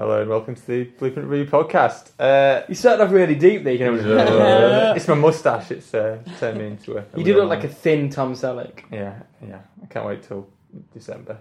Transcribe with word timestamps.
Hello 0.00 0.22
and 0.22 0.30
welcome 0.30 0.54
to 0.54 0.66
the 0.66 0.84
Blueprint 0.84 1.28
Review 1.28 1.44
podcast. 1.52 2.12
Uh, 2.18 2.64
You 2.70 2.74
started 2.74 3.04
off 3.04 3.12
really 3.12 3.34
deep 3.34 3.64
there. 3.64 3.74
You, 3.74 3.78
can 3.78 3.98
it's 4.96 5.06
my 5.06 5.12
mustache. 5.12 5.70
It's 5.72 5.92
uh, 5.92 6.20
turned 6.38 6.56
me 6.56 6.68
into 6.68 6.96
a. 6.96 7.04
a 7.12 7.18
you 7.18 7.22
do 7.22 7.36
look 7.36 7.50
like 7.50 7.64
a 7.64 7.68
thin 7.68 8.08
Tom 8.08 8.32
Selleck. 8.32 8.84
Yeah, 8.90 9.20
yeah. 9.46 9.58
I 9.82 9.86
can't 9.88 10.06
wait 10.06 10.22
till 10.22 10.48
December. 10.94 11.36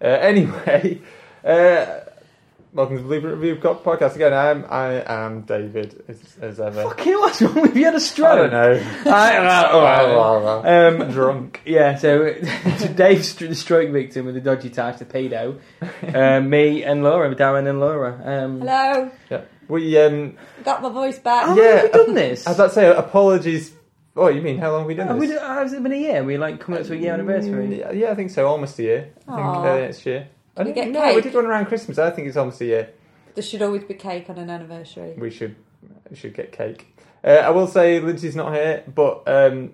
Uh, 0.00 0.04
anyway, 0.04 1.00
uh, 1.44 1.86
welcome 2.74 2.96
to 2.96 3.02
the 3.02 3.08
Blueprint 3.08 3.38
Review 3.38 3.56
podcast 3.56 4.14
again. 4.16 4.32
I'm 4.34 4.64
I 4.68 5.02
am 5.06 5.42
David 5.42 6.04
as, 6.08 6.20
as 6.40 6.60
ever. 6.60 6.82
Fucking 6.82 7.12
what's 7.14 7.40
wrong 7.42 7.62
with 7.62 7.74
you? 7.74 7.80
You 7.80 7.86
had 7.86 7.94
a 7.94 8.00
stroke. 8.00 8.28
I 8.28 8.36
don't 8.36 8.50
know. 8.52 8.72
I, 9.12 9.36
uh, 9.38 9.68
all 9.70 9.82
right. 10.62 10.64
I'm 10.70 11.00
Um, 11.02 11.10
drunk. 11.12 11.60
yeah, 11.64 11.96
so 11.96 12.32
Dave's 12.94 13.34
the 13.36 13.54
stroke 13.54 13.90
victim 13.90 14.26
with 14.26 14.34
the 14.34 14.40
dodgy 14.40 14.70
tax, 14.70 14.98
the 14.98 15.04
pedo. 15.04 15.58
Um, 16.14 16.50
me 16.50 16.82
and 16.84 17.02
Laura, 17.04 17.34
Darren 17.34 17.68
and 17.68 17.80
Laura. 17.80 18.20
Um, 18.24 18.60
Hello, 18.60 19.10
Yeah, 19.30 19.42
we 19.68 19.98
um. 19.98 20.36
got 20.64 20.82
my 20.82 20.88
voice 20.90 21.18
back. 21.18 21.46
How 21.46 21.56
Yeah, 21.56 21.62
long 21.62 21.76
have 21.76 21.84
we 21.92 22.04
done 22.06 22.14
this? 22.14 22.46
As 22.46 22.58
I 22.60 22.64
about 22.64 22.68
to 22.68 22.74
say 22.74 22.90
apologies. 22.94 23.72
Oh, 24.16 24.28
you 24.28 24.42
mean 24.42 24.58
how 24.58 24.70
long 24.70 24.80
have 24.82 24.86
we 24.86 24.94
done 24.94 25.08
Have 25.08 25.18
this? 25.20 25.30
we, 25.30 25.36
has 25.36 25.72
it 25.72 25.82
been 25.82 25.92
a 25.92 25.96
year? 25.96 26.22
We 26.22 26.38
like 26.38 26.60
coming 26.60 26.80
up 26.80 26.86
to 26.86 26.92
a 26.92 26.96
year 26.96 27.14
anniversary. 27.14 27.66
Mm, 27.66 27.78
Yeah, 27.78 27.90
yeah, 27.90 28.10
I 28.12 28.14
think 28.14 28.30
so. 28.30 28.46
Almost 28.46 28.78
a 28.78 28.82
year. 28.84 29.08
I 29.26 29.34
think 29.34 29.46
Aw. 29.46 29.66
early 29.66 29.80
next 29.82 30.06
year. 30.06 30.28
I 30.56 30.62
we 30.62 30.72
get 30.72 30.90
no, 30.90 31.14
we 31.14 31.20
did 31.20 31.34
one 31.34 31.46
around 31.46 31.66
Christmas. 31.66 31.98
I 31.98 32.10
think 32.10 32.28
it's 32.28 32.36
almost 32.36 32.60
a 32.60 32.66
year. 32.66 32.90
There 33.34 33.42
should 33.42 33.62
always 33.62 33.84
be 33.84 33.94
cake 33.94 34.30
on 34.30 34.38
an 34.38 34.50
anniversary. 34.50 35.14
We 35.18 35.30
should 35.30 35.56
should 36.12 36.34
get 36.34 36.52
cake. 36.52 36.86
Uh, 37.24 37.30
I 37.30 37.50
will 37.50 37.66
say 37.66 38.00
Lindsay's 38.00 38.36
not 38.36 38.54
here, 38.54 38.84
but 38.94 39.22
um, 39.26 39.72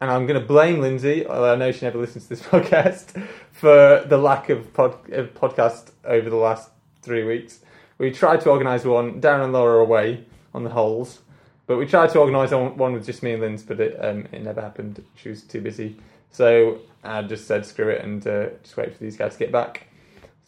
and 0.00 0.10
I'm 0.10 0.26
going 0.26 0.40
to 0.40 0.46
blame 0.46 0.80
Lindsay, 0.80 1.26
although 1.26 1.52
I 1.52 1.56
know 1.56 1.72
she 1.72 1.84
never 1.84 1.98
listens 1.98 2.24
to 2.24 2.30
this 2.30 2.42
podcast, 2.46 3.26
for 3.52 4.04
the 4.06 4.16
lack 4.16 4.48
of, 4.48 4.72
pod, 4.72 5.10
of 5.12 5.34
podcast 5.34 5.90
over 6.04 6.30
the 6.30 6.36
last 6.36 6.70
three 7.02 7.22
weeks. 7.24 7.60
We 7.98 8.10
tried 8.10 8.40
to 8.42 8.50
organise 8.50 8.84
one. 8.84 9.20
Darren 9.20 9.44
and 9.44 9.52
Laura 9.52 9.76
are 9.76 9.80
away 9.80 10.24
on 10.54 10.64
the 10.64 10.70
holes, 10.70 11.20
but 11.66 11.76
we 11.76 11.86
tried 11.86 12.10
to 12.10 12.18
organise 12.18 12.50
one 12.50 12.76
one 12.76 12.92
with 12.94 13.06
just 13.06 13.22
me 13.22 13.32
and 13.32 13.42
Lindsay, 13.42 13.64
but 13.68 13.78
it 13.78 13.96
um, 14.04 14.26
it 14.32 14.42
never 14.42 14.60
happened. 14.60 15.04
She 15.16 15.28
was 15.28 15.42
too 15.42 15.60
busy, 15.60 15.96
so 16.30 16.78
I 17.04 17.22
just 17.22 17.46
said 17.46 17.66
screw 17.66 17.88
it 17.88 18.02
and 18.02 18.26
uh, 18.26 18.48
just 18.62 18.76
wait 18.76 18.96
for 18.96 19.04
these 19.04 19.16
guys 19.16 19.34
to 19.34 19.38
get 19.38 19.52
back. 19.52 19.86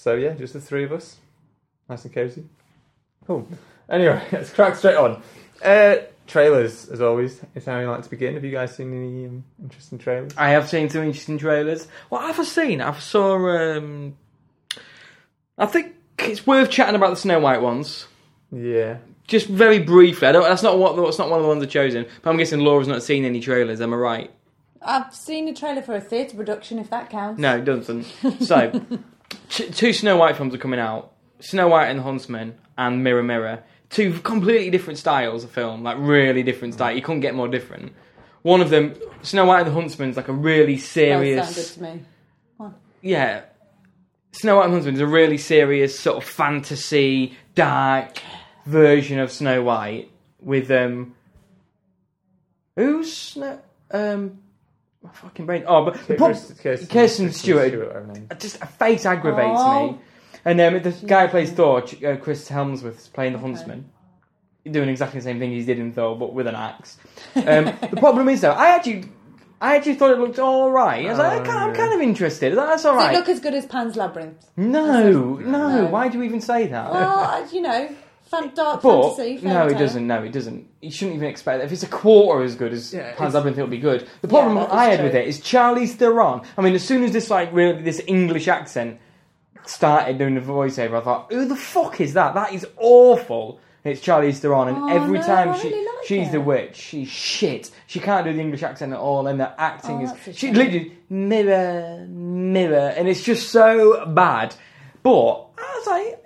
So 0.02 0.14
yeah, 0.16 0.32
just 0.32 0.52
the 0.52 0.60
three 0.60 0.82
of 0.82 0.90
us, 0.90 1.18
nice 1.88 2.04
and 2.04 2.12
cosy. 2.12 2.42
Cool. 3.24 3.46
Anyway, 3.88 4.20
let's 4.32 4.50
crack 4.50 4.74
straight 4.74 4.96
on. 4.96 5.22
Uh, 5.64 5.98
trailers, 6.26 6.88
as 6.88 7.00
always, 7.00 7.40
is 7.54 7.66
how 7.66 7.78
we 7.78 7.86
like 7.86 8.02
to 8.02 8.10
begin. 8.10 8.34
Have 8.34 8.44
you 8.44 8.50
guys 8.50 8.74
seen 8.74 8.92
any 8.92 9.26
um, 9.26 9.44
interesting 9.62 9.98
trailers? 9.98 10.32
I 10.36 10.50
have 10.50 10.68
seen 10.68 10.90
some 10.90 11.04
interesting 11.04 11.38
trailers. 11.38 11.86
What 12.08 12.26
have 12.26 12.40
I 12.40 12.42
seen? 12.42 12.80
I've 12.80 13.00
saw. 13.00 13.36
Um, 13.48 14.16
I 15.56 15.66
think 15.66 15.94
it's 16.18 16.48
worth 16.48 16.68
chatting 16.68 16.96
about 16.96 17.10
the 17.10 17.16
Snow 17.16 17.38
White 17.38 17.62
ones. 17.62 18.08
Yeah. 18.50 18.96
Just 19.28 19.46
very 19.46 19.78
briefly. 19.78 20.26
I 20.26 20.32
don't. 20.32 20.42
That's 20.42 20.64
not 20.64 20.78
what. 20.78 20.96
That's 20.96 21.20
not 21.20 21.30
one 21.30 21.38
of 21.38 21.44
the 21.44 21.48
ones 21.48 21.62
I've 21.62 21.70
chosen. 21.70 22.06
But 22.22 22.30
I'm 22.30 22.38
guessing 22.38 22.58
Laura's 22.58 22.88
not 22.88 23.04
seen 23.04 23.24
any 23.24 23.38
trailers. 23.38 23.80
Am 23.80 23.94
I 23.94 23.96
right? 23.96 24.30
I've 24.84 25.14
seen 25.14 25.46
a 25.46 25.54
trailer 25.54 25.80
for 25.80 25.94
a 25.94 26.00
theatre 26.00 26.36
production, 26.36 26.80
if 26.80 26.90
that 26.90 27.08
counts. 27.08 27.38
No, 27.40 27.58
it 27.58 27.64
doesn't. 27.64 28.02
So, 28.40 28.70
t- 28.70 28.98
two 29.48 29.92
Snow 29.92 30.16
White 30.16 30.36
films 30.36 30.54
are 30.54 30.58
coming 30.58 30.80
out: 30.80 31.12
Snow 31.40 31.68
White 31.68 31.88
and 31.88 31.98
the 31.98 32.02
Huntsman 32.02 32.58
and 32.76 33.02
Mirror 33.04 33.22
Mirror. 33.22 33.64
Two 33.90 34.18
completely 34.20 34.70
different 34.70 34.98
styles 34.98 35.44
of 35.44 35.50
film, 35.50 35.82
like 35.82 35.96
really 35.98 36.42
different 36.42 36.74
style. 36.74 36.94
You 36.94 37.02
couldn't 37.02 37.20
get 37.20 37.34
more 37.34 37.48
different. 37.48 37.92
One 38.42 38.60
of 38.60 38.70
them, 38.70 38.94
Snow 39.22 39.44
White 39.44 39.60
and 39.60 39.68
the 39.68 39.74
Huntsman, 39.74 40.10
is 40.10 40.16
like 40.16 40.28
a 40.28 40.32
really 40.32 40.78
serious. 40.78 41.76
sounded 41.78 41.98
to 42.58 42.68
me. 42.68 42.72
yeah, 43.02 43.42
Snow 44.32 44.56
White 44.56 44.64
and 44.64 44.72
the 44.72 44.76
Huntsman 44.76 44.94
is 44.94 45.00
a 45.00 45.06
really 45.06 45.38
serious 45.38 45.98
sort 45.98 46.16
of 46.16 46.24
fantasy, 46.24 47.36
dark 47.54 48.18
version 48.66 49.18
of 49.18 49.30
Snow 49.30 49.62
White 49.62 50.10
with 50.40 50.70
um. 50.70 51.14
Who's 52.76 53.14
Snow? 53.14 53.60
Um, 53.90 54.41
my 55.02 55.10
fucking 55.12 55.46
brain. 55.46 55.64
Oh, 55.66 55.84
but 55.84 55.94
the 56.06 56.14
prob- 56.14 56.36
Kirsten, 56.62 56.86
Kirsten 56.88 57.32
Stewart. 57.32 57.72
her 57.72 58.06
name. 58.12 58.28
just 58.38 58.60
a 58.62 58.66
face 58.66 59.04
aggravates 59.06 59.60
Oh. 59.60 59.92
me. 59.92 59.98
And 60.44 60.60
um, 60.60 60.82
the 60.82 60.90
guy 61.06 61.26
who 61.26 61.30
plays 61.30 61.52
Thor, 61.52 61.82
uh, 61.82 62.16
Chris 62.16 62.48
Hemsworth, 62.48 62.98
is 62.98 63.08
playing 63.08 63.32
the 63.34 63.38
Okay. 63.38 63.46
Huntsman. 63.48 63.90
Doing 64.68 64.88
exactly 64.88 65.18
the 65.20 65.24
same 65.24 65.38
thing 65.40 65.50
he 65.50 65.64
did 65.64 65.78
in 65.80 65.92
Thor, 65.92 66.16
but 66.16 66.32
with 66.34 66.46
an 66.46 66.54
axe. 66.54 66.96
Um, 67.36 67.64
the 67.90 67.96
problem 67.96 68.28
is, 68.28 68.40
though, 68.42 68.52
I 68.52 68.68
actually, 68.76 69.04
I 69.60 69.76
actually 69.76 69.94
thought 69.94 70.10
it 70.12 70.18
looked 70.18 70.38
all 70.38 70.70
right. 70.70 71.04
I 71.06 71.08
was 71.10 71.18
like, 71.18 71.32
Oh, 71.32 71.38
I'm, 71.40 71.44
kind, 71.44 71.58
I'm 71.58 71.68
yeah. 71.70 71.74
kind 71.76 71.94
of 71.94 72.00
interested. 72.00 72.56
That's 72.56 72.84
all 72.84 72.94
Does 72.94 73.06
right. 73.06 73.14
it 73.14 73.18
look 73.18 73.28
as 73.28 73.40
good 73.40 73.54
as 73.54 73.66
Pan's 73.66 73.96
Labyrinth? 73.96 74.46
no, 74.56 75.10
no, 75.36 75.36
No. 75.36 75.86
Why 75.86 76.08
do 76.08 76.18
you 76.18 76.24
even 76.24 76.40
say 76.40 76.66
that? 76.68 76.92
Well, 76.92 77.48
you 77.52 77.60
know, 77.62 77.88
fan- 78.32 78.52
dark 78.54 78.82
but 78.82 79.14
fantasy. 79.14 79.34
no, 79.46 79.52
fairy 79.52 79.66
it 79.66 79.70
tale. 79.70 79.78
doesn't. 79.78 80.06
No, 80.06 80.22
he 80.22 80.28
doesn't. 80.30 80.66
You 80.80 80.90
shouldn't 80.90 81.16
even 81.16 81.28
expect 81.28 81.60
that. 81.60 81.64
If 81.66 81.72
it's 81.72 81.82
a 81.84 81.86
quarter 81.88 82.42
as 82.42 82.54
good 82.56 82.72
as 82.72 82.92
Yeah, 82.92 83.02
Pan's 83.14 83.14
it's- 83.18 83.34
Labyrinth, 83.34 83.58
it'll 83.58 83.70
be 83.70 83.78
good. 83.78 84.08
The 84.22 84.28
problem 84.28 84.56
that 84.56 84.66
is 84.68 84.72
I 84.72 84.84
had 84.86 85.02
with 85.04 85.14
it 85.14 85.28
is 85.28 85.40
Charlize 85.40 85.90
Theron. 85.92 86.42
I 86.58 86.60
mean, 86.62 86.74
as 86.74 86.82
soon 86.82 87.04
as 87.04 87.12
this 87.12 87.30
like 87.30 87.52
really 87.52 87.80
this 87.82 88.00
English 88.06 88.48
accent 88.48 88.98
started 89.66 90.18
doing 90.18 90.34
the 90.34 90.40
voiceover, 90.40 91.00
I 91.00 91.04
thought, 91.04 91.32
who 91.32 91.44
the 91.46 91.56
fuck 91.56 92.00
is 92.00 92.14
that? 92.14 92.34
That 92.34 92.52
is 92.52 92.66
awful. 92.78 93.60
It's 93.84 94.00
Charlize 94.00 94.38
Theron, 94.38 94.68
and 94.68 94.76
Oh, 94.78 94.88
every 94.88 95.18
no, 95.18 95.24
time 95.26 95.48
I 95.50 95.58
she 95.58 95.68
really 95.70 95.84
like 95.86 96.06
she's 96.06 96.28
it. 96.28 96.32
the 96.32 96.40
witch, 96.40 96.76
she's 96.76 97.08
shit. 97.08 97.70
She 97.88 97.98
can't 97.98 98.24
do 98.24 98.32
the 98.32 98.40
English 98.40 98.62
accent 98.62 98.92
at 98.92 98.98
all, 99.00 99.26
and 99.26 99.40
the 99.40 99.60
acting 99.60 100.06
Oh, 100.08 100.14
is 100.28 100.36
she 100.36 100.46
shame. 100.46 100.54
literally 100.54 100.92
mirror 101.10 102.06
mirror, 102.08 102.92
and 102.96 103.08
it's 103.08 103.24
just 103.24 103.48
so 103.50 104.06
bad. 104.06 104.54
But 105.02 105.46
as 105.58 105.64
I 105.64 105.78
was 105.78 105.86
like, 105.88 106.06
it 106.06 106.21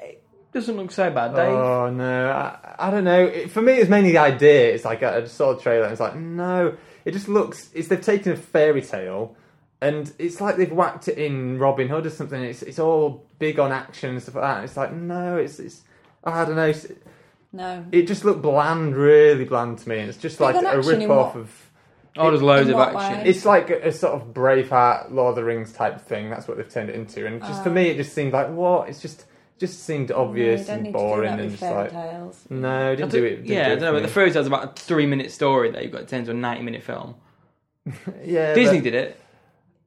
doesn't 0.57 0.77
look 0.77 0.91
so 0.91 1.11
bad, 1.11 1.35
Dave. 1.35 1.53
Oh 1.53 1.91
no, 1.91 2.31
I, 2.31 2.89
I 2.89 2.91
don't 2.91 3.05
know. 3.05 3.25
It, 3.27 3.51
for 3.51 3.61
me, 3.63 3.75
it's 3.75 3.91
mainly 3.91 4.13
the 4.13 4.19
idea. 4.19 4.73
It's 4.75 4.85
like 4.85 5.03
I 5.03 5.21
just 5.21 5.37
saw 5.37 5.55
the 5.55 5.61
trailer 5.61 5.85
and 5.85 5.93
it's 5.93 6.01
like, 6.01 6.17
no, 6.17 6.75
it 7.05 7.13
just 7.13 7.29
looks. 7.29 7.71
It's 7.75 7.89
they've 7.89 8.01
taken 8.01 8.33
a 8.33 8.37
fairy 8.37 8.83
tale 8.83 9.37
and 9.83 10.11
it's 10.19 10.41
like 10.41 10.57
they've 10.57 10.73
whacked 10.73 11.09
it 11.09 11.19
in 11.19 11.59
Robin 11.59 11.89
Hood 11.89 12.07
or 12.07 12.11
something. 12.11 12.43
It's 12.43 12.63
it's 12.63 12.79
all 12.79 13.25
big 13.39 13.59
on 13.59 13.71
action 13.71 14.11
and 14.11 14.23
stuff 14.23 14.37
like 14.37 14.45
that. 14.45 14.65
It's 14.65 14.77
like 14.77 14.95
no, 14.95 15.37
it's 15.37 15.59
it's 15.61 15.83
I 16.25 16.45
don't 16.45 16.57
know. 16.57 16.69
It's, 16.69 16.87
No. 17.53 17.85
it 17.93 18.07
just 18.09 18.25
looked 18.25 18.43
bland, 18.43 18.97
really 18.97 19.45
bland 19.45 19.79
to 19.79 19.89
me. 19.89 19.99
And 20.01 20.09
it's 20.09 20.19
just 20.19 20.39
Big 20.39 20.55
like 20.55 20.65
a 20.65 20.81
rip 20.81 21.09
off 21.11 21.35
what? 21.35 21.41
of. 21.43 21.63
Oh, 22.19 22.31
there's 22.31 22.41
loads 22.43 22.71
of 22.71 22.77
action. 22.77 23.19
way? 23.21 23.29
It's 23.29 23.45
like 23.45 23.69
a, 23.69 23.89
a 23.89 23.93
sort 23.93 24.15
of 24.15 24.29
Braveheart, 24.33 25.13
Lord 25.13 25.31
of 25.31 25.37
the 25.37 25.45
Rings 25.45 25.73
type 25.75 26.01
thing. 26.01 26.31
That's 26.31 26.49
what 26.49 26.57
they've 26.57 26.67
turned 26.69 26.89
it 26.89 26.95
into. 26.97 27.27
And 27.27 27.43
just 27.43 27.63
for 27.63 27.69
Oh. 27.69 27.73
me, 27.75 27.89
it 27.89 27.99
just 27.99 28.15
seemed 28.15 28.33
like 28.33 28.49
what? 28.49 28.89
It's 28.89 29.03
just 29.03 29.27
just 29.59 29.85
seemed 29.85 30.11
obvious 30.13 30.61
no, 30.61 30.63
you 30.63 30.67
don't 30.67 30.75
and 30.77 30.83
need 30.85 30.93
boring 30.93 31.23
to 31.23 31.23
do 31.23 31.29
that 31.29 31.33
and 31.33 31.43
with 31.43 31.51
just 31.53 31.61
fairy 31.61 31.83
like 31.83 31.91
tales. 31.93 32.45
no, 32.51 32.97
didn't 32.97 33.11
do 33.13 33.25
it. 33.25 33.31
didn't 33.37 33.47
yeah, 33.47 33.61
I 33.61 33.65
do 33.65 33.69
don't 33.71 33.79
it 33.79 33.81
know, 33.83 33.93
but 33.93 34.01
the 34.03 34.07
me. 34.09 34.13
first 34.13 34.35
tale's 34.35 34.47
about 34.47 34.65
a 34.65 34.81
three 34.83 35.07
minute 35.07 35.31
story 35.31 35.71
that 35.71 35.83
you've 35.83 35.93
got 35.93 36.07
to 36.09 36.17
into 36.17 36.31
a 36.31 36.35
90 36.35 36.63
minute 36.63 36.83
film. 36.83 37.15
Yeah, 38.25 38.55
Disney 38.55 38.79
but- 38.79 38.85
did 38.85 38.95
it. 38.95 39.21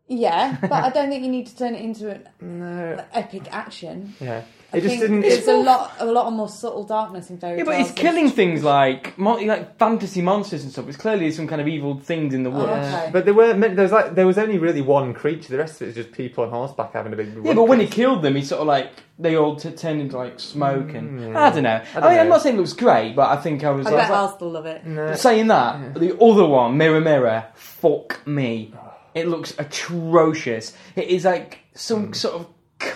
Yeah, 0.07 0.57
but 0.61 0.71
I 0.71 0.89
don't 0.93 1.09
think 1.09 1.23
you 1.23 1.29
need 1.29 1.45
to 1.47 1.55
turn 1.55 1.75
it 1.75 1.81
into 1.81 2.09
an 2.09 2.27
No, 2.41 3.05
epic 3.13 3.43
action. 3.51 4.15
yeah, 4.19 4.43
I 4.71 4.77
it 4.77 4.81
just 4.81 4.89
think 4.91 5.01
didn't. 5.01 5.21
There's 5.21 5.39
It's, 5.39 5.47
a 5.47 5.57
lot, 5.57 5.93
a 5.99 6.05
lot 6.05 6.27
of 6.27 6.33
more 6.33 6.47
subtle 6.47 6.83
darkness 6.83 7.29
in 7.31 7.39
fairy 7.39 7.57
Yeah, 7.57 7.63
but 7.63 7.79
it's 7.79 7.91
killing 7.91 8.29
things 8.29 8.63
like 8.63 9.17
mon- 9.17 9.47
like 9.47 9.77
fantasy 9.79 10.21
monsters 10.21 10.63
and 10.63 10.71
stuff. 10.71 10.87
It's 10.87 10.97
clearly 10.97 11.31
some 11.31 11.47
kind 11.47 11.59
of 11.59 11.67
evil 11.67 11.99
things 11.99 12.33
in 12.35 12.43
the 12.43 12.51
woods. 12.51 12.69
Oh, 12.69 12.75
okay. 12.75 13.09
but 13.11 13.25
there 13.25 13.33
were 13.33 13.53
there 13.53 13.83
was 13.83 13.91
like 13.91 14.13
there 14.15 14.27
was 14.27 14.37
only 14.37 14.59
really 14.59 14.81
one 14.81 15.13
creature. 15.13 15.49
The 15.49 15.57
rest 15.57 15.81
of 15.81 15.87
it 15.87 15.89
is 15.89 15.95
just 16.05 16.11
people 16.11 16.43
on 16.43 16.51
horseback 16.51 16.93
having 16.93 17.13
a 17.13 17.15
big. 17.15 17.33
Yeah, 17.43 17.53
but 17.53 17.63
when 17.67 17.79
he 17.79 17.87
killed 17.87 18.21
them, 18.21 18.35
he 18.35 18.43
sort 18.43 18.61
of 18.61 18.67
like 18.67 18.91
they 19.17 19.35
all 19.35 19.55
t- 19.55 19.71
turned 19.71 20.01
into 20.01 20.17
like 20.17 20.39
smoke 20.39 20.93
and 20.93 21.19
Mm. 21.19 21.35
I 21.35 21.49
don't 21.49 21.63
know. 21.63 21.69
I, 21.69 21.97
I 21.97 21.99
don't 21.99 22.09
mean, 22.11 22.19
I'm 22.19 22.29
not 22.29 22.41
saying 22.43 22.55
it 22.55 22.59
looks 22.59 22.73
great, 22.73 23.15
but 23.15 23.27
I 23.29 23.41
think 23.41 23.63
I 23.63 23.71
was. 23.71 23.87
I 23.87 23.89
I 23.89 23.93
was 23.93 24.01
bet 24.03 24.09
like- 24.11 24.19
I'll 24.19 24.35
still 24.35 24.51
love 24.51 24.65
it. 24.67 24.85
no, 24.85 25.15
saying 25.15 25.47
that, 25.47 25.95
the 25.95 26.15
other 26.19 26.45
one, 26.45 26.77
Mirror 26.77 27.01
Mirror, 27.01 27.45
fuck 27.55 28.25
me. 28.27 28.73
It 29.15 29.27
looks 29.27 29.55
atrocious. 29.57 30.73
It 30.95 31.07
is 31.07 31.25
like 31.25 31.59
some 31.73 32.13
sort 32.13 32.35
of 32.35 32.47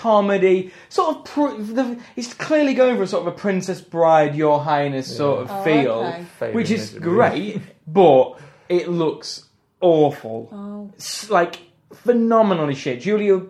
comedy, 0.03 0.71
sort 0.89 1.15
of. 1.15 1.23
Pr- 1.25 1.61
the, 1.61 1.97
it's 2.17 2.33
clearly 2.33 2.73
going 2.73 2.97
for 2.97 3.03
a 3.03 3.07
sort 3.07 3.25
of 3.25 3.33
a 3.33 3.37
Princess 3.37 3.79
Bride, 3.79 4.35
Your 4.35 4.59
Highness 4.59 5.15
sort 5.15 5.39
of 5.43 5.47
Oh, 5.49 5.63
feel, 5.63 6.25
okay. 6.41 6.51
Which 6.51 6.69
is 6.71 6.91
great, 6.91 7.61
but 7.87 8.37
it 8.67 8.89
looks 8.89 9.45
awful. 9.79 10.49
Oh, 10.51 10.91
It's 10.95 11.29
like 11.29 11.59
phenomenally 11.93 12.75
shit. 12.75 13.01
Julia 13.01 13.41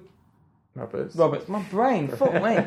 Roberts. 0.76 1.16
Roberts, 1.16 1.48
my 1.48 1.62
brain, 1.64 2.08
fuck 2.20 2.34
me. 2.44 2.60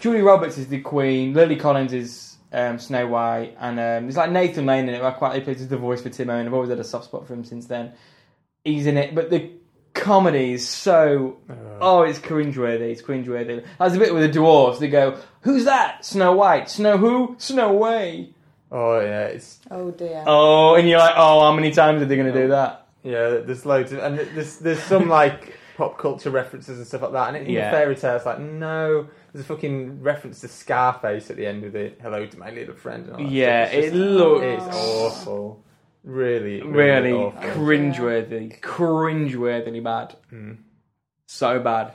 Julia 0.00 0.22
Roberts 0.22 0.56
is 0.58 0.68
the 0.68 0.80
Queen. 0.80 1.34
Lily 1.34 1.56
Collins 1.56 1.92
is 1.92 2.36
um, 2.52 2.78
Snow 2.78 3.08
White, 3.08 3.56
and 3.58 3.78
um, 3.78 4.04
there's 4.04 4.16
like 4.16 4.30
Nathan 4.30 4.66
Lane 4.66 4.88
in 4.88 4.94
it. 4.94 5.02
I 5.02 5.10
quite 5.10 5.34
he 5.34 5.40
plays 5.40 5.66
the 5.66 5.76
voice 5.76 6.00
for 6.00 6.10
Timon. 6.10 6.46
I've 6.46 6.54
always 6.54 6.70
had 6.70 6.78
a 6.78 6.84
soft 6.84 7.06
spot 7.06 7.26
for 7.26 7.34
him 7.34 7.44
since 7.44 7.66
then. 7.66 7.92
He's 8.64 8.86
in 8.86 8.96
it, 8.96 9.14
but 9.16 9.30
the 9.30 9.50
comedy 9.94 10.52
is 10.54 10.66
so 10.68 11.38
oh, 11.80 12.02
it's 12.02 12.18
cringeworthy. 12.18 12.90
It's 12.92 13.02
cringeworthy. 13.02 13.64
That's 13.78 13.94
a 13.94 13.98
bit 13.98 14.14
with 14.14 14.32
the 14.32 14.38
dwarves. 14.38 14.78
They 14.78 14.88
go, 14.88 15.18
"Who's 15.42 15.64
that? 15.64 16.04
Snow 16.04 16.32
White? 16.32 16.68
Snow 16.70 16.96
who? 16.98 17.36
Snow 17.38 17.72
Way." 17.72 18.34
Oh 18.70 19.00
yeah, 19.00 19.26
it's 19.26 19.58
Oh 19.70 19.90
dear. 19.90 20.24
Oh, 20.26 20.74
and 20.76 20.88
you're 20.88 20.98
like, 20.98 21.14
oh, 21.16 21.40
how 21.40 21.52
many 21.52 21.70
times 21.72 22.00
are 22.00 22.06
they 22.06 22.16
going 22.16 22.32
to 22.32 22.40
do 22.42 22.48
that? 22.48 22.86
yeah. 23.02 23.38
There's 23.44 23.66
loads 23.66 23.92
of 23.92 23.98
and 23.98 24.18
there's 24.18 24.58
there's 24.58 24.82
some 24.82 25.08
like 25.20 25.58
pop 25.76 25.98
culture 25.98 26.30
references 26.30 26.78
and 26.78 26.86
stuff 26.86 27.02
like 27.02 27.12
that. 27.12 27.28
And 27.34 27.36
in 27.46 27.50
Yeah. 27.52 27.70
the 27.70 27.76
fairy 27.76 27.96
tale, 27.96 28.16
it's 28.16 28.24
like 28.26 28.38
no, 28.40 29.08
there's 29.32 29.44
a 29.44 29.48
fucking 29.48 30.02
reference 30.02 30.40
to 30.40 30.48
Scarface 30.48 31.30
at 31.30 31.36
the 31.36 31.46
end 31.46 31.64
of 31.64 31.74
it. 31.76 31.98
Hello 32.02 32.24
to 32.26 32.38
my 32.38 32.50
little 32.50 32.74
friend. 32.74 33.04
And 33.06 33.12
all 33.16 33.18
that 33.22 33.30
Yeah, 33.30 33.66
stuff. 33.66 33.78
It's 33.78 33.92
it 33.92 33.96
looks 33.96 34.44
It's 34.66 34.76
awful. 34.76 35.64
Really, 36.04 36.60
really, 36.62 36.62
really 36.62 37.12
awful. 37.12 37.40
cringeworthy, 37.50 38.60
cringeworthily 38.60 39.82
bad, 39.82 40.16
Mm. 40.32 40.58
so 41.26 41.60
bad. 41.60 41.92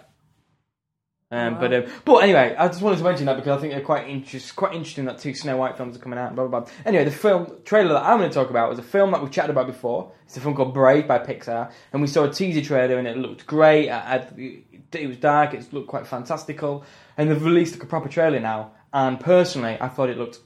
Um, 1.29 1.55
Wow. 1.55 1.59
But 1.59 1.73
um, 1.73 1.83
but 2.05 2.15
anyway, 2.19 2.55
I 2.57 2.67
just 2.69 2.81
wanted 2.81 2.99
to 2.99 3.03
mention 3.03 3.25
that 3.25 3.35
because 3.35 3.57
I 3.57 3.59
think 3.59 3.73
they're 3.73 3.81
quite 3.81 4.07
interest, 4.07 4.55
quite 4.55 4.73
interesting 4.73 5.03
that 5.05 5.17
two 5.17 5.33
Snow 5.33 5.57
White 5.57 5.75
films 5.75 5.97
are 5.97 5.99
coming 5.99 6.17
out. 6.17 6.33
Blah 6.35 6.47
blah 6.47 6.61
blah. 6.61 6.69
Anyway, 6.85 7.03
the 7.03 7.11
film 7.11 7.51
trailer 7.65 7.89
that 7.95 8.03
I'm 8.03 8.17
going 8.19 8.29
to 8.29 8.33
talk 8.33 8.49
about 8.49 8.69
was 8.69 8.79
a 8.79 8.83
film 8.83 9.11
that 9.11 9.21
we've 9.21 9.29
chatted 9.31 9.51
about 9.51 9.67
before. 9.67 10.13
It's 10.25 10.37
a 10.37 10.39
film 10.39 10.55
called 10.55 10.73
Brave 10.73 11.05
by 11.05 11.19
Pixar, 11.19 11.69
and 11.91 12.01
we 12.01 12.07
saw 12.07 12.23
a 12.23 12.31
teaser 12.31 12.61
trailer 12.61 12.97
and 12.97 13.05
it 13.09 13.17
looked 13.17 13.45
great. 13.45 13.89
I- 13.89 14.15
I- 14.39 14.61
It 14.93 15.07
was 15.07 15.17
dark. 15.17 15.53
It 15.53 15.73
looked 15.73 15.89
quite 15.89 16.07
fantastical, 16.07 16.85
and 17.17 17.29
they've 17.29 17.43
released 17.43 17.73
like 17.73 17.83
a 17.83 17.87
proper 17.87 18.07
trailer 18.07 18.39
now. 18.39 18.71
And 18.93 19.19
personally, 19.19 19.77
I 19.81 19.89
thought 19.89 20.09
it 20.09 20.17
looked 20.17 20.39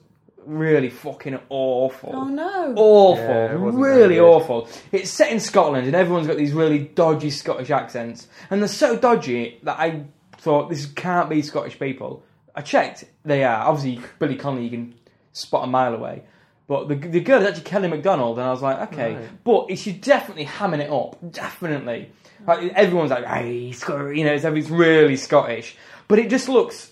really 0.46 0.90
fucking 0.90 1.40
awful 1.50 2.12
Oh 2.16 2.26
no. 2.26 2.74
awful, 2.76 3.24
Yeah, 3.24 3.52
really 3.54 4.20
awful. 4.20 4.68
It's 4.92 5.10
set 5.10 5.32
in 5.32 5.40
Scotland, 5.40 5.88
and 5.88 5.96
everyone's 5.96 6.28
got 6.28 6.38
these 6.38 6.54
really 6.54 6.80
dodgy 6.80 7.30
Scottish 7.30 7.70
accents, 7.70 8.28
and 8.50 8.62
they're 8.62 8.68
so 8.68 8.98
dodgy 8.98 9.60
that 9.64 9.80
I 9.80 10.06
thought 10.38 10.70
this 10.70 10.86
can't 10.86 11.30
be 11.30 11.42
Scottish 11.42 11.78
people. 11.80 12.24
I 12.56 12.62
checked; 12.62 13.06
they 13.24 13.44
are. 13.44 13.68
Obviously, 13.68 14.04
Billy 14.20 14.36
Connolly 14.36 14.66
you 14.66 14.70
can 14.72 14.96
spot 15.34 15.64
a 15.64 15.68
mile 15.68 15.94
away, 15.94 16.24
but 16.68 16.88
the 16.90 16.96
the 16.96 17.20
girl 17.22 17.42
is 17.42 17.48
actually 17.48 17.64
Kelly 17.64 17.88
Macdonald, 17.88 18.38
and 18.40 18.48
I 18.48 18.52
was 18.52 18.62
like, 18.62 18.92
okay, 18.94 19.16
Right. 19.16 19.44
but 19.44 19.78
she's 19.78 19.96
definitely 19.98 20.46
hamming 20.46 20.80
it 20.80 20.90
up, 20.92 21.18
definitely. 21.32 22.12
Like, 22.46 22.74
everyone's 22.74 23.12
like, 23.12 23.26
hey, 23.26 23.72
Scottish, 23.72 24.18
you 24.18 24.24
know, 24.26 24.34
it's, 24.34 24.44
it's 24.44 24.70
really 24.70 25.16
Scottish, 25.16 25.76
but 26.08 26.18
it 26.20 26.30
just 26.30 26.50
looks 26.50 26.91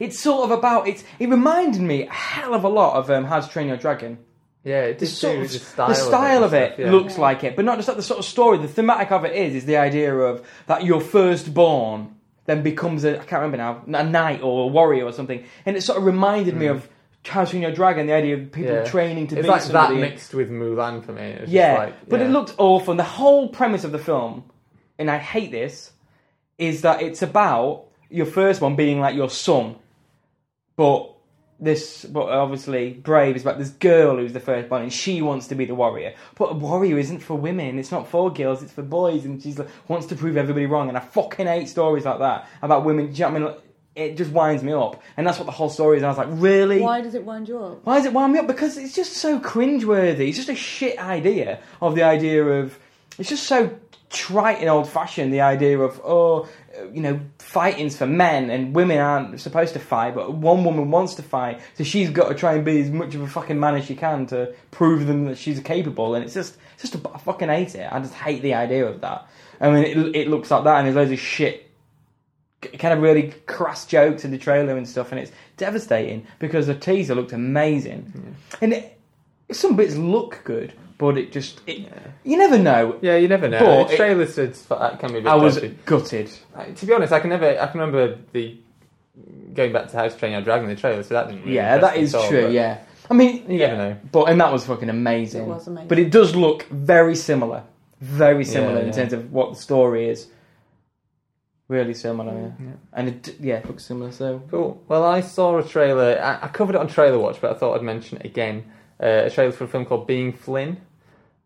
it's 0.00 0.18
sort 0.18 0.50
of 0.50 0.58
about 0.58 0.88
it's. 0.88 1.04
It 1.20 1.28
reminded 1.28 1.80
me 1.82 2.08
a 2.08 2.12
hell 2.12 2.54
of 2.54 2.64
a 2.64 2.68
lot 2.68 2.96
of 2.96 3.08
um, 3.10 3.24
How 3.24 3.38
to 3.38 3.48
Train 3.48 3.68
Your 3.68 3.76
Dragon. 3.76 4.18
Yeah, 4.64 4.82
it 4.82 4.98
The 4.98 5.06
sort 5.06 5.36
of 5.38 5.52
the 5.52 5.58
style, 5.58 5.88
the 5.88 5.94
style 5.94 6.44
of 6.44 6.52
it 6.52 6.72
stuff, 6.74 6.78
yeah. 6.80 6.90
looks 6.90 7.16
like 7.16 7.44
it, 7.44 7.56
but 7.56 7.64
not 7.64 7.76
just 7.78 7.88
like 7.88 7.96
the 7.96 8.02
sort 8.02 8.18
of 8.18 8.24
story. 8.26 8.58
The 8.58 8.68
thematic 8.68 9.10
of 9.12 9.24
it 9.24 9.34
is 9.34 9.54
is 9.54 9.64
the 9.64 9.76
idea 9.78 10.14
of 10.14 10.46
that 10.66 10.84
your 10.84 11.00
firstborn 11.00 12.16
then 12.46 12.62
becomes 12.62 13.04
a 13.04 13.14
I 13.20 13.24
can't 13.24 13.42
remember 13.42 13.56
now 13.58 14.00
a 14.00 14.04
knight 14.04 14.42
or 14.42 14.64
a 14.64 14.66
warrior 14.66 15.04
or 15.04 15.12
something, 15.12 15.44
and 15.64 15.76
it 15.76 15.82
sort 15.82 15.98
of 15.98 16.04
reminded 16.04 16.56
me 16.56 16.66
of 16.66 16.86
How 17.24 17.44
to 17.44 17.50
Train 17.50 17.62
Your 17.62 17.72
Dragon. 17.72 18.06
The 18.06 18.12
idea 18.12 18.34
of 18.36 18.52
people 18.52 18.72
Mm. 18.72 18.84
Yeah. 18.84 18.90
training 18.90 19.26
to 19.28 19.36
it's 19.38 19.46
be 19.46 19.50
like 19.50 19.62
somebody. 19.62 19.94
that 19.94 20.00
mixed 20.00 20.34
with 20.34 20.50
Mulan 20.50 21.04
for 21.04 21.12
me. 21.12 21.22
It 21.22 21.48
Yeah, 21.48 21.74
like, 21.78 22.08
but 22.08 22.20
it 22.20 22.28
looked 22.28 22.54
awful. 22.58 22.92
And 22.92 23.00
the 23.00 23.04
whole 23.04 23.48
premise 23.48 23.84
of 23.84 23.92
the 23.92 23.98
film, 23.98 24.44
and 24.98 25.10
I 25.10 25.16
hate 25.18 25.50
this, 25.50 25.92
is 26.58 26.82
that 26.82 27.00
it's 27.00 27.22
about 27.22 27.84
your 28.10 28.26
first 28.26 28.60
one 28.60 28.76
being 28.76 29.00
like 29.00 29.14
your 29.14 29.30
son, 29.30 29.76
but 30.80 31.14
this, 31.60 32.06
but 32.06 32.30
obviously 32.30 32.94
Brave 32.94 33.36
is 33.36 33.42
about 33.42 33.58
this 33.58 33.68
girl 33.68 34.16
who's 34.16 34.32
the 34.32 34.40
first 34.40 34.70
one, 34.70 34.80
and 34.80 34.90
she 34.90 35.20
wants 35.20 35.48
to 35.48 35.54
be 35.54 35.66
the 35.66 35.74
warrior. 35.74 36.14
But 36.36 36.52
a 36.52 36.54
warrior 36.54 36.96
isn't 36.96 37.18
for 37.18 37.34
women. 37.34 37.78
It's 37.78 37.90
not 37.90 38.08
for 38.08 38.32
girls. 38.32 38.62
It's 38.62 38.72
for 38.72 38.80
boys, 38.80 39.26
and 39.26 39.42
she's 39.42 39.58
like, 39.58 39.68
wants 39.88 40.06
to 40.06 40.16
prove 40.16 40.38
everybody 40.38 40.64
wrong. 40.64 40.88
And 40.88 40.96
I 40.96 41.00
fucking 41.00 41.46
hate 41.46 41.68
stories 41.68 42.06
like 42.06 42.20
that 42.20 42.48
about 42.62 42.86
women. 42.86 43.08
Do 43.08 43.12
you 43.12 43.18
know 43.18 43.30
what 43.30 43.42
I 43.42 43.44
mean? 43.44 43.62
It 43.94 44.16
just 44.16 44.30
winds 44.30 44.62
me 44.62 44.72
up, 44.72 45.02
and 45.18 45.26
that's 45.26 45.38
what 45.38 45.44
the 45.44 45.52
whole 45.52 45.68
story 45.68 45.98
is. 45.98 46.02
And 46.02 46.06
I 46.06 46.08
was 46.08 46.16
like, 46.16 46.40
really? 46.40 46.80
Why 46.80 47.02
does 47.02 47.14
it 47.14 47.26
wind 47.26 47.46
you 47.46 47.62
up? 47.62 47.84
Why 47.84 47.96
does 47.96 48.06
it 48.06 48.14
wind 48.14 48.32
me 48.32 48.38
up? 48.38 48.46
Because 48.46 48.78
it's 48.78 48.94
just 48.94 49.12
so 49.12 49.38
cringeworthy. 49.38 50.28
It's 50.28 50.38
just 50.38 50.48
a 50.48 50.54
shit 50.54 50.98
idea 50.98 51.60
of 51.82 51.94
the 51.94 52.04
idea 52.04 52.42
of. 52.42 52.78
It's 53.18 53.28
just 53.28 53.42
so 53.42 53.78
trite 54.08 54.60
and 54.60 54.70
old 54.70 54.88
fashioned. 54.88 55.30
The 55.30 55.42
idea 55.42 55.78
of 55.78 56.00
oh, 56.02 56.48
Uh, 56.80 56.90
you 56.92 57.00
know, 57.00 57.20
fighting's 57.38 57.96
for 57.96 58.06
men 58.06 58.50
and 58.50 58.74
women 58.74 58.98
aren't 58.98 59.40
supposed 59.40 59.72
to 59.74 59.78
fight, 59.78 60.14
but 60.14 60.32
one 60.34 60.64
woman 60.64 60.90
wants 60.90 61.14
to 61.14 61.22
fight, 61.22 61.60
so 61.74 61.84
she's 61.84 62.10
got 62.10 62.28
to 62.28 62.34
try 62.34 62.54
and 62.54 62.64
be 62.64 62.80
as 62.80 62.90
much 62.90 63.14
of 63.14 63.20
a 63.20 63.26
fucking 63.26 63.58
man 63.58 63.74
as 63.74 63.84
she 63.84 63.94
can 63.94 64.26
to 64.26 64.54
prove 64.70 65.06
them 65.06 65.26
that 65.26 65.38
she's 65.38 65.60
capable. 65.60 66.14
And 66.14 66.24
it's 66.24 66.34
just, 66.34 66.56
it's 66.74 66.90
just, 66.90 66.94
a, 66.94 67.10
I 67.14 67.18
fucking 67.18 67.48
hate 67.48 67.74
it. 67.74 67.92
I 67.92 67.98
just 68.00 68.14
hate 68.14 68.42
the 68.42 68.54
idea 68.54 68.86
of 68.86 69.00
that. 69.00 69.26
I 69.60 69.70
mean, 69.70 69.84
it, 69.84 70.16
it 70.16 70.28
looks 70.28 70.50
like 70.50 70.64
that, 70.64 70.78
and 70.78 70.86
there's 70.86 70.96
loads 70.96 71.12
of 71.12 71.18
shit 71.18 71.66
kind 72.78 72.92
of 72.92 73.00
really 73.00 73.32
crass 73.46 73.86
jokes 73.86 74.24
in 74.24 74.30
the 74.30 74.38
trailer 74.38 74.76
and 74.76 74.88
stuff, 74.88 75.12
and 75.12 75.20
it's 75.20 75.32
devastating 75.56 76.26
because 76.38 76.66
the 76.66 76.74
teaser 76.74 77.14
looked 77.14 77.32
amazing, 77.32 78.36
and 78.60 78.72
it, 78.72 78.98
some 79.50 79.76
bits 79.76 79.96
look 79.96 80.40
good, 80.44 80.72
but 81.00 81.18
it 81.18 81.32
just 81.32 81.60
it, 81.66 81.90
you 82.22 82.36
never 82.36 82.58
know. 82.58 82.96
Yeah, 83.00 83.16
you 83.16 83.26
never 83.26 83.48
know. 83.48 83.58
But 83.58 83.88
the 83.88 83.94
it- 83.94 83.96
trailer 83.96 84.26
said 84.26 84.54
that 84.54 85.00
can 85.00 85.10
be 85.12 85.18
a 85.18 85.22
bit 85.22 85.28
I 85.28 85.34
was 85.34 85.54
dodgy. 85.56 85.76
gutted. 85.86 86.30
Uh, 86.54 86.64
To 86.66 86.86
be 86.86 86.92
honest, 86.92 87.12
I 87.12 87.18
can 87.20 87.30
never. 87.30 87.46
I 87.58 87.66
can 87.66 87.80
remember 87.80 88.18
the 88.32 88.56
going 89.54 89.72
back 89.72 89.88
to 89.88 89.96
How 89.96 90.06
to 90.06 90.16
Train 90.16 90.32
Your 90.32 90.42
Dragon 90.42 90.68
the 90.68 90.76
trailer, 90.76 91.02
so 91.02 91.14
that 91.14 91.26
didn't. 91.28 91.42
Really 91.42 91.56
Yeah, 91.56 91.74
impress 91.74 91.90
that 91.92 91.98
me 91.98 92.04
is 92.04 92.14
at 92.14 92.20
all, 92.20 92.28
true. 92.28 92.42
but- 92.42 92.52
Yeah, 92.52 92.78
I 93.10 93.14
mean, 93.14 93.50
You 93.50 93.58
yeah, 93.58 93.66
never 93.68 93.76
know. 93.90 93.96
but 94.12 94.24
and 94.30 94.40
that 94.40 94.52
was 94.52 94.64
fucking 94.66 94.88
amazing. 94.90 95.42
It 95.42 95.48
was 95.48 95.66
amazing. 95.66 95.88
But 95.88 95.98
it 95.98 96.10
does 96.12 96.36
look 96.36 96.64
very 96.70 97.16
similar, 97.16 97.64
very 98.00 98.44
similar 98.44 98.74
Yeah, 98.74 98.80
in 98.80 98.86
yeah. 98.88 98.92
terms 98.92 99.12
of 99.14 99.32
what 99.32 99.54
the 99.54 99.58
story 99.60 100.08
is. 100.08 100.28
Really 101.68 101.94
similar, 101.94 102.32
yeah. 102.32 102.50
Yeah. 102.66 102.72
and 102.94 103.08
it 103.08 103.36
yeah 103.38 103.54
it 103.58 103.66
looks 103.68 103.84
similar. 103.84 104.10
So 104.10 104.42
Cool. 104.50 104.82
Well, 104.88 105.04
I 105.04 105.20
saw 105.20 105.56
a 105.58 105.62
trailer. 105.64 106.18
I, 106.20 106.46
I 106.46 106.48
covered 106.48 106.74
it 106.74 106.80
on 106.80 106.88
Trailer 106.88 107.18
Watch, 107.18 107.40
but 107.40 107.52
I 107.54 107.54
thought 107.58 107.76
I'd 107.76 107.82
mention 107.84 108.18
it 108.18 108.26
again. 108.26 108.64
Uh, 109.00 109.22
a 109.26 109.30
trailer 109.30 109.52
for 109.52 109.64
a 109.64 109.68
film 109.68 109.86
called 109.86 110.06
Being 110.06 110.32
Flynn, 110.32 110.78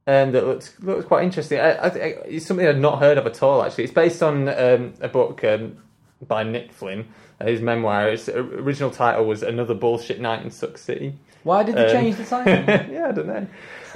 and 0.06 0.34
that 0.34 0.46
looks 0.46 0.74
looks 0.80 1.04
quite 1.06 1.24
interesting. 1.24 1.58
I, 1.60 1.72
I, 1.72 1.86
I- 1.86 1.90
it's 2.26 2.46
something 2.46 2.66
I'd 2.66 2.78
not 2.80 2.98
heard 3.00 3.18
of 3.18 3.26
at 3.26 3.42
all. 3.42 3.62
Actually, 3.62 3.84
it's 3.84 3.92
based 3.92 4.22
on 4.22 4.48
um, 4.48 4.94
a 5.00 5.08
book 5.08 5.42
um, 5.44 5.76
by 6.26 6.42
Nick 6.42 6.72
Flynn, 6.72 7.06
uh, 7.40 7.46
his 7.46 7.60
memoir. 7.60 8.08
Its 8.10 8.28
original 8.28 8.90
title 8.90 9.24
was 9.24 9.42
Another 9.42 9.74
Bullshit 9.74 10.20
Night 10.20 10.42
in 10.44 10.50
Suck 10.50 10.78
City. 10.78 11.14
why 11.42 11.62
did 11.62 11.74
they 11.76 11.86
Um, 11.86 11.92
change 11.92 12.16
the 12.16 12.24
title? 12.24 12.52
yeah, 12.92 13.08
I 13.08 13.12
don't 13.12 13.26
know. 13.26 13.46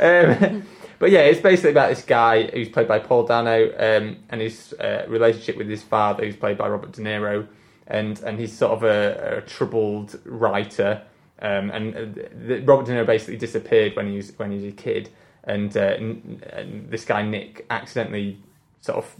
Um, 0.01 0.63
but 0.99 1.11
yeah, 1.11 1.21
it's 1.21 1.41
basically 1.41 1.71
about 1.71 1.91
this 1.91 2.03
guy 2.05 2.45
who's 2.47 2.69
played 2.69 2.89
by 2.89 2.99
Paul 2.99 3.25
Dano 3.25 3.67
um, 3.79 4.17
and 4.31 4.41
his 4.41 4.73
uh, 4.75 5.05
relationship 5.09 5.57
with 5.57 5.69
his 5.69 5.83
father, 5.83 6.25
who's 6.25 6.37
played 6.37 6.59
by 6.59 6.69
Robert 6.69 6.93
De 6.93 7.01
Niro, 7.03 7.47
and 7.87 8.19
and 8.21 8.39
he's 8.39 8.57
sort 8.57 8.73
of 8.73 8.83
a, 8.83 9.39
a 9.39 9.41
troubled 9.43 10.19
writer. 10.25 11.03
Um, 11.41 11.71
and 11.71 11.95
uh, 11.97 12.23
the, 12.47 12.61
Robert 12.65 12.87
De 12.87 12.93
Niro 12.93 13.07
basically 13.07 13.37
disappeared 13.37 13.95
when 13.97 14.09
he 14.11 14.17
was 14.17 14.33
when 14.39 14.51
he 14.51 14.57
was 14.57 14.65
a 14.67 14.73
kid, 14.73 15.09
and, 15.49 15.77
uh, 15.77 15.97
and 15.99 16.87
this 16.91 17.05
guy 17.05 17.23
Nick 17.23 17.67
accidentally 17.71 18.39
sort 18.81 18.99
of 18.99 19.17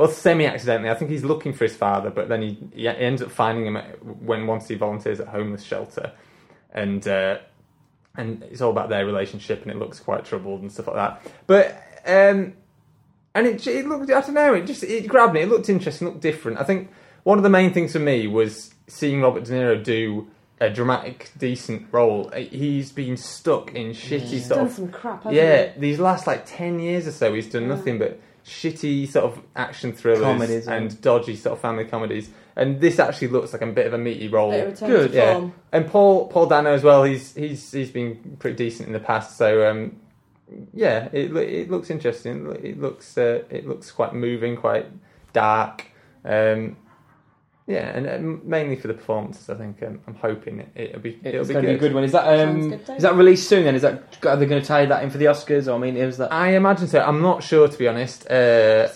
well, 0.00 0.08
semi-accidentally. 0.08 0.88
I 0.88 0.94
think 0.94 1.10
he's 1.10 1.24
looking 1.24 1.52
for 1.52 1.64
his 1.64 1.76
father, 1.76 2.08
but 2.08 2.30
then 2.30 2.40
he, 2.40 2.58
he 2.72 2.88
ends 2.88 3.20
up 3.20 3.30
finding 3.30 3.66
him 3.66 3.76
when 4.24 4.46
once 4.46 4.66
he 4.66 4.74
volunteers 4.74 5.20
at 5.20 5.28
homeless 5.28 5.62
shelter, 5.62 6.12
and 6.72 7.06
uh, 7.06 7.36
and 8.16 8.42
it's 8.44 8.62
all 8.62 8.70
about 8.70 8.88
their 8.88 9.04
relationship, 9.04 9.60
and 9.60 9.70
it 9.70 9.76
looks 9.76 10.00
quite 10.00 10.24
troubled 10.24 10.62
and 10.62 10.72
stuff 10.72 10.86
like 10.86 10.96
that. 10.96 11.32
But 11.46 11.66
um, 12.06 12.54
and 13.34 13.46
it 13.46 13.66
it 13.66 13.86
looked 13.86 14.10
I 14.10 14.22
don't 14.22 14.32
know, 14.32 14.54
it 14.54 14.66
just 14.66 14.82
it 14.82 15.06
grabbed 15.06 15.34
me. 15.34 15.42
It 15.42 15.50
looked 15.50 15.68
interesting, 15.68 16.08
looked 16.08 16.22
different. 16.22 16.58
I 16.58 16.64
think 16.64 16.90
one 17.24 17.36
of 17.36 17.44
the 17.44 17.50
main 17.50 17.74
things 17.74 17.92
for 17.92 17.98
me 17.98 18.26
was 18.26 18.72
seeing 18.86 19.20
Robert 19.20 19.44
De 19.44 19.52
Niro 19.52 19.84
do 19.84 20.26
a 20.60 20.68
dramatic, 20.70 21.30
decent 21.38 21.86
role. 21.90 22.30
He's 22.30 22.92
been 22.92 23.16
stuck 23.16 23.74
in 23.74 23.92
shitty 23.92 24.20
He's 24.20 24.46
sort 24.46 24.58
done 24.58 24.66
of 24.66 24.72
some 24.72 24.88
crap, 24.90 25.22
hasn't 25.24 25.34
yeah, 25.34 25.72
he? 25.72 25.80
these 25.80 25.98
last 25.98 26.26
like 26.26 26.44
ten 26.46 26.78
years 26.78 27.06
or 27.06 27.12
so, 27.12 27.32
he's 27.34 27.48
done 27.48 27.62
Yeah. 27.62 27.68
nothing 27.68 27.98
but 27.98 28.20
shitty 28.44 29.08
sort 29.08 29.24
of 29.26 29.42
action 29.56 29.92
thrillers 29.92 30.22
Comedies, 30.22 30.66
yeah. 30.66 30.74
and 30.74 31.00
dodgy 31.00 31.36
sort 31.36 31.54
of 31.54 31.60
family 31.60 31.84
comedies. 31.84 32.30
And 32.56 32.80
this 32.80 32.98
actually 32.98 33.28
looks 33.28 33.52
like 33.52 33.62
a 33.62 33.66
bit 33.66 33.86
of 33.86 33.94
a 33.94 33.98
meaty 33.98 34.28
role. 34.28 34.50
Bit 34.50 34.80
Good, 34.80 35.14
yeah. 35.14 35.34
form. 35.34 35.54
And 35.72 35.86
Paul 35.86 36.28
Paul 36.28 36.46
Dano 36.46 36.72
as 36.74 36.82
well. 36.82 37.04
He's 37.04 37.34
he's 37.34 37.70
he's 37.72 37.90
been 37.90 38.36
pretty 38.38 38.56
decent 38.56 38.86
in 38.88 38.92
the 38.92 39.00
past. 39.00 39.38
So 39.38 39.70
um, 39.70 39.96
yeah, 40.74 41.08
it 41.12 41.34
it 41.36 41.70
looks 41.70 41.88
interesting. 41.90 42.46
It 42.50 42.64
It 42.64 42.80
looks 42.80 43.16
uh, 43.16 43.44
it 43.48 43.66
looks 43.66 43.90
quite 43.90 44.14
moving, 44.14 44.56
quite 44.56 44.86
dark. 45.32 45.86
Um, 46.24 46.76
yeah, 47.70 47.96
and 47.96 48.06
uh, 48.08 48.18
mainly 48.44 48.76
for 48.76 48.88
the 48.88 48.94
performances, 48.94 49.48
I 49.48 49.54
think 49.54 49.82
um, 49.82 50.00
I'm 50.06 50.14
hoping 50.16 50.60
it, 50.60 50.68
it'll 50.74 51.00
be 51.00 51.18
it'll 51.22 51.40
It's 51.40 51.48
be 51.48 51.54
going 51.54 51.64
to 51.66 51.70
good. 51.72 51.80
be 51.80 51.86
a 51.86 51.88
good 51.88 51.94
one. 51.94 52.04
Is 52.04 52.12
that 52.12 52.26
um, 52.40 52.70
good, 52.70 52.80
is 52.96 53.02
that 53.02 53.14
released 53.14 53.48
soon? 53.48 53.64
Then 53.64 53.74
is 53.76 53.82
that 53.82 54.18
are 54.26 54.36
they 54.36 54.46
going 54.46 54.60
to 54.60 54.66
tie 54.66 54.86
that 54.86 55.02
in 55.04 55.10
for 55.10 55.18
the 55.18 55.26
Oscars? 55.26 55.68
Or 55.68 55.76
I 55.76 55.78
mean, 55.78 55.96
is 55.96 56.16
that 56.18 56.32
I 56.32 56.54
imagine 56.56 56.88
so. 56.88 57.00
I'm 57.00 57.22
not 57.22 57.42
sure 57.42 57.68
to 57.68 57.78
be 57.78 57.86
honest, 57.88 58.26
uh, 58.30 58.88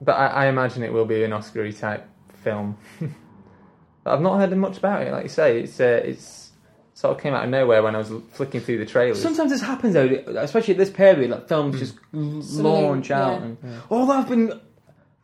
but 0.00 0.12
I, 0.12 0.26
I 0.26 0.46
imagine 0.46 0.82
it 0.82 0.92
will 0.92 1.04
be 1.06 1.22
an 1.24 1.32
Oscar-y 1.32 1.70
type 1.70 2.06
film. 2.42 2.76
but 3.00 4.14
I've 4.14 4.20
not 4.20 4.38
heard 4.38 4.56
much 4.56 4.78
about 4.78 5.02
it. 5.02 5.12
Like 5.12 5.22
you 5.24 5.28
say, 5.28 5.60
it's 5.60 5.78
uh, 5.80 6.00
it's 6.04 6.52
sort 6.94 7.16
of 7.16 7.22
came 7.22 7.32
out 7.34 7.44
of 7.44 7.50
nowhere 7.50 7.80
when 7.82 7.94
I 7.94 7.98
was 7.98 8.10
flicking 8.32 8.60
through 8.60 8.78
the 8.78 8.86
trailers. 8.86 9.22
Sometimes 9.22 9.52
this 9.52 9.60
happens 9.62 9.94
though, 9.94 10.06
especially 10.38 10.74
at 10.74 10.78
this 10.78 10.90
period, 10.90 11.30
like 11.30 11.46
films 11.48 11.74
Hmm. 11.76 11.78
just 11.78 11.94
l- 12.12 12.42
Suddenly, 12.42 12.82
launch 12.82 13.10
out. 13.12 13.40
yeah. 13.40 13.46
And, 13.46 13.58
Although 13.90 14.14
I've 14.14 14.28
been 14.28 14.60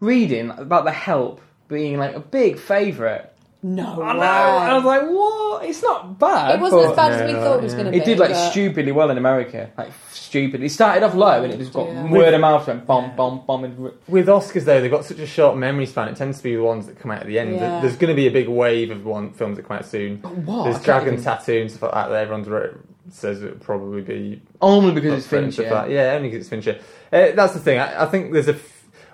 reading 0.00 0.50
about 0.50 0.84
The 0.84 0.92
Help 0.92 1.40
being 1.68 1.98
like 1.98 2.14
a 2.14 2.20
big 2.20 2.58
favourite. 2.58 3.30
No. 3.62 4.02
I 4.02 4.12
know. 4.12 4.20
way. 4.20 4.26
I 4.26 4.74
was 4.74 4.84
like, 4.84 5.02
what? 5.08 5.64
It's 5.64 5.82
not 5.82 6.18
bad. 6.18 6.56
It 6.56 6.60
wasn't 6.60 6.82
but 6.82 6.90
as 6.90 6.96
bad 6.96 7.12
as 7.12 7.26
we 7.26 7.32
No, 7.32 7.40
thought 7.40 7.58
it 7.60 7.62
was 7.62 7.72
yeah. 7.72 7.78
going 7.78 7.84
to 7.86 7.92
be. 7.92 7.96
It 7.98 8.04
did 8.04 8.18
like 8.18 8.30
but- 8.30 8.50
stupidly 8.50 8.92
well 8.92 9.08
in 9.10 9.16
America, 9.16 9.70
like 9.78 9.90
stupidly. 10.12 10.66
It 10.66 10.70
started 10.70 11.02
off 11.02 11.14
low 11.14 11.42
and 11.42 11.50
it 11.50 11.56
just 11.56 11.72
got 11.72 11.88
Yeah. 11.88 12.10
word 12.10 12.34
of 12.34 12.40
mouth, 12.42 12.66
went 12.66 12.86
bomb, 12.86 13.16
bomb, 13.16 13.46
bomb. 13.46 13.64
And... 13.64 13.92
With 14.06 14.26
Oscars 14.26 14.64
though, 14.66 14.82
they've 14.82 14.90
got 14.90 15.06
such 15.06 15.18
a 15.18 15.26
short 15.26 15.56
memory 15.56 15.86
span. 15.86 16.08
It 16.08 16.16
tends 16.16 16.36
to 16.38 16.44
be 16.44 16.54
the 16.56 16.62
ones 16.62 16.86
that 16.88 16.98
come 16.98 17.10
out 17.10 17.22
at 17.22 17.26
the 17.26 17.38
end. 17.38 17.54
Yeah. 17.54 17.80
There's 17.80 17.96
going 17.96 18.10
to 18.10 18.14
be 18.14 18.26
a 18.26 18.30
big 18.30 18.48
wave 18.48 18.90
of 18.90 19.06
one 19.06 19.32
films 19.32 19.56
that 19.56 19.66
come 19.66 19.78
out 19.78 19.86
soon. 19.86 20.18
What? 20.18 20.64
There's 20.64 20.76
can't 20.76 20.84
Dragon 20.84 21.12
even- 21.14 21.24
Tattoo 21.24 21.60
and 21.62 21.70
stuff 21.70 21.82
like 21.84 21.92
that 21.94 22.08
that 22.10 22.20
everyone's 22.22 22.48
wrote, 22.48 22.78
says 23.10 23.42
it 23.42 23.46
would 23.46 23.62
probably 23.62 24.02
be 24.02 24.42
Only 24.60 24.92
because 24.92 25.14
it's 25.14 25.24
up 25.26 25.30
for 25.30 25.36
it 25.36 25.44
and 25.44 25.54
Fincher. 25.54 25.70
like 25.74 25.86
that. 25.86 25.90
Yeah, 25.90 26.12
only 26.16 26.28
because 26.28 26.40
it's 26.42 26.50
Fincher. 26.50 26.80
Uh, 27.10 27.32
that's 27.34 27.54
the 27.54 27.60
thing. 27.60 27.78
I, 27.78 28.02
I 28.02 28.06
think 28.06 28.32
there's 28.34 28.48
a. 28.48 28.56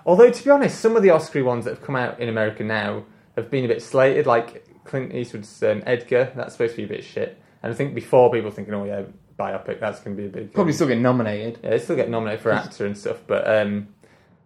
Although 0.05 0.31
to 0.31 0.43
be 0.43 0.49
honest, 0.49 0.79
some 0.79 0.95
of 0.95 1.03
the 1.03 1.09
Oscar 1.09 1.43
ones 1.43 1.65
that 1.65 1.71
have 1.71 1.83
come 1.83 1.95
out 1.95 2.19
in 2.19 2.29
America 2.29 2.63
now 2.63 3.03
have 3.35 3.49
been 3.49 3.65
a 3.65 3.67
bit 3.67 3.81
slated. 3.81 4.25
Like 4.25 4.65
Clint 4.83 5.13
Eastwood's 5.13 5.61
um, 5.63 5.83
Edgar, 5.85 6.31
that's 6.35 6.53
supposed 6.53 6.75
to 6.75 6.77
be 6.77 6.83
a 6.83 6.87
bit 6.87 7.03
shit. 7.03 7.39
And 7.63 7.71
I 7.71 7.75
think 7.75 7.93
before 7.93 8.31
people 8.31 8.51
thinking, 8.51 8.73
oh 8.73 8.85
yeah, 8.85 9.03
biopic, 9.37 9.79
that's 9.79 9.99
going 9.99 10.15
to 10.15 10.21
be 10.21 10.27
a 10.27 10.31
big. 10.31 10.53
Probably 10.53 10.71
um, 10.71 10.75
still 10.75 10.87
get 10.87 10.99
nominated. 10.99 11.59
Yeah, 11.63 11.71
they 11.71 11.79
still 11.79 11.95
get 11.95 12.09
nominated 12.09 12.41
for 12.41 12.51
actor 12.51 12.85
and 12.85 12.97
stuff, 12.97 13.17
but 13.27 13.47
um, 13.47 13.87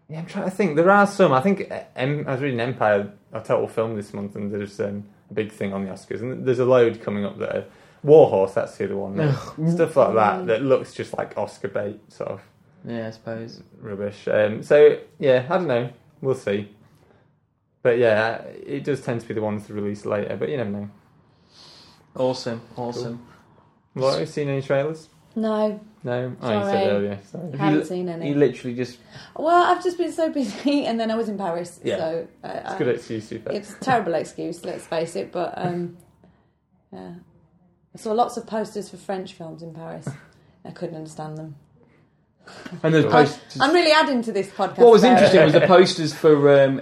yeah, 0.09 0.19
I'm 0.19 0.25
trying 0.25 0.45
to 0.45 0.51
think. 0.51 0.75
There 0.75 0.89
are 0.89 1.07
some. 1.07 1.31
I 1.31 1.41
think 1.41 1.71
uh, 1.71 1.83
I 1.95 2.05
was 2.05 2.41
reading 2.41 2.59
Empire, 2.59 3.11
a 3.33 3.41
total 3.41 3.67
film 3.67 3.95
this 3.95 4.13
month, 4.13 4.35
and 4.35 4.51
there's 4.51 4.79
um, 4.79 5.05
a 5.29 5.33
big 5.33 5.51
thing 5.51 5.73
on 5.73 5.85
the 5.85 5.91
Oscars, 5.91 6.21
and 6.21 6.45
there's 6.45 6.59
a 6.59 6.65
load 6.65 7.01
coming 7.01 7.25
up 7.25 7.37
that 7.39 7.55
are 7.55 7.65
Warhorse. 8.03 8.53
That's 8.53 8.77
the 8.77 8.85
other 8.85 8.97
one. 8.97 9.15
Stuff 9.71 9.95
like 9.95 10.13
that 10.15 10.47
that 10.47 10.61
looks 10.61 10.93
just 10.93 11.17
like 11.17 11.37
Oscar 11.37 11.69
bait, 11.69 11.99
sort 12.11 12.31
of 12.31 12.41
Yeah, 12.87 13.07
I 13.07 13.11
suppose. 13.11 13.61
rubbish. 13.79 14.27
Um, 14.27 14.61
so 14.63 14.99
yeah, 15.19 15.45
I 15.49 15.57
don't 15.57 15.67
know. 15.67 15.89
We'll 16.21 16.35
see. 16.35 16.69
But 17.81 17.97
yeah, 17.97 18.37
it 18.43 18.83
does 18.83 19.01
tend 19.01 19.21
to 19.21 19.27
be 19.27 19.33
the 19.33 19.41
ones 19.41 19.67
that 19.67 19.73
release 19.73 20.05
later. 20.05 20.35
But 20.37 20.49
you 20.49 20.57
never 20.57 20.69
know. 20.69 20.89
Awesome, 22.15 22.61
awesome. 22.77 23.25
What 23.93 24.11
have 24.11 24.19
you 24.21 24.25
seen 24.25 24.49
any 24.49 24.61
trailers? 24.61 25.09
No, 25.37 25.79
No, 26.03 26.33
oh, 26.41 26.47
you 26.53 26.59
Sorry. 26.61 26.71
said 26.71 26.87
earlier. 26.93 27.19
Sorry. 27.29 27.57
Haven't 27.57 27.85
seen 27.85 28.07
any. 28.07 28.29
You 28.29 28.35
literally 28.35 28.73
just 28.75 28.99
Well, 29.35 29.63
I've 29.69 29.83
just 29.83 29.97
been 29.97 30.11
so 30.13 30.29
busy, 30.29 30.85
and 30.85 30.97
then 30.99 31.11
I 31.11 31.15
was 31.15 31.27
in 31.27 31.37
Paris, 31.37 31.81
Yeah. 31.83 31.97
so 31.97 32.27
uh, 32.43 32.47
It's 32.47 32.69
a 32.69 32.73
I- 32.73 32.77
good 32.77 32.87
excuse, 32.95 33.29
to 33.29 33.41
it's 33.53 33.73
a 33.73 33.79
terrible 33.79 34.13
excuse. 34.13 34.63
Let's 34.63 34.85
face 34.85 35.15
it, 35.17 35.31
but 35.33 35.53
um, 35.57 35.97
yeah, 36.93 37.15
I 37.93 37.97
saw 37.97 38.13
lots 38.13 38.37
of 38.37 38.47
posters 38.47 38.89
for 38.89 38.95
French 38.97 39.33
films 39.33 39.61
in 39.61 39.73
Paris. 39.73 40.07
I 40.63 40.71
couldn't 40.71 40.95
understand 40.95 41.37
them. 41.37 41.55
And 42.83 42.93
there's 42.93 43.05
posters. 43.05 43.57
I'm 43.61 43.73
really 43.73 43.91
adding 43.91 44.21
to 44.23 44.31
this 44.31 44.49
podcast. 44.49 44.77
What 44.77 44.91
was 44.91 45.03
about- 45.03 45.13
interesting 45.13 45.43
was 45.43 45.53
the 45.53 45.61
posters 45.67 46.13
for 46.13 46.63
um, 46.63 46.81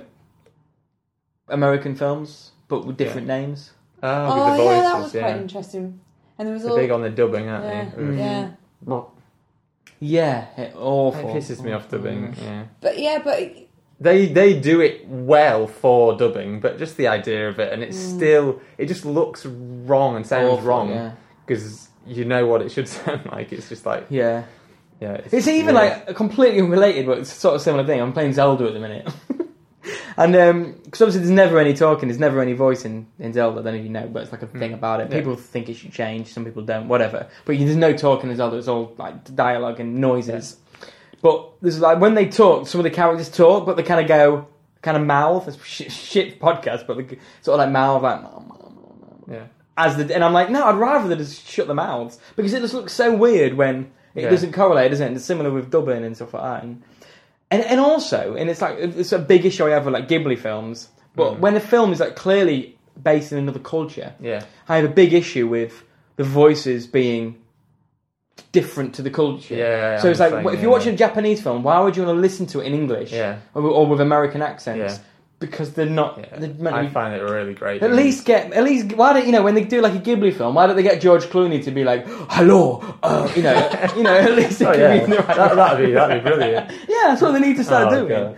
American 1.47 1.95
films, 1.95 2.51
but 2.67 2.85
with 2.85 2.97
different 2.97 3.27
names. 3.27 3.71
Oh, 4.01 4.09
Oh 4.09 4.49
with 4.51 4.57
the 4.57 4.63
yeah, 4.65 4.81
that 4.81 4.97
was 5.01 5.13
yeah. 5.13 5.21
quite 5.21 5.41
interesting. 5.41 5.99
And 6.37 6.47
there 6.47 6.53
was 6.53 6.63
They're 6.63 6.71
all 6.71 6.77
big 6.77 6.91
on 6.91 7.01
the 7.01 7.09
dubbing, 7.09 7.47
aren't 7.47 7.65
yeah, 7.65 7.89
they? 7.95 8.01
Mm. 8.01 8.17
yeah. 8.17 8.49
Well, 8.83 9.13
Yeah, 9.99 10.47
it, 10.57 10.73
awful. 10.75 11.29
It 11.29 11.33
pisses 11.41 11.61
me 11.63 11.71
off 11.71 11.89
dubbing. 11.89 12.35
Yeah, 12.41 12.65
But 12.81 12.97
yeah, 12.99 13.19
but 13.23 13.39
they 13.99 14.25
they 14.25 14.59
do 14.59 14.81
it 14.81 15.07
well 15.07 15.67
for 15.67 16.17
dubbing, 16.17 16.59
but 16.59 16.77
just 16.79 16.97
the 16.97 17.07
idea 17.07 17.47
of 17.47 17.59
it, 17.59 17.71
and 17.71 17.81
it's 17.83 17.97
still 17.97 18.59
it 18.77 18.87
just 18.87 19.05
looks 19.05 19.45
wrong 19.45 20.15
and 20.15 20.25
sounds 20.25 20.49
Awful, 20.49 20.65
wrong 20.65 20.89
Yeah. 20.89 21.11
because 21.45 21.87
you 22.05 22.25
know 22.25 22.45
what 22.47 22.61
it 22.61 22.71
should 22.71 22.87
sound 22.97 23.25
like. 23.31 23.53
It's 23.53 23.69
just 23.69 23.85
like 23.85 24.07
yeah. 24.09 24.43
Yeah, 25.03 25.21
It's 25.31 25.47
even 25.47 25.75
weird. 25.75 25.89
like 25.89 26.09
a 26.09 26.13
completely 26.13 26.61
unrelated, 26.61 27.05
but 27.05 27.17
it's 27.17 27.33
sort 27.33 27.55
of 27.55 27.61
similar 27.61 27.85
thing. 27.85 28.01
I'm 28.01 28.13
playing 28.13 28.31
Zelda 28.31 28.67
at 28.67 28.73
the 28.73 28.79
minute. 28.79 29.13
and 30.17 30.35
um, 30.35 30.79
because 30.85 31.01
obviously 31.01 31.19
there's 31.19 31.31
never 31.31 31.59
any 31.59 31.73
talking, 31.73 32.07
there's 32.07 32.19
never 32.19 32.39
any 32.41 32.53
voice 32.53 32.85
in, 32.85 33.05
in 33.19 33.33
Zelda, 33.33 33.59
I 33.59 33.63
don't 33.63 33.73
know 33.73 33.79
if 33.79 33.83
you 33.83 33.89
know, 33.89 34.07
but 34.07 34.23
it's 34.23 34.31
like 34.31 34.43
a 34.43 34.47
thing 34.47 34.69
hmm. 34.69 34.75
about 34.75 35.01
it. 35.01 35.11
Yeah. 35.11 35.17
People 35.17 35.35
think 35.35 35.67
it 35.67 35.75
should 35.75 35.91
change, 35.91 36.27
some 36.27 36.45
people 36.45 36.61
don't, 36.61 36.87
whatever. 36.87 37.27
But 37.43 37.57
there's 37.57 37.75
no 37.75 37.91
talking 37.91 38.29
in 38.29 38.37
Zelda, 38.37 38.55
it's 38.55 38.69
all 38.69 38.93
like 38.97 39.35
dialogue 39.35 39.81
and 39.81 39.99
noises. 39.99 40.55
But 41.21 41.51
there's 41.61 41.81
like 41.81 41.99
when 41.99 42.13
they 42.13 42.27
talk, 42.27 42.67
some 42.67 42.79
of 42.79 42.83
the 42.83 42.91
characters 42.91 43.29
talk, 43.29 43.65
but 43.65 43.75
they 43.75 43.83
kind 43.83 43.99
of 43.99 44.07
go, 44.07 44.47
kind 44.81 44.95
of 44.95 45.03
mouth. 45.05 45.49
It's 45.49 45.61
shit, 45.65 45.91
shit 45.91 46.39
podcast, 46.39 46.87
but 46.87 46.97
they 46.97 47.17
sort 47.41 47.59
of 47.59 47.65
like 47.65 47.71
mouth, 47.71 48.03
like, 48.03 48.21
yeah. 49.29 49.47
as 49.75 49.97
the 49.97 50.15
and 50.15 50.23
I'm 50.23 50.33
like, 50.33 50.49
no, 50.49 50.63
I'd 50.63 50.75
rather 50.75 51.09
they 51.09 51.17
just 51.17 51.45
shut 51.45 51.67
their 51.67 51.75
mouths 51.75 52.19
because 52.37 52.53
it 52.53 52.61
just 52.61 52.73
looks 52.73 52.93
so 52.93 53.13
weird 53.13 53.55
when 53.55 53.91
it 54.15 54.23
Yeah. 54.23 54.29
doesn't 54.29 54.53
correlate, 54.53 54.91
doesn't 54.91 55.11
it? 55.11 55.15
It's 55.15 55.25
similar 55.25 55.51
with 55.51 55.69
dubbing 55.71 56.03
and 56.03 56.15
stuff 56.15 56.33
like 56.33 56.43
that. 56.43 56.63
And, 56.63 56.83
and 57.51 57.63
and 57.63 57.79
also, 57.79 58.35
and 58.35 58.49
it's 58.49 58.61
like 58.61 58.77
it's 58.79 59.11
a 59.11 59.19
big 59.19 59.45
issue 59.45 59.65
I 59.65 59.71
have 59.71 59.85
with 59.85 59.93
like 59.93 60.07
Ghibli 60.07 60.37
films. 60.37 60.89
But 61.15 61.33
Mm. 61.35 61.39
when 61.39 61.55
a 61.55 61.59
film 61.59 61.91
is 61.93 61.99
like 61.99 62.15
clearly 62.15 62.77
based 63.01 63.31
in 63.31 63.37
another 63.37 63.59
culture, 63.59 64.13
Yeah, 64.19 64.43
I 64.69 64.75
have 64.77 64.85
a 64.85 64.93
big 64.93 65.13
issue 65.13 65.47
with 65.47 65.83
the 66.15 66.23
voices 66.23 66.87
being 66.87 67.35
different 68.51 68.95
to 68.95 69.01
the 69.01 69.09
culture. 69.11 69.55
Yeah, 69.55 69.99
So 69.99 70.09
it's 70.09 70.19
I'm 70.19 70.31
like 70.31 70.43
saying, 70.43 70.55
if 70.55 70.61
you're 70.61 70.71
yeah. 70.71 70.77
watching 70.77 70.93
a 70.95 70.97
Japanese 70.97 71.41
film, 71.41 71.63
why 71.63 71.79
would 71.79 71.95
you 71.95 72.03
want 72.03 72.15
to 72.17 72.21
listen 72.21 72.45
to 72.47 72.59
it 72.61 72.65
in 72.67 72.73
English? 72.73 73.11
Yeah. 73.11 73.37
Or, 73.53 73.61
or 73.63 73.85
with 73.87 74.01
American 74.01 74.41
accents? 74.41 74.99
Yeah. 74.99 75.03
Because 75.51 75.73
they're 75.73 75.85
not. 75.85 76.17
yeah. 76.19 76.39
They're 76.39 76.53
meant 76.53 76.75
I 76.75 76.87
find 76.89 77.13
it 77.13 77.21
really 77.21 77.53
great. 77.53 77.83
at 77.83 77.91
least 77.91 78.25
get 78.25 78.53
at 78.53 78.63
least 78.63 78.93
why 78.93 79.13
don't 79.13 79.25
you 79.25 79.31
know 79.31 79.43
when 79.43 79.55
they 79.55 79.63
do 79.65 79.81
like 79.81 79.93
a 79.93 79.99
Ghibli 79.99 80.33
film? 80.35 80.55
Why 80.55 80.67
don't 80.67 80.75
they 80.75 80.83
get 80.83 81.01
George 81.01 81.23
Clooney 81.25 81.63
to 81.65 81.71
be 81.71 81.83
like, 81.83 82.05
"Hello," 82.29 82.81
uh, 83.03 83.29
you 83.35 83.43
know, 83.43 83.89
you 83.97 84.03
know, 84.03 84.15
at 84.17 84.31
least 84.35 84.61
it 84.61 84.67
Oh 84.67 84.73
yeah, 84.73 84.97
be 84.97 85.03
in 85.03 85.09
the 85.09 85.17
right 85.17 85.27
that, 85.27 85.55
that'd 85.55 85.85
be 85.85 85.91
that'd 85.93 86.23
be 86.23 86.29
brilliant. 86.29 86.71
Yeah, 86.87 86.97
that's 87.07 87.21
what 87.21 87.31
they 87.33 87.39
need 87.39 87.57
to 87.57 87.63
start 87.63 87.91
Oh, 87.93 88.07
doing. 88.07 88.09
God. 88.09 88.37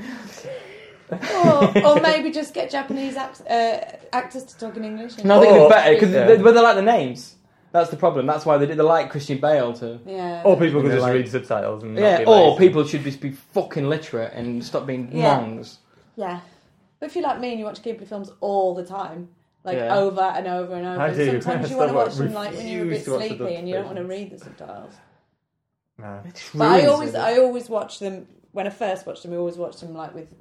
or, 1.12 1.86
or 1.86 2.02
maybe 2.10 2.32
just 2.32 2.54
get 2.54 2.72
Japanese 2.72 3.16
act, 3.16 3.42
uh, 3.50 3.80
actors 4.12 4.44
to 4.46 4.58
talk 4.58 4.76
in 4.78 4.84
English. 4.84 5.18
and- 5.18 5.26
No, 5.26 5.38
I 5.38 5.42
think 5.42 5.54
Or- 5.54 5.66
it's 5.68 5.76
better 5.76 5.94
because 5.94 6.12
Yeah. 6.12 6.26
they, 6.26 6.38
but 6.38 6.54
they 6.54 6.62
like 6.62 6.76
the 6.76 6.82
names. 6.82 7.36
That's 7.72 7.90
the 7.90 7.98
problem. 7.98 8.26
That's 8.26 8.46
why 8.46 8.58
they 8.58 8.66
did. 8.66 8.78
They 8.78 8.84
like 8.84 9.10
Christian 9.12 9.38
Bale 9.40 9.74
to. 9.74 10.00
yeah. 10.06 10.42
Or 10.46 10.58
people 10.58 10.82
could 10.82 10.92
just 10.92 11.02
like- 11.04 11.14
read 11.14 11.30
subtitles 11.30 11.84
and 11.84 11.96
not 11.96 12.02
Yeah, 12.02 12.18
be 12.20 12.26
or 12.26 12.52
lazy. 12.52 12.58
people 12.60 12.86
should 12.86 13.04
just 13.04 13.22
be 13.22 13.32
fucking 13.54 13.88
literate 13.88 14.34
and 14.34 14.64
stop 14.64 14.88
being 14.88 15.10
Yeah. 15.14 15.38
mongs. 15.42 15.78
Yeah. 16.16 16.40
But 17.00 17.08
if 17.08 17.16
you're 17.16 17.24
like 17.24 17.40
me 17.40 17.52
and 17.52 17.60
you 17.60 17.66
watch 17.66 17.82
Ghibli 17.82 18.08
films 18.08 18.32
all 18.42 18.74
the 18.76 18.86
time, 18.86 19.30
like 19.64 19.78
Yeah. 19.78 19.96
over 19.98 20.22
and 20.22 20.48
over 20.48 20.76
and 20.76 20.86
over, 20.88 21.02
I 21.02 21.08
and 21.10 21.18
do. 21.18 21.42
sometimes 21.42 21.70
you 21.72 21.78
want 21.78 21.90
to 21.92 21.94
still 21.94 22.06
watch 22.06 22.16
them 22.16 22.34
like 22.34 22.54
when 22.56 22.68
you're 22.68 22.82
a 22.84 22.86
bit 22.86 22.90
refuse 22.90 23.06
to 23.06 23.12
watch 23.12 23.22
the 23.22 23.28
sleepy 23.38 23.56
and 23.56 23.68
you 23.68 23.76
don't 23.76 23.86
want 23.86 23.98
to 23.98 24.06
read 24.06 24.32
the 24.32 24.40
subtitles. 24.40 24.94
No. 25.98 26.22
But 26.54 26.66
I 26.68 26.86
always, 26.88 27.16
I 27.16 27.38
always 27.38 27.70
watch 27.70 28.00
them 28.00 28.28
when 28.52 28.68
I 28.68 28.70
first 28.70 29.06
watched 29.06 29.24
them. 29.24 29.34
I 29.34 29.38
always 29.38 29.58
watched 29.58 29.80
them 29.80 29.94
like 29.94 30.14
with 30.14 30.34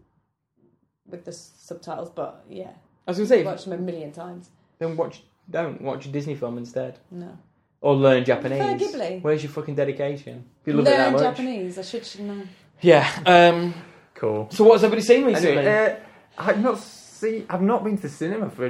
with 1.09 1.25
the 1.25 1.33
subtitles. 1.33 2.11
But 2.11 2.45
yeah, 2.49 2.71
I 3.07 3.11
was 3.11 3.19
gonna 3.19 3.29
say, 3.29 3.43
I 3.43 3.45
watched 3.45 3.65
them 3.65 3.73
a 3.75 3.79
million 3.83 4.13
times. 4.13 4.51
then 4.79 4.97
watch. 4.97 5.23
Don't 5.51 5.83
watch 5.83 6.07
a 6.07 6.09
Disney 6.09 6.35
film 6.35 6.57
instead, 6.57 6.99
No, 7.11 7.37
or 7.83 7.95
learn 7.95 8.25
Japanese. 8.25 8.61
prefer 8.63 8.99
Ghibli. 8.99 9.23
Where's 9.23 9.43
your 9.43 9.53
fucking 9.53 9.75
dedication? 9.75 10.45
If 10.63 10.67
you 10.69 10.73
love 10.73 10.87
it 10.87 10.91
that 10.91 11.05
learn 11.05 11.13
much. 11.13 11.23
Japanese. 11.23 11.79
I 11.79 11.83
should 11.83 12.07
should 12.07 12.23
know. 12.23 12.43
Yeah. 12.81 13.07
Um, 13.27 13.75
Cool. 14.15 14.49
so 14.51 14.65
what's 14.65 14.83
everybody 14.83 15.03
seen 15.07 15.25
recently? 15.27 15.59
Anyway, 15.59 15.91
uh, 15.93 15.97
I've 16.39 16.61
not 16.61 16.79
seen. 16.79 17.47
I've 17.49 17.63
not 17.63 17.85
been 17.85 17.97
to 17.97 18.03
the 18.03 18.09
cinema 18.09 18.51
for 18.51 18.67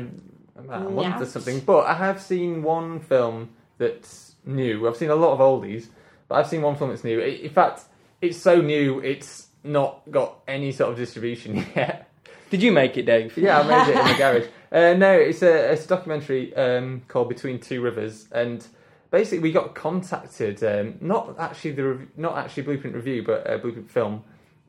about 0.56 0.87
a 0.87 0.90
month 0.90 1.16
or 1.16 1.25
Yes. 1.25 1.33
something, 1.33 1.61
but 1.61 1.87
I 1.87 1.94
have 1.94 2.21
seen 2.21 2.62
one 2.62 3.00
film 3.00 3.50
that's 3.78 4.35
new. 4.44 4.87
I've 4.88 4.97
seen 4.97 5.11
a 5.11 5.14
lot 5.16 5.33
of 5.33 5.40
oldies, 5.40 5.88
but 6.28 6.37
I've 6.37 6.47
seen 6.47 6.62
one 6.62 6.76
film 6.76 6.90
that's 6.90 7.04
new. 7.04 7.21
I- 7.21 7.40
In 7.42 7.50
fact, 7.50 7.83
it's 8.21 8.38
so 8.38 8.61
new, 8.61 9.00
it's 9.00 9.49
not 9.64 10.02
got 10.11 10.40
any 10.47 10.71
sort 10.73 10.90
of 10.92 10.97
distribution 10.99 11.56
yet. 11.76 12.09
Did 12.50 12.62
you 12.62 12.71
make 12.73 12.97
it, 12.97 13.06
Dave? 13.06 13.37
Yeah, 13.37 13.61
I 13.61 13.62
made 13.66 13.92
it 13.92 13.99
in 13.99 14.06
the 14.06 14.14
garage. 14.18 14.47
Uh, 14.71 14.94
no, 14.97 15.12
it's 15.12 15.42
a, 15.42 15.73
it's 15.73 15.87
a 15.87 15.88
documentary 15.88 16.54
um, 16.56 17.02
called 17.09 17.28
Between 17.28 17.59
Two 17.59 17.80
Rivers, 17.80 18.28
and 18.33 18.64
basically 19.11 19.38
we 19.40 19.50
got 19.52 19.75
contacted. 19.75 20.62
Um, 20.62 20.94
not 21.00 21.35
actually 21.38 21.73
the 21.73 21.85
rev- 21.85 22.09
not 22.16 22.37
actually 22.37 22.64
Blueprint 22.64 22.94
Review, 22.94 23.23
but 23.25 23.49
uh, 23.49 23.59
Blueprint 23.59 23.90
Film, 23.90 24.23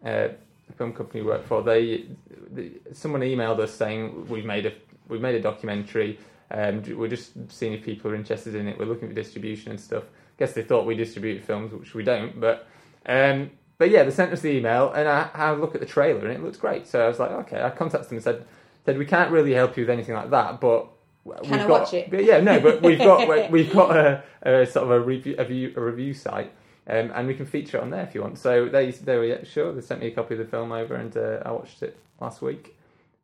uh, 0.03 0.29
the 0.67 0.73
film 0.73 0.93
company 0.93 1.21
we 1.21 1.27
work 1.27 1.45
for. 1.45 1.61
They, 1.61 2.05
the 2.51 2.71
someone 2.93 3.21
emailed 3.21 3.59
us 3.59 3.73
saying 3.73 4.27
we've 4.27 4.45
made 4.45 4.65
a 4.65 4.73
we've 5.07 5.21
made 5.21 5.35
a 5.35 5.41
documentary. 5.41 6.19
Um, 6.51 6.83
we're 6.95 7.07
just 7.07 7.31
seeing 7.51 7.73
if 7.73 7.83
people 7.83 8.11
are 8.11 8.15
interested 8.15 8.55
in 8.55 8.67
it. 8.67 8.77
We're 8.77 8.85
looking 8.85 9.07
for 9.07 9.15
distribution 9.15 9.71
and 9.71 9.79
stuff. 9.79 10.03
I 10.03 10.39
Guess 10.39 10.53
they 10.53 10.63
thought 10.63 10.85
we 10.85 10.95
distribute 10.95 11.43
films, 11.43 11.73
which 11.73 11.93
we 11.93 12.03
don't, 12.03 12.39
but. 12.39 12.67
Um, 13.07 13.51
but 13.77 13.89
yeah, 13.89 14.03
they 14.03 14.11
sent 14.11 14.31
us 14.31 14.41
the 14.41 14.51
email, 14.51 14.91
and 14.93 15.07
I 15.07 15.29
had 15.33 15.53
a 15.53 15.57
look 15.57 15.75
at 15.75 15.81
the 15.81 15.87
trailer, 15.87 16.19
and 16.19 16.31
it 16.31 16.41
looks 16.41 16.57
great. 16.57 16.87
So 16.87 17.03
I 17.03 17.07
was 17.07 17.19
like, 17.19 17.31
okay. 17.31 17.61
I 17.61 17.69
contacted 17.69 18.09
them 18.09 18.17
and 18.17 18.23
said, 18.23 18.45
said 18.85 18.97
we 18.97 19.05
can't 19.05 19.31
really 19.31 19.53
help 19.53 19.75
you 19.75 19.83
with 19.83 19.89
anything 19.89 20.15
like 20.15 20.29
that, 20.29 20.61
but 20.61 20.87
we've 21.25 21.41
Can 21.41 21.59
I 21.59 21.67
got, 21.67 21.81
watch 21.81 21.93
it? 21.93 22.07
yeah, 22.23 22.39
no, 22.39 22.59
but 22.59 22.81
we've 22.81 22.99
got 22.99 23.51
we've 23.51 23.71
got 23.71 23.97
a, 23.97 24.23
a 24.43 24.65
sort 24.65 24.85
of 24.85 24.91
a 24.91 24.99
review 25.01 25.35
a, 25.37 25.43
view, 25.43 25.73
a 25.75 25.81
review 25.81 26.13
site, 26.13 26.53
um, 26.87 27.11
and 27.15 27.27
we 27.27 27.33
can 27.33 27.45
feature 27.45 27.77
it 27.77 27.83
on 27.83 27.89
there 27.89 28.03
if 28.03 28.13
you 28.13 28.21
want. 28.21 28.37
So 28.37 28.67
they 28.69 28.91
they 28.91 29.17
were 29.17 29.25
yeah, 29.25 29.43
sure. 29.43 29.73
They 29.73 29.81
sent 29.81 30.01
me 30.01 30.07
a 30.07 30.11
copy 30.11 30.35
of 30.35 30.39
the 30.39 30.45
film 30.45 30.71
over, 30.71 30.95
and 30.95 31.15
uh, 31.15 31.39
I 31.45 31.51
watched 31.51 31.81
it 31.83 31.97
last 32.19 32.41
week, 32.41 32.77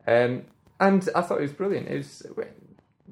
um, 0.08 0.44
and 0.80 1.08
I 1.15 1.22
thought 1.22 1.39
it 1.39 1.44
was 1.44 1.53
brilliant. 1.53 1.88
It 1.88 1.98
was 1.98 2.24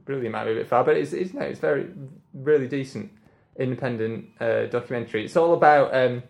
brilliant 0.06 0.34
might 0.34 0.46
be 0.46 0.52
a 0.52 0.56
bit 0.56 0.68
far, 0.68 0.84
but 0.84 0.98
it's 0.98 1.14
it's 1.14 1.34
no, 1.34 1.42
it's 1.42 1.60
very 1.60 1.88
really 2.34 2.68
decent 2.68 3.12
independent 3.58 4.26
uh, 4.40 4.66
documentary. 4.66 5.26
It's 5.26 5.36
all 5.36 5.54
about 5.54 5.94
um, 5.94 6.24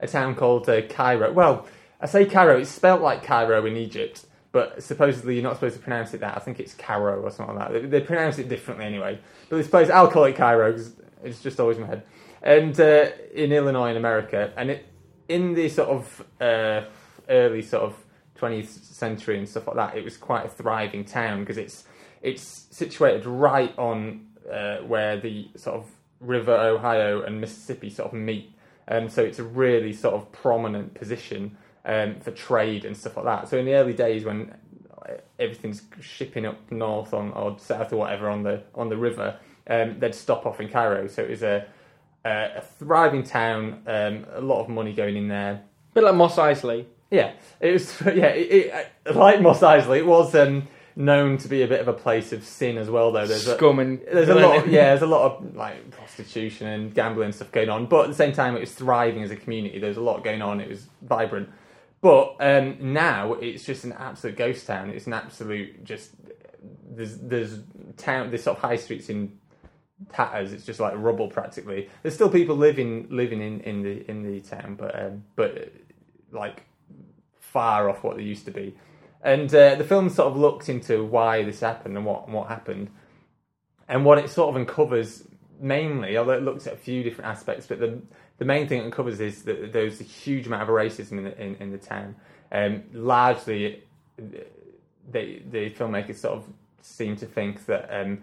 a 0.00 0.08
town 0.08 0.34
called 0.34 0.68
uh, 0.68 0.82
Cairo. 0.82 1.32
Well, 1.32 1.66
I 2.00 2.06
say 2.06 2.24
Cairo. 2.24 2.58
It's 2.58 2.70
spelt 2.70 3.00
like 3.00 3.22
Cairo 3.22 3.64
in 3.66 3.76
Egypt, 3.76 4.26
but 4.50 4.82
supposedly 4.82 5.34
you're 5.34 5.44
not 5.44 5.54
supposed 5.54 5.76
to 5.76 5.82
pronounce 5.82 6.14
it 6.14 6.20
that. 6.20 6.36
I 6.36 6.40
think 6.40 6.58
it's 6.58 6.74
Cairo 6.74 7.20
or 7.20 7.30
something 7.30 7.54
like 7.54 7.72
that. 7.72 7.82
They, 7.82 7.86
they 7.86 8.00
pronounce 8.00 8.38
it 8.38 8.48
differently 8.48 8.86
anyway. 8.86 9.20
But 9.48 9.58
this 9.58 9.68
place, 9.68 9.90
I'll 9.90 10.10
call 10.10 10.24
it 10.24 10.34
Cairo 10.34 10.72
because 10.72 10.94
it's 11.22 11.42
just 11.42 11.60
always 11.60 11.76
in 11.76 11.82
my 11.82 11.88
head. 11.88 12.02
And 12.42 12.78
uh, 12.80 13.10
in 13.34 13.52
Illinois, 13.52 13.90
in 13.90 13.96
America, 13.96 14.52
and 14.56 14.70
it 14.70 14.86
in 15.28 15.54
the 15.54 15.68
sort 15.68 15.88
of 15.88 16.24
uh, 16.40 16.82
early 17.28 17.62
sort 17.62 17.84
of 17.84 17.94
20th 18.38 18.84
century 18.84 19.38
and 19.38 19.48
stuff 19.48 19.66
like 19.66 19.76
that, 19.76 19.96
it 19.96 20.04
was 20.04 20.16
quite 20.16 20.46
a 20.46 20.48
thriving 20.48 21.04
town 21.04 21.40
because 21.40 21.58
it's 21.58 21.84
it's 22.22 22.66
situated 22.70 23.26
right 23.26 23.76
on 23.78 24.26
uh, 24.50 24.78
where 24.78 25.18
the 25.18 25.48
sort 25.56 25.76
of 25.76 25.86
River 26.20 26.54
Ohio 26.54 27.22
and 27.22 27.40
Mississippi 27.40 27.90
sort 27.90 28.12
of 28.12 28.18
meet. 28.18 28.54
Um, 28.88 29.08
so 29.08 29.22
it's 29.22 29.38
a 29.38 29.44
really 29.44 29.92
sort 29.92 30.14
of 30.14 30.32
prominent 30.32 30.94
position 30.94 31.56
um, 31.84 32.20
for 32.20 32.30
trade 32.32 32.84
and 32.84 32.96
stuff 32.96 33.16
like 33.16 33.26
that. 33.26 33.48
So 33.48 33.56
in 33.56 33.64
the 33.64 33.74
early 33.74 33.94
days 33.94 34.24
when 34.24 34.54
everything's 35.38 35.82
shipping 36.00 36.46
up 36.46 36.70
north 36.70 37.14
on 37.14 37.32
or 37.32 37.58
south 37.58 37.92
or 37.92 37.96
whatever 37.96 38.28
on 38.28 38.42
the 38.42 38.62
on 38.74 38.88
the 38.88 38.96
river, 38.96 39.38
um, 39.68 39.98
they'd 39.98 40.14
stop 40.14 40.46
off 40.46 40.60
in 40.60 40.68
Cairo. 40.68 41.06
So 41.06 41.22
it 41.22 41.30
was 41.30 41.42
a 41.42 41.66
a, 42.24 42.56
a 42.56 42.60
thriving 42.60 43.22
town, 43.22 43.82
um, 43.86 44.26
a 44.32 44.40
lot 44.40 44.60
of 44.60 44.68
money 44.68 44.92
going 44.92 45.16
in 45.16 45.28
there. 45.28 45.52
A 45.52 45.94
bit 45.94 46.04
like 46.04 46.14
Mos 46.14 46.36
Eisley. 46.36 46.86
Yeah, 47.10 47.32
it 47.60 47.72
was. 47.72 48.00
Yeah, 48.06 48.26
it, 48.26 48.72
it, 49.06 49.14
like 49.14 49.40
Mos 49.40 49.60
Eisley, 49.60 49.98
it 49.98 50.06
was 50.06 50.34
um, 50.34 50.68
known 50.96 51.38
to 51.38 51.48
be 51.48 51.62
a 51.62 51.66
bit 51.66 51.80
of 51.80 51.88
a 51.88 51.92
place 51.92 52.32
of 52.32 52.44
sin 52.44 52.78
as 52.78 52.88
well. 52.88 53.10
Though 53.12 53.26
there's 53.26 53.48
a, 53.48 53.68
and 53.68 54.00
there's 54.00 54.28
a 54.28 54.34
lot. 54.34 54.58
Of, 54.58 54.68
yeah, 54.70 54.90
there's 54.90 55.02
a 55.02 55.06
lot 55.06 55.32
of 55.32 55.56
like 55.56 55.90
prostitution 55.90 56.66
and 56.66 56.94
gambling 56.94 57.26
and 57.26 57.34
stuff 57.34 57.50
going 57.50 57.68
on. 57.68 57.86
But 57.86 58.04
at 58.04 58.08
the 58.08 58.14
same 58.14 58.32
time, 58.32 58.56
it 58.56 58.60
was 58.60 58.72
thriving 58.72 59.22
as 59.22 59.30
a 59.30 59.36
community. 59.36 59.78
There 59.78 59.88
was 59.88 59.96
a 59.96 60.02
lot 60.02 60.22
going 60.22 60.42
on. 60.42 60.60
It 60.60 60.68
was 60.68 60.86
vibrant. 61.02 61.48
But 62.00 62.36
um, 62.40 62.92
now 62.92 63.34
it's 63.34 63.64
just 63.64 63.84
an 63.84 63.92
absolute 63.92 64.36
ghost 64.36 64.66
town. 64.66 64.90
It's 64.90 65.06
an 65.06 65.12
absolute 65.12 65.84
just 65.84 66.12
there's 66.90 67.18
there's 67.18 67.60
town 67.96 68.30
this 68.30 68.44
sort 68.44 68.56
of 68.56 68.62
high 68.62 68.76
streets 68.76 69.08
in 69.08 69.38
tatters. 70.12 70.52
It's 70.52 70.64
just 70.64 70.80
like 70.80 70.94
rubble 70.96 71.28
practically. 71.28 71.88
There's 72.02 72.14
still 72.14 72.30
people 72.30 72.56
living 72.56 73.06
living 73.10 73.40
in, 73.40 73.60
in 73.60 73.82
the 73.82 74.10
in 74.10 74.22
the 74.22 74.40
town, 74.40 74.76
but 74.76 74.98
um, 74.98 75.24
but 75.36 75.58
uh, 75.58 75.64
like 76.32 76.64
far 77.38 77.88
off 77.90 78.02
what 78.02 78.16
they 78.16 78.22
used 78.22 78.44
to 78.46 78.50
be. 78.50 78.74
And 79.22 79.54
uh, 79.54 79.74
the 79.74 79.84
film 79.84 80.08
sort 80.08 80.28
of 80.28 80.38
looks 80.38 80.68
into 80.68 81.04
why 81.04 81.44
this 81.44 81.60
happened 81.60 81.96
and 81.96 82.06
what 82.06 82.28
what 82.28 82.48
happened, 82.48 82.90
and 83.88 84.04
what 84.04 84.18
it 84.18 84.30
sort 84.30 84.48
of 84.50 84.56
uncovers 84.56 85.24
mainly, 85.60 86.16
although 86.16 86.32
it 86.32 86.42
looks 86.42 86.66
at 86.66 86.72
a 86.72 86.76
few 86.76 87.02
different 87.02 87.30
aspects, 87.30 87.66
but 87.66 87.78
the 87.78 88.00
the 88.38 88.44
main 88.44 88.66
thing 88.66 88.80
it 88.80 88.84
uncovers 88.84 89.20
is 89.20 89.42
that 89.42 89.72
there's 89.72 90.00
a 90.00 90.04
huge 90.04 90.46
amount 90.46 90.62
of 90.62 90.68
racism 90.68 91.12
in 91.18 91.24
the 91.24 91.42
in, 91.42 91.56
in 91.56 91.70
the 91.70 91.78
town. 91.78 92.16
Um, 92.50 92.84
largely, 92.92 93.84
the 94.16 95.42
the 95.50 95.70
filmmakers 95.70 96.16
sort 96.16 96.38
of 96.38 96.44
seem 96.80 97.16
to 97.16 97.26
think 97.26 97.66
that 97.66 97.88
um, 97.90 98.22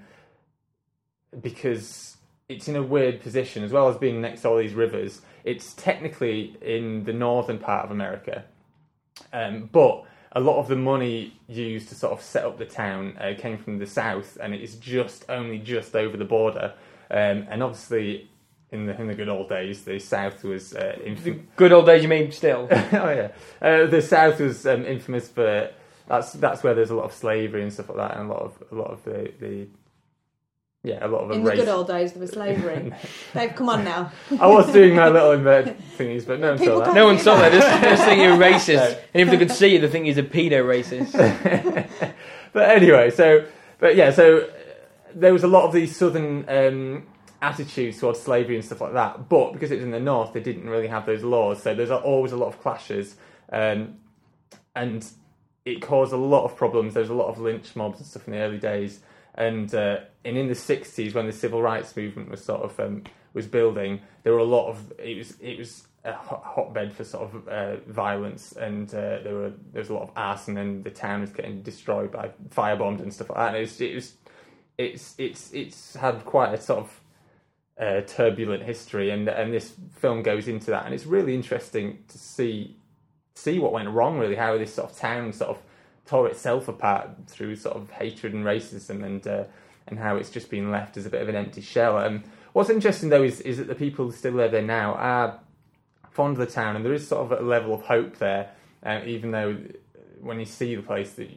because 1.42 2.18
it's 2.50 2.68
in 2.68 2.76
a 2.76 2.84
weird 2.84 3.22
position, 3.22 3.64
as 3.64 3.72
well 3.72 3.90
as 3.90 3.98
being 3.98 4.22
next 4.22 4.42
to 4.42 4.50
all 4.50 4.58
these 4.58 4.74
rivers, 4.74 5.22
it's 5.44 5.74
technically 5.74 6.56
in 6.62 7.04
the 7.04 7.14
northern 7.14 7.58
part 7.58 7.86
of 7.86 7.92
America, 7.92 8.46
um, 9.34 9.70
but 9.72 10.04
a 10.34 10.40
lot 10.40 10.60
of 10.60 10.68
the 10.68 10.76
money 10.76 11.34
used 11.48 11.90
to 11.90 11.96
sort 11.96 12.14
of 12.14 12.22
set 12.22 12.46
up 12.46 12.58
the 12.58 12.66
town 12.66 13.18
uh, 13.20 13.34
came 13.38 13.58
from 13.58 13.80
the 13.80 13.88
south, 13.88 14.38
and 14.42 14.54
it 14.54 14.62
is 14.62 14.76
just 14.76 15.26
only 15.30 15.58
just 15.58 15.96
over 15.96 16.18
the 16.18 16.26
border. 16.26 16.74
Um, 17.10 17.48
and 17.50 17.64
obviously, 17.64 18.30
in 18.72 18.86
the 18.86 19.00
in 19.00 19.08
the 19.08 19.16
good 19.16 19.30
old 19.30 19.50
days, 19.50 19.84
the 19.84 20.00
south 20.00 20.44
was 20.44 20.74
uh, 20.74 20.98
infamous. 21.04 21.42
Good 21.56 21.72
old 21.72 21.86
days, 21.86 22.04
you 22.04 22.10
mean? 22.10 22.32
Still, 22.32 22.68
oh 22.72 22.78
yeah, 22.92 23.32
uh, 23.62 23.86
the 23.88 24.02
south 24.02 24.40
was 24.40 24.66
um, 24.68 24.86
infamous 24.86 25.28
for 25.28 25.72
that's 26.08 26.34
that's 26.34 26.63
where 26.63 26.74
there's 26.74 26.90
a 26.90 26.96
lot 26.96 27.06
of 27.06 27.13
slavery 27.13 27.63
and 27.63 27.72
stuff 27.72 27.90
like 27.90 27.98
that, 27.98 28.18
and 28.18 28.30
a 28.30 28.34
lot 28.34 28.42
of 28.44 28.63
a 28.72 28.76
lot 28.76 28.92
of 28.92 29.04
the, 29.04 29.32
the 29.40 29.68
yeah 30.88 31.06
a 31.06 31.08
lot 31.08 31.19
of 31.26 31.32
In 31.32 31.38
the 31.39 31.43
the 31.43 31.50
race. 31.52 31.60
good 31.60 31.69
old 31.69 31.88
days, 31.88 32.13
there 32.13 32.21
was 32.21 32.32
slavery. 32.32 32.91
They've 33.34 33.54
come 33.54 33.69
on 33.69 33.84
now. 33.84 34.12
I 34.39 34.47
was 34.47 34.71
doing 34.71 34.95
my 34.95 35.10
little 35.10 35.32
inverted 35.34 35.78
thingies, 35.97 36.26
but 36.26 36.39
no 36.39 36.50
one 36.52 36.58
People 36.60 36.80
saw 36.80 36.86
that. 36.86 36.95
no 36.95 37.06
one 37.06 37.19
saw 37.19 37.36
that. 37.38 37.52
They 37.52 37.60
just, 37.60 37.82
they 37.82 37.89
just 37.89 38.04
think 38.04 38.21
you're 38.21 38.38
racist, 38.38 38.91
No. 38.91 39.00
and 39.13 39.21
if 39.21 39.30
they 39.30 39.38
could 39.38 39.52
see 39.52 39.67
you, 39.73 39.80
they 39.80 39.89
think 39.89 40.06
he's 40.06 40.17
a 40.17 40.23
pedo 40.23 40.63
racist. 40.63 41.12
but 42.54 42.69
anyway, 42.69 43.10
so 43.12 43.45
but 43.80 43.95
yeah, 43.95 44.12
so 44.12 44.39
uh, 44.39 44.47
there 45.13 45.34
was 45.34 45.43
a 45.43 45.47
lot 45.47 45.65
of 45.65 45.73
these 45.73 45.95
southern 45.95 46.45
um, 46.50 47.08
attitudes 47.41 48.00
towards 48.00 48.19
slavery 48.19 48.56
and 48.56 48.65
stuff 48.65 48.82
like 48.82 48.93
that. 48.93 49.30
But 49.30 49.54
because 49.54 49.71
it 49.71 49.76
was 49.76 49.84
in 49.86 49.91
the 49.91 50.00
north, 50.00 50.34
they 50.34 50.41
didn't 50.41 50.69
really 50.69 50.88
have 50.88 51.06
those 51.06 51.23
laws, 51.23 51.62
so 51.62 51.73
there's 51.76 51.91
always 51.91 52.32
a 52.32 52.38
lot 52.38 52.47
of 52.47 52.60
clashes, 52.62 53.15
um, 53.52 53.95
and 54.76 55.06
it 55.65 55.82
caused 55.82 56.13
a 56.13 56.17
lot 56.17 56.45
of 56.45 56.56
problems. 56.56 56.93
There 56.93 57.02
was 57.02 57.10
a 57.10 57.13
lot 57.13 57.28
of 57.28 57.39
lynch 57.39 57.76
mobs 57.76 58.00
and 58.00 58.08
stuff 58.08 58.26
in 58.28 58.34
the 58.34 58.39
early 58.39 58.58
days, 58.58 59.02
and 59.36 59.73
uh, 59.76 60.00
and 60.28 60.38
in 60.38 60.48
the 60.48 60.54
'60s 60.54 61.13
when 61.13 61.26
the 61.26 61.34
civil 61.34 61.62
rights 61.62 61.96
movement 61.96 62.30
was 62.30 62.44
sort 62.44 62.62
of 62.62 62.80
um, 62.80 63.04
was 63.34 63.48
building, 63.48 64.02
there 64.24 64.34
were 64.34 64.40
a 64.40 64.44
lot 64.44 64.70
of 64.70 64.94
it 65.00 65.18
was 65.18 65.34
it 65.40 65.58
was 65.58 65.88
a 66.04 66.13
hotbed 66.13 66.94
for 66.94 67.04
sort 67.04 67.34
of 67.34 67.48
uh, 67.48 67.76
violence, 67.88 68.54
and 68.54 68.90
uh, 68.94 69.20
there 69.24 69.36
were 69.36 69.54
there 69.72 69.82
was 69.82 69.90
a 69.90 69.94
lot 69.94 70.04
of 70.04 70.12
arson, 70.16 70.58
and 70.58 70.84
the 70.84 70.92
town 70.92 71.22
was 71.22 71.32
getting 71.32 71.62
destroyed 71.62 72.12
by 72.12 72.32
firebombed 72.50 73.02
and 73.02 73.13
stuff 73.13 73.30
like 73.30 73.38
that. 73.38 73.48
And 73.50 73.58
it 73.58 73.62
was, 73.62 73.82
it 73.82 73.96
was 73.96 74.13
it's 74.78 75.16
it's 75.18 75.54
it's 75.54 75.96
had 75.96 76.24
quite 76.26 76.54
a 76.54 76.62
sort 76.62 76.80
of 76.80 77.02
uh, 77.80 78.02
turbulent 78.02 78.63
history, 78.63 79.10
and 79.12 79.28
and 79.28 79.54
this 79.54 79.74
film 79.96 80.24
goes 80.24 80.48
into 80.48 80.72
that, 80.72 80.86
and 80.86 80.94
it's 80.94 81.06
really 81.06 81.34
interesting 81.34 82.00
to 82.08 82.18
see 82.18 82.78
see 83.36 83.60
what 83.60 83.72
went 83.72 83.90
wrong, 83.90 84.18
really, 84.18 84.36
how 84.36 84.58
this 84.58 84.74
sort 84.74 84.90
of 84.90 84.98
town 84.98 85.32
sort 85.32 85.52
of 85.52 85.62
tore 86.06 86.28
itself 86.28 86.68
apart 86.68 87.10
through 87.28 87.56
sort 87.56 87.76
of 87.76 87.90
hatred 87.92 88.34
and 88.34 88.46
racism, 88.46 89.04
and 89.04 89.28
uh, 89.28 89.44
and 89.88 90.00
how 90.00 90.17
it's 90.17 90.30
just 90.30 90.50
been 90.50 90.71
left 90.71 90.97
as 90.97 91.06
a 91.06 91.10
bit 91.10 91.21
of 91.21 91.30
an 91.30 91.36
empty 91.36 91.62
shell. 91.62 91.97
Um, 91.97 92.23
what's 92.54 92.69
interesting 92.69 93.10
though 93.10 93.23
is 93.23 93.41
is 93.41 93.58
that 93.58 93.67
the 93.67 93.76
people 93.76 94.12
still 94.12 94.34
live 94.34 94.52
there 94.52 94.62
now 94.62 94.93
are 94.93 95.39
fond 96.12 96.34
of 96.34 96.47
the 96.47 96.52
town, 96.52 96.76
and 96.76 96.86
there 96.86 96.93
is 96.93 97.08
sort 97.08 97.32
of 97.32 97.39
a 97.39 97.43
level 97.43 97.73
of 97.73 97.82
hope 97.84 98.17
there, 98.17 98.52
uh, 98.84 99.02
even 99.06 99.32
though 99.32 99.58
when 100.21 100.39
you 100.39 100.45
see 100.45 100.76
the 100.76 100.82
place, 100.82 101.12
that 101.13 101.30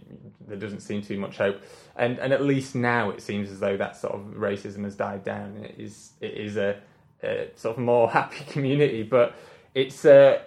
there 0.46 0.56
doesn't 0.56 0.80
seem 0.80 1.02
too 1.02 1.18
much 1.18 1.36
hope. 1.36 1.60
And 1.96 2.18
and 2.18 2.32
at 2.32 2.42
least 2.42 2.74
now 2.74 3.10
it 3.10 3.22
seems 3.22 3.50
as 3.50 3.60
though 3.60 3.76
that 3.76 3.96
sort 3.96 4.14
of 4.14 4.20
racism 4.36 4.84
has 4.84 4.96
died 4.96 5.24
down. 5.24 5.56
It 5.64 5.74
is 5.78 6.12
it 6.20 6.34
is 6.34 6.56
a, 6.56 6.80
a 7.22 7.50
sort 7.56 7.76
of 7.76 7.82
more 7.82 8.10
happy 8.18 8.44
community, 8.44 9.02
but 9.02 9.34
it's. 9.74 10.04
Uh, 10.04 10.42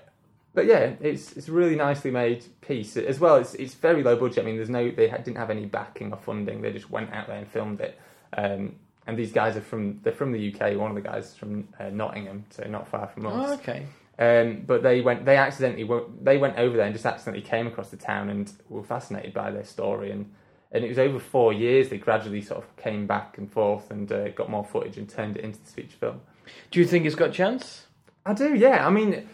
but 0.54 0.66
yeah, 0.66 0.94
it's 1.02 1.34
it's 1.34 1.48
a 1.48 1.52
really 1.52 1.76
nicely 1.76 2.12
made 2.12 2.46
piece 2.62 2.96
as 2.98 3.20
well. 3.20 3.38
It's 3.38 3.54
it's 3.56 3.74
very 3.74 4.04
low 4.04 4.16
budget. 4.16 4.44
I 4.44 4.46
mean, 4.46 4.58
there's 4.58 4.70
no 4.70 4.92
they 4.92 5.08
didn't 5.08 5.38
have 5.38 5.50
any 5.50 5.66
backing 5.66 6.12
or 6.14 6.18
funding. 6.18 6.62
They 6.62 6.72
just 6.72 6.90
went 6.90 7.14
out 7.14 7.28
there 7.28 7.38
and 7.38 7.48
filmed 7.48 7.82
it. 7.82 8.00
Um, 8.38 8.76
and 9.06 9.18
these 9.18 9.32
guys 9.32 9.58
are 9.58 9.62
from 9.62 10.00
they're 10.04 10.14
from 10.14 10.32
the 10.32 10.54
UK. 10.54 10.78
One 10.78 10.92
of 10.92 10.96
the 10.96 11.02
guys 11.02 11.32
is 11.32 11.36
from 11.36 11.68
uh, 11.80 11.90
Nottingham, 11.90 12.46
so 12.50 12.64
not 12.68 12.88
far 12.88 13.08
from 13.08 13.26
us. 13.28 13.34
oh, 13.36 13.54
okay. 13.56 13.86
Um, 14.20 14.64
but 14.68 14.84
they 14.84 15.02
went, 15.02 15.26
they 15.26 15.38
accidentally, 15.38 15.84
wo- 15.86 16.12
they 16.22 16.38
went 16.38 16.58
over 16.58 16.78
there 16.78 16.86
and 16.86 16.94
just 16.94 17.06
accidentally 17.06 17.44
came 17.44 17.66
across 17.66 17.90
the 17.90 17.98
town 17.98 18.30
and 18.30 18.52
were 18.70 18.84
fascinated 18.84 19.34
by 19.34 19.50
their 19.50 19.64
story. 19.64 20.12
And, 20.12 20.32
and 20.72 20.84
it 20.86 20.88
was 20.88 21.00
over 21.00 21.20
four 21.20 21.52
years 21.52 21.90
they 21.90 21.98
gradually 21.98 22.42
sort 22.42 22.64
of 22.64 22.76
came 22.78 23.08
back 23.08 23.40
and 23.40 23.52
forth 23.52 23.90
and 23.90 24.12
uh, 24.12 24.30
got 24.30 24.52
more 24.52 24.64
footage 24.64 24.98
and 24.98 25.10
turned 25.10 25.38
it 25.38 25.44
into 25.44 25.60
this 25.60 25.74
feature 25.74 25.98
film. 26.00 26.22
Do 26.70 26.80
you 26.80 26.86
think 26.86 27.06
it's 27.06 27.16
got 27.16 27.30
a 27.30 27.34
chance? 27.34 27.88
I 28.26 28.34
do, 28.34 28.54
yeah. 28.54 28.86
I 28.86 28.92
mean, 28.92 29.28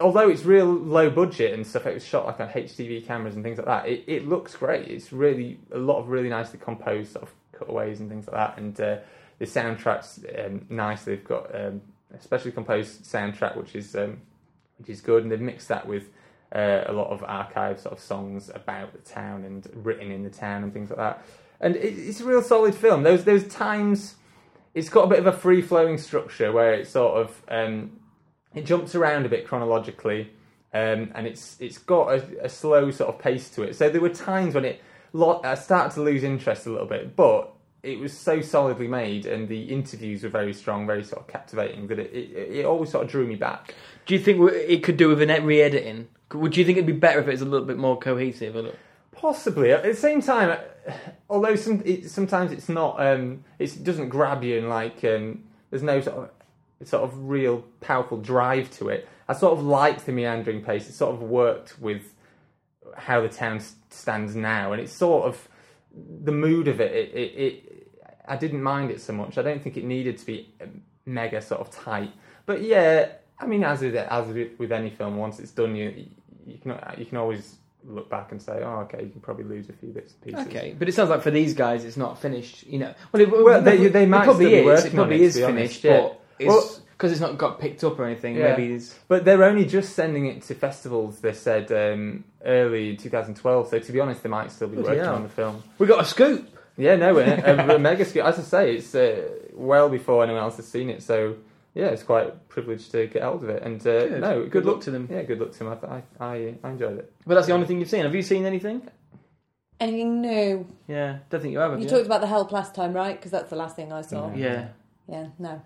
although 0.00 0.28
it's 0.28 0.44
real 0.44 0.66
low 0.66 1.10
budget 1.10 1.52
and 1.52 1.66
stuff, 1.66 1.86
it 1.86 1.94
was 1.94 2.04
shot 2.04 2.26
like 2.26 2.40
on 2.40 2.48
HDV 2.48 3.06
cameras 3.06 3.34
and 3.34 3.44
things 3.44 3.58
like 3.58 3.66
that. 3.66 3.88
It, 3.88 4.04
it 4.06 4.28
looks 4.28 4.56
great. 4.56 4.88
It's 4.88 5.12
really 5.12 5.58
a 5.72 5.78
lot 5.78 5.98
of 5.98 6.08
really 6.08 6.28
nicely 6.28 6.58
composed 6.58 7.12
sort 7.12 7.24
of 7.24 7.34
cutaways 7.52 8.00
and 8.00 8.08
things 8.08 8.26
like 8.26 8.36
that. 8.36 8.58
And 8.58 8.80
uh, 8.80 8.96
the 9.38 9.44
soundtrack's 9.44 10.20
um, 10.38 10.66
nice. 10.70 11.04
They've 11.04 11.22
got 11.22 11.54
um, 11.54 11.82
a 12.14 12.20
specially 12.20 12.52
composed 12.52 13.04
soundtrack, 13.04 13.56
which 13.56 13.76
is 13.76 13.94
um, 13.94 14.20
which 14.78 14.88
is 14.88 15.00
good, 15.00 15.22
and 15.22 15.30
they've 15.30 15.40
mixed 15.40 15.68
that 15.68 15.86
with 15.86 16.08
uh, 16.54 16.84
a 16.86 16.92
lot 16.92 17.10
of 17.10 17.22
archive 17.24 17.78
sort 17.78 17.92
of 17.92 18.00
songs 18.00 18.50
about 18.54 18.92
the 18.92 18.98
town 18.98 19.44
and 19.44 19.68
written 19.74 20.10
in 20.10 20.22
the 20.22 20.30
town 20.30 20.62
and 20.62 20.72
things 20.72 20.90
like 20.90 20.98
that. 20.98 21.24
And 21.60 21.76
it, 21.76 21.98
it's 21.98 22.20
a 22.20 22.24
real 22.24 22.42
solid 22.42 22.74
film. 22.74 23.02
Those 23.02 23.24
those 23.24 23.46
times, 23.46 24.16
it's 24.74 24.88
got 24.88 25.04
a 25.04 25.08
bit 25.08 25.18
of 25.18 25.26
a 25.26 25.32
free 25.32 25.60
flowing 25.60 25.98
structure 25.98 26.50
where 26.52 26.72
it's 26.72 26.90
sort 26.90 27.18
of 27.20 27.42
um, 27.48 27.99
it 28.54 28.66
jumps 28.66 28.94
around 28.94 29.26
a 29.26 29.28
bit 29.28 29.46
chronologically, 29.46 30.30
um, 30.72 31.10
and 31.14 31.26
it's 31.26 31.56
it's 31.60 31.78
got 31.78 32.08
a, 32.08 32.44
a 32.44 32.48
slow 32.48 32.90
sort 32.90 33.14
of 33.14 33.20
pace 33.20 33.48
to 33.50 33.62
it. 33.62 33.76
So 33.76 33.88
there 33.88 34.00
were 34.00 34.08
times 34.08 34.54
when 34.54 34.64
it 34.64 34.80
lo- 35.12 35.40
I 35.44 35.54
started 35.54 35.94
to 35.94 36.02
lose 36.02 36.24
interest 36.24 36.66
a 36.66 36.70
little 36.70 36.86
bit, 36.86 37.16
but 37.16 37.52
it 37.82 37.98
was 37.98 38.16
so 38.16 38.40
solidly 38.40 38.88
made, 38.88 39.26
and 39.26 39.48
the 39.48 39.62
interviews 39.62 40.22
were 40.22 40.28
very 40.28 40.52
strong, 40.52 40.86
very 40.86 41.04
sort 41.04 41.22
of 41.22 41.28
captivating 41.28 41.86
that 41.88 41.98
it 41.98 42.12
it, 42.12 42.56
it 42.58 42.64
always 42.64 42.90
sort 42.90 43.04
of 43.04 43.10
drew 43.10 43.26
me 43.26 43.36
back. 43.36 43.74
Do 44.06 44.14
you 44.14 44.20
think 44.20 44.40
it 44.52 44.82
could 44.82 44.96
do 44.96 45.08
with 45.08 45.22
an 45.22 45.44
re-editing? 45.44 46.08
Would 46.32 46.56
you 46.56 46.64
think 46.64 46.78
it'd 46.78 46.86
be 46.86 46.92
better 46.92 47.20
if 47.20 47.28
it 47.28 47.32
was 47.32 47.40
a 47.40 47.46
little 47.46 47.66
bit 47.66 47.78
more 47.78 47.98
cohesive? 47.98 48.54
Or 48.56 48.72
Possibly. 49.12 49.72
At 49.72 49.82
the 49.82 49.94
same 49.94 50.22
time, 50.22 50.58
although 51.28 51.56
some 51.56 51.82
it, 51.84 52.10
sometimes 52.10 52.52
it's 52.52 52.68
not 52.68 53.04
um 53.04 53.44
it 53.58 53.82
doesn't 53.82 54.08
grab 54.08 54.42
you 54.42 54.58
and 54.58 54.68
like 54.68 55.04
um 55.04 55.44
there's 55.70 55.82
no 55.82 56.00
sort 56.00 56.16
of 56.16 56.30
sort 56.84 57.02
of 57.04 57.28
real 57.28 57.64
powerful 57.80 58.18
drive 58.18 58.70
to 58.78 58.88
it. 58.88 59.08
I 59.28 59.34
sort 59.34 59.56
of 59.58 59.64
liked 59.64 60.06
the 60.06 60.12
meandering 60.12 60.62
pace. 60.62 60.88
It 60.88 60.94
sort 60.94 61.14
of 61.14 61.22
worked 61.22 61.78
with 61.80 62.14
how 62.96 63.20
the 63.20 63.28
town 63.28 63.60
stands 63.90 64.34
now, 64.34 64.72
and 64.72 64.80
it's 64.80 64.92
sort 64.92 65.26
of 65.26 65.48
the 66.24 66.32
mood 66.32 66.68
of 66.68 66.80
it. 66.80 66.92
It, 66.92 67.14
it, 67.14 67.38
it 67.38 67.88
I 68.26 68.36
didn't 68.36 68.62
mind 68.62 68.90
it 68.90 69.00
so 69.00 69.12
much. 69.12 69.38
I 69.38 69.42
don't 69.42 69.62
think 69.62 69.76
it 69.76 69.84
needed 69.84 70.18
to 70.18 70.26
be 70.26 70.52
um, 70.60 70.82
mega 71.06 71.40
sort 71.42 71.60
of 71.60 71.70
tight. 71.70 72.12
But 72.46 72.62
yeah, 72.62 73.08
I 73.38 73.46
mean, 73.46 73.64
as 73.64 73.80
with 73.82 73.94
as 73.96 74.28
with 74.58 74.72
any 74.72 74.90
film, 74.90 75.16
once 75.16 75.38
it's 75.38 75.52
done, 75.52 75.76
you 75.76 76.06
you 76.46 76.58
can 76.58 76.78
you 76.98 77.04
can 77.04 77.18
always 77.18 77.56
look 77.84 78.10
back 78.10 78.30
and 78.32 78.40
say, 78.42 78.60
oh, 78.62 78.80
okay, 78.80 79.02
you 79.02 79.08
can 79.08 79.20
probably 79.20 79.44
lose 79.44 79.68
a 79.68 79.72
few 79.72 79.88
bits 79.90 80.12
and 80.12 80.22
pieces. 80.22 80.46
Okay, 80.48 80.74
but 80.78 80.88
it 80.88 80.92
sounds 80.92 81.10
like 81.10 81.22
for 81.22 81.30
these 81.30 81.54
guys, 81.54 81.84
it's 81.84 81.96
not 81.96 82.20
finished. 82.20 82.66
You 82.66 82.80
know, 82.80 82.94
well, 83.12 83.22
it, 83.22 83.30
Well, 83.30 83.62
they- 83.62 83.88
they 83.88 84.06
might 84.06 84.22
it 84.22 84.24
probably 84.24 84.54
is. 84.54 84.84
It 84.84 84.94
probably 84.94 85.16
it, 85.16 85.20
is 85.22 85.36
be 85.36 85.42
honest, 85.44 85.56
finished, 85.56 85.84
yeah. 85.84 86.00
but 86.00 86.19
it's 86.40 86.48
Well- 86.48 86.76
because 86.92 87.12
it's 87.12 87.20
not 87.22 87.38
got 87.38 87.58
picked 87.58 87.82
up 87.82 87.98
or 87.98 88.04
anything. 88.04 88.36
Yeah. 88.36 88.50
Maybe 88.56 88.74
it's 88.74 88.94
But 89.08 89.24
they're 89.24 89.42
only 89.44 89.64
just 89.64 89.94
sending 89.94 90.26
it 90.26 90.42
to 90.42 90.54
festivals. 90.54 91.20
They 91.20 91.32
said 91.32 91.72
um, 91.72 92.24
early 92.44 92.94
2012. 92.96 93.68
So 93.68 93.78
to 93.78 93.92
be 93.92 94.00
honest, 94.00 94.22
they 94.22 94.28
might 94.28 94.52
still 94.52 94.68
be 94.68 94.74
Bloody 94.76 94.88
working 94.90 95.04
hell. 95.04 95.14
on 95.14 95.22
the 95.22 95.28
film. 95.30 95.62
we 95.78 95.86
got 95.86 96.00
a 96.02 96.04
scoop. 96.04 96.46
Yeah, 96.76 96.96
no, 96.96 97.16
a, 97.18 97.74
a 97.76 97.78
mega 97.78 98.04
scoop. 98.04 98.24
As 98.26 98.38
I 98.38 98.42
say, 98.42 98.74
it's 98.76 98.94
uh, 98.94 99.28
well 99.54 99.88
before 99.88 100.22
anyone 100.24 100.42
else 100.42 100.56
has 100.56 100.68
seen 100.68 100.90
it. 100.90 101.02
So 101.02 101.36
yeah, 101.74 101.86
it's 101.86 102.02
quite 102.02 102.48
privileged 102.50 102.90
to 102.92 103.06
get 103.06 103.22
hold 103.22 103.44
of 103.44 103.48
it. 103.48 103.62
And 103.62 103.80
uh, 103.80 104.06
Good. 104.08 104.20
no, 104.20 104.46
Good 104.46 104.66
luck 104.66 104.80
to 104.82 104.90
them. 104.90 105.08
Yeah, 105.10 105.22
good 105.22 105.40
luck 105.40 105.52
to 105.52 105.58
them. 105.60 105.68
I, 105.68 105.86
I, 105.86 106.32
I, 106.34 106.54
I 106.64 106.70
enjoyed 106.70 106.98
it. 106.98 107.12
But 107.26 107.36
that's 107.36 107.46
the 107.46 107.54
only 107.54 107.66
thing 107.66 107.78
you've 107.80 107.88
seen. 107.88 108.02
Have 108.04 108.14
you 108.14 108.22
seen 108.22 108.44
anything? 108.44 108.82
Anything 109.78 110.20
new? 110.20 110.66
Yeah, 110.86 111.18
don't 111.30 111.40
think 111.40 111.52
you 111.52 111.58
have. 111.60 111.70
have 111.70 111.80
You 111.80 111.84
you? 111.86 111.90
talked 111.90 112.04
about 112.04 112.20
the 112.20 112.26
help 112.26 112.52
last 112.52 112.74
time, 112.74 112.92
right? 112.92 113.16
Because 113.16 113.30
that's 113.30 113.48
the 113.48 113.56
last 113.56 113.76
thing 113.76 113.90
I 113.92 114.02
saw. 114.02 114.30
Yeah. 114.34 114.68
Yeah, 115.08 115.28
no. 115.38 115.62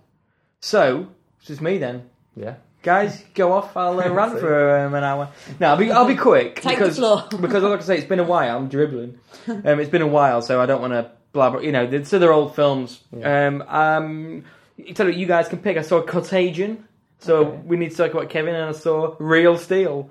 So 0.64 1.09
it's 1.38 1.48
just 1.48 1.61
me 1.61 1.77
then. 1.77 2.09
Yeah. 2.35 2.55
Guys, 2.83 3.22
go 3.35 3.53
off. 3.53 3.77
I'll 3.77 4.00
uh, 4.00 4.09
rant 4.12 4.38
for 4.40 4.79
um, 4.79 4.94
an 4.94 5.05
hour. 5.05 5.29
No, 5.61 5.68
I'll 5.68 5.77
be, 5.77 5.90
I'll 5.90 6.07
be 6.07 6.16
quick 6.16 6.57
Take 6.62 6.79
the 6.79 6.85
because 6.85 6.96
floor. 6.96 7.24
because 7.40 7.62
like 7.62 7.81
I 7.81 7.83
say, 7.83 7.98
it's 7.98 8.07
been 8.07 8.18
a 8.18 8.24
while. 8.24 8.57
I'm 8.57 8.68
dribbling. 8.68 9.18
Um, 9.46 9.79
it's 9.79 9.90
been 9.90 10.00
a 10.00 10.07
while, 10.07 10.40
so 10.40 10.62
I 10.62 10.64
don't 10.64 10.81
want 10.81 10.94
to 10.94 11.11
blabber. 11.35 11.62
You 11.62 11.70
know, 11.70 11.87
they're- 11.87 12.07
so 12.07 12.18
they're 12.18 12.33
old 12.33 12.55
films. 12.55 13.03
Yeah. 13.14 13.46
Um, 13.48 13.62
um, 13.68 14.44
you 14.79 14.94
tell 14.94 15.05
you, 15.07 15.12
what 15.12 15.18
you 15.18 15.27
guys 15.27 15.48
can 15.48 15.59
pick. 15.59 15.77
I 15.77 15.83
saw 15.83 16.00
Contagion. 16.00 16.85
So 17.18 17.37
Okay. 17.44 17.59
we 17.66 17.77
need 17.77 17.90
to 17.90 17.96
talk 17.98 18.12
about 18.14 18.31
Kevin, 18.31 18.55
and 18.55 18.70
I 18.70 18.72
saw 18.72 19.16
Real 19.18 19.59
Steel. 19.59 20.09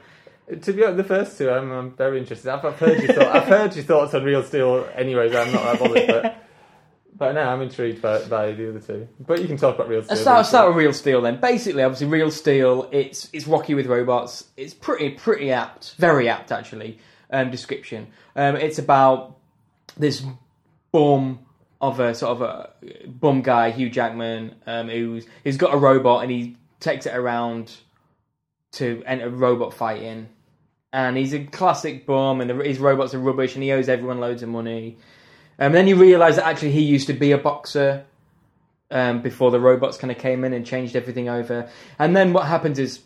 To 0.62 0.72
be 0.72 0.84
honest, 0.84 0.98
the 0.98 1.04
first 1.04 1.38
two, 1.40 1.50
I'm, 1.50 1.72
I'm 1.72 1.92
very 1.96 2.20
interested. 2.20 2.52
I've, 2.52 2.64
I've 2.64 2.78
heard 2.78 3.02
your 3.02 3.14
thought, 3.14 3.36
I've 3.36 3.48
heard 3.48 3.76
your 3.76 3.86
thoughts 3.86 4.14
on 4.14 4.24
Real 4.24 4.44
Steel. 4.44 4.88
Anyways, 4.94 5.34
I'm 5.34 5.52
not 5.52 5.64
that 5.64 5.80
bothered, 5.80 6.08
but 6.08 6.43
but 7.16 7.34
no, 7.34 7.42
I'm 7.42 7.62
intrigued 7.62 8.02
by, 8.02 8.24
by 8.26 8.52
the 8.52 8.70
other 8.70 8.80
two. 8.80 9.08
But 9.20 9.42
you 9.42 9.48
can 9.48 9.58
talk 9.58 9.76
about 9.76 9.88
Real 9.88 10.02
Steel. 10.02 10.12
Let's 10.16 10.22
start, 10.22 10.46
start 10.46 10.68
with 10.70 10.78
Real 10.78 10.94
Steel 10.94 11.22
then. 11.22 11.40
Basically, 11.40 11.84
obviously, 11.84 12.08
Real 12.08 12.32
Steel. 12.32 12.90
It's 12.92 13.30
it's 13.34 13.48
Rocky 13.48 13.74
with 13.74 13.88
robots. 13.88 14.46
It's 14.58 14.74
pretty 14.74 15.12
pretty 15.12 15.52
apt, 15.52 15.96
very 15.96 16.30
apt 16.30 16.52
actually. 16.52 17.00
Um, 17.30 17.50
description. 17.50 18.08
Um, 18.36 18.56
it's 18.58 18.78
about 18.78 19.38
this 19.98 20.24
bum 20.92 21.40
of 21.82 22.00
a 22.00 22.14
sort 22.14 22.40
of 22.40 22.42
a 22.42 22.70
bum 23.08 23.42
guy, 23.42 23.72
Hugh 23.72 23.90
Jackman, 23.90 24.56
um, 24.68 24.88
who's 24.88 25.26
who's 25.44 25.58
got 25.58 25.74
a 25.74 25.78
robot 25.78 26.24
and 26.24 26.32
he 26.32 26.58
takes 26.80 27.06
it 27.06 27.16
around 27.16 27.76
to 28.74 29.04
enter 29.06 29.30
robot 29.30 29.74
fighting. 29.74 30.30
And 30.92 31.18
he's 31.18 31.34
a 31.34 31.44
classic 31.44 32.06
bum, 32.06 32.40
and 32.40 32.50
the, 32.50 32.56
his 32.64 32.78
robots 32.78 33.16
are 33.16 33.20
rubbish, 33.20 33.56
and 33.56 33.64
he 33.64 33.72
owes 33.72 33.90
everyone 33.90 34.20
loads 34.20 34.44
of 34.44 34.50
money. 34.50 34.98
Um, 35.60 35.68
and 35.68 35.76
then 35.76 35.88
you 35.88 35.96
realise 35.96 36.36
that 36.36 36.46
actually 36.46 36.72
he 36.72 36.82
used 36.82 37.08
to 37.08 37.14
be 37.14 37.32
a 37.32 37.38
boxer 37.38 38.06
um, 38.92 39.22
before 39.22 39.52
the 39.52 39.60
robots 39.60 39.98
kind 39.98 40.12
of 40.12 40.18
came 40.18 40.44
in 40.44 40.54
and 40.54 40.66
changed 40.66 40.96
everything 40.96 41.30
over. 41.30 41.70
And 42.00 42.16
then 42.16 42.34
what 42.34 42.46
happens 42.48 42.80
is 42.80 43.02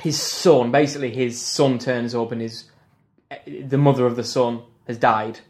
his 0.00 0.20
son, 0.20 0.70
basically 0.70 1.10
his 1.10 1.40
son 1.40 1.78
turns 1.78 2.14
up 2.14 2.32
and 2.32 2.40
his 2.40 2.64
the 3.46 3.78
mother 3.78 4.06
of 4.06 4.16
the 4.16 4.24
son 4.24 4.62
has 4.86 4.98
died, 4.98 5.40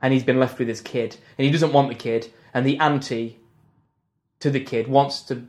and 0.00 0.12
he's 0.12 0.22
been 0.22 0.38
left 0.38 0.58
with 0.58 0.68
his 0.68 0.80
kid, 0.80 1.16
and 1.38 1.44
he 1.44 1.50
doesn't 1.50 1.72
want 1.72 1.88
the 1.88 1.94
kid, 1.94 2.30
and 2.54 2.66
the 2.66 2.78
auntie 2.78 3.40
to 4.40 4.50
the 4.50 4.60
kid 4.60 4.86
wants 4.86 5.22
to 5.22 5.46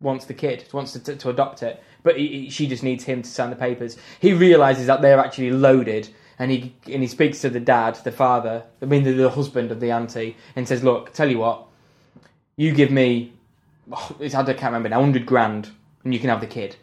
wants 0.00 0.26
the 0.26 0.34
kid, 0.34 0.66
wants 0.72 0.92
to, 0.92 0.98
to, 0.98 1.16
to 1.16 1.30
adopt 1.30 1.62
it, 1.62 1.82
but 2.02 2.18
he- 2.18 2.50
she 2.50 2.66
just 2.66 2.82
needs 2.82 3.04
him 3.04 3.22
to 3.22 3.28
sign 3.28 3.48
the 3.50 3.56
papers. 3.56 3.96
He 4.20 4.32
realizes 4.34 4.86
that 4.86 5.00
they're 5.00 5.20
actually 5.20 5.50
loaded, 5.50 6.08
and 6.38 6.50
he 6.50 6.74
and 6.92 7.02
he 7.02 7.08
speaks 7.08 7.40
to 7.40 7.50
the 7.50 7.60
dad, 7.60 7.96
the 8.04 8.12
father, 8.12 8.64
I 8.82 8.86
mean 8.86 9.04
the, 9.04 9.12
the 9.12 9.30
husband 9.30 9.70
of 9.70 9.80
the 9.80 9.90
auntie, 9.90 10.36
and 10.56 10.66
says, 10.66 10.82
"Look, 10.82 11.12
tell 11.12 11.30
you 11.30 11.38
what, 11.38 11.66
you 12.56 12.72
give 12.72 12.90
me, 12.90 13.32
oh, 13.92 14.16
it's, 14.20 14.34
I 14.34 14.44
can't 14.44 14.62
remember 14.62 14.88
now, 14.88 15.00
hundred 15.00 15.26
grand, 15.26 15.70
and 16.02 16.12
you 16.12 16.20
can 16.20 16.30
have 16.30 16.40
the 16.40 16.46
kid." 16.46 16.76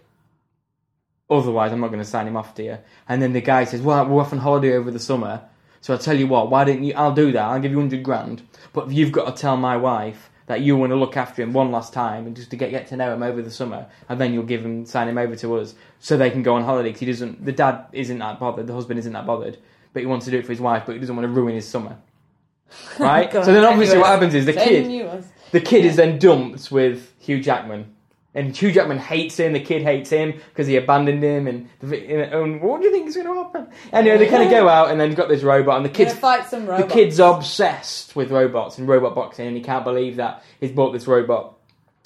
Otherwise, 1.29 1.71
I'm 1.71 1.79
not 1.79 1.87
going 1.87 1.99
to 1.99 2.05
sign 2.05 2.27
him 2.27 2.35
off 2.35 2.55
to 2.55 2.63
you. 2.63 2.77
And 3.07 3.21
then 3.21 3.33
the 3.33 3.41
guy 3.41 3.63
says, 3.63 3.81
"Well, 3.81 4.05
we're 4.05 4.21
off 4.21 4.33
on 4.33 4.39
holiday 4.39 4.73
over 4.73 4.91
the 4.91 4.99
summer, 4.99 5.43
so 5.81 5.93
I'll 5.93 5.99
tell 5.99 6.17
you 6.17 6.27
what. 6.27 6.49
Why 6.49 6.63
don't 6.63 6.83
you? 6.83 6.93
I'll 6.95 7.13
do 7.13 7.31
that. 7.31 7.43
I'll 7.43 7.59
give 7.59 7.71
you 7.71 7.79
hundred 7.79 8.03
grand, 8.03 8.41
but 8.73 8.89
you've 8.89 9.11
got 9.11 9.35
to 9.35 9.41
tell 9.41 9.57
my 9.57 9.77
wife 9.77 10.30
that 10.51 10.59
you 10.59 10.75
want 10.75 10.91
to 10.91 10.97
look 10.97 11.15
after 11.15 11.41
him 11.41 11.53
one 11.53 11.71
last 11.71 11.93
time 11.93 12.27
and 12.27 12.35
just 12.35 12.49
to 12.49 12.57
get 12.57 12.71
get 12.71 12.87
to 12.87 12.97
know 12.97 13.13
him 13.13 13.23
over 13.23 13.41
the 13.41 13.49
summer, 13.49 13.87
and 14.09 14.19
then 14.19 14.33
you'll 14.33 14.43
give 14.43 14.65
him 14.65 14.85
sign 14.85 15.07
him 15.07 15.17
over 15.17 15.33
to 15.37 15.55
us 15.55 15.75
so 15.99 16.17
they 16.17 16.29
can 16.29 16.43
go 16.43 16.55
on 16.55 16.63
holiday. 16.63 16.89
Because 16.89 16.99
he 16.99 17.05
doesn't. 17.05 17.45
The 17.45 17.53
dad 17.53 17.85
isn't 17.93 18.19
that 18.19 18.37
bothered. 18.37 18.67
The 18.67 18.73
husband 18.73 18.99
isn't 18.99 19.13
that 19.13 19.25
bothered, 19.25 19.57
but 19.93 20.01
he 20.01 20.05
wants 20.05 20.25
to 20.25 20.31
do 20.31 20.39
it 20.39 20.45
for 20.45 20.51
his 20.51 20.59
wife, 20.59 20.83
but 20.85 20.91
he 20.91 20.99
doesn't 20.99 21.15
want 21.15 21.25
to 21.25 21.31
ruin 21.31 21.55
his 21.55 21.67
summer." 21.67 21.97
Right. 22.99 23.29
God. 23.31 23.45
so 23.45 23.53
then, 23.53 23.63
obviously, 23.65 23.95
Anyway, 23.95 24.01
what 24.01 24.11
happens 24.11 24.33
is 24.33 24.45
the 24.45 24.53
kid 24.53 25.25
the 25.51 25.61
kid 25.61 25.85
is 25.85 25.95
then 25.95 26.19
dumped 26.19 26.71
with 26.71 27.13
Hugh 27.19 27.41
Jackman. 27.41 27.95
And 28.33 28.55
Hugh 28.55 28.71
Jackman 28.71 28.97
hates 28.97 29.37
him. 29.37 29.51
The 29.51 29.59
kid 29.59 29.81
hates 29.81 30.09
him 30.09 30.39
because 30.49 30.65
he 30.65 30.77
abandoned 30.77 31.21
him. 31.21 31.47
And, 31.47 31.69
the, 31.81 31.97
and 32.33 32.61
what 32.61 32.79
do 32.79 32.87
you 32.87 32.93
think 32.93 33.09
is 33.09 33.15
going 33.15 33.27
to 33.27 33.33
happen? 33.33 33.67
Anyway, 33.91 34.17
they 34.17 34.27
kind 34.27 34.43
of 34.43 34.49
go 34.49 34.69
out, 34.69 34.89
and 34.89 34.99
then 34.99 35.09
you've 35.09 35.17
got 35.17 35.27
this 35.27 35.43
robot, 35.43 35.75
and 35.75 35.85
the 35.85 35.89
kid's 35.89 36.13
fight 36.13 36.47
some 36.47 36.65
robots. 36.65 36.87
the 36.87 36.93
kid's 36.93 37.19
obsessed 37.19 38.15
with 38.15 38.31
robots 38.31 38.77
and 38.77 38.87
robot 38.87 39.15
boxing, 39.15 39.47
and 39.47 39.57
he 39.57 39.61
can't 39.61 39.83
believe 39.83 40.15
that 40.15 40.43
he's 40.61 40.71
bought 40.71 40.91
this 40.91 41.07
robot. 41.07 41.57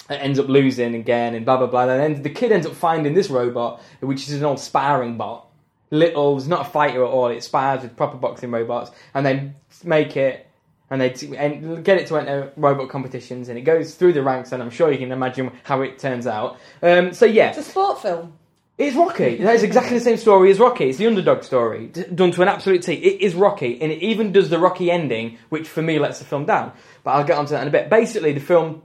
And 0.08 0.20
ends 0.20 0.38
up 0.38 0.48
losing 0.48 0.94
again, 0.94 1.34
and 1.34 1.44
blah 1.44 1.56
blah 1.56 1.66
blah. 1.66 1.88
And 1.88 2.14
then 2.14 2.22
the 2.22 2.30
kid 2.30 2.52
ends 2.52 2.66
up 2.66 2.74
finding 2.74 3.14
this 3.14 3.28
robot, 3.28 3.82
which 4.00 4.28
is 4.28 4.34
an 4.34 4.44
old 4.44 4.60
sparring 4.60 5.16
bot. 5.16 5.48
Little, 5.90 6.36
it's 6.36 6.46
not 6.46 6.66
a 6.66 6.70
fighter 6.70 7.04
at 7.04 7.10
all. 7.10 7.26
It 7.28 7.42
spars 7.42 7.82
with 7.82 7.96
proper 7.96 8.16
boxing 8.16 8.52
robots, 8.52 8.92
and 9.14 9.26
then 9.26 9.56
make 9.84 10.16
it 10.16 10.46
and 10.90 11.00
they 11.00 11.10
t- 11.10 11.36
and 11.36 11.84
get 11.84 11.98
it 11.98 12.06
to 12.08 12.16
enter 12.16 12.52
robot 12.56 12.88
competitions, 12.88 13.48
and 13.48 13.58
it 13.58 13.62
goes 13.62 13.94
through 13.94 14.12
the 14.12 14.22
ranks, 14.22 14.52
and 14.52 14.62
I'm 14.62 14.70
sure 14.70 14.90
you 14.92 14.98
can 14.98 15.12
imagine 15.12 15.50
how 15.64 15.82
it 15.82 15.98
turns 15.98 16.26
out. 16.26 16.58
Um, 16.82 17.12
so 17.12 17.26
yeah, 17.26 17.48
It's 17.50 17.58
a 17.58 17.62
sport 17.62 18.00
film. 18.02 18.34
it's 18.78 18.94
Rocky. 18.96 19.36
That 19.36 19.54
is 19.56 19.62
exactly 19.62 19.98
the 19.98 20.04
same 20.04 20.16
story 20.16 20.50
as 20.50 20.58
Rocky. 20.60 20.88
It's 20.90 20.98
the 20.98 21.06
underdog 21.06 21.42
story 21.42 21.86
d- 21.88 22.04
done 22.14 22.30
to 22.32 22.42
an 22.42 22.48
absolute 22.48 22.82
T. 22.82 22.92
It 22.94 23.20
is 23.20 23.34
Rocky, 23.34 23.80
and 23.82 23.90
it 23.90 24.02
even 24.02 24.32
does 24.32 24.48
the 24.50 24.58
Rocky 24.58 24.90
ending, 24.90 25.38
which 25.48 25.66
for 25.68 25.82
me 25.82 25.98
lets 25.98 26.18
the 26.20 26.24
film 26.24 26.44
down. 26.46 26.72
But 27.02 27.12
I'll 27.12 27.24
get 27.24 27.36
onto 27.38 27.50
that 27.52 27.62
in 27.62 27.68
a 27.68 27.70
bit. 27.72 27.90
Basically, 27.90 28.32
the 28.32 28.40
film 28.40 28.82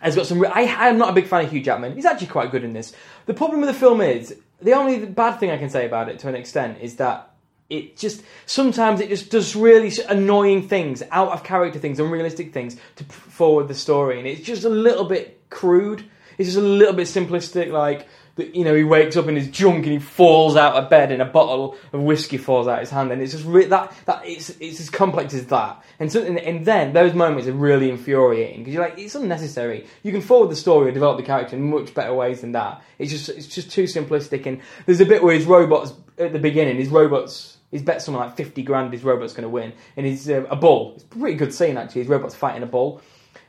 has 0.00 0.14
got 0.16 0.26
some. 0.26 0.38
Re- 0.40 0.50
I, 0.52 0.88
I'm 0.88 0.98
not 0.98 1.08
a 1.10 1.12
big 1.12 1.26
fan 1.26 1.44
of 1.44 1.50
Hugh 1.50 1.62
Jackman. 1.62 1.94
He's 1.94 2.04
actually 2.04 2.26
quite 2.28 2.50
good 2.50 2.64
in 2.64 2.72
this. 2.74 2.92
The 3.26 3.34
problem 3.34 3.60
with 3.60 3.68
the 3.68 3.74
film 3.78 4.00
is 4.00 4.36
the 4.60 4.72
only 4.74 5.06
bad 5.06 5.38
thing 5.38 5.50
I 5.50 5.56
can 5.56 5.70
say 5.70 5.86
about 5.86 6.08
it, 6.08 6.18
to 6.20 6.28
an 6.28 6.34
extent, 6.34 6.78
is 6.82 6.96
that 6.96 7.30
it 7.70 7.96
just 7.96 8.22
sometimes 8.46 9.00
it 9.00 9.08
just 9.08 9.30
does 9.30 9.54
really 9.54 9.92
annoying 10.08 10.68
things, 10.68 11.02
out 11.10 11.32
of 11.32 11.44
character 11.44 11.78
things, 11.78 12.00
unrealistic 12.00 12.52
things 12.52 12.76
to 12.96 13.04
forward 13.04 13.68
the 13.68 13.74
story, 13.74 14.18
and 14.18 14.26
it's 14.26 14.40
just 14.40 14.64
a 14.64 14.70
little 14.70 15.04
bit 15.04 15.40
crude. 15.50 16.04
It's 16.38 16.48
just 16.48 16.58
a 16.58 16.62
little 16.62 16.94
bit 16.94 17.06
simplistic, 17.06 17.70
like. 17.70 18.06
You 18.54 18.62
know, 18.62 18.72
he 18.72 18.84
wakes 18.84 19.16
up 19.16 19.26
in 19.26 19.34
his 19.34 19.48
junk 19.48 19.78
and 19.78 19.92
he 19.94 19.98
falls 19.98 20.54
out 20.54 20.76
of 20.76 20.88
bed, 20.88 21.10
and 21.10 21.20
a 21.20 21.24
bottle 21.24 21.76
of 21.92 22.00
whiskey 22.00 22.36
falls 22.36 22.68
out 22.68 22.78
his 22.78 22.88
hand, 22.88 23.10
and 23.10 23.20
it's 23.20 23.32
just 23.32 23.44
re- 23.44 23.64
that 23.64 23.92
that 24.04 24.24
it's 24.24 24.50
it's 24.60 24.78
as 24.78 24.90
complex 24.90 25.34
as 25.34 25.46
that. 25.46 25.82
And 25.98 26.12
so, 26.12 26.22
and, 26.22 26.64
then 26.64 26.92
those 26.92 27.14
moments 27.14 27.48
are 27.48 27.52
really 27.52 27.90
infuriating 27.90 28.60
because 28.60 28.74
you're 28.74 28.82
like, 28.84 28.96
it's 28.96 29.16
unnecessary. 29.16 29.86
You 30.04 30.12
can 30.12 30.20
forward 30.20 30.52
the 30.52 30.56
story 30.56 30.86
and 30.86 30.94
develop 30.94 31.16
the 31.16 31.24
character 31.24 31.56
in 31.56 31.68
much 31.68 31.92
better 31.94 32.14
ways 32.14 32.40
than 32.42 32.52
that. 32.52 32.80
It's 33.00 33.10
just 33.10 33.28
it's 33.28 33.48
just 33.48 33.72
too 33.72 33.84
simplistic. 33.84 34.46
And 34.46 34.60
there's 34.86 35.00
a 35.00 35.04
bit 35.04 35.20
where 35.20 35.34
his 35.34 35.44
robots 35.44 35.92
at 36.16 36.32
the 36.32 36.38
beginning, 36.38 36.76
his 36.76 36.90
robots. 36.90 37.57
He's 37.70 37.82
bet 37.82 38.00
something 38.00 38.20
like 38.20 38.36
50 38.36 38.62
grand 38.62 38.92
his 38.92 39.04
robot's 39.04 39.32
going 39.32 39.42
to 39.42 39.48
win. 39.48 39.72
And 39.96 40.06
he's 40.06 40.28
uh, 40.28 40.44
a 40.50 40.56
bull. 40.56 40.94
It's 40.94 41.04
a 41.04 41.06
pretty 41.08 41.36
good 41.36 41.52
scene, 41.52 41.76
actually. 41.76 42.02
His 42.02 42.10
robot's 42.10 42.34
fighting 42.34 42.62
a 42.62 42.66
bull. 42.66 43.02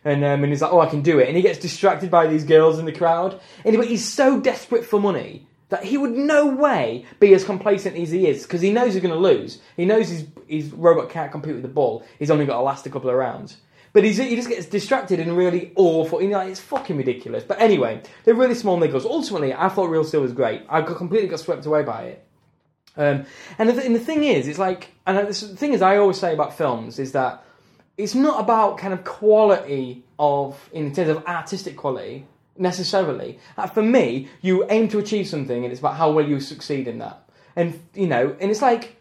And, 0.04 0.24
um, 0.24 0.44
and 0.44 0.52
he's 0.52 0.62
like, 0.62 0.72
oh, 0.72 0.80
I 0.80 0.88
can 0.88 1.02
do 1.02 1.20
it. 1.20 1.28
And 1.28 1.38
he 1.38 1.44
gets 1.44 1.60
distracted 1.60 2.12
by 2.12 2.28
these 2.28 2.44
girls 2.44 2.80
in 2.80 2.86
the 2.86 2.92
crowd. 2.92 3.40
But 3.64 3.86
he's 3.86 4.12
so 4.12 4.40
desperate 4.40 4.86
for 4.86 5.00
money 5.00 5.48
that 5.70 5.84
he 5.84 5.98
would 5.98 6.12
no 6.12 6.48
way 6.48 7.06
be 7.20 7.34
as 7.34 7.44
complacent 7.44 7.96
as 7.96 8.12
he 8.12 8.28
is 8.28 8.44
because 8.44 8.62
he 8.62 8.72
knows 8.72 8.94
he's 8.94 9.04
going 9.04 9.14
to 9.14 9.20
lose. 9.20 9.62
He 9.78 9.86
knows 9.86 10.10
his, 10.10 10.26
his 10.48 10.72
robot 10.74 11.10
can't 11.10 11.32
compete 11.32 11.54
with 11.54 11.62
the 11.62 11.70
bull. 11.70 12.04
He's 12.18 12.32
only 12.32 12.46
got 12.46 12.56
to 12.56 12.62
last 12.62 12.86
a 12.86 12.90
couple 12.90 13.10
of 13.10 13.16
rounds. 13.16 13.58
But 13.92 14.04
he 14.04 14.14
just 14.14 14.50
gets 14.50 14.68
distracted 14.68 15.20
and 15.20 15.36
really 15.36 15.72
awful. 15.76 16.22
You 16.22 16.30
know, 16.30 16.42
it's 16.42 16.60
fucking 16.60 16.98
ridiculous. 16.98 17.44
But 17.44 17.60
anyway, 17.60 18.04
they're 18.24 18.36
really 18.36 18.54
small 18.54 18.80
niggles. 18.80 19.04
Ultimately, 19.04 19.54
I 19.54 19.70
thought 19.70 19.90
Real 19.90 20.04
Steel 20.04 20.22
was 20.22 20.32
great. 20.32 20.64
I 20.70 20.82
completely 20.82 21.28
got 21.28 21.40
swept 21.40 21.66
away 21.66 21.82
by 21.84 22.04
it. 22.04 22.26
Um, 23.00 23.26
and 23.58 23.70
the, 23.70 23.74
th- 23.74 23.86
and 23.86 23.96
the 23.96 24.00
thing 24.00 24.26
is, 24.26 24.48
it's 24.48 24.60
like, 24.60 24.92
and 25.08 25.30
the 25.30 25.34
thing 25.34 25.74
is, 25.74 25.82
I 25.82 25.98
always 25.98 26.20
say 26.20 26.34
about 26.34 26.56
films 26.56 27.00
is 27.00 27.14
that 27.14 27.44
it's 27.98 28.14
not 28.14 28.42
about 28.42 28.78
kind 28.78 28.94
of 28.94 29.06
quality 29.06 30.04
of, 30.20 30.70
in 30.74 30.94
terms 30.94 31.10
of 31.10 31.26
artistic 31.26 31.78
quality 31.78 32.26
necessarily. 32.58 33.40
Uh, 33.58 33.68
for 33.68 33.82
me, 33.82 34.28
you 34.42 34.66
aim 34.70 34.90
to 34.90 35.00
achieve 35.00 35.28
something, 35.28 35.64
and 35.64 35.72
it's 35.72 35.80
about 35.80 35.96
how 35.96 36.12
well 36.12 36.28
you 36.28 36.42
succeed 36.42 36.88
in 36.88 37.00
that. 37.00 37.24
And 37.56 37.80
you 37.96 38.08
know, 38.08 38.36
and 38.40 38.52
it's 38.52 38.62
like, 38.62 38.98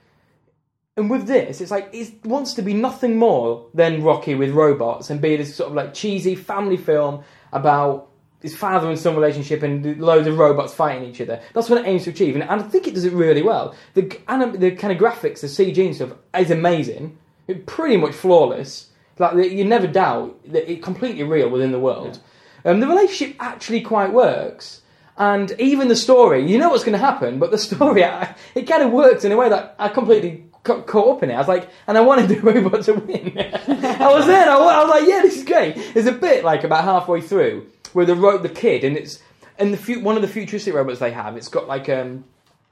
and 0.96 1.10
with 1.10 1.26
this, 1.26 1.60
it's 1.60 1.70
like 1.70 1.90
it 1.92 2.24
wants 2.24 2.54
to 2.54 2.62
be 2.62 2.74
nothing 2.74 3.16
more 3.16 3.66
than 3.74 4.02
Rocky 4.02 4.34
with 4.34 4.50
robots 4.50 5.10
and 5.10 5.20
be 5.20 5.36
this 5.36 5.54
sort 5.54 5.70
of 5.70 5.76
like 5.76 5.92
cheesy 5.92 6.34
family 6.34 6.76
film 6.76 7.24
about 7.52 8.08
his 8.40 8.56
father 8.56 8.88
and 8.88 8.98
son 8.98 9.16
relationship 9.16 9.62
and 9.62 10.00
loads 10.00 10.28
of 10.28 10.38
robots 10.38 10.72
fighting 10.72 11.08
each 11.08 11.20
other. 11.20 11.40
That's 11.54 11.68
what 11.68 11.80
it 11.80 11.88
aims 11.88 12.04
to 12.04 12.10
achieve, 12.10 12.36
and, 12.36 12.44
I 12.44 12.58
think 12.60 12.86
it 12.86 12.94
does 12.94 13.04
it 13.04 13.12
really 13.12 13.42
well. 13.42 13.74
The 13.94 14.16
anim- 14.28 14.58
the 14.58 14.70
kind 14.72 14.92
of 14.92 14.98
graphics, 14.98 15.40
the 15.40 15.48
CG 15.48 15.84
and 15.84 15.94
stuff 15.94 16.12
is 16.36 16.50
amazing. 16.50 17.18
It's 17.46 17.60
pretty 17.66 17.96
much 17.96 18.14
flawless. 18.14 18.90
Like 19.18 19.50
you 19.50 19.64
never 19.64 19.86
doubt 19.88 20.38
that 20.52 20.70
it's 20.70 20.84
completely 20.84 21.24
real 21.24 21.48
within 21.48 21.72
the 21.72 21.80
world. 21.80 22.20
Um, 22.64 22.80
the 22.80 22.86
relationship 22.86 23.36
actually 23.40 23.80
quite 23.80 24.12
works. 24.12 24.82
And 25.16 25.50
even 25.58 25.88
the 25.88 25.96
story, 25.96 26.48
you 26.48 26.58
know 26.58 26.68
what's 26.68 26.84
going 26.84 26.92
to 26.92 27.04
happen, 27.04 27.40
but 27.40 27.50
the 27.50 27.58
story, 27.68 28.04
I, 28.04 28.36
it 28.54 28.62
kind 28.62 28.82
of 28.84 28.92
works 28.92 29.24
in 29.24 29.32
a 29.32 29.36
way 29.36 29.48
that 29.48 29.74
I 29.78 29.88
completely 29.88 30.44
got 30.62 30.86
caught 30.86 31.16
up 31.16 31.22
in 31.22 31.30
it. 31.30 31.34
I 31.34 31.38
was 31.38 31.48
like, 31.48 31.68
and 31.88 31.98
I 31.98 32.02
wanted 32.02 32.28
the 32.28 32.40
robot 32.40 32.82
to 32.84 32.94
win. 32.94 33.32
I 33.36 34.12
was 34.12 34.26
there, 34.26 34.48
I 34.48 34.58
was, 34.58 34.68
I 34.68 34.82
was 34.84 34.90
like, 34.90 35.08
yeah, 35.08 35.22
this 35.22 35.38
is 35.38 35.44
great. 35.44 35.94
There's 35.94 36.06
a 36.06 36.12
bit 36.12 36.44
like 36.44 36.62
about 36.62 36.84
halfway 36.84 37.20
through 37.20 37.66
where 37.94 38.06
the 38.06 38.14
ro- 38.14 38.38
the 38.38 38.48
kid, 38.48 38.84
and 38.84 38.96
it's 38.96 39.20
and 39.58 39.74
the 39.74 39.96
one 39.96 40.16
of 40.16 40.22
the 40.22 40.28
futuristic 40.28 40.74
robots 40.74 41.00
they 41.00 41.12
have, 41.12 41.36
it's 41.36 41.48
got 41.48 41.68
like 41.68 41.88
um, 41.88 42.24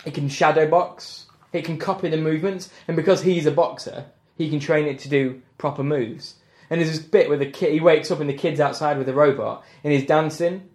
it 0.04 0.14
can 0.14 0.28
shadow 0.28 0.68
box, 0.68 1.26
it 1.52 1.64
can 1.64 1.78
copy 1.78 2.08
the 2.08 2.16
movements, 2.16 2.70
and 2.86 2.96
because 2.96 3.22
he's 3.22 3.46
a 3.46 3.50
boxer, 3.50 4.06
he 4.36 4.50
can 4.50 4.60
train 4.60 4.86
it 4.86 4.98
to 5.00 5.08
do 5.08 5.42
proper 5.58 5.82
moves. 5.82 6.36
And 6.70 6.80
there's 6.80 6.90
this 6.90 7.06
bit 7.06 7.28
where 7.28 7.38
the 7.38 7.46
kid 7.46 7.72
he 7.72 7.80
wakes 7.80 8.10
up 8.10 8.20
and 8.20 8.28
the 8.28 8.34
kid's 8.34 8.60
outside 8.60 8.98
with 8.98 9.06
the 9.06 9.14
robot 9.14 9.64
and 9.84 9.92
he's 9.92 10.06
dancing. 10.06 10.68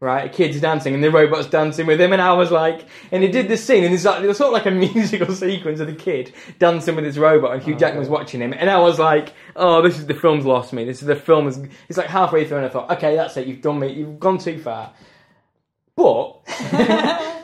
Right, 0.00 0.30
a 0.30 0.32
kid's 0.32 0.60
dancing 0.60 0.94
and 0.94 1.02
the 1.02 1.10
robot's 1.10 1.48
dancing 1.48 1.84
with 1.84 2.00
him, 2.00 2.12
and 2.12 2.22
I 2.22 2.32
was 2.34 2.52
like, 2.52 2.86
and 3.10 3.20
he 3.20 3.28
did 3.28 3.48
this 3.48 3.64
scene, 3.64 3.82
and 3.82 3.92
it's 3.92 4.04
like 4.04 4.22
it 4.22 4.28
was 4.28 4.36
sort 4.36 4.46
of 4.46 4.52
like 4.52 4.66
a 4.66 4.70
musical 4.94 5.34
sequence 5.34 5.80
of 5.80 5.88
the 5.88 5.92
kid 5.92 6.32
dancing 6.60 6.94
with 6.94 7.04
his 7.04 7.18
robot, 7.18 7.54
and 7.54 7.60
Hugh 7.60 7.74
oh, 7.74 7.78
Jackman 7.78 7.98
was 7.98 8.08
watching 8.08 8.40
him, 8.40 8.52
and 8.52 8.70
I 8.70 8.78
was 8.78 9.00
like, 9.00 9.32
oh, 9.56 9.82
this 9.82 9.98
is 9.98 10.06
the 10.06 10.14
film's 10.14 10.44
lost 10.44 10.72
me. 10.72 10.84
This 10.84 11.00
is 11.00 11.08
the 11.08 11.16
film 11.16 11.48
is. 11.48 11.58
It's 11.88 11.98
like 11.98 12.06
halfway 12.06 12.46
through, 12.46 12.58
and 12.58 12.66
I 12.66 12.68
thought, 12.68 12.92
okay, 12.92 13.16
that's 13.16 13.36
it. 13.38 13.48
You've 13.48 13.60
done 13.60 13.80
me. 13.80 13.92
You've 13.92 14.20
gone 14.20 14.38
too 14.38 14.60
far. 14.60 14.92
But 15.96 16.42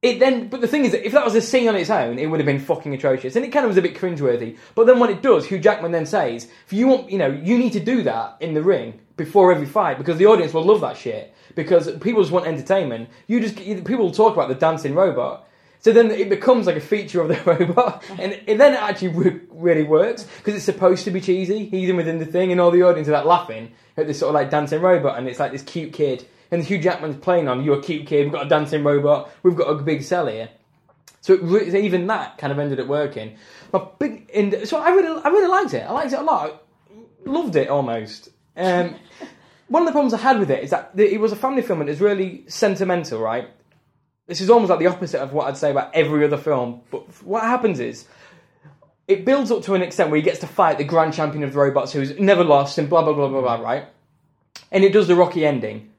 it 0.00 0.18
then, 0.18 0.48
but 0.48 0.62
the 0.62 0.68
thing 0.68 0.86
is, 0.86 0.92
that 0.92 1.04
if 1.04 1.12
that 1.12 1.26
was 1.26 1.34
a 1.34 1.42
scene 1.42 1.68
on 1.68 1.76
its 1.76 1.90
own, 1.90 2.18
it 2.18 2.24
would 2.24 2.40
have 2.40 2.46
been 2.46 2.58
fucking 2.58 2.94
atrocious, 2.94 3.36
and 3.36 3.44
it 3.44 3.50
kind 3.50 3.66
of 3.66 3.68
was 3.68 3.76
a 3.76 3.82
bit 3.82 3.94
cringeworthy. 3.94 4.56
But 4.74 4.86
then 4.86 4.98
when 4.98 5.10
it 5.10 5.20
does, 5.20 5.44
Hugh 5.44 5.58
Jackman 5.58 5.92
then 5.92 6.06
says, 6.06 6.48
"If 6.64 6.72
you 6.72 6.88
want, 6.88 7.10
you 7.10 7.18
know, 7.18 7.28
you 7.28 7.58
need 7.58 7.74
to 7.74 7.80
do 7.80 8.02
that 8.04 8.38
in 8.40 8.54
the 8.54 8.62
ring 8.62 8.98
before 9.18 9.52
every 9.52 9.66
fight 9.66 9.98
because 9.98 10.16
the 10.16 10.24
audience 10.24 10.54
will 10.54 10.64
love 10.64 10.80
that 10.80 10.96
shit 10.96 11.34
because 11.56 11.90
people 11.96 12.22
just 12.22 12.32
want 12.32 12.46
entertainment. 12.46 13.08
You 13.26 13.40
just 13.40 13.56
people 13.56 14.12
talk 14.12 14.34
about 14.34 14.48
the 14.48 14.54
dancing 14.54 14.94
robot." 14.94 15.48
So 15.80 15.92
then 15.92 16.10
it 16.10 16.28
becomes 16.28 16.66
like 16.66 16.76
a 16.76 16.80
feature 16.80 17.20
of 17.20 17.28
the 17.28 17.40
robot, 17.46 18.04
and 18.18 18.32
it 18.46 18.58
then 18.58 18.74
it 18.74 18.80
actually 18.80 19.08
re- 19.08 19.40
really 19.50 19.82
works 19.82 20.24
because 20.38 20.54
it's 20.54 20.64
supposed 20.64 21.04
to 21.04 21.10
be 21.10 21.20
cheesy, 21.20 21.68
even 21.76 21.96
within 21.96 22.18
the 22.18 22.26
thing, 22.26 22.52
and 22.52 22.60
all 22.60 22.70
the 22.70 22.82
audience 22.82 23.08
are 23.08 23.12
like 23.12 23.24
laughing 23.24 23.72
at 23.96 24.06
this 24.06 24.20
sort 24.20 24.30
of 24.30 24.34
like 24.34 24.50
dancing 24.50 24.80
robot, 24.80 25.18
and 25.18 25.28
it's 25.28 25.40
like 25.40 25.52
this 25.52 25.62
cute 25.62 25.92
kid, 25.92 26.26
and 26.50 26.62
Hugh 26.62 26.78
Jackman's 26.78 27.16
playing 27.16 27.48
on 27.48 27.64
you're 27.64 27.78
a 27.78 27.82
cute 27.82 28.06
kid, 28.06 28.24
we've 28.24 28.32
got 28.32 28.46
a 28.46 28.48
dancing 28.48 28.84
robot, 28.84 29.30
we've 29.42 29.56
got 29.56 29.68
a 29.68 29.74
big 29.82 30.02
sell 30.02 30.26
here. 30.26 30.48
So 31.20 31.36
re- 31.38 31.84
even 31.84 32.06
that 32.06 32.38
kind 32.38 32.52
of 32.52 32.58
ended 32.58 32.78
up 32.78 32.86
working. 32.86 33.36
But 33.72 33.98
big, 33.98 34.30
and 34.32 34.60
so 34.64 34.78
I 34.78 34.90
really, 34.90 35.22
I 35.22 35.28
really 35.28 35.48
liked 35.48 35.74
it. 35.74 35.80
I 35.80 35.90
liked 35.92 36.12
it 36.12 36.20
a 36.20 36.22
lot. 36.22 36.62
Loved 37.24 37.56
it 37.56 37.68
almost. 37.68 38.28
Um, 38.56 38.94
one 39.68 39.82
of 39.82 39.86
the 39.86 39.92
problems 39.92 40.14
I 40.14 40.18
had 40.18 40.38
with 40.38 40.50
it 40.50 40.62
is 40.62 40.70
that 40.70 40.92
it 40.96 41.20
was 41.20 41.32
a 41.32 41.36
family 41.36 41.62
film 41.62 41.80
and 41.80 41.90
it's 41.90 42.00
really 42.00 42.44
sentimental, 42.46 43.20
right? 43.20 43.48
This 44.26 44.40
is 44.40 44.50
almost 44.50 44.70
like 44.70 44.78
the 44.78 44.86
opposite 44.86 45.20
of 45.20 45.32
what 45.32 45.46
I'd 45.46 45.56
say 45.56 45.70
about 45.70 45.94
every 45.94 46.24
other 46.24 46.36
film. 46.36 46.82
But 46.90 47.02
what 47.24 47.42
happens 47.42 47.80
is, 47.80 48.06
it 49.08 49.24
builds 49.24 49.52
up 49.52 49.62
to 49.64 49.74
an 49.74 49.82
extent 49.82 50.10
where 50.10 50.16
he 50.16 50.22
gets 50.22 50.40
to 50.40 50.48
fight 50.48 50.78
the 50.78 50.84
grand 50.84 51.14
champion 51.14 51.44
of 51.44 51.52
the 51.52 51.58
robots 51.58 51.92
who's 51.92 52.18
never 52.18 52.42
lost 52.42 52.76
and 52.78 52.88
blah 52.88 53.02
blah 53.02 53.12
blah 53.12 53.28
blah 53.28 53.40
blah, 53.40 53.54
right? 53.54 53.86
And 54.72 54.82
it 54.82 54.92
does 54.92 55.06
the 55.06 55.14
Rocky 55.14 55.46
ending, 55.46 55.92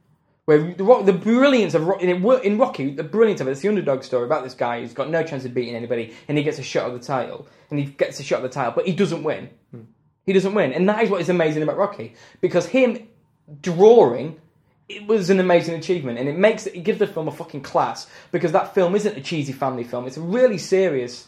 where 0.43 0.73
the, 0.73 1.03
the 1.06 1.13
brilliance 1.13 1.73
of 1.73 1.88
Ro- 1.88 1.99
in, 1.99 2.10
in 2.43 2.58
Rocky, 2.58 2.91
the 2.91 3.03
brilliance 3.03 3.39
of 3.39 3.47
it, 3.47 3.51
it's 3.51 3.62
the 3.62 3.69
underdog 3.69 4.03
story 4.03 4.25
about 4.25 4.43
this 4.43 4.53
guy 4.53 4.82
who's 4.82 4.93
got 4.93 5.10
no 5.10 5.23
chance 5.23 5.45
of 5.45 5.53
beating 5.53 5.75
anybody, 5.75 6.13
and 6.27 6.38
he 6.38 6.43
gets 6.43 6.60
a 6.60 6.63
shot 6.63 6.89
at 6.89 6.99
the 6.99 7.06
title, 7.06 7.47
and 7.69 7.80
he 7.80 7.86
gets 7.86 8.19
a 8.19 8.23
shot 8.23 8.38
at 8.38 8.43
the 8.43 8.49
title, 8.49 8.73
but 8.75 8.86
he 8.86 8.93
doesn't 8.93 9.23
win. 9.23 9.49
Hmm. 9.71 9.82
He 10.25 10.34
doesn't 10.34 10.53
win, 10.53 10.73
and 10.73 10.89
that 10.89 11.01
is 11.01 11.10
what 11.10 11.21
is 11.21 11.30
amazing 11.30 11.63
about 11.63 11.77
Rocky 11.77 12.15
because 12.41 12.65
him 12.65 13.08
drawing 13.62 14.40
it 14.90 15.06
was 15.06 15.30
an 15.30 15.40
amazing 15.40 15.76
achievement, 15.76 16.18
and 16.18 16.30
it 16.30 16.38
makes 16.38 16.66
it, 16.66 16.82
gives 16.84 17.00
the 17.00 17.08
film 17.08 17.28
a 17.28 17.32
fucking 17.32 17.62
class 17.62 18.08
because 18.32 18.54
that 18.54 18.74
film 18.74 18.96
isn't 18.96 19.18
a 19.18 19.22
cheesy 19.22 19.52
family 19.52 19.84
film; 19.84 20.08
it's 20.08 20.18
a 20.18 20.22
really 20.22 20.58
serious 20.58 21.28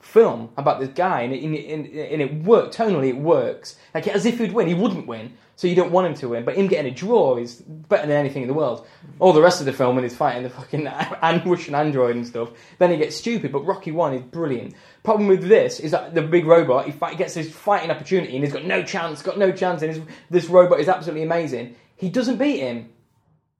film 0.00 0.48
about 0.56 0.80
this 0.80 0.88
guy, 0.90 1.20
and 1.22 1.34
it, 1.34 1.42
and, 1.42 1.54
it- 1.54 1.66
and, 2.12 2.22
it- 2.22 2.34
works 2.44 2.76
tonally. 2.76 3.08
It 3.08 3.16
works 3.18 3.76
like 3.94 4.06
as 4.08 4.24
if 4.24 4.38
he'd 4.38 4.52
win. 4.52 4.68
He 4.68 4.74
wouldn't 4.74 5.06
win, 5.06 5.34
so 5.56 5.68
you 5.68 5.74
don't 5.74 5.92
want 5.92 6.06
him 6.06 6.14
to 6.14 6.28
win. 6.28 6.44
But 6.44 6.56
him 6.56 6.66
getting 6.66 6.90
a 6.92 6.94
draw 6.94 7.36
is 7.36 7.62
better 7.62 8.06
than 8.06 8.16
anything 8.16 8.42
in 8.42 8.48
the 8.48 8.54
world. 8.54 8.86
All 9.20 9.32
the 9.32 9.40
rest 9.40 9.60
of 9.60 9.66
the 9.66 9.72
film, 9.72 9.94
when 9.94 10.04
he's 10.04 10.16
fighting 10.16 10.42
the 10.42 10.50
fucking 10.50 10.86
and 11.22 11.46
Russian 11.46 11.74
android 11.74 12.16
and 12.16 12.26
stuff, 12.26 12.50
then 12.78 12.90
he 12.90 12.96
gets 12.96 13.16
stupid. 13.16 13.52
But 13.52 13.64
Rocky 13.64 13.92
One 13.92 14.14
is 14.14 14.22
brilliant. 14.22 14.74
Problem 15.02 15.28
with 15.28 15.46
this 15.46 15.80
is 15.80 15.92
that 15.92 16.14
the 16.14 16.22
big 16.22 16.46
robot 16.46 16.86
he 16.86 16.92
fight, 16.92 17.18
gets 17.18 17.34
his 17.34 17.52
fighting 17.52 17.90
opportunity, 17.90 18.34
and 18.34 18.44
he's 18.44 18.52
got 18.52 18.64
no 18.64 18.82
chance, 18.82 19.22
got 19.22 19.38
no 19.38 19.52
chance, 19.52 19.82
and 19.82 19.94
his, 19.94 20.04
this 20.30 20.46
robot 20.46 20.80
is 20.80 20.88
absolutely 20.88 21.22
amazing. 21.22 21.76
He 21.96 22.08
doesn't 22.08 22.38
beat 22.38 22.58
him. 22.58 22.90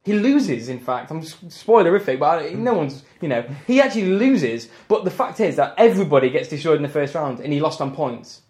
He 0.04 0.12
loses, 0.12 0.68
in 0.68 0.80
fact. 0.80 1.10
I'm 1.10 1.22
spoilerific, 1.22 2.18
but 2.18 2.42
I, 2.42 2.48
no 2.50 2.74
one's, 2.74 3.04
you 3.22 3.28
know, 3.28 3.42
he 3.66 3.80
actually 3.80 4.06
loses. 4.06 4.68
But 4.86 5.04
the 5.04 5.10
fact 5.10 5.40
is 5.40 5.56
that 5.56 5.74
everybody 5.78 6.28
gets 6.28 6.48
destroyed 6.48 6.76
in 6.76 6.82
the 6.82 6.88
first 6.90 7.14
round, 7.14 7.40
and 7.40 7.52
he 7.52 7.60
lost 7.60 7.80
on 7.80 7.94
points. 7.94 8.42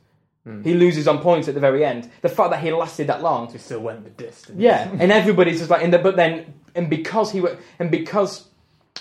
Hmm. 0.45 0.63
He 0.63 0.75
loses 0.75 1.09
on 1.09 1.21
points 1.21 1.49
at 1.49 1.55
the 1.55 1.61
very 1.61 1.85
end. 1.85 2.11
The 2.21 2.29
fact 2.29 2.51
that 2.51 2.61
he 2.61 2.71
lasted 2.71 3.07
that 3.07 3.23
long, 3.23 3.51
He 3.51 3.59
still 3.59 3.81
went 3.81 4.05
the 4.05 4.11
distance. 4.11 4.61
yeah, 4.61 4.91
and 4.99 5.11
everybody's 5.11 5.59
just 5.59 5.71
like, 5.71 5.83
in 5.83 5.91
the, 5.91 5.99
but 5.99 6.17
then, 6.17 6.53
and 6.75 6.91
because 6.91 7.33
he 7.33 7.41
wa- 7.41 7.57
and 7.79 7.91
because 7.91 8.47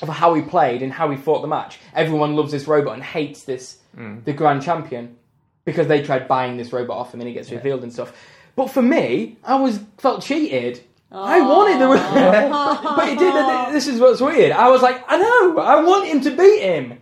of 0.01 0.07
how 0.07 0.33
he 0.33 0.41
played 0.41 0.81
and 0.81 0.91
how 0.91 1.09
he 1.11 1.17
fought 1.17 1.41
the 1.41 1.47
match, 1.47 1.79
everyone 1.93 2.35
loves 2.35 2.51
this 2.51 2.65
robot 2.67 2.93
and 2.93 3.03
hates 3.03 3.43
this 3.43 3.77
hmm. 3.95 4.19
the 4.23 4.33
grand 4.33 4.63
champion 4.63 5.17
because 5.65 5.87
they 5.87 6.01
tried 6.01 6.27
buying 6.27 6.57
this 6.57 6.71
robot 6.73 6.97
off 6.97 7.13
him 7.13 7.19
and 7.21 7.27
he 7.27 7.33
gets 7.33 7.51
revealed 7.51 7.83
and 7.83 7.91
stuff. 7.91 8.13
But 8.55 8.67
for 8.69 8.81
me, 8.81 9.37
I 9.43 9.55
was 9.55 9.79
felt 9.97 10.23
cheated. 10.23 10.81
I 11.11 11.41
wanted 11.41 11.79
the 11.79 11.87
robot, 11.87 12.83
but 12.95 13.09
he 13.09 13.15
did. 13.15 13.33
This 13.73 13.87
is 13.87 13.99
what's 13.99 14.21
weird. 14.21 14.51
I 14.51 14.69
was 14.69 14.81
like, 14.81 15.03
I 15.07 15.17
know, 15.17 15.57
I 15.59 15.81
want 15.81 16.07
him 16.07 16.21
to 16.21 16.31
beat 16.31 16.61
him. 16.61 17.01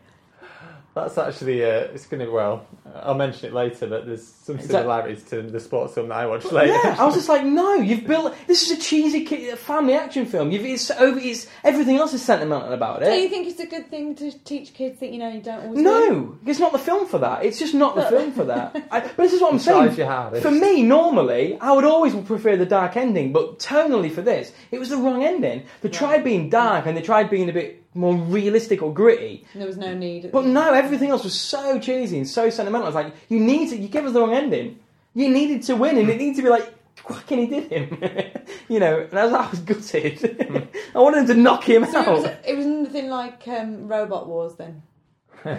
That's 0.93 1.17
actually, 1.17 1.63
uh, 1.63 1.87
it's 1.93 2.05
going 2.05 2.19
to, 2.25 2.29
well, 2.29 2.65
I'll 2.95 3.13
mention 3.15 3.47
it 3.47 3.53
later, 3.53 3.87
but 3.87 4.05
there's 4.05 4.27
some 4.27 4.57
that- 4.57 4.65
similarities 4.65 5.23
to 5.25 5.41
the 5.41 5.59
sports 5.61 5.93
film 5.93 6.09
that 6.09 6.15
I 6.17 6.25
watched 6.25 6.51
later. 6.51 6.73
Yeah, 6.73 6.97
I 6.99 7.05
was 7.05 7.15
just 7.15 7.29
like, 7.29 7.45
no, 7.45 7.75
you've 7.75 8.05
built. 8.05 8.35
This 8.45 8.69
is 8.69 8.77
a 8.77 8.81
cheesy 8.81 9.23
ki- 9.23 9.51
family 9.55 9.93
action 9.93 10.25
film. 10.25 10.51
You've 10.51 10.65
it's 10.65 10.91
over. 10.91 11.17
It's 11.17 11.47
everything 11.63 11.95
else 11.95 12.13
is 12.13 12.21
sentimental 12.21 12.73
about 12.73 13.03
it. 13.03 13.05
Do 13.05 13.15
you 13.15 13.29
think 13.29 13.47
it's 13.47 13.61
a 13.61 13.67
good 13.67 13.89
thing 13.89 14.15
to 14.15 14.31
teach 14.43 14.73
kids 14.73 14.99
that 14.99 15.11
you 15.13 15.19
know 15.19 15.29
you 15.29 15.41
don't 15.41 15.61
always 15.61 15.75
win? 15.75 15.83
No, 15.85 16.37
it's 16.45 16.59
not 16.59 16.73
the 16.73 16.79
film 16.79 17.07
for 17.07 17.19
that. 17.19 17.45
It's 17.45 17.57
just 17.57 17.73
not 17.73 17.95
the 17.95 18.03
film 18.07 18.33
for 18.33 18.43
that. 18.45 18.75
I, 18.91 18.99
but 18.99 19.15
this 19.17 19.31
is 19.31 19.41
what 19.41 19.53
I'm 19.53 19.59
saying. 19.59 19.95
your. 19.95 20.41
For 20.41 20.51
me, 20.51 20.83
normally, 20.83 21.57
I 21.61 21.71
would 21.71 21.85
always 21.85 22.13
prefer 22.15 22.57
the 22.57 22.65
dark 22.65 22.97
ending, 22.97 23.31
but 23.31 23.59
tonally 23.59 24.11
for 24.11 24.21
this, 24.21 24.51
it 24.71 24.79
was 24.79 24.89
the 24.89 24.97
wrong 24.97 25.23
ending. 25.23 25.63
They 25.81 25.89
tried 25.89 26.25
being 26.25 26.49
dark 26.49 26.85
and 26.85 26.97
they 26.97 27.01
tried 27.01 27.29
being 27.29 27.49
a 27.49 27.53
bit 27.53 27.80
more 27.93 28.15
realistic 28.15 28.81
or 28.81 28.93
gritty. 28.93 29.45
There 29.53 29.67
was 29.67 29.77
no 29.77 29.93
need. 29.93 30.31
But 30.31 30.45
no, 30.45 30.73
everything 30.73 31.09
else 31.09 31.23
was 31.23 31.39
so 31.39 31.79
cheesy 31.79 32.17
and 32.17 32.27
so 32.27 32.49
sentimental. 32.49 32.85
I 32.85 32.89
was 32.89 32.95
like, 32.95 33.13
you 33.29 33.39
need 33.39 33.69
to, 33.69 33.77
you 33.77 33.87
give 33.87 34.05
us 34.05 34.13
the 34.13 34.19
wrong 34.21 34.33
ending. 34.33 34.79
You 35.13 35.29
needed 35.29 35.63
to 35.63 35.75
win, 35.75 35.97
and 35.97 36.09
it 36.09 36.17
needed 36.17 36.37
to 36.37 36.43
be 36.43 36.49
like, 36.49 36.73
fucking 36.95 37.39
he 37.39 37.45
did 37.47 37.71
him. 37.71 38.29
you 38.69 38.79
know, 38.79 39.01
and 39.09 39.19
I 39.19 39.25
was, 39.25 39.33
I 39.33 39.49
was 39.49 39.59
gutted. 39.59 40.69
I 40.95 40.99
wanted 40.99 41.21
him 41.21 41.27
to 41.27 41.33
knock 41.35 41.63
him 41.67 41.85
So 41.85 41.99
it 41.99 42.07
out. 42.07 42.13
was, 42.21 42.25
it 42.45 42.57
was 42.57 42.65
nothing 42.65 43.09
like 43.09 43.45
um, 43.47 43.87
Robot 43.87 44.27
Wars 44.27 44.55
then. 44.55 44.83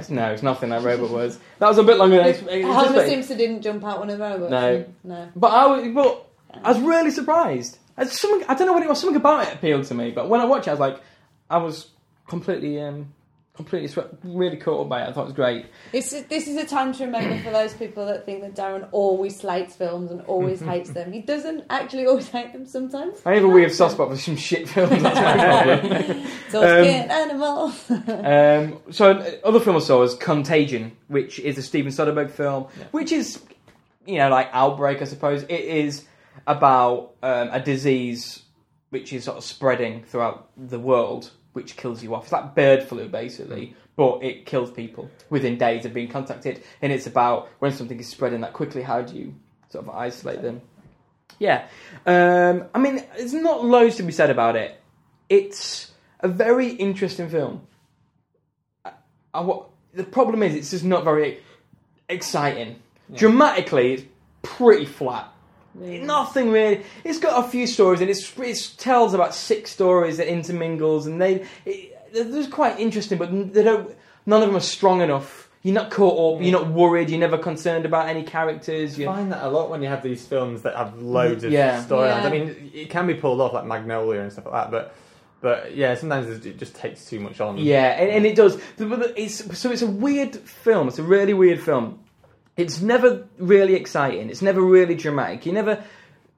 No, 0.09 0.31
it's 0.31 0.45
nothing 0.45 0.71
like 0.71 0.85
Robot 0.85 1.11
Wars. 1.11 1.40
That 1.59 1.66
was 1.66 1.77
a 1.77 1.83
bit 1.83 1.97
longer 1.97 2.16
than 2.18 2.27
I 2.27 2.62
Homer 2.62 2.79
anticipated. 2.79 3.09
Simpson 3.11 3.37
didn't 3.37 3.62
jump 3.62 3.85
out 3.85 3.99
one 3.99 4.11
of 4.11 4.18
the 4.18 4.25
robots. 4.25 4.51
No. 4.53 4.85
no. 5.03 5.29
But 5.35 5.49
I 5.49 5.66
was, 5.66 5.88
but 5.92 6.29
I 6.62 6.73
was 6.73 6.81
really 6.81 7.11
surprised. 7.11 7.79
It's 7.99 8.21
something, 8.21 8.49
I 8.49 8.55
don't 8.55 8.68
know 8.68 8.75
what 8.75 8.85
it 8.85 8.88
was. 8.88 9.01
Something 9.01 9.16
about 9.16 9.49
it 9.49 9.55
appealed 9.55 9.85
to 9.87 9.95
me. 9.95 10.12
But 10.12 10.29
when 10.29 10.40
I 10.40 10.45
watched 10.45 10.68
it, 10.68 10.71
I 10.71 10.75
was 10.75 10.81
like, 10.81 11.01
I 11.51 11.57
was 11.57 11.88
completely, 12.27 12.81
um, 12.81 13.13
completely 13.55 13.89
swept, 13.89 14.15
really 14.25 14.57
caught 14.57 14.81
up 14.83 14.89
by 14.89 15.03
it. 15.03 15.09
I 15.09 15.13
thought 15.13 15.23
it 15.23 15.27
was 15.27 15.35
great. 15.35 15.67
It's, 15.93 16.11
this 16.11 16.49
is 16.49 16.57
a 16.57 16.65
time 16.67 16.93
to 16.95 17.05
remember 17.05 17.39
for 17.43 17.51
those 17.51 17.75
people 17.75 18.07
that 18.07 18.25
think 18.25 18.41
that 18.41 18.55
Darren 18.55 18.89
always 18.93 19.37
slates 19.37 19.77
films 19.77 20.11
and 20.11 20.23
always 20.23 20.61
hates 20.61 20.91
them. 20.91 21.13
He 21.13 21.21
doesn't 21.21 21.65
actually 21.69 22.07
always 22.07 22.29
hate 22.29 22.53
them 22.53 22.67
sometimes. 22.67 23.21
I 23.27 23.35
have 23.35 23.45
a 23.45 23.49
weird 23.49 23.73
soft 23.73 23.95
spot 23.95 24.09
for 24.09 24.17
some 24.17 24.37
shit 24.37 24.69
films. 24.69 25.03
That's 25.03 25.17
my 25.17 25.77
problem. 26.01 26.27
Talking 26.51 27.11
animals. 27.11 27.91
Um, 28.23 28.79
so 28.91 29.11
uh, 29.13 29.31
other 29.45 29.61
film 29.61 29.77
I 29.77 29.81
saw 29.81 30.01
was 30.01 30.15
Contagion, 30.15 30.93
which 31.09 31.39
is 31.39 31.59
a 31.59 31.63
Steven 31.63 31.93
Soderbergh 31.93 32.31
film, 32.31 32.67
which 32.91 33.13
is 33.13 33.43
you 34.07 34.17
know 34.19 34.29
like 34.29 34.49
Outbreak, 34.53 35.03
I 35.03 35.05
suppose. 35.05 35.43
It 35.45 35.51
is 35.51 36.05
about 36.47 37.15
um, 37.23 37.51
a 37.53 37.61
disease 37.61 38.43
which 38.91 39.13
is 39.13 39.25
sort 39.25 39.39
of 39.39 39.45
spreading 39.45 40.05
throughout 40.05 40.51
the 40.57 40.79
world, 40.79 41.31
which 41.53 41.77
kills 41.77 42.03
you 42.03 42.15
off. 42.15 42.25
It's 42.25 42.33
like 42.33 42.55
bird 42.55 42.83
flu, 42.83 43.09
basically, 43.09 43.75
but 43.97 44.23
it 44.23 44.47
kills 44.47 44.71
people 44.71 45.11
within 45.31 45.59
days 45.59 45.85
of 45.85 45.93
being 45.93 46.09
contacted. 46.09 46.62
And 46.81 46.93
it's 46.93 47.07
about 47.07 47.49
when 47.59 47.73
something 47.73 47.99
is 47.99 48.09
spreading 48.09 48.41
that 48.41 48.53
quickly, 48.53 48.83
how 48.83 49.03
do 49.03 49.17
you 49.17 49.35
sort 49.71 49.87
of 49.87 49.95
isolate 49.95 50.43
them? 50.43 50.62
Yeah, 51.38 51.67
um, 52.07 52.65
I 52.75 52.79
mean, 52.79 53.03
there's 53.17 53.33
not 53.33 53.65
loads 53.65 53.97
to 53.97 54.03
be 54.03 54.12
said 54.12 54.31
about 54.31 54.55
it. 54.55 54.81
It's 55.29 55.91
a 56.21 56.29
very 56.29 56.69
interesting 56.69 57.29
film. 57.29 57.67
I, 59.35 59.41
wa- 59.41 59.65
the 59.95 60.05
problem 60.05 60.43
is, 60.43 60.55
it's 60.55 60.71
just 60.71 60.85
not 60.85 61.05
very 61.05 61.41
exciting. 62.09 62.77
Dramatically, 63.12 63.95
it's 63.95 64.05
pretty 64.43 64.85
flat. 64.85 65.32
Nothing 65.75 66.51
really. 66.51 66.85
It's 67.05 67.19
got 67.19 67.45
a 67.45 67.49
few 67.49 67.67
stories, 67.67 68.01
and 68.01 68.11
it's 68.11 68.37
it 68.39 68.75
tells 68.79 69.15
about 69.15 69.35
six 69.35 69.71
stories 69.71 70.19
that 70.19 70.29
intermingles, 70.31 71.07
and 71.07 71.21
they 71.21 71.47
it, 71.65 71.99
they're 72.13 72.47
quite 72.49 72.79
interesting, 72.79 73.19
but 73.19 73.31
they 73.55 73.63
don't. 73.63 73.95
None 74.27 74.43
of 74.43 74.49
them 74.49 74.57
are 74.57 74.61
strong 74.61 75.01
enough. 75.01 75.49
You're 75.63 75.75
not 75.75 75.91
caught 75.91 76.37
up. 76.37 76.43
You're 76.43 76.53
not 76.53 76.69
worried. 76.69 77.09
You're 77.09 77.21
never 77.21 77.39
concerned 77.39 77.87
about 77.87 78.09
any 78.09 78.23
characters. 78.25 78.99
You 78.99 79.07
find 79.07 79.33
that 79.33 79.45
a 79.45 79.49
lot 79.49 79.71
when 79.71 79.81
you 79.81 79.89
have 79.89 80.03
these 80.03 80.27
films 80.27 80.63
that 80.63 80.75
have 80.77 81.01
loads 81.01 81.45
of 81.45 81.53
Yeah. 81.53 81.83
storylines. 81.85 82.23
Yeah. 82.23 82.27
I 82.27 82.31
mean, 82.31 82.71
it 82.75 82.91
can 82.91 83.07
be 83.07 83.15
pulled 83.15 83.41
off 83.41 83.53
like 83.53 83.65
Magnolia 83.65 84.21
and 84.23 84.33
stuff 84.33 84.47
like 84.47 84.55
that, 84.55 84.71
but 84.71 84.95
but 85.41 85.75
yeah, 85.77 85.95
sometimes 85.95 86.45
it 86.45 86.59
just 86.59 86.75
takes 86.75 87.05
too 87.07 87.19
much 87.21 87.41
on. 87.41 87.59
Yeah, 87.59 87.87
and, 88.01 88.11
and 88.11 88.27
it 88.27 88.37
does. 88.37 88.61
The- 88.77 88.87
but 88.87 88.99
the- 89.01 89.21
It's, 89.23 89.59
so 89.59 89.71
it's 89.71 89.83
a 89.83 89.87
weird 89.87 90.37
film. 90.37 90.89
It's 90.89 90.99
a 90.99 91.03
really 91.03 91.35
weird 91.35 91.61
film. 91.61 91.99
It's 92.57 92.81
never 92.81 93.27
really 93.38 93.75
exciting. 93.75 94.29
It's 94.29 94.43
never 94.43 94.61
really 94.61 94.95
dramatic. 94.95 95.47
You 95.47 95.53
never, 95.53 95.83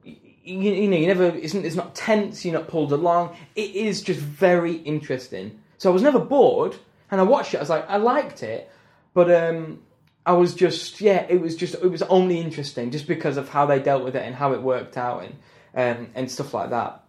you, 0.05 0.14
you 0.44 0.88
know, 0.88 0.96
you 0.96 1.07
never. 1.07 1.24
It's, 1.24 1.55
it's 1.55 1.74
not 1.74 1.94
tense. 1.94 2.44
You're 2.44 2.55
not 2.55 2.68
pulled 2.68 2.92
along. 2.92 3.37
It 3.57 3.74
is 3.74 4.00
just 4.03 4.20
very 4.20 4.74
interesting. 4.77 5.61
So 5.79 5.90
I 5.90 5.92
was 5.92 6.03
never 6.03 6.20
bored, 6.20 6.77
and 7.11 7.20
I 7.20 7.24
watched 7.24 7.55
it. 7.55 7.59
I 7.59 7.61
was 7.61 7.68
like, 7.68 7.88
I 7.90 7.96
liked 7.96 8.42
it, 8.42 8.70
but 9.12 9.31
um, 9.31 9.83
I 10.24 10.33
was 10.33 10.55
just, 10.55 11.00
yeah, 11.00 11.27
it 11.29 11.40
was 11.40 11.57
just, 11.57 11.74
it 11.74 11.88
was 11.88 12.03
only 12.03 12.40
interesting 12.40 12.90
just 12.90 13.07
because 13.07 13.37
of 13.37 13.48
how 13.48 13.66
they 13.66 13.81
dealt 13.81 14.05
with 14.05 14.14
it 14.16 14.22
and 14.24 14.35
how 14.35 14.53
it 14.53 14.62
worked 14.62 14.96
out 14.96 15.24
and 15.24 15.35
um, 15.74 16.11
and 16.14 16.31
stuff 16.31 16.55
like 16.55 16.70
that. 16.70 17.03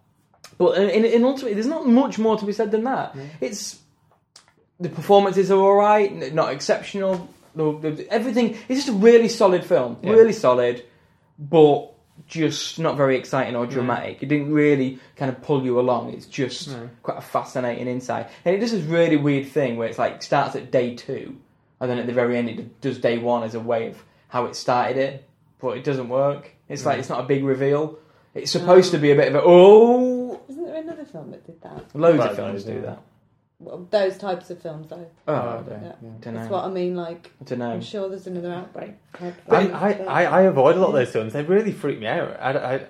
But 0.58 0.78
in, 0.78 1.04
in 1.04 1.24
ultimately, 1.24 1.54
there's 1.54 1.66
not 1.66 1.86
much 1.86 2.18
more 2.18 2.36
to 2.38 2.44
be 2.44 2.52
said 2.52 2.70
than 2.70 2.84
that. 2.84 3.14
It's 3.40 3.78
the 4.80 4.88
performances 4.88 5.50
are 5.50 5.58
all 5.58 5.76
right, 5.76 6.34
not 6.34 6.52
exceptional. 6.52 7.28
The, 7.56 7.72
the, 7.90 8.06
everything 8.12 8.50
it's 8.68 8.84
just 8.84 8.88
a 8.88 8.92
really 8.92 9.28
solid 9.28 9.64
film, 9.64 9.96
Yeah. 10.02 10.12
really 10.12 10.32
solid, 10.32 10.84
but 11.38 11.92
just 12.26 12.78
not 12.78 12.96
very 12.96 13.16
exciting 13.16 13.56
or 13.56 13.66
dramatic. 13.66 14.22
It 14.22 14.26
didn't 14.28 14.52
really 14.52 14.98
kind 15.16 15.30
of 15.30 15.42
pull 15.42 15.64
you 15.64 15.78
along. 15.80 16.12
It's 16.14 16.26
just 16.26 16.68
No. 16.68 16.88
quite 17.02 17.18
a 17.18 17.22
fascinating 17.22 17.86
insight, 17.88 18.28
and 18.44 18.54
it 18.54 18.58
does 18.58 18.72
this 18.72 18.82
really 18.84 19.16
weird 19.16 19.48
thing 19.48 19.76
where 19.76 19.88
it's 19.88 19.98
like 19.98 20.22
starts 20.22 20.54
at 20.56 20.70
day 20.70 20.94
two, 20.94 21.36
and 21.80 21.90
then 21.90 21.98
at 21.98 22.06
the 22.06 22.12
very 22.12 22.36
end 22.36 22.48
it 22.50 22.80
does 22.80 22.98
day 22.98 23.18
one 23.18 23.42
as 23.42 23.54
a 23.54 23.60
way 23.60 23.88
of 23.88 24.02
how 24.28 24.44
it 24.46 24.54
started 24.56 24.96
it, 24.96 25.24
but 25.60 25.76
it 25.76 25.84
doesn't 25.84 26.08
work. 26.08 26.52
It's 26.68 26.84
like 26.84 26.98
it's 26.98 27.08
not 27.08 27.20
a 27.20 27.26
big 27.26 27.44
reveal. 27.44 27.98
It's 28.34 28.50
supposed 28.50 28.90
to 28.90 28.98
be 28.98 29.12
a 29.12 29.14
bit 29.16 29.28
of 29.28 29.34
a 29.36 29.42
oh. 29.44 30.40
Isn't 30.48 30.66
there 30.66 30.76
another 30.76 31.04
film 31.06 31.30
that 31.30 31.46
did 31.46 31.60
that? 31.62 31.94
Loads 31.94 32.18
Well, 32.18 32.30
of 32.30 32.36
films 32.36 32.64
do 32.64 32.74
yeah. 32.74 32.80
that. 32.80 33.02
Well, 33.58 33.86
those 33.90 34.18
types 34.18 34.50
of 34.50 34.60
films, 34.60 34.88
though. 34.88 35.06
Oh, 35.26 35.34
okay. 35.34 35.78
Yeah. 35.82 35.92
don't 36.20 36.34
That's 36.34 36.50
know. 36.50 36.56
what 36.56 36.64
I 36.64 36.70
mean. 36.70 36.94
Like, 36.94 37.32
I 37.40 37.44
don't 37.44 37.58
know. 37.58 37.70
I'm 37.70 37.80
sure 37.80 38.08
there's 38.08 38.26
another 38.26 38.52
outbreak. 38.52 38.92
I, 39.18 39.32
I, 39.48 39.92
I, 39.92 40.24
I 40.24 40.42
avoid 40.42 40.76
a 40.76 40.80
lot 40.80 40.88
of 40.88 40.94
those 40.94 41.10
films. 41.10 41.32
They 41.32 41.42
really 41.42 41.72
freak 41.72 41.98
me 41.98 42.06
out. 42.06 42.36
I, 42.38 42.74
I, 42.74 42.86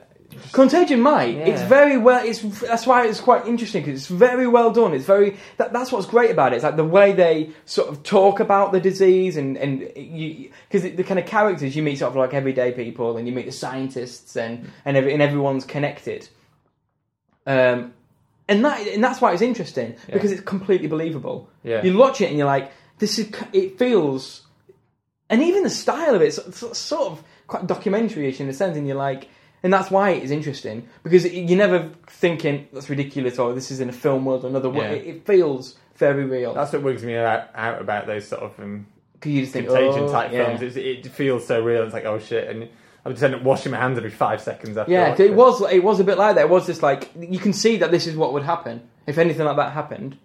Contagion 0.52 1.00
might. 1.00 1.36
Yeah. 1.36 1.46
It's 1.46 1.62
very 1.62 1.96
well. 1.96 2.24
It's 2.24 2.40
that's 2.60 2.86
why 2.86 3.06
it's 3.06 3.20
quite 3.20 3.46
interesting 3.46 3.82
because 3.84 4.00
it's 4.00 4.08
very 4.08 4.46
well 4.46 4.72
done. 4.72 4.92
It's 4.92 5.04
very 5.04 5.36
that, 5.56 5.72
that's 5.72 5.92
what's 5.92 6.06
great 6.06 6.30
about 6.30 6.52
it. 6.52 6.56
It's 6.56 6.64
like 6.64 6.76
the 6.76 6.84
way 6.84 7.12
they 7.12 7.50
sort 7.64 7.88
of 7.88 8.02
talk 8.02 8.40
about 8.40 8.72
the 8.72 8.80
disease 8.80 9.36
and 9.36 9.56
and 9.56 9.80
because 9.80 10.82
the, 10.82 10.90
the 10.90 11.04
kind 11.04 11.20
of 11.20 11.26
characters 11.26 11.76
you 11.76 11.82
meet 11.82 11.98
sort 11.98 12.10
of 12.10 12.16
like 12.16 12.34
everyday 12.34 12.72
people 12.72 13.16
and 13.16 13.26
you 13.26 13.32
meet 13.32 13.46
the 13.46 13.52
scientists 13.52 14.36
and 14.36 14.70
and, 14.84 14.96
every, 14.96 15.12
and 15.12 15.22
everyone's 15.22 15.64
connected. 15.64 16.28
Um, 17.46 17.94
and 18.48 18.64
that 18.64 18.86
and 18.86 19.02
that's 19.02 19.20
why 19.20 19.32
it's 19.32 19.42
interesting 19.42 19.96
because 20.12 20.32
it's 20.32 20.42
completely 20.42 20.88
believable. 20.88 21.48
Yeah. 21.62 21.82
You 21.82 21.96
watch 21.96 22.20
it 22.20 22.28
and 22.28 22.38
you're 22.38 22.46
like, 22.46 22.72
this 22.98 23.18
is 23.18 23.32
it 23.52 23.78
feels, 23.78 24.42
and 25.28 25.42
even 25.42 25.62
the 25.62 25.70
style 25.70 26.14
of 26.14 26.22
it's, 26.22 26.38
it's 26.38 26.78
sort 26.78 27.12
of 27.12 27.24
quite 27.46 27.66
documentary-ish 27.66 28.40
in 28.40 28.48
a 28.48 28.52
sense, 28.52 28.76
and 28.76 28.86
you're 28.86 28.96
like, 28.96 29.28
and 29.62 29.72
that's 29.72 29.90
why 29.90 30.10
it 30.10 30.22
is 30.22 30.30
interesting 30.30 30.88
because 31.02 31.24
it, 31.24 31.32
you're 31.32 31.58
never 31.58 31.90
thinking 32.06 32.68
that's 32.72 32.88
ridiculous 32.88 33.38
or 33.38 33.52
this 33.54 33.70
is 33.70 33.80
in 33.80 33.88
a 33.88 33.92
film 33.92 34.24
world 34.24 34.44
or 34.44 34.48
another 34.48 34.70
world. 34.70 34.90
Yeah. 34.90 34.98
It, 34.98 35.06
it 35.06 35.26
feels 35.26 35.76
very 35.96 36.24
real. 36.24 36.52
that's 36.54 36.72
what 36.72 36.82
wigs 36.82 37.02
me 37.02 37.16
out, 37.16 37.48
out 37.54 37.80
about 37.80 38.06
those 38.06 38.28
sort 38.28 38.42
of 38.42 38.60
um, 38.60 38.86
you 39.24 39.40
just 39.40 39.52
think, 39.52 39.66
contagion 39.66 40.04
oh, 40.04 40.12
type 40.12 40.32
yeah. 40.32 40.46
films. 40.46 40.62
It's, 40.62 40.76
it 40.76 41.10
feels 41.12 41.46
so 41.46 41.62
real. 41.62 41.82
It's 41.82 41.94
like, 41.94 42.04
oh 42.04 42.18
shit. 42.18 42.48
And 42.48 42.68
I 43.06 43.08
would 43.08 43.14
just 43.14 43.22
end 43.22 43.36
up 43.36 43.42
washing 43.42 43.70
my 43.70 43.78
hands 43.78 43.96
every 43.96 44.10
five 44.10 44.40
seconds 44.42 44.76
after. 44.76 44.90
Yeah, 44.90 45.14
it 45.16 45.32
was. 45.32 45.62
It 45.70 45.84
was 45.84 46.00
a 46.00 46.04
bit 46.04 46.18
like 46.18 46.34
that. 46.34 46.40
It 46.46 46.50
was 46.50 46.66
just 46.66 46.82
like 46.82 47.08
you 47.16 47.38
can 47.38 47.52
see 47.52 47.76
that 47.76 47.92
this 47.92 48.08
is 48.08 48.16
what 48.16 48.32
would 48.32 48.42
happen 48.42 48.82
if 49.06 49.16
anything 49.16 49.46
like 49.46 49.56
that 49.58 49.70
happened. 49.72 50.18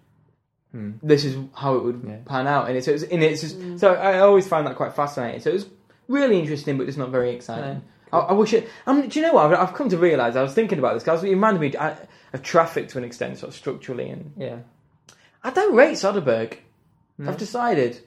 Hmm. 0.72 0.94
This 1.00 1.24
is 1.24 1.36
how 1.54 1.76
it 1.76 1.84
would 1.84 2.02
Yeah. 2.04 2.16
pan 2.24 2.48
out, 2.48 2.66
and 2.66 2.76
it's, 2.76 2.88
it's 2.88 3.04
and 3.04 3.22
it's 3.22 3.40
just, 3.42 3.78
so 3.78 3.94
I 3.94 4.18
always 4.18 4.48
find 4.48 4.66
that 4.66 4.74
quite 4.74 4.94
fascinating. 4.96 5.40
So 5.40 5.50
it 5.50 5.52
was 5.52 5.66
really 6.08 6.40
interesting, 6.40 6.76
but 6.76 6.86
just 6.86 6.98
not 6.98 7.10
very 7.10 7.30
exciting. 7.36 7.82
I, 8.12 8.18
I 8.18 8.32
wish 8.32 8.52
it. 8.52 8.68
Um, 8.88 9.06
do 9.06 9.20
you 9.20 9.24
know 9.24 9.34
what? 9.34 9.52
I've, 9.54 9.68
I've 9.68 9.74
come 9.74 9.88
to 9.90 9.96
realise. 9.96 10.34
I 10.34 10.42
was 10.42 10.52
thinking 10.52 10.80
about 10.80 10.94
this 10.94 11.04
because 11.04 11.22
it 11.22 11.28
reminded 11.30 11.60
me 11.60 11.72
of 12.32 12.42
traffic 12.42 12.88
to 12.88 12.98
an 12.98 13.04
extent, 13.04 13.38
sort 13.38 13.50
of 13.50 13.54
structurally, 13.54 14.08
and 14.10 14.32
Yeah. 14.36 14.56
I 15.44 15.50
don't 15.50 15.76
rate 15.76 15.94
Soderbergh. 15.94 16.56
I've 17.24 17.36
decided. 17.36 18.00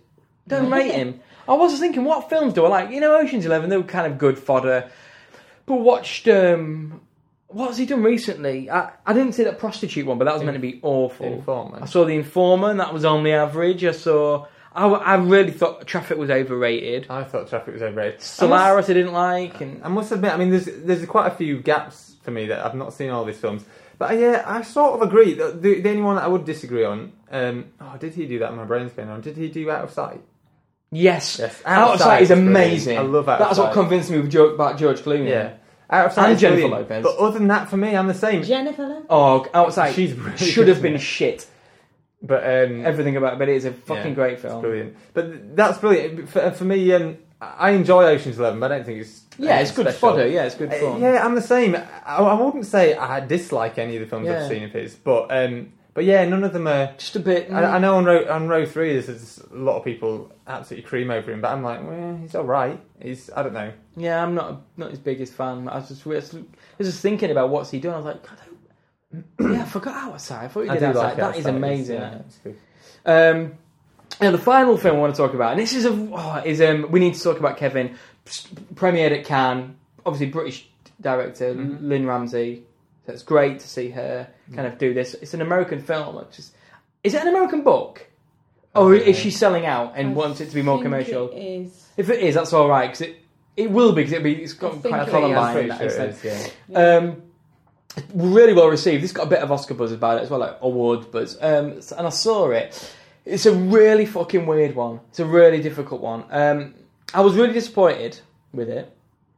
Don't 0.49 0.69
rate 0.69 0.91
him. 0.91 1.21
I 1.47 1.53
was 1.53 1.71
just 1.71 1.81
thinking, 1.81 2.03
what 2.03 2.29
films 2.29 2.53
do 2.53 2.65
I 2.65 2.69
like? 2.69 2.89
You 2.89 2.99
know, 2.99 3.17
Ocean's 3.17 3.45
Eleven, 3.45 3.69
they 3.69 3.77
were 3.77 3.83
kind 3.83 4.11
of 4.11 4.17
good 4.17 4.39
fodder. 4.39 4.89
But 5.65 5.75
watched, 5.75 6.27
um, 6.27 7.01
what 7.47 7.67
has 7.67 7.77
he 7.77 7.85
done 7.85 8.03
recently? 8.03 8.69
I, 8.69 8.91
I 9.05 9.13
didn't 9.13 9.33
see 9.33 9.43
that 9.43 9.59
prostitute 9.59 10.05
one, 10.05 10.17
but 10.17 10.25
that 10.25 10.33
was 10.33 10.43
meant 10.43 10.55
to 10.55 10.59
be 10.59 10.79
awful. 10.81 11.25
Informer. 11.25 11.79
I 11.81 11.85
saw 11.85 12.05
The 12.05 12.15
Informer, 12.15 12.69
and 12.69 12.79
that 12.79 12.93
was 12.93 13.05
only 13.05 13.31
average. 13.33 13.83
I 13.83 13.91
saw, 13.91 14.45
I, 14.73 14.87
I 14.87 15.15
really 15.15 15.51
thought 15.51 15.87
Traffic 15.87 16.17
was 16.17 16.29
overrated. 16.29 17.07
I 17.09 17.23
thought 17.23 17.49
Traffic 17.49 17.73
was 17.73 17.81
overrated. 17.81 18.21
Solaris 18.21 18.89
I 18.89 18.93
didn't 18.93 19.13
like, 19.13 19.61
and 19.61 19.83
I 19.83 19.87
must 19.87 20.11
admit, 20.11 20.33
I 20.33 20.37
mean, 20.37 20.49
there's 20.49 20.65
there's 20.65 21.05
quite 21.05 21.31
a 21.31 21.35
few 21.35 21.61
gaps 21.61 22.15
for 22.23 22.31
me 22.31 22.47
that 22.47 22.65
I've 22.65 22.75
not 22.75 22.93
seen 22.93 23.09
all 23.09 23.25
these 23.25 23.39
films. 23.39 23.65
But 23.97 24.11
uh, 24.11 24.15
yeah, 24.15 24.43
I 24.45 24.61
sort 24.63 25.01
of 25.01 25.07
agree. 25.07 25.33
The, 25.35 25.51
the, 25.51 25.79
the 25.79 25.89
only 25.89 26.01
one 26.01 26.15
that 26.17 26.25
I 26.25 26.27
would 26.27 26.43
disagree 26.43 26.83
on, 26.83 27.13
um, 27.31 27.65
oh, 27.79 27.95
did 27.97 28.13
he 28.13 28.25
do 28.27 28.39
that? 28.39 28.53
My 28.53 28.65
brain's 28.65 28.91
going 28.91 29.09
on. 29.09 29.21
Did 29.21 29.37
he 29.37 29.47
do 29.47 29.71
Out 29.71 29.85
of 29.85 29.91
Sight? 29.91 30.21
Yes, 30.95 31.39
Yes, 31.39 31.61
Out 31.65 31.95
of 31.95 31.99
Sight 31.99 32.21
is 32.23 32.31
amazing. 32.31 32.97
I 32.97 33.01
love 33.01 33.27
Out 33.29 33.39
That's 33.39 33.57
what 33.59 33.73
convinced 33.73 34.09
me 34.09 34.19
with 34.19 34.31
George, 34.31 34.53
about 34.55 34.77
George 34.77 34.99
Clooney. 35.01 35.29
Yeah, 35.29 35.53
Out 35.89 36.07
of 36.07 36.13
Sight 36.13 36.25
And 36.25 36.33
is 36.35 36.41
Jennifer 36.41 36.61
brilliant. 36.67 36.89
Lopez. 36.89 37.03
But 37.03 37.17
other 37.17 37.37
than 37.39 37.47
that, 37.49 37.69
for 37.69 37.77
me, 37.77 37.95
I'm 37.95 38.07
the 38.07 38.13
same. 38.13 38.43
Jennifer 38.43 38.87
Lopez. 38.87 39.05
Oh, 39.09 39.47
Outside 39.53 39.93
She's 39.93 40.13
really 40.13 40.37
should 40.37 40.67
have 40.67 40.81
been 40.81 40.97
shit. 40.97 41.47
But 42.21 42.43
um, 42.43 42.85
Everything 42.85 43.17
about 43.17 43.33
it, 43.33 43.39
but 43.39 43.49
it 43.49 43.55
is 43.55 43.65
a 43.65 43.71
fucking 43.73 44.07
yeah, 44.09 44.13
great 44.15 44.33
it's 44.33 44.41
film. 44.41 44.61
brilliant. 44.61 44.97
But 45.13 45.55
that's 45.55 45.77
brilliant 45.77 46.27
for, 46.29 46.49
for 46.51 46.63
me. 46.63 46.91
Um, 46.93 47.17
I 47.39 47.71
enjoy 47.71 48.05
Ocean's 48.05 48.39
Eleven, 48.39 48.59
but 48.59 48.71
I 48.71 48.77
don't 48.77 48.85
think 48.85 49.01
it's 49.01 49.21
Yeah, 49.37 49.59
it's 49.59 49.71
good 49.71 49.85
special. 49.87 49.99
fodder. 50.11 50.27
Yeah, 50.27 50.45
it's 50.45 50.55
good 50.55 50.73
Uh. 50.73 50.97
Yeah, 50.97 51.23
I'm 51.23 51.35
the 51.35 51.41
same. 51.41 51.75
I, 51.75 52.15
I 52.17 52.33
wouldn't 52.33 52.65
say 52.65 52.95
I 52.95 53.19
dislike 53.19 53.77
any 53.77 53.97
of 53.97 54.01
the 54.01 54.07
films 54.07 54.25
Yeah. 54.25 54.41
I've 54.43 54.47
seen 54.49 54.63
of 54.63 54.71
his, 54.71 54.95
but 54.95 55.27
um, 55.29 55.71
but 55.95 56.03
yeah, 56.03 56.23
none 56.25 56.43
of 56.43 56.53
them 56.53 56.67
are. 56.67 56.93
Just 56.97 57.15
a 57.15 57.19
bit. 57.19 57.49
I, 57.51 57.63
I 57.63 57.79
know 57.79 57.95
on 57.95 58.05
row 58.05 58.27
on 58.29 58.47
row 58.47 58.65
three, 58.67 58.93
there's, 58.93 59.07
there's 59.07 59.39
a 59.51 59.55
lot 59.55 59.77
of 59.77 59.83
people 59.83 60.31
absolutely 60.45 60.87
cream 60.87 61.09
over 61.09 61.31
him, 61.31 61.41
but 61.41 61.51
I'm 61.51 61.63
like, 61.63 61.81
well, 61.83 62.17
he's 62.21 62.35
all 62.35 62.43
right. 62.43 62.79
He's 63.01 63.31
I 63.35 63.41
don't 63.41 63.53
know. 63.53 63.71
Yeah, 63.97 64.21
I'm 64.21 64.35
not 64.35 64.61
not 64.77 64.91
his 64.91 64.99
biggest 64.99 65.33
fan. 65.33 65.67
I 65.67 65.77
was 65.77 65.87
just, 65.87 66.05
I 66.05 66.09
was 66.09 66.87
just 66.87 67.01
thinking 67.01 67.31
about 67.31 67.49
what's 67.49 67.71
he 67.71 67.79
doing. 67.79 67.95
I 67.95 67.97
was 67.97 68.05
like, 68.05 68.21
God, 68.21 68.37
I 68.39 69.51
yeah, 69.53 69.61
I 69.61 69.65
forgot 69.65 69.95
outside. 69.95 70.45
I 70.45 70.47
thought 70.49 70.63
he 70.65 70.69
I 70.69 70.73
did 70.73 70.79
do 70.81 70.85
outside. 70.87 71.01
like 71.01 71.15
that 71.17 71.23
Outside, 71.23 71.39
is 71.39 71.45
amazing. 71.47 71.95
Yeah, 71.95 72.15
it's 72.19 72.37
good. 72.39 72.57
Um, 73.05 73.53
now 74.19 74.31
the 74.31 74.37
final 74.37 74.77
film 74.77 74.97
I 74.97 74.99
want 74.99 75.15
to 75.15 75.21
talk 75.21 75.33
about, 75.33 75.51
and 75.53 75.59
this 75.61 75.73
is 75.73 75.85
a 75.85 75.91
oh, 75.91 76.41
is 76.45 76.59
um, 76.61 76.91
we 76.91 76.99
need 76.99 77.13
to 77.15 77.21
talk 77.23 77.39
about 77.39 77.57
Kevin. 77.57 77.95
S- 78.27 78.47
Premiered 78.73 79.17
at 79.17 79.23
Cannes, 79.25 79.75
obviously 80.05 80.27
British 80.27 80.67
director 80.99 81.53
Mm-hmm. 81.53 81.87
Lynne 81.87 82.05
Ramsay. 82.05 82.63
So 83.05 83.13
it's 83.13 83.23
great 83.23 83.59
to 83.59 83.67
see 83.67 83.89
her 83.89 84.27
kind 84.55 84.67
of 84.67 84.77
do 84.77 84.93
this. 84.93 85.13
It's 85.15 85.33
an 85.33 85.41
American 85.41 85.81
film. 85.81 86.15
Which 86.15 86.39
is, 86.39 86.51
is 87.03 87.13
it 87.13 87.21
an 87.21 87.27
American 87.27 87.61
book? 87.63 88.07
Or 88.73 88.93
Okay. 88.93 89.09
is 89.11 89.17
she 89.17 89.31
selling 89.31 89.65
out 89.65 89.93
and 89.95 90.09
I 90.09 90.13
wants 90.13 90.41
it 90.41 90.49
to 90.49 90.55
be 90.55 90.61
more 90.61 90.81
commercial? 90.81 91.29
It 91.29 91.37
is. 91.39 91.89
If 91.97 92.09
it 92.09 92.19
is, 92.19 92.35
that's 92.35 92.51
all 92.53 92.67
right 92.67 92.87
because 92.87 93.01
it 93.01 93.17
it 93.55 93.71
will 93.71 93.93
be 93.93 94.03
because 94.03 94.21
be 94.21 94.33
it's 94.43 94.53
I 94.53 94.57
got 94.57 94.71
think 94.73 94.83
quite 94.87 94.99
a 94.99 95.03
it 95.03 95.11
following 95.11 95.31
is. 95.31 95.37
I'm 95.37 95.43
line. 95.43 95.53
pretty 95.53 95.69
in 95.69 95.77
sure 95.77 95.87
that 95.87 95.99
it 95.99 96.09
extent. 96.09 96.37
is, 96.45 96.53
yeah. 96.67 96.97
Um, 96.97 97.21
really 98.13 98.53
well 98.53 98.67
received. 98.67 99.03
This 99.03 99.11
got 99.13 99.27
a 99.27 99.29
bit 99.29 99.39
of 99.39 99.51
Oscar 99.51 99.75
buzz 99.75 99.91
about 99.93 100.17
it 100.17 100.23
as 100.23 100.29
well, 100.29 100.39
like 100.41 100.57
award 100.61 101.09
buzz. 101.11 101.37
Um, 101.41 101.79
and 101.97 102.07
I 102.07 102.09
saw 102.09 102.49
it. 102.49 102.93
It's 103.23 103.45
a 103.45 103.53
really 103.53 104.05
fucking 104.05 104.45
weird 104.45 104.75
one. 104.75 104.99
It's 105.09 105.19
a 105.19 105.25
really 105.25 105.61
difficult 105.61 106.01
one. 106.01 106.25
Um, 106.29 106.75
I 107.13 107.21
was 107.21 107.33
really 107.35 107.53
disappointed 107.53 108.19
with 108.51 108.69
it 108.69 108.91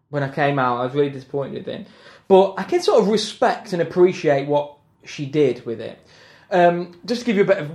when 0.10 0.24
I 0.24 0.30
came 0.30 0.58
out. 0.58 0.80
I 0.82 0.86
was 0.86 0.96
really 0.96 1.10
disappointed 1.12 1.54
with 1.66 1.68
it, 1.68 1.88
but 2.28 2.56
I 2.58 2.64
can 2.64 2.82
sort 2.82 3.02
of 3.02 3.10
respect 3.10 3.74
and 3.74 3.82
appreciate 3.82 4.48
what 4.48 4.78
she 5.04 5.26
did 5.26 5.66
with 5.66 5.80
it. 5.82 6.00
Um, 6.52 7.00
just 7.06 7.22
to 7.22 7.26
give 7.26 7.38
you 7.38 7.44
a 7.44 7.46
bit 7.46 7.58
of, 7.58 7.72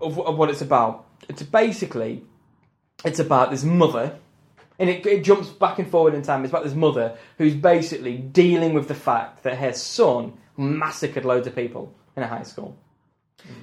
of, 0.00 0.18
of 0.18 0.38
what 0.38 0.50
it's 0.50 0.62
about. 0.62 1.06
It's 1.28 1.42
basically 1.42 2.22
it's 3.04 3.18
about 3.18 3.50
this 3.50 3.64
mother 3.64 4.18
and 4.78 4.90
it, 4.90 5.06
it 5.06 5.24
jumps 5.24 5.48
back 5.48 5.78
and 5.78 5.88
forward 5.88 6.14
in 6.14 6.22
time. 6.22 6.42
It's 6.44 6.50
about 6.50 6.64
this 6.64 6.74
mother 6.74 7.16
who's 7.38 7.54
basically 7.54 8.16
dealing 8.18 8.74
with 8.74 8.88
the 8.88 8.94
fact 8.94 9.44
that 9.44 9.58
her 9.58 9.72
son 9.72 10.34
massacred 10.56 11.24
loads 11.24 11.46
of 11.46 11.54
people 11.54 11.94
in 12.16 12.22
a 12.22 12.26
high 12.26 12.42
school. 12.42 12.76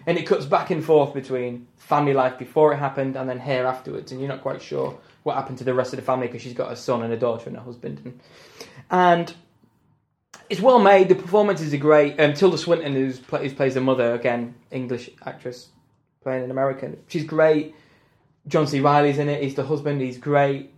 And 0.05 0.17
it 0.17 0.27
cuts 0.27 0.45
back 0.45 0.69
and 0.69 0.83
forth 0.83 1.13
between 1.13 1.67
family 1.75 2.13
life 2.13 2.37
before 2.37 2.71
it 2.71 2.77
happened 2.77 3.15
and 3.15 3.27
then 3.27 3.39
here 3.39 3.65
afterwards. 3.65 4.11
And 4.11 4.21
you're 4.21 4.29
not 4.29 4.41
quite 4.41 4.61
sure 4.61 4.97
what 5.23 5.35
happened 5.35 5.57
to 5.57 5.63
the 5.63 5.73
rest 5.73 5.91
of 5.91 5.97
the 5.97 6.05
family 6.05 6.27
because 6.27 6.41
she's 6.41 6.53
got 6.53 6.71
a 6.71 6.75
son 6.75 7.03
and 7.03 7.11
a 7.11 7.17
daughter 7.17 7.49
and 7.49 7.57
a 7.57 7.61
husband. 7.61 8.01
And, 8.05 8.19
and 8.89 9.33
it's 10.51 10.59
well 10.59 10.79
made. 10.79 11.07
The 11.07 11.15
performances 11.15 11.73
are 11.73 11.77
great. 11.77 12.19
Um, 12.19 12.33
Tilda 12.33 12.57
Swinton, 12.57 12.93
who's 12.93 13.19
who 13.19 13.49
plays 13.51 13.73
the 13.73 13.81
mother, 13.81 14.13
again, 14.13 14.53
English 14.69 15.09
actress 15.25 15.69
playing 16.21 16.43
an 16.43 16.51
American. 16.51 17.01
She's 17.07 17.23
great. 17.23 17.73
John 18.47 18.67
C. 18.67 18.81
Reilly's 18.81 19.17
in 19.17 19.29
it. 19.29 19.41
He's 19.41 19.55
the 19.55 19.63
husband. 19.63 20.01
He's 20.01 20.17
great. 20.17 20.73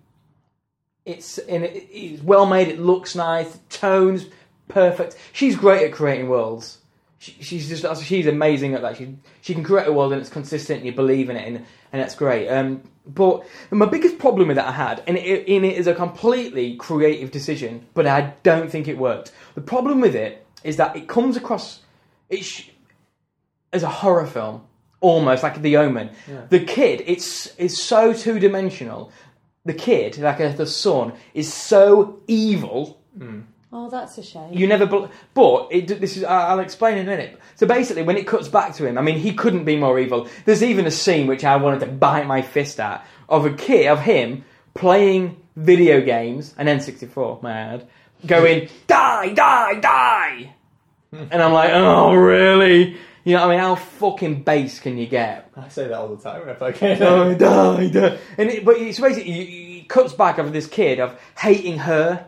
It's 1.05 1.39
in 1.39 1.63
it, 1.63 1.87
it's 1.91 2.21
well 2.21 2.45
made. 2.45 2.67
It 2.67 2.79
looks 2.79 3.15
nice. 3.15 3.51
The 3.51 3.59
tones 3.69 4.27
perfect. 4.67 5.17
She's 5.31 5.55
great 5.55 5.83
at 5.87 5.91
creating 5.91 6.29
worlds. 6.29 6.77
She, 7.23 7.37
she's 7.39 7.69
just 7.69 8.03
she's 8.03 8.27
amazing 8.27 8.73
at 8.73 8.81
that. 8.81 8.97
She 8.97 9.15
she 9.39 9.53
can 9.53 9.63
create 9.63 9.87
a 9.87 9.93
world 9.93 10.11
and 10.11 10.19
it's 10.19 10.29
consistent. 10.29 10.79
And 10.79 10.85
you 10.85 10.91
believe 10.91 11.29
in 11.29 11.37
it, 11.37 11.47
and 11.47 11.65
and 11.93 12.01
that's 12.01 12.15
great. 12.15 12.49
Um, 12.49 12.83
but 13.05 13.45
my 13.71 13.85
biggest 13.85 14.17
problem 14.19 14.49
with 14.49 14.57
that 14.57 14.67
I 14.67 14.73
had, 14.73 15.01
and 15.07 15.17
it, 15.17 15.47
in 15.47 15.63
it 15.63 15.77
is 15.77 15.87
a 15.87 15.95
completely 15.95 16.75
creative 16.75 17.31
decision, 17.31 17.85
but 17.93 18.05
I 18.07 18.33
don't 18.43 18.69
think 18.69 18.89
it 18.89 18.97
worked. 18.97 19.31
The 19.55 19.61
problem 19.61 20.01
with 20.01 20.15
it 20.15 20.45
is 20.65 20.75
that 20.77 20.97
it 20.97 21.07
comes 21.07 21.37
across 21.37 21.79
it 22.29 22.43
sh- 22.43 22.71
as 23.71 23.83
a 23.83 23.89
horror 23.89 24.27
film, 24.27 24.63
almost 24.99 25.43
like 25.43 25.61
The 25.61 25.77
Omen. 25.77 26.09
The 26.49 26.59
kid, 26.59 27.03
it's 27.05 27.53
it's 27.57 27.81
so 27.81 28.11
two 28.11 28.37
dimensional. 28.37 29.13
The 29.63 29.73
kid, 29.73 30.17
like 30.17 30.41
uh, 30.41 30.51
the 30.51 30.67
son, 30.67 31.13
is 31.33 31.53
so 31.53 32.19
evil. 32.27 32.99
Oh, 33.75 33.89
that's 33.89 34.19
a 34.19 34.23
shame. 34.23 34.53
You 34.53 34.67
never, 34.67 34.85
bel 34.85 35.09
but 35.33 35.67
it, 35.71 35.87
this 35.99 36.15
is. 36.15 36.23
I- 36.23 36.49
I'll 36.49 36.59
explain 36.59 36.99
in 36.99 37.07
a 37.07 37.09
minute. 37.09 37.39
So 37.55 37.65
basically, 37.65 38.03
when 38.03 38.17
it 38.17 38.27
cuts 38.27 38.47
back 38.47 38.75
to 38.75 38.85
him, 38.85 38.99
I 38.99 39.01
mean, 39.01 39.17
he 39.17 39.33
couldn't 39.33 39.65
be 39.65 39.77
more 39.77 39.99
evil. 39.99 40.27
There's 40.45 40.61
even 40.61 40.85
a 40.85 40.91
scene 40.91 41.25
which 41.25 41.43
I 41.43 41.55
wanted 41.55 41.79
to 41.79 41.87
bite 41.87 42.27
my 42.27 42.43
fist 42.43 42.79
at 42.79 43.03
of 43.27 43.47
a 43.47 43.53
kid 43.53 43.87
of 43.87 43.99
him 44.01 44.45
playing 44.75 45.37
video 45.55 46.01
games, 46.01 46.53
an 46.57 46.67
N64, 46.67 47.41
mad, 47.41 47.87
going 48.27 48.69
die, 48.85 49.33
die, 49.33 49.79
die, 49.79 50.53
hmm. 51.09 51.23
and 51.31 51.41
I'm 51.41 51.53
like, 51.53 51.71
oh 51.73 52.13
really? 52.13 52.95
You 53.23 53.35
know, 53.35 53.47
what 53.47 53.53
I 53.53 53.55
mean, 53.55 53.59
how 53.59 53.75
fucking 53.75 54.43
base 54.43 54.81
can 54.81 54.97
you 54.97 55.07
get? 55.07 55.49
I 55.55 55.69
say 55.69 55.87
that 55.87 55.97
all 55.97 56.13
the 56.13 56.21
time 56.21 56.47
if 56.49 56.61
I 56.61 56.73
can. 56.73 56.99
die, 56.99 57.33
die, 57.35 57.87
die. 57.87 58.19
And 58.37 58.49
it, 58.49 58.65
but 58.65 58.75
it's 58.77 58.99
basically 58.99 59.31
he, 59.31 59.45
he 59.45 59.83
cuts 59.83 60.13
back 60.13 60.37
of 60.37 60.51
this 60.53 60.67
kid 60.67 60.99
of 60.99 61.17
hating 61.37 61.79
her 61.79 62.27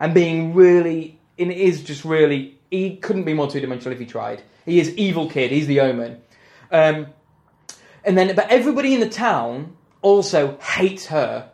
and 0.00 0.14
being 0.14 0.54
really. 0.54 1.18
And 1.38 1.50
it 1.50 1.58
is 1.58 1.82
just 1.82 2.04
really. 2.04 2.58
He 2.70 2.96
couldn't 2.96 3.24
be 3.24 3.34
more 3.34 3.48
two 3.48 3.60
dimensional 3.60 3.92
if 3.92 3.98
he 4.00 4.06
tried. 4.06 4.42
He 4.64 4.80
is 4.80 4.94
evil 4.96 5.30
kid. 5.30 5.50
He's 5.50 5.66
the 5.66 5.80
Omen. 5.80 6.20
Um, 6.70 7.06
and 8.04 8.16
then, 8.18 8.34
but 8.34 8.48
everybody 8.50 8.94
in 8.94 9.00
the 9.00 9.08
town 9.08 9.76
also 10.02 10.58
hates 10.58 11.06
her, 11.06 11.50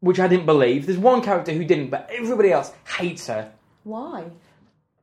which 0.00 0.20
I 0.20 0.28
didn't 0.28 0.46
believe. 0.46 0.86
There's 0.86 0.98
one 0.98 1.22
character 1.22 1.52
who 1.52 1.64
didn't, 1.64 1.90
but 1.90 2.10
everybody 2.12 2.50
else 2.52 2.72
hates 2.98 3.26
her 3.26 3.52
Why? 3.84 4.24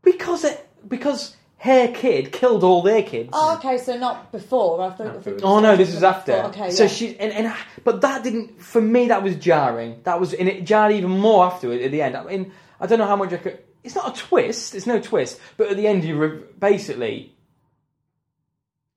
because 0.02 0.44
it 0.44 0.68
because 0.88 1.36
her 1.60 1.90
kid 1.90 2.32
killed 2.32 2.64
all 2.64 2.82
their 2.82 3.04
kids. 3.04 3.32
Oh, 3.34 3.56
okay. 3.58 3.78
So 3.78 3.98
not 3.98 4.32
before. 4.32 4.82
I 4.82 4.92
thought. 4.92 5.08
I 5.08 5.20
thought 5.20 5.26
you 5.28 5.40
Oh 5.44 5.60
no, 5.60 5.76
this 5.76 5.90
is 5.90 5.96
before. 5.96 6.10
after. 6.10 6.34
Okay. 6.34 6.72
so 6.72 6.84
yeah. 6.84 6.90
she 6.90 7.20
and, 7.20 7.34
and 7.34 7.54
but 7.84 8.02
that 8.02 8.24
didn't 8.24 8.62
for 8.62 8.82
me. 8.82 9.10
That 9.10 9.24
was 9.24 9.36
jarring. 9.36 10.00
That 10.04 10.20
was 10.20 10.34
and 10.34 10.48
it 10.48 10.64
jarred 10.64 10.94
even 10.94 11.12
more 11.12 11.46
after 11.46 11.74
it 11.74 11.82
at 11.82 11.92
the 11.92 12.02
end. 12.02 12.16
I 12.16 12.24
mean, 12.24 12.54
I 12.80 12.88
don't 12.88 12.98
know 12.98 13.08
how 13.08 13.18
much 13.18 13.34
I 13.34 13.38
could. 13.38 13.60
It's 13.84 13.96
not 13.96 14.18
a 14.18 14.22
twist. 14.22 14.74
It's 14.74 14.88
no 14.88 15.02
twist. 15.02 15.40
But 15.58 15.70
at 15.70 15.78
the 15.78 15.86
end, 15.88 16.06
you 16.06 16.18
re, 16.18 16.40
basically. 16.58 17.36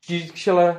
You, 0.07 0.29
shall 0.35 0.59
I? 0.61 0.77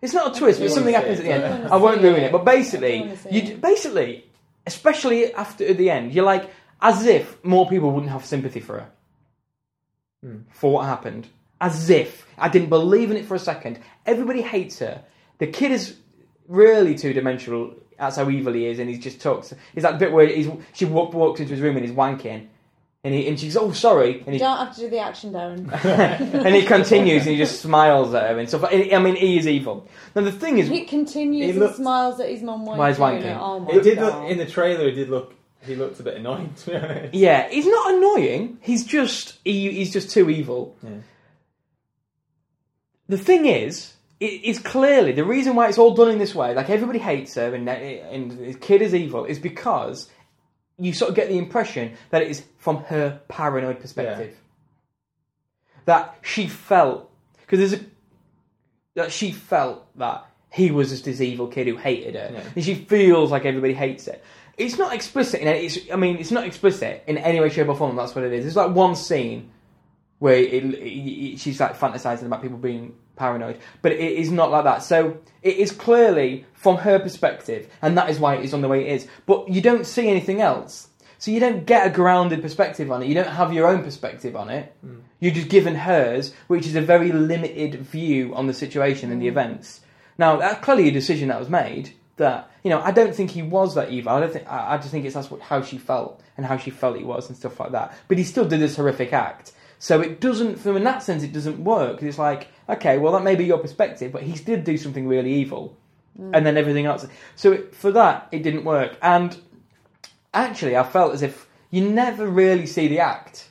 It's 0.00 0.14
not 0.14 0.34
a 0.34 0.38
twist, 0.38 0.60
but 0.60 0.70
something 0.70 0.94
wanna 0.94 1.04
see 1.04 1.14
happens 1.14 1.20
at 1.20 1.24
the 1.24 1.32
end. 1.32 1.68
I 1.68 1.76
won't 1.76 2.00
ruin 2.00 2.22
it. 2.22 2.22
it. 2.24 2.32
But 2.32 2.44
basically, 2.44 2.98
do 2.98 3.04
wanna 3.04 3.16
see 3.16 3.40
you 3.40 3.56
basically, 3.56 4.24
especially 4.66 5.34
after 5.34 5.66
at 5.66 5.76
the 5.76 5.90
end, 5.90 6.14
you're 6.14 6.24
like 6.24 6.50
as 6.80 7.04
if 7.04 7.42
more 7.44 7.68
people 7.68 7.90
wouldn't 7.90 8.12
have 8.12 8.24
sympathy 8.24 8.60
for 8.60 8.80
her 8.80 8.90
Hmm. 10.22 10.38
for 10.50 10.72
what 10.72 10.86
happened. 10.86 11.28
As 11.60 11.90
if 11.90 12.26
I 12.36 12.48
didn't 12.48 12.68
believe 12.70 13.10
in 13.10 13.16
it 13.16 13.24
for 13.26 13.34
a 13.34 13.38
second. 13.38 13.78
Everybody 14.06 14.42
hates 14.42 14.78
her. 14.80 15.02
The 15.38 15.46
kid 15.46 15.70
is 15.72 15.96
really 16.48 16.94
two 16.96 17.12
dimensional. 17.12 17.74
That's 17.98 18.16
how 18.16 18.28
evil 18.30 18.52
he 18.52 18.66
is, 18.66 18.78
and 18.78 18.88
he 18.88 18.96
just 18.98 19.20
talks. 19.20 19.52
It's 19.74 19.82
that 19.82 19.98
bit 19.98 20.12
where 20.12 20.26
he's 20.26 20.48
she 20.72 20.84
walk, 20.84 21.12
walks 21.14 21.40
into 21.40 21.52
his 21.52 21.60
room 21.60 21.76
and 21.76 21.84
he's 21.84 21.94
wanking, 21.94 22.46
and 23.02 23.14
he 23.14 23.26
and 23.28 23.38
she's 23.38 23.56
oh 23.56 23.72
sorry, 23.72 24.18
and 24.18 24.26
You 24.26 24.32
he 24.34 24.38
don't 24.38 24.56
have 24.58 24.74
to 24.76 24.80
do 24.82 24.88
the 24.88 24.98
action, 25.00 25.32
Darren. 25.32 25.68
and 26.44 26.54
he 26.54 26.62
continues 26.62 27.22
and 27.22 27.32
he 27.32 27.36
just 27.38 27.60
smiles 27.60 28.14
at 28.14 28.30
her 28.30 28.38
and 28.38 28.48
stuff. 28.48 28.64
And, 28.72 28.92
I 28.92 28.98
mean, 29.00 29.16
he 29.16 29.36
is 29.38 29.48
evil. 29.48 29.88
Now 30.14 30.22
the 30.22 30.32
thing 30.32 30.58
is, 30.58 30.68
He 30.68 30.84
continues 30.84 31.54
He 31.54 31.60
and 31.60 31.74
smiles 31.74 32.20
at 32.20 32.28
his 32.28 32.42
mum 32.42 32.64
while 32.66 32.76
While 32.76 32.88
he's 32.88 32.96
he's 32.96 33.04
wanking. 33.04 33.24
it. 33.24 33.36
Oh 33.40 33.60
my 33.60 33.72
It 33.72 33.82
did 33.82 33.98
god! 33.98 34.22
look 34.22 34.30
in 34.30 34.38
the 34.38 34.46
trailer. 34.46 34.86
It 34.88 34.92
did 34.92 35.08
look. 35.10 35.34
He 35.62 35.74
looked 35.74 35.98
a 36.00 36.02
bit 36.02 36.16
annoying 36.16 36.54
to 36.64 36.70
be 36.70 36.76
honest. 36.76 37.14
yeah, 37.14 37.48
he's 37.48 37.66
not 37.66 37.94
annoying. 37.94 38.58
He's 38.62 38.84
just 38.84 39.38
he, 39.44 39.70
he's 39.72 39.92
just 39.92 40.10
too 40.10 40.30
evil. 40.30 40.76
Yeah. 40.82 40.90
the 43.08 43.18
thing 43.18 43.46
is, 43.46 43.94
it 44.20 44.44
is 44.44 44.58
clearly 44.58 45.12
the 45.12 45.24
reason 45.24 45.54
why 45.54 45.68
it's 45.68 45.78
all 45.78 45.94
done 45.94 46.10
in 46.10 46.18
this 46.18 46.34
way. 46.34 46.54
Like 46.54 46.70
everybody 46.70 46.98
hates 46.98 47.34
her, 47.34 47.54
and 47.54 47.68
and 47.68 48.32
his 48.32 48.56
kid 48.56 48.82
is 48.82 48.94
evil, 48.94 49.24
is 49.24 49.38
because 49.38 50.08
you 50.78 50.92
sort 50.92 51.08
of 51.10 51.16
get 51.16 51.28
the 51.28 51.38
impression 51.38 51.96
that 52.10 52.22
it 52.22 52.28
is 52.28 52.42
from 52.58 52.78
her 52.84 53.20
paranoid 53.28 53.80
perspective. 53.80 54.36
That 55.86 56.18
she 56.22 56.46
felt 56.46 57.10
because 57.40 57.58
there's 57.58 57.82
a 57.82 57.84
that 58.94 59.12
she 59.12 59.32
felt 59.32 59.86
that 59.98 60.26
he 60.50 60.70
was 60.70 60.90
just 60.90 61.04
this 61.04 61.20
evil 61.20 61.46
kid 61.46 61.66
who 61.66 61.76
hated 61.76 62.14
her, 62.14 62.30
Yeah. 62.32 62.42
and 62.56 62.64
she 62.64 62.74
feels 62.74 63.30
like 63.30 63.44
everybody 63.44 63.74
hates 63.74 64.06
her. 64.06 64.18
It's 64.58 64.76
not 64.76 64.92
explicit 64.92 65.40
in 65.40 65.48
any, 65.48 65.66
it's, 65.66 65.78
I 65.92 65.96
mean, 65.96 66.18
it's 66.18 66.32
not 66.32 66.44
explicit 66.44 67.04
in 67.06 67.16
any 67.16 67.40
way, 67.40 67.48
shape, 67.48 67.68
or 67.68 67.76
form. 67.76 67.96
That's 67.96 68.14
what 68.14 68.24
it 68.24 68.32
is. 68.32 68.44
There's 68.44 68.56
like 68.56 68.74
one 68.74 68.96
scene 68.96 69.50
where 70.18 70.36
it, 70.36 70.64
it- 70.74 71.38
she's 71.38 71.60
like 71.60 71.78
fantasizing 71.78 72.26
about 72.26 72.42
people 72.42 72.58
being 72.58 72.94
paranoid, 73.16 73.58
but 73.82 73.92
it 73.92 74.00
is 74.00 74.30
not 74.30 74.50
like 74.50 74.64
that. 74.64 74.82
So 74.82 75.18
it 75.42 75.56
is 75.56 75.72
clearly 75.72 76.46
from 76.54 76.76
her 76.78 76.98
perspective, 76.98 77.70
and 77.82 77.96
that 77.98 78.10
is 78.10 78.18
why 78.18 78.36
it 78.36 78.44
is 78.44 78.54
on 78.54 78.62
the 78.62 78.68
way 78.68 78.86
it 78.86 78.92
is. 78.92 79.08
But 79.26 79.48
you 79.48 79.60
don't 79.60 79.86
see 79.86 80.08
anything 80.08 80.40
else, 80.40 80.88
so 81.18 81.30
you 81.30 81.40
don't 81.40 81.66
get 81.66 81.86
a 81.86 81.90
grounded 81.90 82.42
perspective 82.42 82.90
on 82.90 83.02
it. 83.02 83.08
You 83.08 83.14
don't 83.14 83.28
have 83.28 83.52
your 83.52 83.66
own 83.66 83.82
perspective 83.82 84.36
on 84.36 84.50
it. 84.50 84.74
Hmm. 84.80 85.00
You're 85.20 85.34
just 85.34 85.48
given 85.48 85.74
hers, 85.74 86.32
which 86.46 86.66
is 86.66 86.76
a 86.76 86.80
very 86.80 87.10
limited 87.12 87.74
view 87.80 88.34
on 88.34 88.46
the 88.46 88.54
situation 88.54 89.10
and 89.10 89.20
the 89.20 89.26
hmm. 89.26 89.38
events. 89.38 89.80
Now 90.16 90.36
that's 90.36 90.64
clearly 90.64 90.88
a 90.88 90.92
decision 90.92 91.28
that 91.28 91.38
was 91.38 91.48
made. 91.48 91.94
That 92.18 92.50
you 92.62 92.70
know, 92.70 92.80
I 92.80 92.90
don't 92.90 93.14
think 93.14 93.30
he 93.30 93.42
was 93.42 93.74
that 93.74 93.90
evil. 93.90 94.12
I 94.12 94.20
don't 94.20 94.32
think. 94.32 94.46
I, 94.50 94.74
I 94.74 94.76
just 94.76 94.90
think 94.90 95.04
it's 95.04 95.14
that's 95.14 95.30
what, 95.30 95.40
how 95.40 95.62
she 95.62 95.78
felt 95.78 96.20
and 96.36 96.44
how 96.44 96.56
she 96.56 96.70
felt 96.70 96.96
he 96.96 97.04
was 97.04 97.28
and 97.28 97.36
stuff 97.36 97.58
like 97.58 97.72
that. 97.72 97.96
But 98.08 98.18
he 98.18 98.24
still 98.24 98.44
did 98.44 98.60
this 98.60 98.76
horrific 98.76 99.12
act. 99.12 99.52
So 99.78 100.00
it 100.00 100.20
doesn't, 100.20 100.56
from 100.56 100.76
in 100.76 100.84
that 100.84 101.02
sense, 101.02 101.22
it 101.22 101.32
doesn't 101.32 101.62
work. 101.62 102.02
It's 102.02 102.18
like, 102.18 102.48
okay, 102.68 102.98
well, 102.98 103.12
that 103.12 103.22
may 103.22 103.36
be 103.36 103.44
your 103.44 103.58
perspective, 103.58 104.12
but 104.12 104.22
he 104.22 104.32
did 104.32 104.64
do 104.64 104.76
something 104.76 105.06
really 105.06 105.32
evil, 105.32 105.76
mm. 106.20 106.30
and 106.34 106.44
then 106.44 106.56
everything 106.56 106.86
else. 106.86 107.06
So 107.36 107.52
it, 107.52 107.74
for 107.74 107.92
that, 107.92 108.28
it 108.32 108.42
didn't 108.42 108.64
work. 108.64 108.98
And 109.00 109.36
actually, 110.34 110.76
I 110.76 110.82
felt 110.82 111.14
as 111.14 111.22
if 111.22 111.46
you 111.70 111.88
never 111.88 112.26
really 112.26 112.66
see 112.66 112.88
the 112.88 113.00
act, 113.00 113.48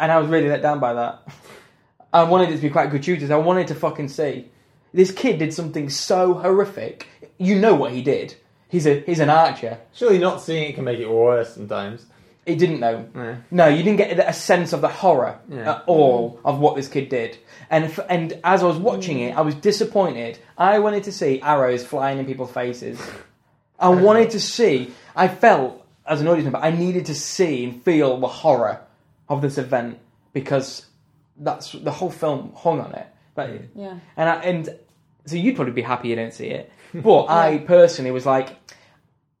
and 0.00 0.10
I 0.10 0.18
was 0.18 0.28
really 0.28 0.48
let 0.48 0.62
down 0.62 0.80
by 0.80 0.94
that. 0.94 1.28
I 2.12 2.22
wanted 2.24 2.50
it 2.50 2.56
to 2.56 2.62
be 2.62 2.70
quite 2.70 2.90
gratuitous. 2.90 3.30
I 3.30 3.36
wanted 3.36 3.68
to 3.68 3.74
fucking 3.74 4.08
see 4.08 4.48
this 4.94 5.12
kid 5.12 5.38
did 5.38 5.52
something 5.52 5.90
so 5.90 6.32
horrific. 6.34 7.06
You 7.36 7.58
know 7.58 7.74
what 7.74 7.92
he 7.92 8.00
did. 8.02 8.34
He's 8.68 8.86
a 8.86 9.00
he's 9.00 9.20
an 9.20 9.28
archer. 9.30 9.78
Surely 9.92 10.18
not 10.18 10.40
seeing 10.40 10.70
it 10.70 10.74
can 10.74 10.84
make 10.84 10.98
it 11.00 11.10
worse 11.10 11.52
sometimes. 11.54 12.06
It 12.46 12.58
didn't 12.58 12.80
know. 12.80 13.06
Yeah. 13.14 13.36
No, 13.50 13.68
you 13.68 13.82
didn't 13.82 13.96
get 13.98 14.18
a 14.18 14.32
sense 14.32 14.72
of 14.72 14.80
the 14.82 14.88
horror 14.88 15.38
Yeah. 15.48 15.70
at 15.76 15.84
all 15.86 16.40
of 16.44 16.58
what 16.58 16.76
this 16.76 16.88
kid 16.88 17.08
did. 17.08 17.36
And 17.70 17.84
f- 17.86 18.06
and 18.08 18.38
as 18.44 18.62
I 18.62 18.66
was 18.66 18.76
watching 18.78 19.20
it, 19.20 19.36
I 19.36 19.40
was 19.42 19.54
disappointed. 19.54 20.38
I 20.58 20.78
wanted 20.78 21.04
to 21.04 21.12
see 21.12 21.40
arrows 21.40 21.84
flying 21.84 22.18
in 22.18 22.26
people's 22.26 22.52
faces. 22.52 23.00
I 23.78 23.88
wanted 24.06 24.30
to 24.30 24.40
see. 24.40 24.92
I 25.16 25.28
felt 25.28 25.86
as 26.06 26.20
an 26.20 26.28
audience 26.28 26.44
member, 26.44 26.58
I 26.58 26.70
needed 26.70 27.06
to 27.06 27.14
see 27.14 27.64
and 27.64 27.82
feel 27.82 28.18
the 28.20 28.28
horror 28.28 28.80
of 29.28 29.40
this 29.40 29.56
event 29.56 29.98
because 30.34 30.84
that's 31.38 31.72
the 31.72 31.90
whole 31.90 32.10
film 32.10 32.52
hung 32.54 32.78
on 32.80 32.92
it. 32.94 33.06
Like, 33.36 33.62
Yeah. 33.74 33.98
and 34.16 34.28
I, 34.28 34.34
and 34.42 34.78
so 35.26 35.36
you'd 35.36 35.56
probably 35.56 35.72
be 35.72 35.82
happy 35.82 36.08
you 36.08 36.16
didn't 36.16 36.34
see 36.34 36.48
it, 36.48 36.70
but 36.94 37.26
I 37.26 37.58
personally 37.58 38.10
was 38.10 38.26
like, 38.26 38.56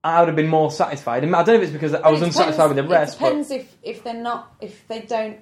I 0.02 0.20
would 0.20 0.28
have 0.28 0.36
been 0.36 0.48
more 0.48 0.70
satisfied. 0.70 1.24
And 1.24 1.34
I 1.34 1.42
don't 1.42 1.56
know 1.56 1.62
if 1.62 1.68
it's 1.68 1.72
because 1.72 1.94
I 1.94 2.10
was 2.10 2.20
But 2.20 2.26
it 2.26 2.28
unsatisfied 2.28 2.68
with 2.68 2.76
the 2.76 2.84
rest. 2.84 3.16
It 3.16 3.20
but 3.20 3.26
depends 3.28 3.50
if 3.50 3.76
if 3.82 4.04
they're 4.04 4.14
not 4.14 4.54
if 4.60 4.86
they 4.86 5.00
don't. 5.00 5.38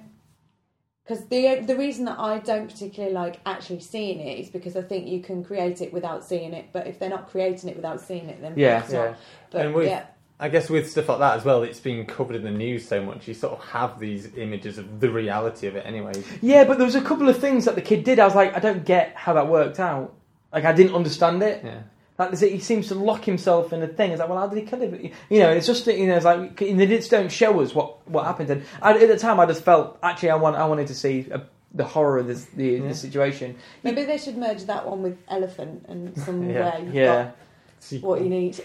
Because 1.05 1.27
the 1.27 1.59
the 1.67 1.75
reason 1.75 2.05
that 2.05 2.17
I 2.17 2.37
don't 2.39 2.69
particularly 2.71 3.13
like 3.13 3.41
actually 3.45 3.81
seeing 3.81 4.21
it 4.21 4.39
is 4.39 4.49
because 4.49 4.77
I 4.77 4.81
think 4.81 5.07
you 5.07 5.21
can 5.21 5.43
create 5.43 5.81
it 5.81 5.91
without 5.91 6.23
seeing 6.23 6.53
it. 6.53 6.67
But 6.71 6.87
if 6.87 6.97
they're 6.97 7.09
not 7.09 7.29
creating 7.29 7.69
it 7.69 7.75
without 7.75 7.99
seeing 7.99 8.29
it, 8.29 8.41
then 8.41 8.53
Yeah. 8.55 8.85
Yeah. 8.89 8.97
not. 8.97 9.17
But 9.51 9.65
And 9.65 9.75
with- 9.75 9.87
yeah, 9.89 10.05
I 10.39 10.47
guess 10.47 10.69
with 10.69 10.89
stuff 10.89 11.09
like 11.09 11.19
that 11.19 11.35
as 11.37 11.43
well, 11.43 11.63
it's 11.63 11.81
been 11.81 12.05
covered 12.05 12.37
in 12.37 12.43
the 12.43 12.51
news 12.51 12.87
so 12.87 13.01
much. 13.03 13.27
You 13.27 13.33
sort 13.33 13.53
of 13.59 13.65
have 13.65 13.99
these 13.99 14.35
images 14.37 14.77
of 14.77 15.01
the 15.01 15.09
reality 15.09 15.67
of 15.67 15.75
it, 15.75 15.85
anyway. 15.85 16.13
Yeah, 16.41 16.63
but 16.63 16.77
there 16.77 16.85
was 16.85 16.95
a 16.95 17.01
couple 17.01 17.27
of 17.27 17.37
things 17.37 17.65
that 17.65 17.75
the 17.75 17.81
kid 17.81 18.03
did. 18.05 18.17
I 18.19 18.25
was 18.25 18.35
like, 18.35 18.55
I 18.55 18.59
don't 18.59 18.83
get 18.85 19.13
how 19.15 19.33
that 19.33 19.47
worked 19.47 19.79
out. 19.79 20.13
Like, 20.53 20.65
I 20.65 20.71
didn't 20.73 20.95
understand 20.95 21.41
it. 21.43 21.61
Yeah. 21.63 21.79
Like, 22.19 22.37
he 22.37 22.59
seems 22.59 22.87
to 22.89 22.95
lock 22.95 23.25
himself 23.25 23.73
in 23.73 23.81
a 23.81 23.87
thing. 23.87 24.11
It's 24.11 24.19
like, 24.19 24.29
well, 24.29 24.37
how 24.37 24.47
did 24.47 24.59
he 24.59 24.65
kill 24.65 24.79
him? 24.81 25.11
You 25.29 25.39
know, 25.39 25.49
it's 25.49 25.65
just 25.65 25.87
you 25.87 26.05
know, 26.07 26.15
it's 26.15 26.25
like 26.25 26.57
they 26.57 26.85
just 26.85 27.09
don't 27.09 27.31
show 27.31 27.59
us 27.61 27.73
what 27.73 28.07
what 28.07 28.25
happened. 28.25 28.49
And 28.51 28.63
I, 28.81 28.93
at 28.93 29.07
the 29.07 29.17
time, 29.17 29.39
I 29.39 29.45
just 29.47 29.63
felt 29.63 29.97
actually, 30.03 30.29
I 30.29 30.35
want 30.35 30.55
I 30.55 30.65
wanted 30.67 30.87
to 30.87 30.95
see 30.95 31.27
uh 31.31 31.39
the 31.75 31.83
horror 31.83 32.19
of 32.19 32.27
this, 32.27 32.45
the, 32.45 32.65
Yeah. 32.65 32.87
the 32.89 32.93
situation. 32.93 33.55
maybe 33.81 34.03
they 34.03 34.19
should 34.19 34.37
merge 34.37 34.65
that 34.65 34.87
one 34.87 35.01
with 35.01 35.17
elephant 35.27 35.85
and 35.89 36.15
somewhere 36.19 36.53
Yeah. 36.53 36.77
you've 36.77 36.93
Yeah. 36.93 37.31
got 37.89 38.01
what 38.03 38.21
you 38.21 38.29
need. 38.29 38.63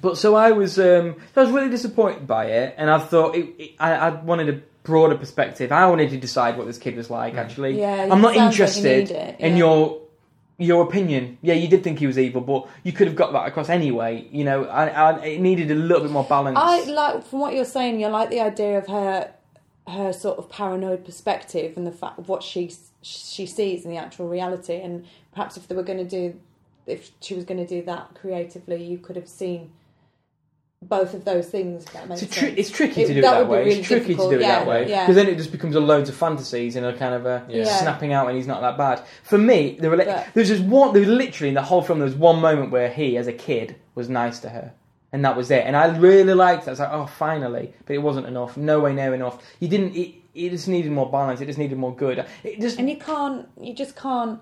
But 0.00 0.16
so 0.16 0.34
I 0.34 0.52
was, 0.52 0.78
um, 0.78 1.16
I 1.36 1.42
was 1.42 1.50
really 1.50 1.68
disappointed 1.68 2.26
by 2.26 2.46
it, 2.46 2.74
and 2.78 2.90
I 2.90 2.98
thought 2.98 3.34
it, 3.36 3.54
it, 3.58 3.70
I, 3.78 3.92
I 3.94 4.08
wanted 4.22 4.48
a 4.48 4.60
broader 4.82 5.14
perspective. 5.16 5.72
I 5.72 5.86
wanted 5.86 6.08
to 6.10 6.16
decide 6.16 6.56
what 6.56 6.66
this 6.66 6.78
kid 6.78 6.96
was 6.96 7.10
like. 7.10 7.34
Actually, 7.34 7.78
Yeah, 7.78 8.08
I'm 8.10 8.20
not 8.22 8.34
it 8.34 8.36
sounds 8.36 8.36
like 8.36 8.36
you 8.36 8.42
interested 8.44 9.08
need 9.08 9.10
it, 9.10 9.40
in 9.40 9.56
your 9.58 10.00
your 10.58 10.84
opinion. 10.84 11.38
Yeah, 11.42 11.54
you 11.54 11.68
did 11.68 11.82
think 11.82 11.98
he 11.98 12.06
was 12.06 12.18
evil, 12.18 12.40
but 12.40 12.68
you 12.84 12.92
could 12.92 13.06
have 13.06 13.16
got 13.16 13.32
that 13.32 13.46
across 13.46 13.68
anyway. 13.68 14.26
You 14.30 14.44
know, 14.44 14.64
I, 14.64 14.88
I, 14.88 15.24
it 15.24 15.40
needed 15.40 15.70
a 15.70 15.74
little 15.74 16.02
bit 16.02 16.10
more 16.10 16.24
balance. 16.24 16.58
I 16.60 16.84
like 16.84 17.24
from 17.24 17.40
what 17.40 17.54
you're 17.54 17.64
saying. 17.64 18.00
You 18.00 18.08
like 18.08 18.30
the 18.30 18.40
idea 18.40 18.78
of 18.78 18.86
her 18.86 19.32
her 19.88 20.12
sort 20.12 20.38
of 20.38 20.48
paranoid 20.48 21.04
perspective 21.04 21.76
and 21.76 21.84
the 21.84 21.92
fact 21.92 22.18
of 22.18 22.28
what 22.28 22.42
she 22.42 22.72
she 23.02 23.46
sees 23.46 23.84
in 23.84 23.90
the 23.90 23.96
actual 23.96 24.28
reality. 24.28 24.80
And 24.80 25.06
perhaps 25.32 25.56
if 25.56 25.66
they 25.68 25.74
were 25.74 25.82
going 25.82 25.98
to 25.98 26.04
do, 26.04 26.38
if 26.86 27.10
she 27.20 27.34
was 27.34 27.44
going 27.44 27.58
to 27.58 27.66
do 27.66 27.82
that 27.86 28.14
creatively, 28.14 28.82
you 28.82 28.98
could 28.98 29.16
have 29.16 29.28
seen 29.28 29.72
both 30.82 31.14
of 31.14 31.24
those 31.24 31.46
things. 31.48 31.84
That 31.92 32.08
makes 32.08 32.22
It's, 32.22 32.34
sense. 32.36 32.54
it's 32.58 32.70
tricky 32.70 33.02
It- 33.02 33.06
to 33.06 33.12
do 33.14 33.18
it 33.20 33.22
that 33.22 33.30
that 33.30 33.38
would 33.40 33.46
be 33.46 33.52
way. 33.52 33.64
really 33.66 33.78
it's 33.80 33.88
tricky 33.88 34.06
difficult, 34.08 34.30
to 34.32 34.36
do 34.36 34.40
it 34.42 34.46
yeah, 34.46 34.58
that 34.58 34.66
way 34.66 34.88
yeah. 34.88 35.02
because 35.02 35.14
then 35.16 35.28
it 35.28 35.36
just 35.36 35.52
becomes 35.52 35.76
a 35.76 35.80
loads 35.80 36.08
of 36.08 36.16
fantasies 36.16 36.76
and 36.76 36.84
a 36.84 36.92
kind 36.96 37.14
of 37.14 37.24
a 37.24 37.44
Yeah. 37.48 37.64
snapping 37.64 38.12
out, 38.12 38.26
and 38.28 38.36
he's 38.36 38.46
not 38.46 38.60
that 38.62 38.76
bad. 38.76 39.02
For 39.22 39.38
me, 39.38 39.76
there 39.80 39.90
were 39.90 39.96
li- 39.96 40.04
But- 40.06 40.26
there's 40.34 40.48
just 40.48 40.62
one. 40.64 40.92
There 40.92 41.00
was 41.00 41.08
literally 41.08 41.48
in 41.50 41.54
the 41.54 41.62
whole 41.62 41.82
film. 41.82 41.98
There 42.00 42.06
was 42.06 42.14
one 42.16 42.40
moment 42.40 42.72
where 42.72 42.88
he, 42.90 43.16
as 43.16 43.26
a 43.28 43.32
kid, 43.32 43.76
was 43.94 44.08
nice 44.08 44.40
to 44.40 44.48
her, 44.48 44.72
and 45.12 45.24
that 45.24 45.36
was 45.36 45.50
it. 45.50 45.64
And 45.66 45.76
I 45.76 45.96
really 45.96 46.34
liked 46.34 46.62
it. 46.64 46.68
I 46.68 46.72
was 46.72 46.80
like, 46.80 46.92
oh, 46.92 47.06
finally, 47.06 47.72
but 47.86 47.94
it 47.94 47.98
wasn't 48.02 48.26
enough. 48.26 48.56
No 48.56 48.80
way 48.80 48.92
near 48.92 49.14
enough. 49.14 49.38
You 49.60 49.68
didn't. 49.68 49.94
It, 49.94 50.14
it 50.34 50.50
just 50.50 50.66
needed 50.66 50.90
more 50.90 51.10
balance. 51.10 51.40
It 51.40 51.46
just 51.46 51.58
needed 51.58 51.78
more 51.78 51.94
good. 51.94 52.24
It 52.42 52.60
just 52.60 52.78
and 52.78 52.88
you 52.90 52.96
can't 52.96 53.46
you 53.60 53.74
just 53.74 53.94
can't 53.94 54.40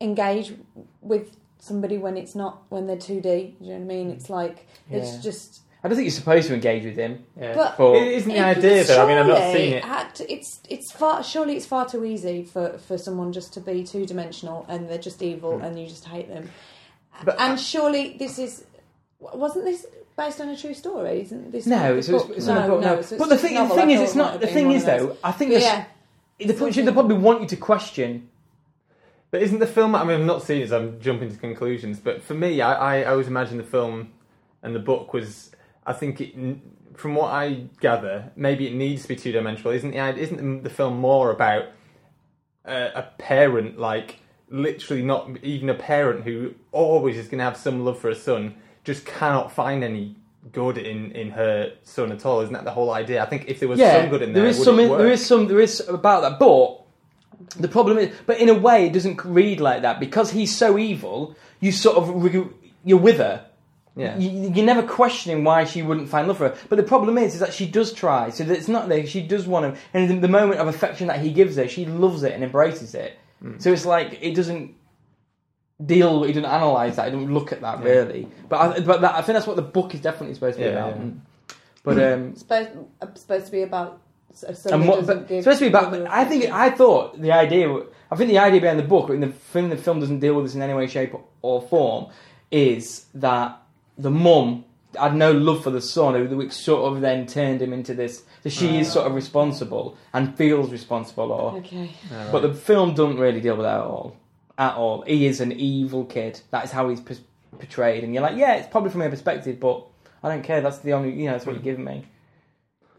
engage 0.00 0.52
with 1.00 1.36
somebody 1.58 1.98
when 1.98 2.16
it's 2.16 2.34
not 2.34 2.62
when 2.68 2.86
they're 2.86 2.96
2d 2.96 3.22
do 3.22 3.28
you 3.60 3.72
know 3.72 3.74
what 3.74 3.80
i 3.80 3.84
mean 3.84 4.10
it's 4.10 4.30
like 4.30 4.66
it's 4.90 5.16
just 5.22 5.60
I 5.82 5.86
don't 5.86 5.96
think 5.96 6.06
you're 6.06 6.10
supposed 6.10 6.48
to 6.48 6.54
engage 6.54 6.84
with 6.84 6.96
him. 6.96 7.24
Yeah. 7.40 7.54
But- 7.54 7.78
But 7.78 7.92
it 7.98 8.08
isn't 8.08 8.32
the 8.32 8.38
It- 8.38 8.58
idea, 8.58 8.82
though. 8.82 9.04
I 9.04 9.06
mean, 9.06 9.16
I've 9.16 9.26
not 9.28 9.38
surely 9.38 9.54
seen 9.54 9.72
it. 9.74 9.84
act- 9.84 10.22
it's 10.28 10.60
it's 10.68 10.90
far 10.90 11.22
surely 11.22 11.56
it's 11.56 11.66
far 11.66 11.88
too 11.88 12.04
easy 12.04 12.42
for, 12.42 12.78
for 12.78 12.98
someone 12.98 13.32
just 13.32 13.52
to 13.54 13.60
be 13.60 13.84
two 13.84 14.04
dimensional 14.04 14.66
and 14.68 14.88
they're 14.88 14.98
just 14.98 15.22
evil 15.22 15.58
hmm. 15.58 15.64
and 15.64 15.78
you 15.78 15.86
just 15.86 16.06
hate 16.06 16.28
them. 16.28 16.50
But- 17.24 17.40
and 17.40 17.60
surely 17.60 18.16
this 18.18 18.40
is 18.40 18.64
wasn't 19.20 19.64
this 19.66 19.86
based 20.16 20.40
on 20.40 20.48
a 20.48 20.56
true 20.56 20.74
story? 20.74 21.22
Isn't 21.22 21.52
this 21.52 21.66
No, 21.66 21.92
the 21.92 21.98
it's, 21.98 22.08
it's, 22.08 22.24
book? 22.24 22.36
it's 22.36 22.46
not 22.46 22.64
a 22.64 22.68
book. 22.68 22.80
No, 22.80 22.94
so 23.02 23.14
it's 23.14 23.22
but 23.22 23.28
the 23.28 23.38
thing, 23.38 23.54
novel. 23.54 23.76
the 23.76 23.82
thing 23.82 23.90
is, 23.90 24.00
it's 24.00 24.14
not. 24.14 24.40
The 24.40 24.46
thing 24.48 24.72
is, 24.72 24.84
though, 24.84 25.16
I 25.22 25.32
think 25.32 25.52
But 25.52 25.54
this, 25.54 25.64
yeah, 25.64 25.84
the, 26.38 26.52
they 26.52 26.70
they 26.82 26.92
probably 26.92 27.18
want 27.18 27.40
you 27.40 27.46
to 27.48 27.56
question. 27.56 28.28
But 29.30 29.42
isn't 29.42 29.58
the 29.58 29.66
film? 29.66 29.94
I 29.94 30.04
mean, 30.04 30.20
I've 30.20 30.26
not 30.26 30.42
seen 30.42 30.62
it, 30.62 30.70
so 30.70 30.78
I'm 30.78 31.00
jumping 31.00 31.30
to 31.30 31.36
conclusions. 31.36 32.00
But 32.00 32.22
for 32.22 32.34
me, 32.34 32.60
I, 32.60 33.00
I 33.00 33.04
always 33.04 33.26
imagine 33.26 33.58
the 33.58 33.64
film 33.64 34.12
and 34.62 34.74
the 34.74 34.80
book 34.80 35.12
was. 35.12 35.50
I 35.86 35.92
think 35.92 36.20
it, 36.20 36.34
from 36.94 37.14
what 37.14 37.30
I 37.32 37.64
gather, 37.80 38.32
maybe 38.36 38.66
it 38.66 38.74
needs 38.74 39.02
to 39.02 39.08
be 39.08 39.16
two 39.16 39.32
dimensional. 39.32 39.72
Isn't 39.72 39.92
the 39.92 40.16
isn't 40.16 40.62
the 40.62 40.70
film 40.70 40.98
more 40.98 41.30
about 41.30 41.66
a, 42.64 42.90
a 42.94 43.02
parent, 43.18 43.78
like 43.78 44.20
literally 44.50 45.02
not 45.02 45.30
even 45.42 45.68
a 45.68 45.74
parent 45.74 46.24
who 46.24 46.54
always 46.72 47.16
is 47.16 47.26
going 47.28 47.38
to 47.38 47.44
have 47.44 47.56
some 47.56 47.84
love 47.84 47.98
for 47.98 48.08
a 48.08 48.14
son, 48.14 48.54
just 48.84 49.04
cannot 49.04 49.52
find 49.52 49.84
any 49.84 50.16
good 50.52 50.78
in 50.78 51.12
in 51.12 51.30
her 51.30 51.72
son 51.82 52.12
at 52.12 52.24
all. 52.24 52.40
Isn't 52.40 52.54
that 52.54 52.64
the 52.64 52.70
whole 52.70 52.90
idea? 52.90 53.22
I 53.22 53.26
think 53.26 53.44
if 53.48 53.60
there 53.60 53.68
was 53.68 53.78
yeah, 53.78 54.00
some 54.00 54.10
good 54.10 54.22
in 54.22 54.32
there, 54.32 54.42
there 54.42 54.50
is 54.50 54.62
some. 54.62 54.76
there 54.76 55.10
is 55.10 55.24
some. 55.24 55.46
There 55.46 55.60
is 55.60 55.80
about 55.88 56.22
that, 56.22 56.38
but 56.38 56.77
the 57.58 57.68
problem 57.68 57.98
is, 57.98 58.14
but 58.26 58.38
in 58.38 58.48
a 58.48 58.54
way, 58.54 58.86
it 58.86 58.92
doesn't 58.92 59.24
read 59.24 59.60
like 59.60 59.82
that 59.82 60.00
because 60.00 60.30
he's 60.30 60.54
so 60.56 60.78
evil. 60.78 61.36
You 61.60 61.72
sort 61.72 61.96
of 61.96 62.22
re- 62.22 62.48
you're 62.84 62.98
with 62.98 63.18
her. 63.18 63.46
Yeah. 63.96 64.16
You, 64.16 64.52
you're 64.54 64.64
never 64.66 64.82
questioning 64.86 65.42
why 65.42 65.64
she 65.64 65.82
wouldn't 65.82 66.08
find 66.08 66.28
love 66.28 66.38
for 66.38 66.50
her. 66.50 66.56
But 66.68 66.76
the 66.76 66.84
problem 66.84 67.18
is, 67.18 67.34
is 67.34 67.40
that 67.40 67.52
she 67.52 67.66
does 67.66 67.92
try. 67.92 68.30
So 68.30 68.44
that 68.44 68.56
it's 68.56 68.68
not 68.68 68.88
there. 68.88 69.04
She 69.06 69.22
does 69.22 69.46
want 69.46 69.66
him, 69.66 69.74
and 69.92 70.10
in 70.10 70.20
the 70.20 70.28
moment 70.28 70.60
of 70.60 70.68
affection 70.68 71.08
that 71.08 71.20
he 71.20 71.32
gives 71.32 71.56
her, 71.56 71.66
she 71.66 71.84
loves 71.84 72.22
it 72.22 72.32
and 72.32 72.44
embraces 72.44 72.94
it. 72.94 73.18
Hmm. 73.42 73.58
So 73.58 73.72
it's 73.72 73.84
like 73.86 74.18
it 74.22 74.34
doesn't 74.34 74.74
deal. 75.84 76.24
It 76.24 76.28
doesn't 76.28 76.44
analyze 76.44 76.96
that. 76.96 77.08
It 77.08 77.10
doesn't 77.12 77.32
look 77.34 77.52
at 77.52 77.60
that 77.62 77.82
really. 77.82 78.28
But 78.48 78.56
I, 78.56 78.80
but 78.80 79.00
that, 79.00 79.14
I 79.14 79.22
think 79.22 79.34
that's 79.34 79.46
what 79.46 79.56
the 79.56 79.62
book 79.62 79.94
is 79.94 80.00
definitely 80.00 80.34
supposed 80.34 80.58
to 80.58 80.64
be 80.64 80.70
Yeah, 80.70 80.86
about. 80.86 81.00
yeah. 81.00 81.10
But 81.84 82.12
um, 82.12 82.36
supposed, 82.36 82.70
uh, 83.00 83.06
supposed 83.14 83.46
to 83.46 83.52
be 83.52 83.62
about 83.62 84.00
a 84.46 84.54
son 84.54 84.72
and 84.74 84.88
what, 84.88 85.06
but 85.06 85.28
give 85.28 85.38
it's 85.38 85.44
supposed 85.44 85.58
to 85.60 85.64
be 85.64 85.68
about. 85.68 85.94
I 86.06 86.24
think 86.24 86.44
affection. 86.44 86.52
I 86.52 86.70
thought 86.70 87.20
the 87.20 87.32
idea. 87.32 87.82
I 88.10 88.16
think 88.16 88.30
the 88.30 88.38
idea 88.38 88.60
behind 88.60 88.78
the 88.78 88.84
book, 88.84 89.10
and 89.10 89.22
the 89.22 89.28
thing 89.28 89.68
the 89.68 89.76
film 89.76 90.00
doesn't 90.00 90.20
deal 90.20 90.34
with 90.34 90.46
this 90.46 90.54
in 90.54 90.62
any 90.62 90.72
way, 90.74 90.86
shape, 90.86 91.14
or 91.42 91.60
form, 91.62 92.06
is 92.50 93.06
that 93.14 93.60
the 93.98 94.10
mum 94.10 94.64
had 94.98 95.14
no 95.14 95.30
love 95.32 95.62
for 95.62 95.70
the 95.70 95.80
son, 95.82 96.14
who 96.14 96.36
which 96.36 96.52
sort 96.52 96.90
of 96.92 97.00
then 97.02 97.26
turned 97.26 97.60
him 97.60 97.72
into 97.72 97.92
this. 97.94 98.22
So 98.42 98.48
she 98.48 98.78
is 98.78 98.90
sort 98.90 99.06
of 99.06 99.14
responsible 99.14 99.96
and 100.14 100.34
feels 100.36 100.70
responsible, 100.70 101.30
or 101.32 101.56
Okay. 101.58 101.90
Oh, 102.12 102.32
but 102.32 102.40
the 102.42 102.54
film 102.54 102.94
doesn't 102.94 103.18
really 103.18 103.40
deal 103.40 103.56
with 103.56 103.64
that 103.66 103.80
at 103.80 103.84
all. 103.84 104.16
At 104.56 104.74
all, 104.76 105.02
he 105.02 105.26
is 105.26 105.40
an 105.40 105.52
evil 105.52 106.04
kid. 106.04 106.40
That 106.50 106.64
is 106.64 106.70
how 106.70 106.88
he's 106.88 107.00
p- 107.00 107.16
portrayed, 107.58 108.04
and 108.04 108.14
you're 108.14 108.22
like, 108.22 108.36
yeah, 108.36 108.54
it's 108.54 108.68
probably 108.68 108.90
from 108.90 109.02
your 109.02 109.10
perspective, 109.10 109.60
but 109.60 109.84
I 110.22 110.28
don't 110.30 110.42
care. 110.42 110.60
That's 110.62 110.78
the 110.78 110.94
only, 110.94 111.12
you 111.12 111.26
know, 111.26 111.32
that's 111.32 111.44
what 111.46 111.54
you're 111.54 111.62
giving 111.62 111.84
me. 111.84 112.06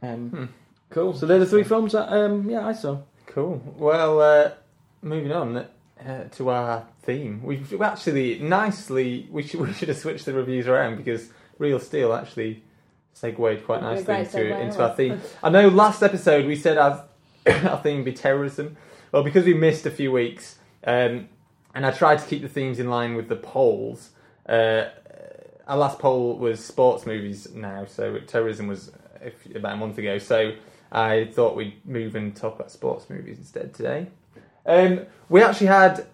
Um, 0.03 0.30
Hmm. 0.30 0.45
Cool. 0.89 1.13
So 1.13 1.25
they're 1.25 1.39
the 1.39 1.45
three 1.45 1.63
films 1.63 1.91
that, 1.93 2.11
um, 2.11 2.49
yeah, 2.49 2.65
I 2.65 2.73
saw. 2.73 2.99
Cool. 3.27 3.61
Well, 3.77 4.21
uh, 4.21 4.51
moving 5.01 5.31
on 5.31 5.57
uh, 5.57 6.23
to 6.31 6.49
our 6.49 6.85
theme. 7.03 7.41
We've 7.43 7.81
actually 7.81 8.39
nicely 8.39 9.27
we 9.31 9.43
should 9.43 9.59
we 9.67 9.73
should 9.73 9.89
have 9.89 9.97
switched 9.97 10.25
the 10.25 10.33
reviews 10.33 10.67
around 10.67 10.97
because 10.97 11.29
Real 11.57 11.79
Steel 11.79 12.13
actually 12.13 12.63
segued 13.13 13.65
quite 13.65 13.81
nicely 13.81 14.05
be 14.05 14.11
a 14.11 14.25
great 14.25 14.45
into 14.45 14.61
into 14.61 14.83
our 14.83 14.95
theme. 14.95 15.21
I 15.43 15.49
know 15.49 15.67
last 15.67 16.01
episode 16.01 16.45
we 16.45 16.55
said 16.55 16.77
our 16.77 17.05
our 17.45 17.77
theme 17.77 17.97
would 17.97 18.05
be 18.05 18.13
terrorism. 18.13 18.77
Well, 19.11 19.23
because 19.23 19.45
we 19.45 19.55
missed 19.55 19.85
a 19.85 19.91
few 19.91 20.11
weeks, 20.11 20.59
um, 20.83 21.29
and 21.73 21.85
I 21.85 21.91
tried 21.91 22.19
to 22.19 22.25
keep 22.27 22.43
the 22.43 22.49
themes 22.49 22.79
in 22.79 22.89
line 22.89 23.15
with 23.15 23.27
the 23.27 23.35
polls. 23.35 24.11
Uh, 24.47 24.85
our 25.67 25.77
last 25.77 25.99
poll 25.99 26.37
was 26.37 26.63
sports 26.63 27.05
movies 27.05 27.47
now, 27.53 27.85
so 27.85 28.19
terrorism 28.19 28.67
was 28.67 28.91
if, 29.21 29.33
about 29.55 29.73
a 29.73 29.77
month 29.77 29.97
ago. 29.97 30.17
So 30.17 30.53
I 30.91 31.25
thought 31.25 31.55
we'd 31.55 31.85
move 31.85 32.15
and 32.15 32.35
talk 32.35 32.55
about 32.55 32.71
sports 32.71 33.09
movies 33.09 33.37
instead 33.37 33.73
today. 33.73 34.07
Um, 34.65 35.01
we 35.29 35.41
actually 35.43 35.67
had 35.67 36.07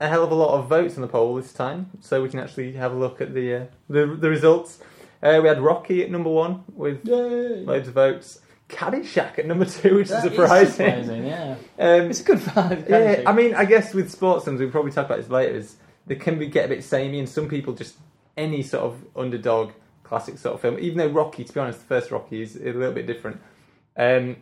a 0.00 0.08
hell 0.08 0.24
of 0.24 0.30
a 0.30 0.34
lot 0.34 0.58
of 0.58 0.68
votes 0.68 0.96
on 0.96 1.00
the 1.02 1.08
poll 1.08 1.34
this 1.36 1.52
time, 1.52 1.90
so 2.00 2.22
we 2.22 2.28
can 2.28 2.40
actually 2.40 2.72
have 2.72 2.92
a 2.92 2.96
look 2.96 3.20
at 3.20 3.34
the 3.34 3.54
uh, 3.54 3.64
the, 3.88 4.06
the 4.06 4.28
results. 4.28 4.80
Uh, 5.22 5.40
we 5.42 5.48
had 5.48 5.60
Rocky 5.60 6.02
at 6.02 6.10
number 6.10 6.30
one 6.30 6.64
with 6.74 7.04
loads 7.06 7.88
of 7.88 7.94
votes. 7.94 8.40
Caddyshack 8.68 9.38
at 9.38 9.46
number 9.46 9.64
two, 9.64 9.94
which 9.94 10.06
is 10.06 10.10
That 10.10 10.22
surprising. 10.24 10.72
surprising, 10.72 11.26
yeah. 11.26 11.54
Um, 11.78 12.10
It's 12.10 12.20
a 12.20 12.24
good 12.24 12.40
fun. 12.40 12.84
yeah, 12.88 13.22
I 13.24 13.32
mean, 13.32 13.54
I 13.54 13.64
guess 13.64 13.94
with 13.94 14.10
sports 14.10 14.44
films, 14.44 14.58
we'll 14.60 14.70
probably 14.70 14.90
talk 14.90 15.06
about 15.06 15.18
this 15.18 15.30
later. 15.30 15.54
Is 15.56 15.76
they 16.06 16.16
can 16.16 16.36
be 16.38 16.48
get 16.48 16.64
a 16.64 16.68
bit 16.68 16.82
samey, 16.82 17.20
and 17.20 17.28
some 17.28 17.48
people 17.48 17.74
just 17.74 17.94
any 18.36 18.62
sort 18.64 18.84
of 18.84 18.96
underdog 19.16 19.70
classic 20.02 20.36
sort 20.38 20.54
of 20.56 20.60
film. 20.60 20.78
Even 20.80 20.98
though 20.98 21.08
Rocky, 21.08 21.44
to 21.44 21.52
be 21.52 21.60
honest, 21.60 21.78
the 21.80 21.86
first 21.86 22.10
Rocky 22.10 22.42
is 22.42 22.56
a 22.56 22.72
little 22.72 22.92
bit 22.92 23.06
different. 23.06 23.40
Um, 23.96 24.36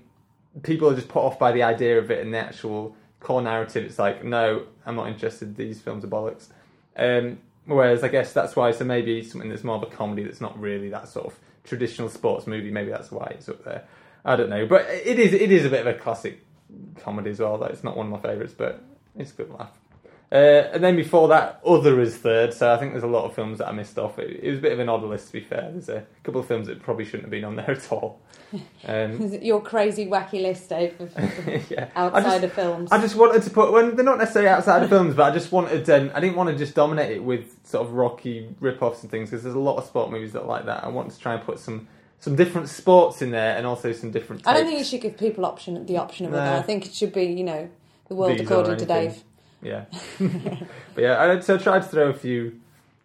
people 0.63 0.91
are 0.91 0.95
just 0.95 1.09
put 1.09 1.23
off 1.23 1.39
by 1.39 1.53
the 1.53 1.63
idea 1.63 1.99
of 1.99 2.11
it 2.11 2.25
and 2.25 2.33
the 2.33 2.39
actual 2.39 2.97
core 3.21 3.43
narrative. 3.43 3.85
It's 3.85 3.99
like, 3.99 4.25
no, 4.25 4.65
I'm 4.87 4.97
not 4.97 5.09
interested. 5.09 5.57
These 5.57 5.81
films 5.81 6.05
are 6.05 6.09
bollocks. 6.09 6.49
Um, 6.97 7.39
whereas 7.67 8.05
I 8.05 8.09
guess 8.09 8.33
that's 8.33 8.55
why. 8.57 8.71
So 8.73 8.85
maybe 8.85 9.23
something 9.23 9.51
that's 9.51 9.65
more 9.65 9.77
of 9.77 9.83
a 9.83 9.87
comedy 9.87 10.25
that's 10.25 10.41
not 10.41 10.59
really 10.61 10.91
that 10.91 11.09
sort 11.09 11.27
of 11.27 11.39
traditional 11.65 12.09
sports 12.09 12.47
movie. 12.47 12.71
Maybe 12.71 12.91
that's 12.91 13.11
why 13.11 13.27
it's 13.35 13.49
up 13.49 13.65
there. 13.65 13.85
I 14.25 14.37
don't 14.37 14.49
know, 14.49 14.67
but 14.67 14.87
it 14.89 15.19
is 15.19 15.35
it 15.35 15.53
is 15.53 15.67
a 15.67 15.69
bit 15.69 15.87
of 15.87 15.87
a 15.87 15.99
classic 15.99 16.43
comedy 16.97 17.31
as 17.31 17.41
well. 17.41 17.59
Though 17.59 17.67
it's 17.67 17.85
not 17.85 17.97
one 17.97 18.07
of 18.07 18.13
my 18.13 18.21
favourites, 18.21 18.55
but 18.57 18.83
it's 19.17 19.33
a 19.33 19.35
good 19.35 19.51
laugh. 19.51 19.79
Uh, 20.35 20.69
and 20.73 20.83
then 20.83 20.97
before 20.97 21.29
that, 21.29 21.61
Other 21.65 22.01
is 22.01 22.17
third. 22.17 22.53
So 22.53 22.75
I 22.75 22.77
think 22.77 22.91
there's 22.91 23.05
a 23.05 23.07
lot 23.07 23.25
of 23.25 23.35
films 23.37 23.59
that 23.59 23.69
I 23.69 23.73
missed 23.73 23.97
off. 24.01 24.19
It, 24.19 24.41
it 24.43 24.51
was 24.51 24.59
a 24.59 24.63
bit 24.63 24.73
of 24.73 24.81
an 24.81 24.89
odd 24.89 25.05
list, 25.05 25.29
to 25.29 25.35
be 25.35 25.41
fair. 25.41 25.71
There's 25.71 25.89
a 25.89 26.05
couple 26.25 26.41
of 26.41 26.49
films 26.49 26.67
that 26.67 26.83
probably 26.83 27.05
shouldn't 27.05 27.23
have 27.23 27.31
been 27.31 27.45
on 27.45 27.55
there 27.55 27.71
at 27.71 27.93
all. 27.93 28.21
Um, 28.87 29.33
Your 29.43 29.61
crazy, 29.61 30.07
wacky 30.07 30.41
list, 30.41 30.69
Dave, 30.69 31.01
of 31.01 31.13
yeah, 31.71 31.89
outside 31.97 32.23
just, 32.23 32.45
of 32.45 32.53
films. 32.53 32.93
I 32.93 33.01
just 33.01 33.17
wanted 33.17 33.43
to 33.43 33.51
put 33.51 33.73
when 33.73 33.97
they're 33.97 34.05
not 34.05 34.19
necessarily 34.19 34.49
outside 34.49 34.85
of 34.85 34.91
films, 34.91 35.17
but 35.17 35.25
I 35.25 35.35
just 35.35 35.51
wanted 35.51 35.91
um, 35.91 36.13
I 36.15 36.21
didn't 36.21 36.37
want 36.37 36.51
to 36.51 36.57
just 36.57 36.73
dominate 36.75 37.11
it 37.11 37.25
with 37.25 37.67
sort 37.67 37.85
of 37.85 37.95
Rocky 37.95 38.55
rip-offs 38.61 39.03
and 39.03 39.11
things 39.11 39.31
because 39.31 39.43
there's 39.43 39.57
a 39.57 39.59
lot 39.59 39.79
of 39.79 39.87
sport 39.87 40.13
movies 40.13 40.35
that 40.35 40.43
are 40.43 40.47
like 40.47 40.67
that. 40.67 40.85
I 40.85 40.89
wanted 40.89 41.15
to 41.15 41.19
try 41.19 41.35
and 41.35 41.43
put 41.43 41.59
some 41.59 41.89
some 42.21 42.37
different 42.37 42.69
sports 42.69 43.23
in 43.23 43.33
there 43.33 43.57
and 43.57 43.67
also 43.67 43.91
some 43.93 44.13
different. 44.13 44.47
I 44.47 44.53
don't 44.53 44.67
think 44.67 44.79
you 44.79 44.85
should 44.85 45.01
give 45.01 45.19
people 45.19 45.45
option 45.47 45.85
the 45.87 45.97
option 45.97 46.27
of 46.27 46.33
No. 46.33 46.39
other. 46.39 46.57
I 46.59 46.63
think 46.63 46.87
it 46.87 46.95
should 46.95 47.13
be, 47.13 47.25
you 47.25 47.45
know, 47.45 47.69
the 48.07 48.15
world 48.15 48.39
These 48.39 48.43
according 48.43 48.77
to. 48.77 48.87
Dave. 48.87 49.25
Yeah, 49.65 49.85
but 50.95 51.03
yeah, 51.03 51.21
I, 51.21 51.41
so 51.41 51.55
I 51.55 51.59
tried 51.59 51.83
to 51.83 51.89
throw 51.89 52.09
a 52.11 52.15
few 52.15 52.61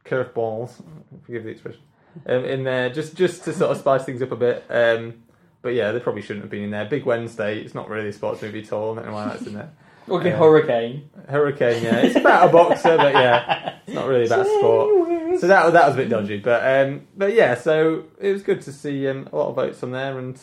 curveballs, 0.05 0.81
forgive 1.25 1.43
the 1.43 1.49
expression, 1.49 1.81
um, 2.25 2.43
in 2.45 2.63
there 2.63 2.89
just 2.89 3.15
just 3.15 3.43
to 3.45 3.53
sort 3.53 3.71
of 3.71 3.77
spice 3.77 4.03
things 4.03 4.21
up 4.21 4.31
a 4.31 4.35
bit. 4.35 4.65
Um, 4.69 5.23
but 5.61 5.73
yeah, 5.73 5.91
they 5.91 5.99
probably 5.99 6.21
shouldn't 6.21 6.43
have 6.43 6.51
been 6.51 6.63
in 6.63 6.71
there. 6.71 6.85
Big 6.85 7.05
Wednesday, 7.05 7.59
it's 7.59 7.73
not 7.75 7.89
really 7.89 8.09
a 8.09 8.13
sports 8.13 8.41
movie 8.41 8.61
at 8.61 8.71
all. 8.71 8.93
I 8.93 8.95
don't 9.01 9.07
know 9.07 9.13
why 9.13 9.25
that's 9.25 9.45
in 9.47 9.53
there. 9.53 9.71
Okay, 10.07 10.29
Yeah. 10.29 10.37
Hurricane. 10.37 11.09
Hurricane, 11.27 11.83
yeah, 11.83 11.97
it's 11.97 12.15
about 12.15 12.49
a 12.49 12.51
boxer, 12.51 12.97
but 12.97 13.13
yeah, 13.13 13.75
it's 13.85 13.95
not 13.95 14.07
really 14.07 14.25
about 14.25 14.45
sport. 14.47 15.39
So 15.39 15.47
that 15.47 15.71
that 15.73 15.85
was 15.85 15.93
a 15.93 15.97
bit 15.97 16.09
dodgy, 16.09 16.39
but 16.39 16.61
um, 16.87 17.07
but 17.15 17.33
yeah, 17.33 17.55
so 17.55 18.05
it 18.19 18.31
was 18.33 18.41
good 18.41 18.61
to 18.63 18.73
see 18.73 19.07
um, 19.07 19.29
a 19.31 19.35
lot 19.35 19.49
of 19.49 19.55
votes 19.55 19.83
on 19.83 19.91
there, 19.91 20.17
and 20.17 20.37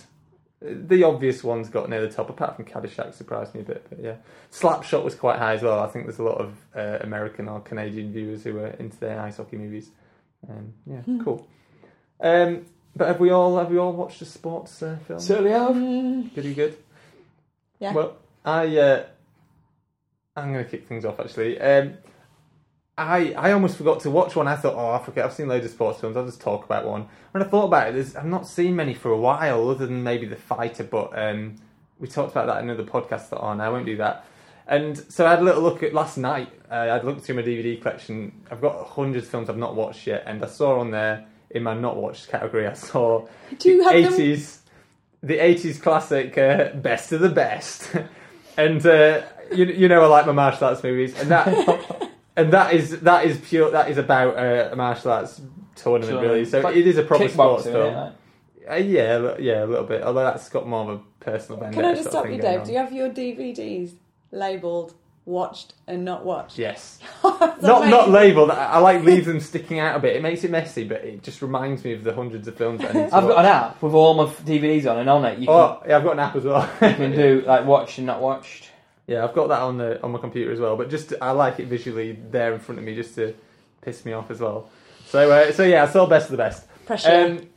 the 0.60 1.04
obvious 1.04 1.44
ones 1.44 1.68
got 1.68 1.88
near 1.90 2.00
the 2.00 2.12
top. 2.12 2.30
Apart 2.30 2.56
from 2.56 2.64
Caddyshack, 2.64 3.14
surprised 3.14 3.54
me 3.54 3.60
a 3.60 3.64
bit, 3.64 3.86
but 3.88 4.02
yeah, 4.02 4.16
Slapshot 4.50 5.04
was 5.04 5.14
quite 5.14 5.38
high 5.38 5.54
as 5.54 5.62
well. 5.62 5.80
I 5.80 5.88
think 5.88 6.06
there's 6.06 6.18
a 6.18 6.22
lot 6.22 6.38
of 6.38 6.56
uh, 6.74 6.98
American 7.02 7.48
or 7.48 7.60
Canadian 7.60 8.12
viewers 8.12 8.42
who 8.44 8.58
are 8.58 8.68
into 8.68 8.98
their 8.98 9.20
ice 9.20 9.36
hockey 9.36 9.56
movies. 9.56 9.90
Um, 10.48 10.72
yeah, 10.86 11.02
cool. 11.22 11.46
Um, 12.20 12.66
but 12.94 13.08
have 13.08 13.20
we 13.20 13.30
all 13.30 13.58
have 13.58 13.70
we 13.70 13.78
all 13.78 13.92
watched 13.92 14.22
a 14.22 14.24
sports 14.24 14.82
uh, 14.82 14.96
film? 15.06 15.20
Certainly 15.20 15.50
have. 15.50 15.76
Mm, 15.76 16.34
Goody 16.34 16.54
good. 16.54 16.76
yeah. 17.78 17.92
Well, 17.92 18.16
I 18.44 18.78
uh, 18.78 19.04
I'm 20.36 20.52
going 20.52 20.64
to 20.64 20.70
kick 20.70 20.86
things 20.88 21.04
off 21.04 21.20
actually. 21.20 21.60
Um, 21.60 21.94
I 22.98 23.32
I 23.32 23.52
almost 23.52 23.76
forgot 23.76 24.00
to 24.00 24.10
watch 24.10 24.36
one. 24.36 24.48
I 24.48 24.56
thought, 24.56 24.74
oh, 24.74 24.92
I 24.92 25.04
forget. 25.04 25.24
I've 25.24 25.32
seen 25.32 25.48
loads 25.48 25.66
of 25.66 25.72
sports 25.72 26.00
films. 26.00 26.16
I'll 26.16 26.24
just 26.24 26.40
talk 26.40 26.64
about 26.64 26.86
one. 26.86 27.08
When 27.32 27.42
I 27.42 27.46
thought 27.46 27.64
about 27.66 27.88
it, 27.88 27.94
there's, 27.94 28.16
I've 28.16 28.24
not 28.24 28.48
seen 28.48 28.74
many 28.74 28.94
for 28.94 29.10
a 29.10 29.18
while, 29.18 29.68
other 29.68 29.86
than 29.86 30.02
maybe 30.02 30.26
The 30.26 30.36
Fighter. 30.36 30.84
But 30.84 31.16
um, 31.18 31.56
we 31.98 32.08
talked 32.08 32.32
about 32.32 32.46
that 32.46 32.62
in 32.62 32.70
another 32.70 32.88
podcast 32.88 33.30
that 33.30 33.38
on. 33.38 33.60
I 33.60 33.68
won't 33.68 33.86
do 33.86 33.96
that. 33.98 34.24
And 34.68 34.96
so 35.12 35.26
I 35.26 35.30
had 35.30 35.40
a 35.40 35.42
little 35.42 35.62
look 35.62 35.82
at 35.82 35.94
last 35.94 36.18
night. 36.18 36.50
Uh, 36.70 36.88
I'd 36.90 37.04
looked 37.04 37.22
through 37.22 37.36
my 37.36 37.42
DVD 37.42 37.80
collection. 37.80 38.32
I've 38.50 38.60
got 38.60 38.86
hundreds 38.86 39.26
of 39.26 39.30
films 39.30 39.48
I've 39.48 39.56
not 39.56 39.76
watched 39.76 40.06
yet, 40.06 40.24
and 40.26 40.42
I 40.42 40.48
saw 40.48 40.80
on 40.80 40.90
there 40.90 41.26
in 41.50 41.62
my 41.62 41.74
not 41.74 41.96
watched 41.96 42.28
category. 42.28 42.66
I 42.66 42.72
saw 42.72 43.28
Do 43.58 43.68
you 43.70 43.84
them? 43.84 43.92
eighties, 43.94 44.62
the 45.22 45.38
eighties 45.38 45.78
classic 45.78 46.36
uh, 46.36 46.70
best 46.74 47.12
of 47.12 47.20
the 47.20 47.28
best, 47.28 47.94
and 48.56 48.84
uh, 48.84 49.22
you 49.54 49.66
you 49.66 49.88
know 49.88 50.02
I 50.02 50.06
like 50.06 50.26
my 50.26 50.32
martial 50.32 50.66
arts 50.66 50.82
movies, 50.82 51.16
and 51.20 51.30
that 51.30 51.46
and 52.36 52.52
that 52.52 52.74
is 52.74 53.00
that 53.00 53.24
is 53.24 53.38
pure 53.38 53.70
that 53.70 53.90
is 53.90 53.98
about 53.98 54.36
uh, 54.36 54.70
a 54.72 54.76
martial 54.76 55.10
arts 55.12 55.40
tournament 55.74 56.20
really. 56.20 56.44
So 56.44 56.58
It's 56.58 56.64
like 56.64 56.76
it 56.76 56.86
is 56.86 56.96
a 56.98 57.02
proper 57.02 57.28
sports 57.28 57.64
kickboxing, 57.66 57.72
film. 57.72 57.90
isn't 57.90 58.06
it? 58.06 58.12
Uh, 58.68 58.74
yeah, 58.76 59.16
a 59.16 59.40
yeah, 59.40 59.64
a 59.64 59.66
little 59.66 59.84
bit. 59.84 60.02
Although 60.02 60.24
that's 60.24 60.48
got 60.48 60.66
more 60.66 60.90
of 60.90 61.00
a 61.00 61.02
personal 61.20 61.60
vendetta. 61.60 61.82
Can 61.82 61.90
I 61.90 61.94
just 61.94 62.08
stop 62.10 62.28
you, 62.28 62.38
Dave? 62.40 62.60
on. 62.60 62.66
Do 62.66 62.72
you 62.72 62.78
have 62.78 62.92
your 62.92 63.10
DVDs 63.10 63.92
labelled 64.32 64.94
watched 65.24 65.74
and 65.86 66.04
not 66.04 66.24
watched? 66.24 66.58
Yes. 66.58 66.98
That's 67.22 67.62
not 67.62 67.88
not 67.88 68.10
labelled. 68.10 68.50
I, 68.50 68.64
I 68.66 68.78
like 68.78 69.02
leave 69.04 69.24
them 69.24 69.40
sticking 69.40 69.78
out 69.78 69.96
a 69.96 69.98
bit. 70.00 70.16
It 70.16 70.22
makes 70.22 70.42
it 70.44 70.50
messy, 70.50 70.84
but 70.84 71.04
it 71.04 71.22
just 71.22 71.42
reminds 71.42 71.84
me 71.84 71.92
of 71.92 72.02
the 72.04 72.12
hundreds 72.14 72.46
of 72.48 72.56
films 72.56 72.80
that 72.80 72.90
I 72.94 73.02
need 73.02 73.10
to 73.10 73.16
I've 73.16 73.26
got 73.28 73.38
an 73.40 73.46
app 73.46 73.82
with 73.82 73.92
all 73.94 74.14
my 74.14 74.24
DVDs 74.26 74.90
on, 74.90 74.98
and 74.98 75.08
on 75.10 75.24
it 75.24 75.38
you 75.38 75.46
can, 75.46 75.54
Oh, 75.54 75.82
yeah, 75.86 75.96
I've 75.98 76.04
got 76.04 76.12
an 76.14 76.18
app 76.20 76.36
as 76.36 76.44
well. 76.44 76.62
you 76.82 76.94
can 76.94 77.12
do 77.12 77.42
like 77.46 77.64
watched 77.66 77.98
and 77.98 78.06
not 78.06 78.20
watched. 78.20 78.70
Yeah, 79.06 79.24
I've 79.24 79.34
got 79.34 79.48
that 79.48 79.60
on 79.60 79.78
the 79.78 80.02
on 80.02 80.12
my 80.12 80.18
computer 80.18 80.52
as 80.52 80.60
well. 80.60 80.76
But 80.76 80.90
just 80.90 81.12
I 81.20 81.30
like 81.30 81.60
it 81.60 81.66
visually 81.66 82.18
there 82.30 82.52
in 82.52 82.60
front 82.60 82.78
of 82.78 82.84
me, 82.84 82.94
just 82.94 83.14
to 83.16 83.34
piss 83.82 84.04
me 84.04 84.12
off 84.12 84.30
as 84.30 84.40
well. 84.40 84.70
So 85.06 85.30
uh, 85.30 85.52
so 85.52 85.62
yeah, 85.62 85.84
I 85.84 85.86
saw 85.86 86.06
best 86.06 86.26
of 86.26 86.32
the 86.32 86.36
best. 86.38 86.66
Pressure. 86.86 87.38
Um, 87.38 87.48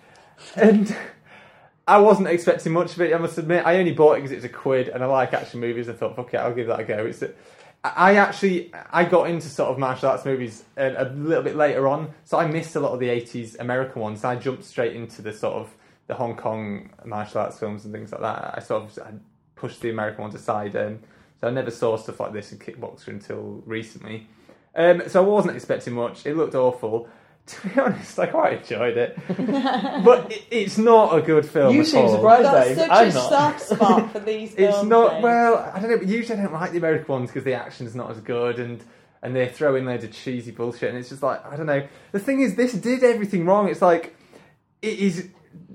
and 0.56 0.96
I 1.88 1.98
wasn't 1.98 2.28
expecting 2.28 2.72
much 2.72 2.94
of 2.94 3.02
it. 3.02 3.14
I 3.14 3.18
must 3.18 3.38
admit, 3.40 3.66
I 3.66 3.78
only 3.78 3.94
bought 3.94 4.14
it 4.14 4.18
because 4.18 4.32
it's 4.32 4.46
a 4.46 4.50
quid, 4.50 4.90
and 4.90 5.04
I 5.04 5.08
like 5.08 5.34
action 5.34 5.60
movies. 5.60 5.90
I 5.90 5.94
thought, 5.94 6.16
fuck 6.16 6.34
it, 6.34 6.38
I'll 6.38 6.54
give 6.54 6.68
that 6.68 6.80
a 6.80 6.84
go. 6.84 7.06
It's. 7.06 7.22
A, 7.24 7.32
I 7.82 8.16
actually 8.18 8.74
I 8.92 9.06
got 9.06 9.30
into 9.30 9.48
sort 9.48 9.72
of 9.72 9.80
martial 9.80 10.10
arts 10.10 10.26
movies 10.26 10.66
a, 10.76 11.04
a 11.04 11.08
little 11.16 11.44
bit 11.44 11.56
later 11.56 11.88
on, 11.88 12.14
so 12.26 12.38
I 12.38 12.46
missed 12.46 12.76
a 12.76 12.80
lot 12.80 12.92
of 12.92 13.00
the 13.00 13.08
'80s 13.08 13.58
American 13.60 14.02
ones. 14.02 14.24
I 14.24 14.36
jumped 14.36 14.66
straight 14.66 14.96
into 14.96 15.22
the 15.22 15.32
sort 15.34 15.56
of 15.56 15.74
the 16.08 16.14
Hong 16.14 16.36
Kong 16.36 16.90
martial 17.06 17.40
arts 17.40 17.58
films 17.58 17.86
and 17.86 17.94
things 17.94 18.12
like 18.12 18.22
that. 18.22 18.54
I 18.58 18.60
sort 18.60 18.84
of 18.84 19.00
I 19.00 19.14
pushed 19.56 19.82
the 19.82 19.90
American 19.90 20.24
ones 20.24 20.36
aside, 20.36 20.76
um, 20.76 21.00
so 21.40 21.48
I 21.48 21.52
never 21.52 21.72
saw 21.72 21.98
stuff 21.98 22.20
like 22.20 22.34
this 22.34 22.52
in 22.52 22.60
Kickboxer 22.60 23.08
until 23.08 23.64
recently. 23.66 24.28
Um, 24.76 25.04
so 25.08 25.24
I 25.24 25.28
wasn't 25.28 25.56
expecting 25.56 25.94
much. 25.94 26.26
It 26.26 26.36
looked 26.36 26.56
awful. 26.56 27.08
To 27.50 27.68
be 27.68 27.80
honest, 27.82 28.20
I 28.20 28.28
quite 28.28 28.60
enjoyed 28.62 28.96
it, 28.96 29.18
but 30.06 30.32
it, 30.32 30.44
it's 30.52 30.78
not 30.78 31.18
a 31.18 31.22
good 31.24 31.48
film. 31.48 31.74
You 31.74 31.82
at 31.82 31.88
seem 31.88 32.06
all. 32.06 32.16
surprised. 32.16 32.44
You've 32.44 32.64
Dave, 32.64 32.78
such 32.78 32.92
I'm 32.92 33.10
a 33.10 33.14
not. 33.14 33.30
soft 33.30 33.62
spot 33.62 34.12
for 34.12 34.20
these 34.20 34.52
films. 34.54 34.76
It's 34.76 34.84
not 34.86 35.14
Dave. 35.14 35.24
well. 35.24 35.72
I 35.74 35.80
don't 35.80 35.90
know. 35.90 35.98
But 35.98 36.08
usually, 36.08 36.38
I 36.38 36.44
don't 36.44 36.54
like 36.54 36.74
the 36.74 36.78
American 36.78 37.08
ones 37.08 37.30
because 37.32 37.46
the 37.46 37.56
action's 37.56 37.96
not 37.96 38.12
as 38.12 38.20
good, 38.20 38.60
and 38.60 38.84
and 39.24 39.36
they 39.36 39.48
throw 39.48 39.74
in 39.76 39.86
loads 39.86 40.04
of 40.04 40.12
cheesy 40.12 40.52
bullshit, 40.52 40.90
and 40.90 40.98
it's 41.00 41.10
just 41.10 41.24
like 41.24 41.44
I 41.44 41.56
don't 41.56 41.66
know. 41.66 41.88
The 42.12 42.20
thing 42.20 42.42
is, 42.42 42.54
this 42.54 42.74
did 42.74 43.04
everything 43.04 43.48
wrong. 43.48 43.68
It's 43.68 43.82
like 43.82 44.16
it 44.84 45.00
is 45.00 45.30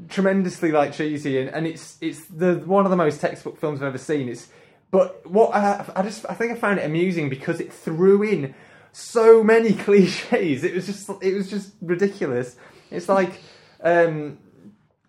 tremendously 0.09 0.71
like 0.71 0.93
cheesy, 0.93 1.41
and, 1.41 1.51
and 1.51 1.67
it's 1.67 1.99
it's 2.01 2.25
the 2.27 2.55
one 2.67 2.85
of 2.87 2.91
the 2.91 2.97
most 2.97 3.21
textbook 3.21 3.59
films 3.59 3.83
I've 3.83 3.89
ever 3.89 3.99
seen. 3.99 4.29
It's 4.29 4.47
but 4.95 5.29
what 5.29 5.53
I 5.53 5.85
I 5.97 6.03
just 6.03 6.25
I 6.31 6.35
think 6.35 6.53
I 6.53 6.55
found 6.55 6.79
it 6.79 6.85
amusing 6.85 7.29
because 7.29 7.59
it 7.59 7.73
threw 7.73 8.23
in 8.23 8.55
so 8.93 9.43
many 9.43 9.73
cliches. 9.85 10.63
It 10.63 10.73
was 10.73 10.87
just 10.87 11.11
it 11.21 11.35
was 11.35 11.51
just 11.51 11.73
ridiculous. 11.83 12.55
It's 12.93 13.09
like. 13.09 13.41
Um, 13.83 14.39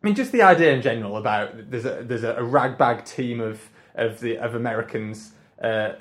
I 0.01 0.07
mean, 0.07 0.15
just 0.15 0.31
the 0.31 0.41
idea 0.41 0.73
in 0.73 0.81
general 0.81 1.17
about 1.17 1.69
there's 1.69 1.85
a 1.85 2.03
there's 2.03 2.23
a, 2.23 2.43
ragbag 2.43 3.05
team 3.05 3.39
of 3.39 3.69
of 3.93 4.19
the 4.19 4.37
of 4.37 4.55
Americans, 4.55 5.31
uh, 5.61 5.93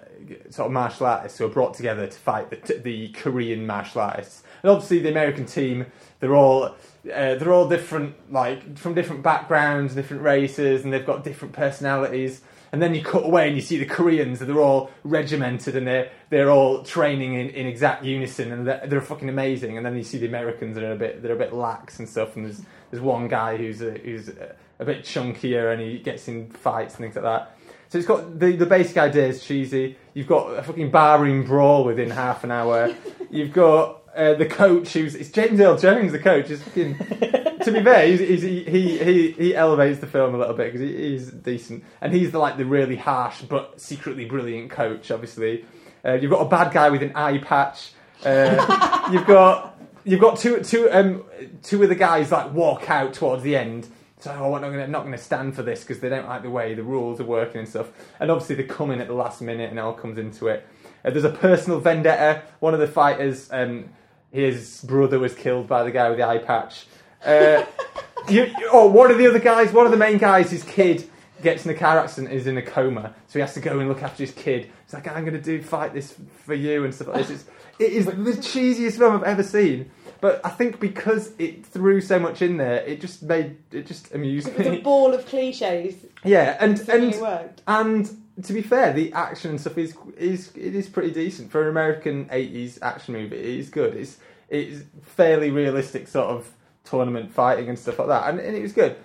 sort 0.48 0.66
of 0.66 0.72
martial 0.72 1.06
artists 1.06 1.38
who 1.38 1.44
are 1.44 1.48
brought 1.48 1.74
together 1.74 2.06
to 2.06 2.18
fight 2.18 2.50
the, 2.50 2.78
the 2.78 3.08
Korean 3.08 3.66
martial 3.66 4.00
artists, 4.00 4.42
and 4.62 4.70
obviously 4.70 4.98
the 4.98 5.10
American 5.10 5.44
team 5.46 5.86
they're 6.20 6.34
all 6.34 6.64
uh, 6.64 6.74
they're 7.04 7.52
all 7.52 7.68
different, 7.68 8.14
like 8.32 8.78
from 8.78 8.94
different 8.94 9.22
backgrounds, 9.22 9.94
different 9.94 10.22
races, 10.22 10.84
and 10.84 10.92
they've 10.92 11.06
got 11.06 11.22
different 11.22 11.52
personalities. 11.52 12.40
And 12.74 12.82
then 12.82 12.92
you 12.92 13.04
cut 13.04 13.24
away 13.24 13.46
and 13.46 13.54
you 13.54 13.62
see 13.62 13.78
the 13.78 13.86
Koreans, 13.86 14.40
and 14.40 14.50
they're 14.50 14.60
all 14.60 14.90
regimented 15.04 15.76
and 15.76 15.86
they're 15.86 16.10
they're 16.28 16.50
all 16.50 16.82
training 16.82 17.34
in, 17.34 17.50
in 17.50 17.68
exact 17.68 18.02
unison, 18.02 18.50
and 18.50 18.66
they're, 18.66 18.84
they're 18.84 19.00
fucking 19.00 19.28
amazing. 19.28 19.76
And 19.76 19.86
then 19.86 19.96
you 19.96 20.02
see 20.02 20.18
the 20.18 20.26
Americans 20.26 20.74
that 20.74 20.82
are 20.82 20.90
a 20.90 20.96
bit 20.96 21.22
they're 21.22 21.36
a 21.36 21.38
bit 21.38 21.52
lax 21.52 22.00
and 22.00 22.08
stuff, 22.08 22.34
and 22.34 22.46
there's 22.46 22.62
there's 22.90 23.00
one 23.00 23.28
guy 23.28 23.56
who's 23.56 23.80
a, 23.80 23.92
who's 23.92 24.28
a, 24.28 24.56
a 24.80 24.84
bit 24.84 25.04
chunkier 25.04 25.72
and 25.72 25.80
he 25.80 26.00
gets 26.00 26.26
in 26.26 26.50
fights 26.50 26.96
and 26.96 27.04
things 27.04 27.14
like 27.14 27.22
that. 27.22 27.56
So 27.90 27.98
it's 27.98 28.08
got 28.08 28.40
the 28.40 28.56
the 28.56 28.66
basic 28.66 28.96
idea 28.96 29.28
is 29.28 29.44
cheesy. 29.44 29.96
You've 30.12 30.26
got 30.26 30.58
a 30.58 30.62
fucking 30.64 30.90
barroom 30.90 31.44
brawl 31.44 31.84
within 31.84 32.10
half 32.10 32.42
an 32.42 32.50
hour. 32.50 32.92
You've 33.30 33.52
got 33.52 34.02
uh, 34.14 34.34
the 34.34 34.46
coach 34.46 34.92
who's 34.92 35.14
it's 35.14 35.30
James 35.30 35.60
Earl 35.60 35.76
Jones. 35.76 36.12
The 36.12 36.18
coach 36.18 36.50
is 36.50 36.62
fucking. 36.62 36.96
to 36.98 37.72
be 37.72 37.82
fair, 37.82 38.06
he's, 38.06 38.20
he's, 38.20 38.42
he, 38.42 38.98
he 38.98 39.30
he 39.32 39.54
elevates 39.54 40.00
the 40.00 40.06
film 40.06 40.34
a 40.34 40.38
little 40.38 40.54
bit 40.54 40.72
because 40.72 40.80
he, 40.80 41.10
he's 41.10 41.30
decent, 41.30 41.84
and 42.00 42.12
he's 42.12 42.32
the 42.32 42.38
like 42.38 42.56
the 42.56 42.64
really 42.64 42.96
harsh 42.96 43.42
but 43.42 43.80
secretly 43.80 44.24
brilliant 44.24 44.70
coach. 44.70 45.10
Obviously, 45.10 45.64
uh, 46.04 46.14
you've 46.14 46.30
got 46.30 46.40
a 46.40 46.48
bad 46.48 46.72
guy 46.72 46.90
with 46.90 47.02
an 47.02 47.12
eye 47.14 47.38
patch. 47.38 47.92
Uh, 48.24 49.08
you've 49.12 49.26
got 49.26 49.78
you've 50.04 50.20
got 50.20 50.38
two 50.38 50.62
two 50.62 50.88
um 50.90 51.24
two 51.62 51.82
of 51.82 51.88
the 51.88 51.94
guys 51.94 52.30
like 52.30 52.52
walk 52.52 52.90
out 52.90 53.14
towards 53.14 53.42
the 53.42 53.56
end. 53.56 53.88
So 54.20 54.30
oh, 54.30 54.54
I'm 54.54 54.62
not 54.62 54.70
going 54.70 54.86
to 54.86 54.88
not 54.88 55.00
going 55.00 55.12
to 55.12 55.22
stand 55.22 55.54
for 55.54 55.62
this 55.62 55.80
because 55.80 56.00
they 56.00 56.08
don't 56.08 56.26
like 56.26 56.42
the 56.42 56.50
way 56.50 56.74
the 56.74 56.82
rules 56.82 57.20
are 57.20 57.24
working 57.24 57.58
and 57.58 57.68
stuff. 57.68 57.90
And 58.20 58.30
obviously 58.30 58.56
they 58.56 58.64
come 58.64 58.90
in 58.90 59.00
at 59.00 59.06
the 59.08 59.14
last 59.14 59.42
minute 59.42 59.68
and 59.68 59.78
it 59.78 59.82
all 59.82 59.92
comes 59.92 60.16
into 60.18 60.48
it. 60.48 60.66
Uh, 61.04 61.10
there's 61.10 61.24
a 61.24 61.30
personal 61.30 61.78
vendetta. 61.78 62.42
One 62.60 62.72
of 62.72 62.80
the 62.80 62.86
fighters, 62.86 63.50
um, 63.52 63.90
his 64.34 64.82
brother 64.82 65.18
was 65.20 65.32
killed 65.34 65.68
by 65.68 65.84
the 65.84 65.92
guy 65.92 66.08
with 66.08 66.18
the 66.18 66.26
eye 66.26 66.38
patch. 66.38 66.86
Uh, 67.24 67.64
you, 68.28 68.44
you- 68.46 68.68
oh, 68.72 68.88
one 68.88 69.10
of 69.12 69.16
the 69.18 69.28
other 69.28 69.38
guys, 69.38 69.72
one 69.72 69.86
of 69.86 69.92
the 69.92 69.98
main 69.98 70.18
guys, 70.18 70.50
his 70.50 70.64
kid 70.64 71.08
gets 71.40 71.64
in 71.64 71.70
a 71.70 71.74
car 71.74 71.98
accident, 71.98 72.32
is 72.32 72.46
in 72.48 72.56
a 72.58 72.62
coma, 72.62 73.14
so 73.28 73.34
he 73.34 73.40
has 73.40 73.54
to 73.54 73.60
go 73.60 73.78
and 73.78 73.88
look 73.88 74.02
after 74.02 74.24
his 74.24 74.32
kid. 74.32 74.70
He's 74.84 74.92
like, 74.94 75.06
I'm 75.06 75.24
going 75.24 75.34
to 75.36 75.40
do 75.40 75.62
fight 75.62 75.94
this 75.94 76.14
for 76.44 76.54
you 76.54 76.84
and 76.84 76.92
stuff 76.92 77.08
like 77.08 77.26
this. 77.26 77.30
It's, 77.30 77.44
it 77.78 77.92
is 77.92 78.06
the 78.06 78.12
cheesiest 78.12 78.98
film 78.98 79.14
I've 79.14 79.22
ever 79.22 79.42
seen. 79.44 79.90
But 80.20 80.40
I 80.44 80.48
think 80.48 80.80
because 80.80 81.32
it 81.38 81.66
threw 81.66 82.00
so 82.00 82.18
much 82.18 82.40
in 82.42 82.56
there, 82.56 82.76
it 82.86 83.00
just 83.00 83.22
made 83.22 83.58
it 83.70 83.86
just 83.86 84.14
amused 84.14 84.48
It 84.48 84.56
was 84.58 84.66
a 84.68 84.80
ball 84.80 85.12
of 85.12 85.26
cliches. 85.26 85.96
Yeah, 86.24 86.56
and 86.60 86.78
me, 86.78 86.94
and 86.94 87.14
it 87.14 87.20
worked. 87.20 87.62
and 87.66 88.10
to 88.42 88.52
be 88.52 88.62
fair, 88.62 88.92
the 88.92 89.12
action 89.12 89.50
and 89.50 89.60
stuff 89.60 89.78
is 89.78 89.96
is 90.16 90.50
it 90.56 90.74
is 90.74 90.88
pretty 90.88 91.12
decent 91.12 91.50
for 91.50 91.62
an 91.62 91.68
American 91.68 92.28
eighties 92.30 92.78
action 92.82 93.14
movie. 93.14 93.36
It 93.36 93.44
is 93.60 93.70
good. 93.70 93.94
It's 93.94 94.18
it's 94.48 94.82
fairly 95.02 95.50
realistic 95.50 96.08
sort 96.08 96.26
of 96.26 96.52
tournament 96.84 97.32
fighting 97.32 97.68
and 97.68 97.78
stuff 97.78 97.98
like 97.98 98.08
that, 98.08 98.28
and, 98.28 98.40
and 98.40 98.56
it 98.56 98.62
was 98.62 98.72
good. 98.72 98.96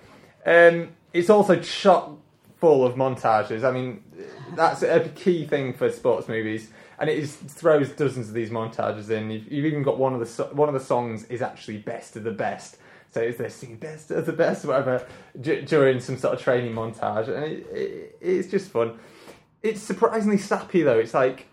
Um, 0.44 0.90
it's 1.12 1.30
also 1.30 1.60
shot 1.62 2.12
full 2.58 2.84
of 2.84 2.94
montages. 2.94 3.64
I 3.64 3.70
mean, 3.70 4.02
that's 4.54 4.82
a 4.82 5.08
key 5.14 5.46
thing 5.46 5.72
for 5.72 5.90
sports 5.90 6.28
movies, 6.28 6.70
and 6.98 7.08
it 7.08 7.18
is, 7.18 7.36
throws 7.36 7.90
dozens 7.90 8.28
of 8.28 8.34
these 8.34 8.50
montages 8.50 9.10
in. 9.10 9.30
You've, 9.30 9.50
you've 9.50 9.66
even 9.66 9.82
got 9.82 9.98
one 9.98 10.14
of 10.14 10.20
the 10.20 10.44
one 10.54 10.68
of 10.68 10.74
the 10.74 10.80
songs 10.80 11.24
is 11.24 11.40
actually 11.40 11.78
best 11.78 12.16
of 12.16 12.24
the 12.24 12.32
best. 12.32 12.78
So 13.12 13.20
it's 13.20 13.38
they're 13.38 13.50
singing 13.50 13.76
best 13.76 14.12
of 14.12 14.24
the 14.24 14.32
best, 14.32 14.64
whatever, 14.64 15.04
d- 15.40 15.62
during 15.62 15.98
some 15.98 16.16
sort 16.16 16.34
of 16.34 16.40
training 16.40 16.74
montage, 16.74 17.26
and 17.26 17.44
it, 17.44 17.66
it, 17.72 18.18
it's 18.20 18.48
just 18.48 18.70
fun. 18.70 18.98
It's 19.62 19.82
surprisingly 19.82 20.38
sappy 20.38 20.82
though. 20.82 20.98
It's 20.98 21.14
like 21.14 21.46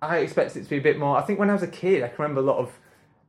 I 0.00 0.18
expected 0.18 0.60
it 0.60 0.64
to 0.64 0.70
be 0.70 0.78
a 0.78 0.82
bit 0.82 0.98
more. 0.98 1.16
I 1.16 1.22
think 1.22 1.38
when 1.38 1.50
I 1.50 1.54
was 1.54 1.62
a 1.62 1.68
kid, 1.68 2.02
I 2.02 2.08
can 2.08 2.16
remember 2.18 2.40
a 2.40 2.44
lot 2.44 2.58
of. 2.58 2.78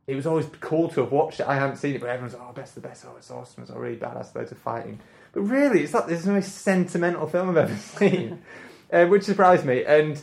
It 0.06 0.16
was 0.16 0.26
always 0.26 0.46
cool 0.60 0.88
to 0.90 1.00
have 1.00 1.12
watched 1.12 1.40
it. 1.40 1.48
I 1.48 1.54
hadn't 1.54 1.76
seen 1.76 1.94
it, 1.94 2.00
but 2.02 2.10
everyone's 2.10 2.34
oh, 2.34 2.52
best 2.52 2.76
of 2.76 2.82
the 2.82 2.88
best. 2.88 3.06
Oh, 3.08 3.14
it's 3.16 3.30
awesome. 3.30 3.62
It's 3.62 3.72
all 3.72 3.78
really 3.78 3.96
badass. 3.96 4.34
Loads 4.34 4.52
of 4.52 4.58
fighting. 4.58 5.00
But 5.32 5.42
really, 5.42 5.82
it's 5.82 5.94
like 5.94 6.06
this 6.06 6.20
is 6.20 6.24
the 6.26 6.32
most 6.32 6.54
sentimental 6.56 7.26
film 7.26 7.50
I've 7.50 7.56
ever 7.56 7.76
seen, 7.98 8.42
uh, 8.92 9.06
which 9.06 9.22
surprised 9.22 9.64
me. 9.64 9.84
And 9.84 10.20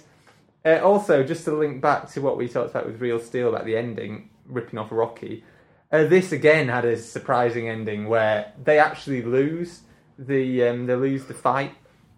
uh, 0.64 0.80
also, 0.84 1.24
just 1.24 1.46
to 1.46 1.56
link 1.56 1.82
back 1.82 2.10
to 2.12 2.22
what 2.22 2.38
we 2.38 2.48
talked 2.48 2.70
about 2.70 2.86
with 2.86 3.02
Real 3.02 3.20
Steel 3.20 3.50
about 3.50 3.66
the 3.66 3.76
ending, 3.76 4.30
ripping 4.46 4.78
off 4.78 4.92
Rocky. 4.92 5.44
Uh, 5.92 6.06
this 6.06 6.32
again 6.32 6.70
had 6.70 6.86
a 6.86 6.98
surprising 6.98 7.68
ending 7.68 8.08
where 8.08 8.54
they 8.64 8.80
actually 8.80 9.22
lose 9.22 9.82
the 10.18 10.68
um, 10.68 10.86
they 10.86 10.96
lose 10.96 11.26
the 11.26 11.34
fight, 11.34 11.74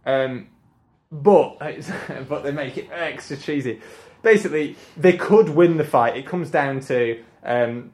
um, 0.05 0.47
but 1.13 1.59
but 2.27 2.43
they 2.43 2.51
make 2.51 2.77
it 2.77 2.89
extra 2.91 3.37
cheesy. 3.37 3.79
Basically, 4.23 4.75
they 4.97 5.13
could 5.13 5.49
win 5.49 5.77
the 5.77 5.83
fight. 5.83 6.17
It 6.17 6.25
comes 6.25 6.49
down 6.49 6.79
to 6.81 7.21
um, 7.43 7.91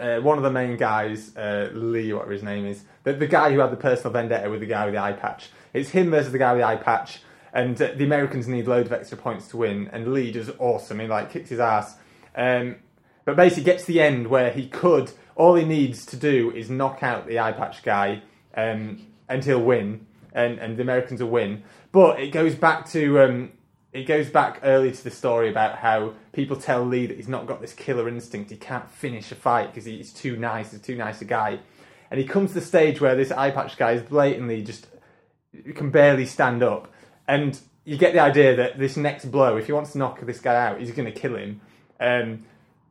uh, 0.00 0.18
one 0.18 0.38
of 0.38 0.42
the 0.42 0.50
main 0.50 0.76
guys, 0.76 1.36
uh, 1.36 1.70
Lee, 1.72 2.12
whatever 2.12 2.32
his 2.32 2.42
name 2.42 2.66
is, 2.66 2.82
the, 3.04 3.12
the 3.12 3.26
guy 3.26 3.52
who 3.52 3.60
had 3.60 3.70
the 3.70 3.76
personal 3.76 4.12
vendetta 4.12 4.50
with 4.50 4.60
the 4.60 4.66
guy 4.66 4.86
with 4.86 4.94
the 4.94 5.00
eye 5.00 5.12
patch. 5.12 5.50
It's 5.72 5.90
him 5.90 6.10
versus 6.10 6.32
the 6.32 6.38
guy 6.38 6.52
with 6.52 6.62
the 6.62 6.66
eye 6.66 6.76
patch, 6.76 7.20
and 7.52 7.80
uh, 7.80 7.92
the 7.94 8.04
Americans 8.04 8.48
need 8.48 8.66
loads 8.66 8.86
of 8.86 8.92
extra 8.92 9.16
points 9.16 9.48
to 9.48 9.58
win. 9.58 9.88
And 9.92 10.12
Lee 10.12 10.32
does 10.32 10.50
awesome. 10.58 10.98
He 10.98 11.06
like 11.06 11.30
kicks 11.30 11.50
his 11.50 11.60
ass, 11.60 11.96
um, 12.34 12.76
but 13.24 13.36
basically 13.36 13.64
gets 13.64 13.84
to 13.84 13.92
the 13.92 14.00
end 14.00 14.26
where 14.26 14.50
he 14.50 14.66
could. 14.66 15.12
All 15.36 15.54
he 15.54 15.64
needs 15.64 16.06
to 16.06 16.16
do 16.16 16.52
is 16.52 16.70
knock 16.70 17.02
out 17.02 17.26
the 17.26 17.38
eye 17.38 17.52
patch 17.52 17.82
guy, 17.82 18.22
um, 18.56 19.06
and 19.28 19.44
he'll 19.44 19.62
win, 19.62 20.06
and 20.34 20.58
and 20.58 20.76
the 20.76 20.82
Americans 20.82 21.22
will 21.22 21.30
win. 21.30 21.62
But 21.92 22.20
it 22.20 22.28
goes 22.32 22.54
back 22.54 22.88
to 22.90 23.20
um, 23.20 23.52
it 23.92 24.04
goes 24.04 24.28
back 24.28 24.60
early 24.64 24.90
to 24.90 25.04
the 25.04 25.10
story 25.10 25.48
about 25.48 25.78
how 25.78 26.14
people 26.32 26.56
tell 26.56 26.84
Lee 26.84 27.06
that 27.06 27.16
he's 27.16 27.28
not 27.28 27.46
got 27.46 27.60
this 27.60 27.72
killer 27.72 28.08
instinct. 28.08 28.50
He 28.50 28.56
can't 28.56 28.90
finish 28.90 29.30
a 29.30 29.36
fight 29.36 29.68
because 29.68 29.84
he's 29.84 30.12
too 30.12 30.36
nice. 30.36 30.72
He's 30.72 30.80
too 30.80 30.96
nice 30.96 31.22
a 31.22 31.24
guy. 31.24 31.60
And 32.10 32.20
he 32.20 32.26
comes 32.26 32.50
to 32.50 32.54
the 32.60 32.66
stage 32.66 33.00
where 33.00 33.14
this 33.14 33.30
eye 33.30 33.50
patch 33.50 33.76
guy 33.76 33.92
is 33.92 34.02
blatantly 34.02 34.62
just 34.62 34.88
can 35.74 35.90
barely 35.90 36.26
stand 36.26 36.62
up. 36.62 36.92
And 37.28 37.58
you 37.84 37.96
get 37.96 38.12
the 38.12 38.20
idea 38.20 38.56
that 38.56 38.78
this 38.78 38.96
next 38.96 39.26
blow, 39.26 39.56
if 39.56 39.66
he 39.66 39.72
wants 39.72 39.92
to 39.92 39.98
knock 39.98 40.20
this 40.20 40.40
guy 40.40 40.54
out, 40.54 40.80
he's 40.80 40.90
going 40.90 41.12
to 41.12 41.18
kill 41.18 41.36
him. 41.36 41.60
Um, 42.00 42.44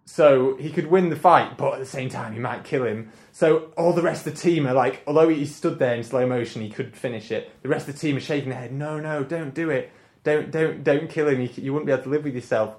so 0.06 0.58
he 0.58 0.70
could 0.70 0.88
win 0.88 1.10
the 1.10 1.16
fight, 1.16 1.58
but 1.58 1.74
at 1.74 1.80
the 1.80 1.86
same 1.86 2.10
time, 2.10 2.34
he 2.34 2.40
might 2.40 2.64
kill 2.64 2.86
him. 2.86 3.12
So 3.32 3.72
all 3.78 3.94
the 3.94 4.02
rest 4.02 4.28
of 4.28 4.36
the 4.36 4.40
team 4.40 4.68
are 4.68 4.74
like, 4.74 5.02
although 5.08 5.30
he 5.30 5.46
stood 5.46 5.80
there 5.80 5.96
in 5.96 6.04
slow 6.04 6.28
motion, 6.28 6.62
he 6.62 6.70
could 6.70 6.96
finish 6.96 7.32
it. 7.32 7.52
The 7.64 7.70
rest 7.70 7.88
of 7.88 7.96
the 7.96 8.00
team 8.00 8.18
are 8.18 8.22
shaking 8.22 8.50
their 8.50 8.60
head. 8.60 8.74
No, 8.74 9.00
no, 9.00 9.24
don't 9.24 9.54
do 9.54 9.70
it. 9.70 9.92
Don't, 10.24 10.52
don't, 10.52 10.84
don't 10.84 11.10
kill 11.10 11.28
him. 11.30 11.42
You, 11.42 11.50
you 11.56 11.74
wouldn't 11.74 11.88
be 11.88 11.94
able 11.94 12.04
to 12.04 12.10
live 12.10 12.24
with 12.26 12.36
yourself. 12.36 12.76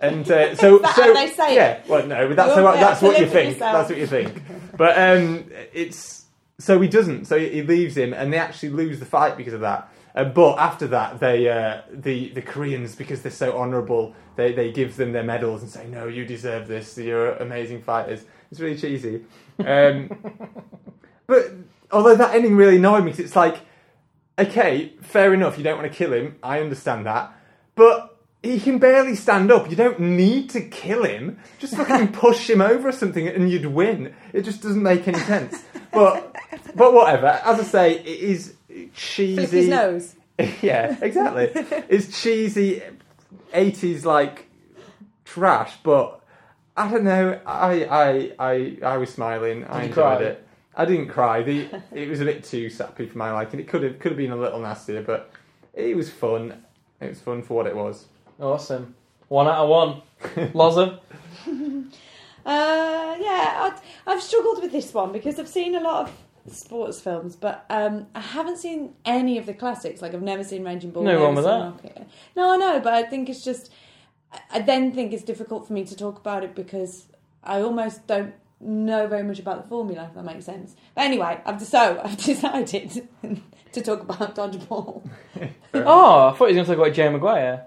And 0.00 0.30
uh, 0.30 0.54
so, 0.56 0.82
so 0.82 1.14
they 1.14 1.30
say 1.30 1.54
yeah. 1.54 1.82
Well, 1.88 2.06
no, 2.06 2.28
but 2.28 2.36
that's 2.36 2.54
how, 2.54 2.64
won't 2.64 2.76
be 2.76 2.80
able 2.80 2.90
that's 2.90 3.02
what 3.02 3.18
you 3.18 3.26
think. 3.26 3.52
yourself. 3.54 3.72
That's 3.72 3.90
what 3.90 3.98
you 3.98 4.06
think. 4.06 4.42
But 4.76 4.98
um, 4.98 5.50
it's 5.72 6.26
so 6.58 6.80
he 6.80 6.88
doesn't. 6.88 7.26
So 7.26 7.38
he 7.38 7.62
leaves 7.62 7.96
him, 7.96 8.12
and 8.12 8.32
they 8.32 8.38
actually 8.38 8.70
lose 8.70 8.98
the 8.98 9.06
fight 9.06 9.36
because 9.36 9.54
of 9.54 9.60
that. 9.60 9.90
Uh, 10.14 10.24
but 10.24 10.58
after 10.58 10.86
that, 10.88 11.20
they 11.20 11.48
uh, 11.48 11.82
the 11.90 12.28
the 12.30 12.42
Koreans, 12.42 12.94
because 12.94 13.22
they're 13.22 13.32
so 13.32 13.56
honourable, 13.56 14.14
they 14.36 14.52
they 14.52 14.70
give 14.72 14.96
them 14.96 15.12
their 15.12 15.24
medals 15.24 15.62
and 15.62 15.70
say, 15.70 15.86
"No, 15.86 16.06
you 16.06 16.24
deserve 16.24 16.68
this. 16.68 16.96
You're 16.96 17.32
amazing 17.32 17.82
fighters." 17.82 18.24
It's 18.50 18.60
really 18.60 18.76
cheesy. 18.78 19.24
Um, 19.58 20.10
but 21.26 21.52
although 21.90 22.14
that 22.16 22.34
ending 22.34 22.56
really 22.56 22.76
annoyed 22.76 23.04
me, 23.04 23.10
'cause 23.10 23.20
it's 23.20 23.36
like, 23.36 23.56
okay, 24.38 24.92
fair 25.00 25.34
enough, 25.34 25.58
you 25.58 25.64
don't 25.64 25.78
want 25.78 25.90
to 25.90 25.96
kill 25.96 26.12
him. 26.12 26.36
I 26.42 26.60
understand 26.60 27.06
that, 27.06 27.32
but 27.74 28.16
he 28.42 28.60
can 28.60 28.78
barely 28.78 29.16
stand 29.16 29.50
up. 29.50 29.68
You 29.70 29.76
don't 29.76 29.98
need 29.98 30.50
to 30.50 30.60
kill 30.60 31.04
him. 31.04 31.38
Just 31.58 31.74
fucking 31.74 32.08
push 32.12 32.48
him 32.48 32.60
over 32.60 32.88
or 32.88 32.92
something, 32.92 33.26
and 33.26 33.50
you'd 33.50 33.66
win. 33.66 34.14
It 34.32 34.42
just 34.42 34.62
doesn't 34.62 34.82
make 34.82 35.08
any 35.08 35.18
sense. 35.18 35.62
But 35.92 36.34
but 36.74 36.92
whatever. 36.92 37.40
As 37.44 37.58
I 37.60 37.64
say, 37.64 37.98
it 37.98 38.06
is 38.06 38.54
cheesy. 38.94 39.36
Flip 39.36 39.50
his 39.50 39.68
nose. 39.68 40.14
yeah, 40.62 40.96
exactly. 41.00 41.50
it's 41.88 42.22
cheesy, 42.22 42.82
eighties 43.52 44.04
like 44.04 44.48
trash, 45.24 45.74
but 45.82 46.20
I 46.76 46.90
don't 46.90 47.04
know. 47.04 47.40
I 47.46 47.84
I 47.84 48.32
I, 48.38 48.78
I 48.82 48.96
was 48.98 49.12
smiling. 49.12 49.64
I 49.64 49.82
you 49.82 49.88
enjoyed 49.88 50.18
cry? 50.18 50.22
it. 50.22 50.46
I 50.76 50.84
didn't 50.84 51.08
cry. 51.08 51.42
The 51.42 51.68
it 51.92 52.08
was 52.08 52.20
a 52.20 52.24
bit 52.24 52.44
too 52.44 52.68
sappy 52.68 53.06
for 53.06 53.18
my 53.18 53.32
liking. 53.32 53.60
It 53.60 53.68
could 53.68 53.82
have 53.82 53.98
could 53.98 54.12
have 54.12 54.18
been 54.18 54.32
a 54.32 54.36
little 54.36 54.60
nastier, 54.60 55.02
but 55.02 55.30
it 55.74 55.96
was 55.96 56.10
fun. 56.10 56.62
It 57.00 57.08
was 57.08 57.20
fun 57.20 57.42
for 57.42 57.54
what 57.54 57.66
it 57.66 57.76
was. 57.76 58.06
Awesome. 58.40 58.94
One 59.28 59.46
out 59.46 59.64
of 59.64 59.68
one. 59.68 60.02
Loza? 60.52 61.00
Uh, 62.44 63.16
yeah, 63.20 63.70
I'd, 63.70 63.80
I've 64.06 64.22
struggled 64.22 64.62
with 64.62 64.70
this 64.70 64.94
one 64.94 65.10
because 65.12 65.38
I've 65.40 65.48
seen 65.48 65.74
a 65.74 65.80
lot 65.80 66.06
of 66.08 66.12
sports 66.50 67.00
films, 67.00 67.36
but 67.36 67.64
um, 67.70 68.06
I 68.14 68.20
haven't 68.20 68.58
seen 68.58 68.94
any 69.04 69.38
of 69.38 69.46
the 69.46 69.54
classics. 69.54 70.00
Like 70.02 70.14
I've 70.14 70.22
never 70.22 70.44
seen 70.44 70.64
Raging 70.64 70.90
Bull. 70.90 71.02
No 71.02 71.12
never 71.12 71.24
wrong 71.24 71.34
with 71.34 71.44
that. 71.44 71.60
Rocky. 71.60 72.06
No, 72.36 72.52
I 72.52 72.56
know, 72.56 72.80
but 72.80 72.92
I 72.94 73.02
think 73.04 73.28
it's 73.28 73.44
just. 73.44 73.70
I- 74.32 74.40
I 74.50 74.60
then 74.60 74.92
think 74.92 75.12
it's 75.12 75.22
difficult 75.22 75.66
for 75.66 75.72
me 75.72 75.84
to 75.84 75.96
talk 75.96 76.18
about 76.18 76.42
it 76.44 76.54
because 76.54 77.06
I 77.44 77.60
almost 77.60 78.06
don't 78.08 78.34
know 78.60 79.06
very 79.06 79.22
much 79.22 79.38
about 79.38 79.62
the 79.62 79.68
formula. 79.68 80.04
If 80.08 80.14
that 80.14 80.24
makes 80.24 80.44
sense. 80.44 80.74
But 80.94 81.04
anyway, 81.04 81.40
I've 81.46 81.62
so 81.62 82.00
I've 82.04 82.16
decided 82.16 83.08
to 83.72 83.80
talk 83.82 84.00
about 84.02 84.34
dodgeball. 84.34 85.08
Oh, 85.74 86.28
I 86.28 86.32
thought 86.36 86.46
you 86.50 86.56
were 86.56 86.64
going 86.64 86.64
to 86.64 86.72
talk 86.72 86.78
about 86.78 86.94
Jerry 86.94 87.10
Maguire. 87.10 87.66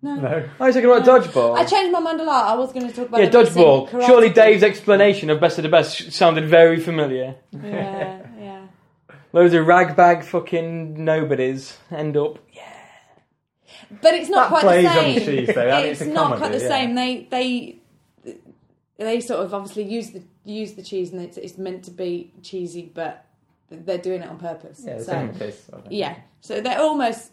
No. 0.00 0.14
No. 0.14 0.48
Oh, 0.60 0.64
you're 0.66 0.74
talking 0.74 0.90
about 0.90 1.04
dodgeball. 1.04 1.56
I 1.56 1.64
changed 1.64 1.92
my 1.92 1.98
mind 1.98 2.20
a 2.20 2.24
lot. 2.24 2.46
I 2.46 2.54
was 2.54 2.72
going 2.72 2.86
to 2.86 2.94
talk 2.94 3.08
about 3.08 3.20
yeah, 3.20 3.30
dodgeball. 3.30 3.88
karate 3.88 4.06
Surely. 4.06 4.30
Dave's 4.30 4.62
explanation 4.62 5.28
of 5.28 5.40
Best 5.40 5.58
of 5.58 5.64
the 5.64 5.68
Best 5.68 6.12
sounded 6.12 6.48
very 6.48 6.78
familiar. 6.78 7.34
Yeah, 7.52 8.26
yeah. 8.38 8.66
Loads 9.32 9.54
of 9.54 9.66
ragbag 9.66 10.24
fucking 10.24 11.04
nobodies 11.04 11.76
end 11.90 12.16
up. 12.16 12.38
Yeah. 12.52 12.62
But 14.02 14.14
it's 14.14 14.28
not 14.28 14.50
That 14.50 14.60
quite 14.60 14.82
the 14.82 14.88
same. 14.92 15.18
cheese. 15.18 15.28
It's 15.28 16.00
it's 16.00 16.02
not 16.02 16.24
comedy, 16.24 16.38
quite 16.38 16.52
the 16.52 16.62
yeah. 16.62 16.68
same. 16.68 16.94
They 16.94 17.26
they 17.30 17.78
they 18.98 19.20
sort 19.20 19.44
of 19.44 19.54
obviously 19.54 19.84
use 19.84 20.10
the 20.10 20.22
use 20.44 20.74
the 20.74 20.82
cheese, 20.82 21.12
and 21.12 21.22
it's, 21.22 21.36
it's 21.36 21.58
meant 21.58 21.84
to 21.84 21.90
be 21.90 22.32
cheesy, 22.42 22.90
but 22.94 23.24
they're 23.70 23.98
doing 23.98 24.22
it 24.22 24.28
on 24.28 24.38
purpose. 24.38 24.82
Yeah, 24.84 24.98
the 24.98 25.52
so. 25.52 25.82
Yeah. 25.90 26.16
So 26.40 26.60
they're 26.60 26.80
almost 26.80 27.32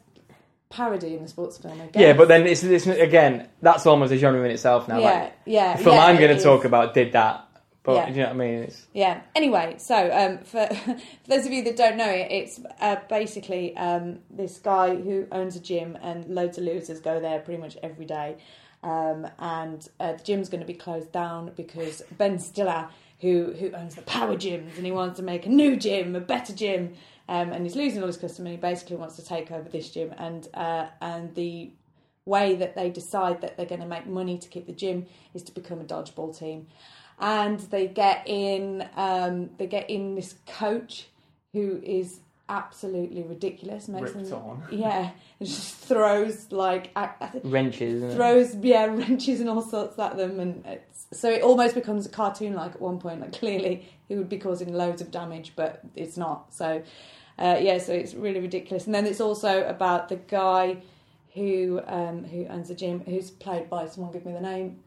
parodying 0.69 1.21
the 1.23 1.27
sports 1.29 1.57
film. 1.57 1.79
I 1.81 1.85
guess. 1.87 2.01
Yeah, 2.01 2.13
but 2.13 2.27
then 2.27 2.45
it's, 2.47 2.63
it's 2.63 2.87
again, 2.87 3.47
that's 3.61 3.85
almost 3.85 4.11
a 4.11 4.17
genre 4.17 4.43
in 4.43 4.51
itself 4.51 4.87
now. 4.87 4.99
yeah, 4.99 5.05
Like, 5.23 5.33
yeah. 5.45 5.77
the 5.77 5.83
film 5.83 5.95
yeah, 5.95 6.05
I'm 6.05 6.17
going 6.17 6.29
to 6.31 6.35
is. 6.37 6.43
talk 6.43 6.65
about 6.65 6.93
did 6.93 7.13
that. 7.13 7.41
But 7.83 7.93
Yeah. 7.97 8.05
do 8.05 8.11
you 8.13 8.17
know 8.17 8.23
what 8.29 8.33
I 8.33 8.37
mean? 8.37 8.59
It's, 8.63 8.87
Yeah. 8.93 9.21
Anyway, 9.35 9.75
so 9.77 10.11
um, 10.11 10.39
for, 10.39 10.65
for 10.75 10.95
those 11.27 11.45
of 11.45 11.51
you 11.51 11.63
that 11.65 11.75
don't 11.77 11.97
know 11.97 12.09
it, 12.09 12.31
it's 12.31 12.59
uh, 12.81 12.95
basically 13.07 13.77
um, 13.77 14.19
this 14.31 14.57
guy 14.57 14.95
who 14.95 15.27
owns 15.31 15.55
a 15.55 15.59
gym 15.59 15.95
and 16.01 16.25
loads 16.27 16.57
of 16.57 16.63
losers 16.63 16.99
go 16.99 17.19
there 17.19 17.39
pretty 17.39 17.61
much 17.61 17.77
every 17.83 18.05
day. 18.05 18.37
Um, 18.83 19.27
and 19.39 19.87
uh, 19.99 20.13
the 20.13 20.23
gym's 20.23 20.49
going 20.49 20.61
to 20.61 20.67
be 20.67 20.73
closed 20.73 21.11
down 21.11 21.51
because 21.55 22.01
Ben 22.17 22.37
Stiller, 22.39 22.87
who 23.19 23.53
who 23.59 23.71
owns 23.71 23.95
the 23.95 24.01
Power 24.03 24.35
Gyms, 24.35 24.75
and 24.77 24.85
he 24.85 24.91
wants 24.91 25.17
to 25.17 25.23
make 25.23 25.45
a 25.45 25.49
new 25.49 25.75
gym, 25.75 26.15
a 26.15 26.19
better 26.19 26.53
gym, 26.53 26.93
um, 27.27 27.51
and 27.51 27.63
he's 27.63 27.75
losing 27.75 28.01
all 28.01 28.07
his 28.07 28.17
customers. 28.17 28.51
And 28.51 28.57
he 28.57 28.57
basically 28.57 28.97
wants 28.97 29.15
to 29.17 29.25
take 29.25 29.51
over 29.51 29.67
this 29.69 29.89
gym, 29.89 30.13
and 30.17 30.47
uh, 30.53 30.87
and 31.01 31.33
the 31.35 31.71
way 32.25 32.55
that 32.55 32.75
they 32.75 32.89
decide 32.89 33.41
that 33.41 33.55
they're 33.57 33.65
going 33.67 33.81
to 33.81 33.87
make 33.87 34.07
money 34.07 34.37
to 34.37 34.47
keep 34.49 34.65
the 34.65 34.73
gym 34.73 35.05
is 35.33 35.43
to 35.43 35.51
become 35.51 35.79
a 35.79 35.83
dodgeball 35.83 36.37
team. 36.37 36.65
and 37.19 37.59
they 37.71 37.87
get 37.87 38.23
in 38.25 38.87
um, 38.97 39.49
they 39.57 39.67
get 39.67 39.89
in 39.89 40.15
this 40.15 40.35
coach 40.47 41.07
who 41.53 41.79
is 41.83 42.19
absolutely 42.49 43.23
ridiculous. 43.23 43.87
Makes 43.87 44.11
Ripped 44.13 44.29
them, 44.29 44.39
on. 44.39 44.63
yeah, 44.71 45.11
and 45.39 45.47
just 45.49 45.75
throws 45.77 46.51
like 46.51 46.89
I, 46.95 47.09
I 47.21 47.27
think 47.27 47.43
Wrenches. 47.47 48.13
throws 48.15 48.55
yeah 48.55 48.85
wrenches 48.99 49.39
and 49.39 49.49
all 49.49 49.61
sorts 49.61 49.97
at 49.99 50.17
them, 50.17 50.39
and 50.39 50.65
it's, 50.65 50.94
so 51.11 51.29
it 51.29 51.41
almost 51.41 51.75
becomes 51.75 52.05
a 52.05 52.09
cartoon 52.09 52.53
like 52.55 52.71
at 52.75 52.81
one 52.81 52.99
point. 52.99 53.21
Like 53.21 53.33
clearly 53.33 53.87
he 54.07 54.15
would 54.15 54.29
be 54.29 54.37
causing 54.37 54.73
loads 54.73 55.01
of 55.01 55.11
damage, 55.11 55.53
but 55.55 55.81
it's 55.95 56.17
not. 56.17 56.53
So 56.53 56.81
uh, 57.39 57.57
yeah, 57.59 57.77
so 57.79 57.93
it's 57.93 58.13
really 58.13 58.39
ridiculous. 58.39 58.85
And 58.85 58.95
then 58.95 59.05
it's 59.05 59.21
also 59.21 59.65
about 59.67 60.09
the 60.09 60.15
guy 60.17 60.77
who 61.33 61.81
um, 61.87 62.23
who 62.23 62.45
owns 62.47 62.69
a 62.69 62.75
gym, 62.75 63.01
who's 63.01 63.29
played 63.31 63.69
by 63.69 63.87
someone. 63.87 64.11
Give 64.13 64.25
me 64.25 64.33
the 64.33 64.39
name. 64.41 64.79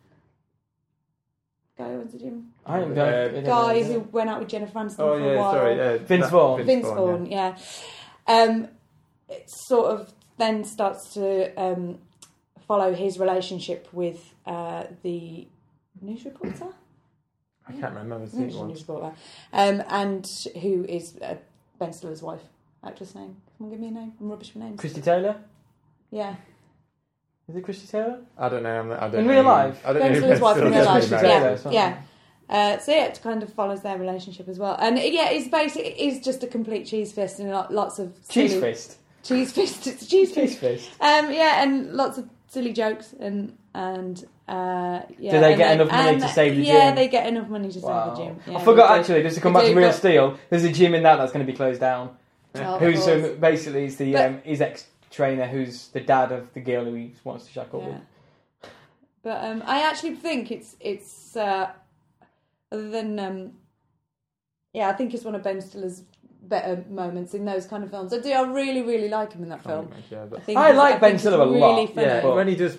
Guy 1.76 1.88
who 1.92 2.00
owns 2.00 2.14
a 2.14 2.18
gym. 2.18 2.48
I 2.66 2.80
don't 2.80 2.92
Uh, 2.92 2.94
know. 2.94 3.04
I 3.24 3.28
don't 3.28 3.44
Guy 3.44 3.82
who 3.84 4.00
went 4.00 4.30
out 4.30 4.40
with 4.40 4.48
Jennifer 4.48 4.78
Aniston 4.80 4.98
Oh 5.00 5.18
for 5.18 5.34
a 5.34 5.38
while. 5.38 5.52
sorry. 5.52 5.80
Uh, 5.80 5.98
Vince 5.98 6.24
that- 6.24 6.30
Vaughn. 6.32 6.64
Vince 6.64 6.86
Vaughn, 6.86 6.96
Vaughn, 6.96 7.26
yeah. 7.26 7.56
Um, 8.26 8.68
it 9.28 9.44
sort 9.48 9.90
of 9.92 10.12
then 10.38 10.64
starts 10.64 11.14
to 11.14 11.54
um, 11.60 11.98
follow 12.66 12.94
his 12.94 13.18
relationship 13.18 13.88
with 13.92 14.34
uh, 14.46 14.84
the 15.02 15.46
news 16.02 16.24
reporter. 16.24 16.66
I 17.68 17.72
can't 17.72 17.94
remember. 17.94 18.16
I've 18.16 18.22
I 18.22 18.26
seen 18.26 18.40
think 18.40 18.50
it 18.50 18.52
she's 18.52 18.60
a 18.62 18.66
news 18.66 18.80
reporter. 18.80 19.14
Um, 19.52 19.82
and 19.88 20.26
who 20.60 20.84
is 20.88 21.16
uh, 21.20 21.36
Ben 21.78 21.92
Stiller's 21.92 22.22
wife? 22.22 22.42
Actress 22.84 23.14
name? 23.14 23.36
Come 23.58 23.66
on, 23.66 23.70
give 23.70 23.80
me 23.80 23.88
a 23.88 23.90
name. 23.90 24.12
I'm 24.20 24.30
rubbish 24.30 24.50
for 24.52 24.58
names. 24.60 24.80
Christy 24.80 25.00
Taylor. 25.00 25.36
Yeah, 26.10 26.36
Is 27.48 27.56
it 27.56 27.62
Christy 27.64 27.86
Taylor? 27.86 28.20
I 28.38 28.48
don't 28.48 28.62
know. 28.62 28.80
I'm, 28.80 28.92
I 28.92 29.08
don't 29.08 29.16
In 29.20 29.26
know 29.26 29.32
real 29.32 29.42
who- 29.42 29.48
life? 29.48 29.82
I 29.84 29.92
don't 29.92 30.00
Ben 30.02 30.12
know. 30.12 30.14
who 30.14 30.20
Stiller's 30.20 30.40
wife 30.40 30.56
in 30.56 30.62
Stiller 30.62 30.76
real 30.76 30.84
life. 30.86 30.94
Christy 31.08 31.14
mate. 31.14 31.20
Taylor, 31.20 31.40
Yeah, 31.44 31.50
it's 31.52 31.64
not- 31.64 31.74
yeah. 31.74 32.02
Uh, 32.48 32.78
so 32.78 32.92
yeah, 32.92 33.04
it 33.04 33.20
kind 33.22 33.42
of 33.42 33.52
follows 33.52 33.82
their 33.82 33.98
relationship 33.98 34.48
as 34.48 34.58
well, 34.58 34.74
and 34.80 34.96
yeah, 34.98 35.28
it's 35.28 35.48
basically 35.48 35.90
it's 35.90 36.24
just 36.24 36.42
a 36.42 36.46
complete 36.46 36.86
cheese 36.86 37.12
fist 37.12 37.40
and 37.40 37.50
lo- 37.50 37.66
lots 37.68 37.98
of 37.98 38.14
Cheese 38.30 38.52
silly- 38.52 38.60
fist. 38.62 38.96
cheese 39.22 39.52
fist, 39.52 39.86
it's 39.86 40.02
a 40.06 40.08
cheese 40.08 40.32
Cheese 40.34 40.56
fist. 40.56 40.88
fist. 40.88 40.90
Um, 41.02 41.30
yeah, 41.30 41.62
and 41.62 41.92
lots 41.92 42.16
of 42.16 42.26
silly 42.46 42.72
jokes 42.72 43.12
and 43.20 43.54
and 43.74 44.24
uh, 44.48 45.02
yeah. 45.18 45.32
Do 45.32 45.40
they 45.40 45.56
get 45.56 45.58
then- 45.58 45.80
enough 45.80 45.90
money 45.92 46.08
and- 46.14 46.22
to 46.22 46.28
save 46.28 46.56
the 46.56 46.62
Yeah, 46.62 46.72
gym? 46.72 46.74
Yeah, 46.80 46.94
they 46.94 47.08
get 47.08 47.26
enough 47.26 47.48
money 47.48 47.70
to 47.70 47.78
Wow. 47.80 48.14
save 48.14 48.34
the 48.34 48.34
gym. 48.50 48.56
I 48.56 48.64
forgot 48.64 48.88
they 48.88 48.94
do. 48.94 49.00
actually, 49.00 49.22
just 49.22 49.34
to 49.36 49.40
come 49.42 49.52
They 49.52 49.60
back 49.60 49.68
to 49.70 49.74
Real 49.76 49.88
but- 49.88 49.94
Steel, 49.96 50.38
there's 50.50 50.64
a 50.64 50.72
gym 50.72 50.94
in 50.94 51.02
that 51.02 51.16
that's 51.16 51.32
going 51.32 51.44
to 51.46 51.50
be 51.52 51.56
closed 51.56 51.80
down. 51.80 52.16
Oh, 52.54 52.78
who's 52.78 53.06
um, 53.06 53.36
basically 53.38 53.84
is 53.84 53.96
the 53.98 54.12
But- 54.12 54.26
um, 54.26 54.40
his 54.42 54.60
ex 54.60 54.86
trainer, 55.10 55.46
who's 55.46 55.88
the 55.88 56.00
dad 56.00 56.32
of 56.32 56.52
the 56.54 56.60
girl 56.60 56.84
who 56.84 56.94
he 56.94 57.14
wants 57.24 57.46
to 57.46 57.52
shack 57.52 57.72
up 57.74 57.80
Yeah. 57.82 57.88
with. 57.88 58.00
But 59.22 59.44
um, 59.44 59.62
I 59.66 59.82
actually 59.82 60.14
think 60.14 60.50
it's 60.50 60.76
it's 60.80 61.36
uh, 61.36 61.68
other 62.72 62.88
than 62.90 63.18
um, 63.18 63.52
yeah, 64.72 64.88
I 64.88 64.92
think 64.94 65.12
it's 65.12 65.24
one 65.24 65.34
of 65.34 65.42
Ben 65.42 65.60
Stiller's 65.60 66.02
better 66.42 66.82
moments 66.88 67.34
in 67.34 67.44
those 67.44 67.66
kind 67.66 67.84
of 67.84 67.90
films. 67.90 68.12
I 68.14 68.18
do. 68.20 68.30
I 68.32 68.42
really 68.42 68.80
really 68.82 69.08
like 69.08 69.32
him 69.32 69.42
in 69.42 69.50
that 69.50 69.62
film. 69.62 69.90
Yeah, 70.10 70.24
I, 70.34 70.40
think 70.40 70.58
I 70.58 70.70
like 70.72 70.92
think 70.92 71.00
Ben 71.02 71.12
he's 71.12 71.20
Stiller 71.20 71.42
a 71.42 71.46
really 71.46 71.58
lot, 71.60 71.88
Funny. 71.94 72.06
yeah, 72.06 72.20
but- 72.22 72.34
when 72.34 72.48
he 72.48 72.54
does 72.56 72.78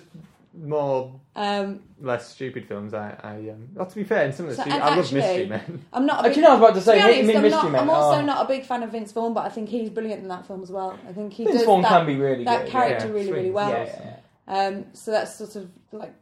more 0.54 1.20
Um, 1.36 1.80
less 2.00 2.28
stupid 2.28 2.66
films, 2.66 2.92
I, 2.92 3.16
I 3.22 3.34
um, 3.50 3.68
well, 3.74 3.86
to 3.86 3.94
be 3.94 4.04
fair, 4.04 4.24
in 4.26 4.32
some 4.32 4.46
of 4.46 4.50
the 4.50 4.56
So- 4.56 4.62
stupid, 4.62 4.74
and 4.74 4.82
I 4.84 4.96
love 4.96 5.12
Mystery 5.12 5.46
Men. 5.46 5.84
I'm 5.92 6.06
not. 6.06 6.16
A 6.16 6.18
Uh, 6.20 6.22
big, 6.24 6.34
do 6.34 6.40
you 6.40 6.46
know, 6.46 6.52
I 6.52 6.54
was 6.54 6.60
about 6.60 6.74
to 6.74 6.80
to 6.80 6.84
say, 6.84 6.92
be 6.94 6.98
hit 7.00 7.06
honest, 7.06 7.20
him 7.30 7.36
I'm, 7.36 7.42
Mystery 7.42 7.62
not, 7.62 7.72
Man. 7.72 7.80
I'm 7.82 7.90
also 7.90 8.18
oh. 8.18 8.24
not 8.24 8.44
a 8.44 8.48
big 8.48 8.64
fan 8.64 8.82
of 8.82 8.90
Vince 8.92 9.12
Vaughn, 9.12 9.32
but 9.34 9.44
I 9.46 9.48
think 9.48 9.68
he's 9.68 9.90
brilliant 9.90 10.22
in 10.22 10.28
that 10.28 10.46
film 10.46 10.62
as 10.62 10.70
well. 10.70 10.98
I 11.08 11.12
think 11.12 11.32
he 11.32 11.44
Vince 11.44 11.58
does 11.58 11.66
Vaughn 11.66 11.82
that, 11.82 11.88
can 11.88 12.06
be 12.06 12.16
really 12.16 12.44
that 12.44 12.64
good. 12.64 12.72
character 12.72 13.06
yeah. 13.06 13.12
really 13.12 13.32
really 13.32 13.50
well. 13.50 13.70
yeah, 13.70 14.16
yeah, 14.48 14.66
Um, 14.66 14.84
so 14.92 15.10
that's 15.12 15.36
sort 15.36 15.56
of 15.56 15.70
like 15.92 16.12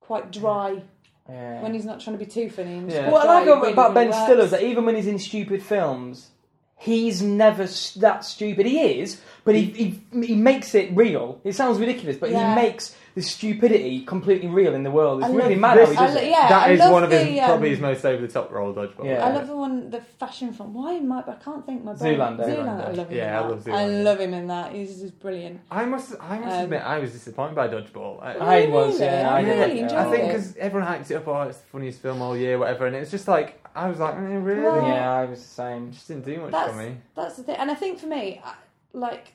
quite 0.00 0.30
dry 0.30 0.80
yeah. 1.28 1.60
when 1.62 1.74
he's 1.74 1.84
not 1.84 2.00
trying 2.00 2.16
to 2.16 2.24
be 2.24 2.30
too 2.30 2.48
funny. 2.48 2.74
and 2.74 2.88
just 2.88 3.02
Yeah. 3.02 3.10
What 3.10 3.22
I 3.22 3.24
dry, 3.26 3.34
like 3.40 3.46
about, 3.48 3.60
really, 3.62 3.72
about 3.72 3.94
Ben 3.94 4.08
really 4.10 4.22
Stiller 4.22 4.44
is 4.44 4.50
works. 4.52 4.62
that 4.62 4.62
even 4.62 4.84
when 4.84 4.94
he's 4.94 5.08
in 5.08 5.18
stupid 5.18 5.60
films, 5.62 6.30
he's 6.78 7.20
never 7.20 7.66
that 7.96 8.24
stupid. 8.24 8.66
He 8.66 9.00
is, 9.00 9.20
but 9.44 9.54
he, 9.56 9.62
he 9.64 10.00
he 10.24 10.34
makes 10.36 10.74
it 10.74 10.90
real. 10.94 11.40
It 11.42 11.54
sounds 11.54 11.80
ridiculous, 11.80 12.16
but 12.16 12.30
Yeah. 12.30 12.54
he 12.54 12.62
makes 12.62 12.94
the 13.16 13.22
stupidity 13.22 14.04
completely 14.04 14.46
real 14.46 14.74
in 14.74 14.82
the 14.82 14.90
world. 14.90 15.20
It's 15.20 15.30
I 15.30 15.34
really 15.34 15.54
love 15.54 15.58
mad 15.60 15.78
this. 15.78 15.94
how 15.94 15.94
he 15.94 15.98
I 15.98 16.06
does 16.06 16.14
lo- 16.16 16.20
it. 16.20 16.30
yeah, 16.30 16.48
that 16.50 16.68
I 16.68 16.72
is 16.72 16.78
love 16.80 16.92
one 16.92 17.02
of 17.04 17.10
his 17.10 17.24
the, 17.24 17.40
um, 17.40 17.46
probably 17.48 17.70
his 17.70 17.80
most 17.80 18.04
over 18.04 18.26
the 18.26 18.32
top 18.32 18.52
role, 18.52 18.74
Dodgeball. 18.74 19.04
Yeah. 19.06 19.24
I 19.26 19.32
love 19.32 19.46
the 19.48 19.56
one, 19.56 19.88
the 19.90 20.00
fashion 20.02 20.52
film. 20.52 20.74
Why 20.74 20.92
am 20.92 21.10
I? 21.10 21.20
I 21.26 21.32
can't 21.42 21.64
think. 21.64 21.82
My 21.82 21.94
brain. 21.94 22.18
Zoolander. 22.18 22.44
Zoolander. 22.46 22.86
I 22.88 22.90
love 22.92 23.08
him. 23.08 23.16
Yeah, 23.16 23.24
in 23.30 23.36
I 23.36 23.40
that. 23.42 23.50
love 23.50 23.66
I 23.68 23.70
Zoolander. 23.70 24.04
love 24.04 24.20
him 24.20 24.34
in 24.34 24.46
that. 24.48 24.72
He's 24.74 25.00
just 25.00 25.18
brilliant. 25.18 25.60
I 25.70 25.84
must, 25.86 26.14
I 26.20 26.38
must 26.38 26.56
Um, 26.56 26.64
admit, 26.64 26.82
I 26.82 26.98
was 26.98 27.12
disappointed 27.12 27.54
by 27.54 27.68
Dodgeball. 27.68 28.22
I, 28.22 28.32
I 28.34 28.66
was, 28.66 29.00
yeah, 29.00 29.30
I 29.32 29.38
I 29.38 29.42
did. 29.44 29.48
really 29.60 29.76
Yeah. 29.78 29.82
enjoyed 29.84 29.98
I 29.98 30.10
think 30.10 30.24
it. 30.24 30.26
because 30.28 30.56
everyone 30.58 30.86
hyped 30.88 31.10
it 31.10 31.14
up, 31.14 31.26
oh, 31.26 31.40
it's 31.42 31.56
the 31.58 31.66
funniest 31.68 32.02
film 32.02 32.20
all 32.20 32.36
year, 32.36 32.58
whatever, 32.58 32.86
and 32.86 32.94
it's 32.96 33.10
just 33.10 33.26
like 33.28 33.62
I 33.74 33.88
was 33.88 33.98
like, 33.98 34.14
mm, 34.14 34.44
really, 34.44 34.60
Well, 34.60 34.86
Yeah, 34.86 35.10
I 35.10 35.24
was 35.24 35.40
the 35.40 35.48
same. 35.48 35.88
it 35.88 35.92
just 35.92 36.06
didn't 36.08 36.26
do 36.26 36.38
much 36.42 36.50
That's- 36.52 36.70
for 36.70 36.82
me. 36.82 36.96
That's 37.14 37.36
the 37.38 37.42
thing, 37.44 37.56
and 37.56 37.70
I 37.70 37.74
think 37.74 37.98
for 37.98 38.08
me, 38.08 38.42
I, 38.44 38.52
like, 38.92 39.32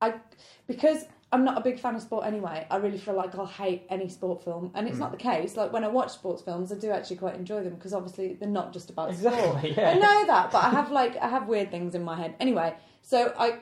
I 0.00 0.14
because 0.68 1.06
I'm 1.36 1.44
not 1.44 1.58
a 1.58 1.60
big 1.60 1.78
fan 1.78 1.94
of 1.94 2.02
sport 2.02 2.26
anyway. 2.26 2.66
I 2.70 2.76
really 2.76 2.98
feel 2.98 3.14
like 3.14 3.34
I'll 3.38 3.46
hate 3.46 3.82
any 3.90 4.08
sport 4.08 4.42
film, 4.42 4.70
and 4.74 4.88
it's 4.88 4.98
not 4.98 5.10
the 5.12 5.16
case. 5.18 5.56
Like 5.56 5.72
when 5.72 5.84
I 5.84 5.88
watch 5.88 6.10
sports 6.12 6.42
films, 6.42 6.72
I 6.72 6.76
do 6.76 6.90
actually 6.90 7.16
quite 7.16 7.34
enjoy 7.36 7.62
them 7.62 7.74
because 7.74 7.92
obviously 7.92 8.34
they're 8.34 8.48
not 8.48 8.72
just 8.72 8.90
about 8.90 9.14
sport. 9.14 9.34
Exactly. 9.64 9.84
I 9.84 9.94
know 9.94 10.26
that, 10.26 10.50
but 10.50 10.64
I 10.64 10.70
have 10.70 10.90
like 10.90 11.16
I 11.18 11.28
have 11.28 11.46
weird 11.46 11.70
things 11.70 11.94
in 11.94 12.02
my 12.02 12.16
head. 12.16 12.34
Anyway, 12.40 12.74
so 13.02 13.32
I 13.38 13.58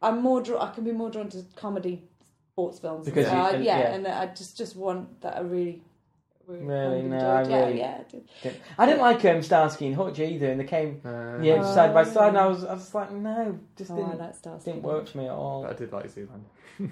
I'm 0.00 0.22
more 0.22 0.40
draw. 0.42 0.60
I 0.62 0.70
can 0.74 0.84
be 0.84 0.92
more 0.92 1.10
drawn 1.10 1.28
to 1.30 1.44
comedy 1.54 2.02
sports 2.52 2.78
films 2.80 3.06
Because 3.06 3.26
Uh, 3.26 3.34
you- 3.34 3.54
and- 3.56 3.64
yeah, 3.64 3.78
yeah. 3.78 3.94
and 3.94 4.06
I 4.08 4.26
just 4.26 4.56
just 4.56 4.74
want 4.76 5.20
that 5.22 5.36
I 5.36 5.40
really. 5.40 5.82
Really, 6.46 6.64
Really? 6.64 7.00
kind 7.02 7.14
of 7.14 7.20
No. 7.20 7.30
I 7.30 7.42
yeah, 7.48 7.64
really- 7.66 7.78
yeah, 7.78 7.98
I 8.00 8.10
did. 8.10 8.60
I 8.78 8.86
didn't 8.86 9.00
like 9.00 9.24
um, 9.24 9.42
Starsky 9.42 9.86
and 9.86 9.96
Hutch 9.96 10.18
either, 10.18 10.50
and 10.50 10.60
they 10.60 10.64
came 10.64 11.00
Uh, 11.04 11.38
yeah 11.40 11.58
Oh. 11.62 11.74
side 11.74 11.94
by 11.94 12.04
side, 12.04 12.28
and 12.30 12.38
I 12.38 12.46
was 12.46 12.64
I 12.64 12.74
was 12.74 12.94
like, 12.94 13.12
no, 13.12 13.58
just 13.76 13.90
Oh, 13.90 13.96
didn't 13.96 14.18
like 14.18 14.34
Stars. 14.34 14.64
didn't 14.64 14.82
work 14.82 15.08
for 15.08 15.18
me 15.18 15.26
at 15.26 15.30
all. 15.32 15.64
I 15.66 15.72
did 15.74 15.92
like 15.92 16.06
Zoolander. 16.10 16.40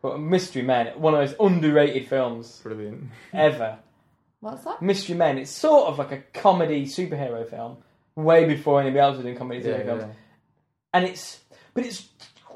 But 0.00 0.20
Mystery 0.20 0.62
Men, 0.62 0.92
one 1.00 1.14
of 1.14 1.20
those 1.28 1.36
underrated 1.40 2.06
films 2.08 2.60
Brilliant. 2.62 3.08
ever. 3.32 3.78
What's 4.40 4.62
that? 4.64 4.80
Mystery 4.80 5.16
Men, 5.16 5.38
it's 5.38 5.50
sort 5.50 5.88
of 5.88 5.98
like 5.98 6.12
a 6.12 6.18
comedy 6.32 6.86
superhero 6.86 7.48
film, 7.48 7.78
way 8.14 8.44
before 8.44 8.80
anybody 8.80 9.00
else 9.00 9.16
was 9.16 9.24
doing 9.24 9.36
comedy 9.36 9.60
Yeah, 9.60 9.74
superhero 9.78 9.84
films. 9.86 10.02
yeah. 10.02 10.12
and 10.94 11.04
it's 11.04 11.40
but 11.74 11.84
it's 11.84 12.08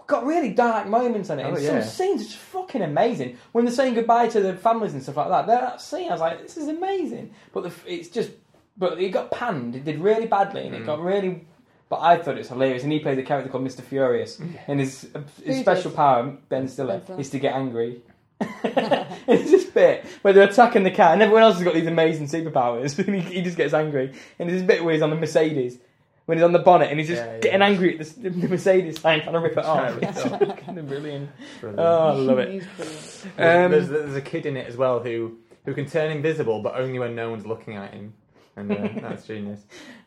got 0.06 0.24
really 0.26 0.50
dark 0.50 0.86
moments 0.88 1.30
in 1.30 1.38
it. 1.38 1.44
Oh, 1.44 1.54
and 1.54 1.62
yeah. 1.62 1.80
some 1.80 1.88
scenes 1.90 2.20
are 2.22 2.24
just 2.24 2.36
fucking 2.36 2.82
amazing. 2.82 3.36
When 3.52 3.64
they're 3.64 3.74
saying 3.74 3.94
goodbye 3.94 4.28
to 4.28 4.40
the 4.40 4.54
families 4.54 4.94
and 4.94 5.02
stuff 5.02 5.16
like 5.16 5.28
that, 5.28 5.46
that 5.46 5.80
scene, 5.80 6.08
I 6.08 6.12
was 6.12 6.20
like, 6.20 6.42
this 6.42 6.56
is 6.56 6.68
amazing. 6.68 7.32
But 7.52 7.64
the, 7.64 7.72
it's 7.86 8.08
just, 8.08 8.30
but 8.76 9.00
it 9.00 9.10
got 9.10 9.30
panned. 9.30 9.76
It 9.76 9.84
did 9.84 10.00
really 10.00 10.26
badly, 10.26 10.66
and 10.66 10.74
it 10.74 10.82
Mm. 10.82 10.86
got 10.86 11.00
really. 11.00 11.46
But 11.88 12.00
I 12.00 12.16
thought 12.16 12.36
it 12.36 12.38
was 12.38 12.48
hilarious, 12.48 12.82
and 12.84 12.92
he 12.92 13.00
plays 13.00 13.18
a 13.18 13.22
character 13.22 13.50
called 13.50 13.64
Mr. 13.64 13.82
Furious, 13.82 14.40
and 14.66 14.80
his 14.80 15.08
his 15.44 15.56
Who 15.56 15.62
special 15.62 15.90
does? 15.90 15.96
power, 15.96 16.36
Ben 16.48 16.66
Stiller, 16.66 17.00
Ben 17.06 17.20
is 17.20 17.28
to 17.30 17.38
get 17.38 17.54
angry. 17.54 18.00
it's 18.64 19.50
this 19.50 19.64
bit 19.66 20.04
where 20.22 20.32
they're 20.32 20.48
attacking 20.48 20.84
the 20.84 20.90
car, 20.90 21.12
and 21.12 21.20
everyone 21.22 21.42
else 21.42 21.56
has 21.56 21.64
got 21.64 21.74
these 21.74 21.86
amazing 21.86 22.26
superpowers, 22.28 22.98
and 23.06 23.14
he, 23.14 23.20
he 23.36 23.42
just 23.42 23.56
gets 23.56 23.74
angry. 23.74 24.12
And 24.38 24.48
there's 24.48 24.62
this 24.62 24.66
bit 24.66 24.82
where 24.84 24.94
he's 24.94 25.02
on 25.02 25.10
the 25.10 25.16
Mercedes, 25.16 25.78
when 26.32 26.38
he's 26.38 26.44
on 26.44 26.52
the 26.52 26.58
bonnet, 26.60 26.88
and 26.90 26.98
he's 26.98 27.08
just 27.08 27.20
Yeah, 27.22 27.32
yeah. 27.34 27.40
getting 27.40 27.60
angry 27.60 27.98
at 27.98 28.06
the, 28.06 28.30
the 28.30 28.48
Mercedes 28.48 28.98
sign, 28.98 29.20
trying 29.20 29.34
to 29.34 29.38
rip 29.40 29.52
it 29.52 29.58
off. 29.66 29.98
Trying 29.98 30.02
It's 30.02 30.24
it 30.24 30.32
off. 30.32 30.38
fucking 30.46 30.86
brilliant. 30.86 31.30
Brilliant. 31.60 31.78
Oh, 31.78 32.08
I 32.08 32.12
love 32.14 32.38
it. 32.38 32.64
Um, 33.36 33.70
there's, 33.70 33.90
there's 33.90 34.16
a 34.16 34.22
kid 34.22 34.46
in 34.46 34.56
it 34.56 34.66
as 34.66 34.74
well 34.74 35.00
who 35.00 35.36
who 35.66 35.74
can 35.74 35.84
turn 35.84 36.10
invisible, 36.10 36.62
but 36.62 36.74
only 36.76 36.98
when 36.98 37.14
no 37.14 37.28
one's 37.30 37.44
looking 37.44 37.76
at 37.76 37.92
him, 37.92 38.14
and 38.56 38.72
uh, 38.72 38.88
that's 39.02 39.26
genius. 39.26 39.60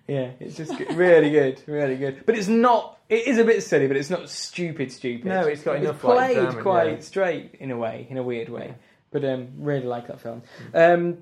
Yeah, 0.08 0.32
it's 0.40 0.58
just 0.58 0.76
good. 0.76 0.96
really 0.96 1.30
good, 1.30 1.62
really 1.68 1.96
good. 1.96 2.26
But 2.26 2.36
it's 2.40 2.48
not. 2.48 2.98
It 3.08 3.28
is 3.28 3.38
a 3.38 3.44
bit 3.44 3.62
silly, 3.62 3.86
but 3.86 3.96
it's 3.96 4.10
not 4.10 4.28
stupid. 4.28 4.92
Stupid. 4.92 5.28
No, 5.28 5.42
it's 5.42 5.62
got 5.62 5.76
It's 5.76 5.84
enough, 5.84 6.02
played 6.02 6.38
drama, 6.38 6.62
quite 6.64 6.92
yeah. 6.94 7.00
straight 7.02 7.56
in 7.60 7.70
a 7.70 7.78
way, 7.78 8.08
in 8.10 8.18
a 8.18 8.24
weird 8.24 8.50
way. 8.50 8.74
But 9.12 9.24
um, 9.26 9.50
really 9.60 9.86
like 9.86 10.08
that 10.08 10.22
film. 10.22 10.42
Um, 10.74 11.20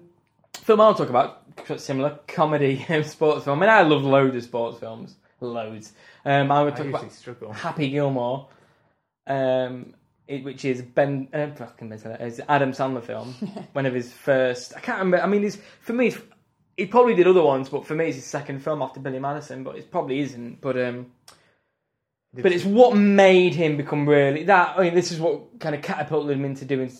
film 0.53 0.79
I'll 0.79 0.95
talk 0.95 1.09
about 1.09 1.41
quite 1.41 1.42
similar 1.77 2.19
comedy 2.27 2.85
um, 2.89 3.03
sports 3.03 3.45
film. 3.45 3.59
I 3.59 3.61
mean, 3.61 3.69
I 3.69 3.81
love 3.81 4.03
loads 4.03 4.35
of 4.35 4.43
sports 4.43 4.79
films, 4.79 5.15
loads. 5.39 5.93
Um, 6.25 6.51
I 6.51 6.63
would 6.63 6.75
talk 6.75 6.85
usually 6.85 7.01
about 7.01 7.11
struggle. 7.11 7.53
Happy 7.53 7.89
Gilmore, 7.89 8.47
um, 9.27 9.93
it, 10.27 10.43
which 10.43 10.65
is 10.65 10.81
Ben, 10.81 11.27
uh, 11.33 11.47
fucking 11.51 11.89
Ben 11.89 11.99
Stiller, 11.99 12.17
is 12.19 12.41
Adam 12.47 12.71
Sandler 12.71 13.03
film. 13.03 13.33
one 13.73 13.85
of 13.85 13.93
his 13.93 14.11
first. 14.11 14.73
I 14.75 14.79
can't 14.79 14.99
remember. 14.99 15.23
I 15.23 15.27
mean, 15.27 15.43
it's, 15.43 15.57
for 15.81 15.93
me, 15.93 16.13
he 16.77 16.85
probably 16.85 17.15
did 17.15 17.27
other 17.27 17.43
ones, 17.43 17.69
but 17.69 17.85
for 17.85 17.95
me, 17.95 18.07
it's 18.07 18.15
his 18.15 18.25
second 18.25 18.59
film 18.63 18.81
after 18.81 18.99
Billy 18.99 19.19
Madison. 19.19 19.63
But 19.63 19.75
it 19.75 19.91
probably 19.91 20.19
isn't. 20.19 20.61
But 20.61 20.77
um, 20.81 21.11
but 22.33 22.51
it's 22.51 22.65
what 22.65 22.95
made 22.95 23.53
him 23.53 23.77
become 23.77 24.09
really 24.09 24.43
that. 24.45 24.77
I 24.77 24.83
mean, 24.83 24.95
this 24.95 25.11
is 25.11 25.19
what 25.19 25.59
kind 25.59 25.75
of 25.75 25.81
catapulted 25.81 26.35
him 26.35 26.45
into 26.45 26.65
doing 26.65 26.91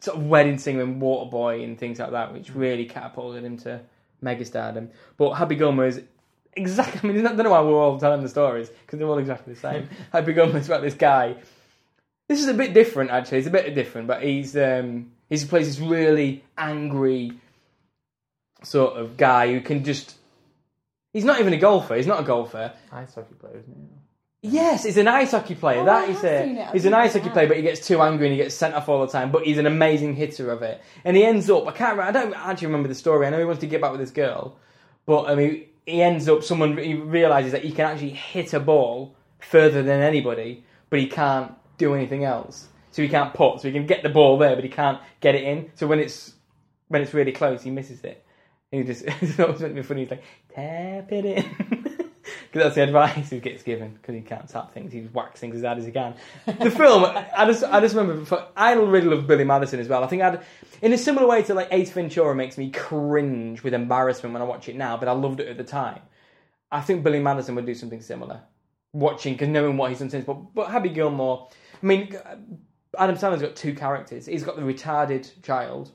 sort 0.00 0.16
of 0.16 0.26
wedding 0.26 0.58
singer 0.58 0.82
and 0.82 1.00
Waterboy 1.00 1.62
and 1.62 1.78
things 1.78 1.98
like 1.98 2.10
that, 2.12 2.32
which 2.32 2.54
really 2.54 2.86
catapulted 2.86 3.44
him 3.44 3.56
to 3.58 3.80
megastardom. 4.22 4.88
But 5.16 5.34
Happy 5.34 5.54
Gilmore 5.54 5.86
is 5.86 6.02
exactly. 6.54 7.00
I 7.10 7.12
mean, 7.12 7.26
I 7.26 7.30
don't 7.30 7.44
know 7.44 7.50
why 7.50 7.60
we're 7.60 7.80
all 7.80 7.98
telling 7.98 8.22
the 8.22 8.28
stories 8.28 8.68
because 8.68 8.98
they're 8.98 9.08
all 9.08 9.18
exactly 9.18 9.54
the 9.54 9.60
same. 9.60 9.88
Happy 10.12 10.32
Gilmore 10.32 10.58
is 10.58 10.66
about 10.66 10.82
this 10.82 10.94
guy. 10.94 11.36
This 12.28 12.40
is 12.40 12.48
a 12.48 12.54
bit 12.54 12.74
different, 12.74 13.10
actually. 13.10 13.38
It's 13.38 13.48
a 13.48 13.50
bit 13.50 13.74
different, 13.74 14.06
but 14.06 14.22
he's 14.22 14.56
um, 14.56 15.12
he 15.28 15.36
plays 15.44 15.66
this 15.66 15.80
really 15.80 16.44
angry 16.56 17.32
sort 18.62 18.96
of 18.96 19.16
guy 19.16 19.52
who 19.52 19.60
can 19.60 19.84
just. 19.84 20.16
He's 21.12 21.24
not 21.24 21.40
even 21.40 21.52
a 21.52 21.58
golfer. 21.58 21.96
He's 21.96 22.06
not 22.06 22.20
a 22.20 22.22
golfer. 22.22 22.72
Ice 22.92 23.14
hockey 23.14 23.34
player, 23.34 23.58
isn't 23.58 23.74
he? 23.74 23.99
Yes, 24.42 24.84
he's 24.84 24.96
an 24.96 25.06
ice 25.06 25.32
hockey 25.32 25.54
player. 25.54 25.80
Oh, 25.80 25.84
that 25.84 26.08
I 26.08 26.10
is 26.12 26.16
have 26.22 26.24
it. 26.24 26.44
seen 26.46 26.56
it. 26.56 26.68
I 26.68 26.72
He's 26.72 26.84
an 26.86 26.94
ice 26.94 27.12
hockey 27.12 27.28
player, 27.28 27.46
but 27.46 27.56
he 27.58 27.62
gets 27.62 27.86
too 27.86 28.00
angry 28.00 28.26
and 28.28 28.32
he 28.36 28.42
gets 28.42 28.54
sent 28.54 28.74
off 28.74 28.88
all 28.88 29.04
the 29.04 29.12
time. 29.12 29.30
But 29.30 29.44
he's 29.44 29.58
an 29.58 29.66
amazing 29.66 30.14
hitter 30.14 30.50
of 30.50 30.62
it, 30.62 30.80
and 31.04 31.14
he 31.16 31.24
ends 31.24 31.50
up. 31.50 31.66
I 31.66 31.72
can't. 31.72 31.98
remember- 31.98 32.02
I 32.18 32.22
don't 32.22 32.34
actually 32.34 32.68
remember 32.68 32.88
the 32.88 32.94
story. 32.94 33.26
I 33.26 33.30
know 33.30 33.38
he 33.38 33.44
wants 33.44 33.60
to 33.60 33.66
get 33.66 33.82
back 33.82 33.90
with 33.90 34.00
this 34.00 34.10
girl, 34.10 34.56
but 35.04 35.24
I 35.28 35.34
mean, 35.34 35.66
he 35.84 36.00
ends 36.00 36.26
up. 36.26 36.42
Someone 36.42 36.78
he 36.78 36.94
realizes 36.94 37.52
that 37.52 37.62
he 37.64 37.70
can 37.72 37.84
actually 37.84 38.10
hit 38.10 38.54
a 38.54 38.60
ball 38.60 39.14
further 39.40 39.82
than 39.82 40.00
anybody, 40.00 40.64
but 40.88 41.00
he 41.00 41.06
can't 41.06 41.52
do 41.76 41.94
anything 41.94 42.24
else. 42.24 42.68
So 42.92 43.02
he 43.02 43.08
can't 43.10 43.34
put. 43.34 43.60
So 43.60 43.68
he 43.68 43.72
can 43.72 43.86
get 43.86 44.02
the 44.02 44.08
ball 44.08 44.38
there, 44.38 44.54
but 44.54 44.64
he 44.64 44.70
can't 44.70 45.00
get 45.20 45.34
it 45.34 45.44
in. 45.44 45.70
So 45.74 45.86
when 45.86 45.98
it's 45.98 46.32
when 46.88 47.02
it's 47.02 47.12
really 47.12 47.32
close, 47.32 47.62
he 47.62 47.70
misses 47.70 48.02
it. 48.04 48.24
He 48.72 48.84
just 48.84 49.04
it's 49.20 49.38
always 49.38 49.60
meant 49.60 49.74
to 49.76 49.82
be 49.82 49.86
funny. 49.86 50.00
He's 50.02 50.10
like 50.12 50.24
tap 50.54 51.12
it 51.12 51.24
in. 51.26 51.96
Because 52.50 52.64
that's 52.64 52.74
the 52.74 52.82
advice 52.82 53.30
he 53.30 53.40
gets 53.40 53.62
given 53.62 53.92
because 53.94 54.14
he 54.14 54.20
can't 54.20 54.48
tap 54.48 54.72
things. 54.72 54.92
He 54.92 55.00
whacks 55.02 55.40
things 55.40 55.56
as 55.56 55.62
hard 55.62 55.78
as 55.78 55.84
he 55.86 55.92
can. 55.92 56.14
The 56.46 56.70
film, 56.70 57.04
I 57.04 57.46
just, 57.46 57.64
I 57.64 57.80
just 57.80 57.94
remember. 57.94 58.24
For, 58.24 58.46
I 58.56 58.72
really 58.72 59.06
love 59.08 59.26
Billy 59.26 59.44
Madison 59.44 59.80
as 59.80 59.88
well. 59.88 60.02
I 60.04 60.06
think 60.06 60.22
I'd, 60.22 60.40
in 60.82 60.92
a 60.92 60.98
similar 60.98 61.26
way 61.26 61.42
to 61.44 61.54
like 61.54 61.68
Ace 61.72 61.90
Ventura 61.90 62.34
makes 62.34 62.58
me 62.58 62.70
cringe 62.70 63.62
with 63.62 63.74
embarrassment 63.74 64.32
when 64.32 64.42
I 64.42 64.44
watch 64.44 64.68
it 64.68 64.76
now, 64.76 64.96
but 64.96 65.08
I 65.08 65.12
loved 65.12 65.40
it 65.40 65.48
at 65.48 65.56
the 65.56 65.64
time. 65.64 66.00
I 66.72 66.80
think 66.80 67.02
Billy 67.02 67.20
Madison 67.20 67.54
would 67.56 67.66
do 67.66 67.74
something 67.74 68.00
similar. 68.00 68.42
Watching, 68.92 69.34
because 69.34 69.48
knowing 69.48 69.76
what 69.76 69.90
he's 69.90 70.00
done 70.00 70.10
since, 70.10 70.24
but 70.24 70.54
but 70.54 70.70
Happy 70.70 70.88
Gilmore. 70.88 71.48
I 71.82 71.86
mean, 71.86 72.16
Adam 72.98 73.16
Sandler's 73.16 73.40
got 73.42 73.54
two 73.54 73.74
characters. 73.74 74.26
He's 74.26 74.42
got 74.42 74.56
the 74.56 74.62
retarded 74.62 75.30
child, 75.42 75.92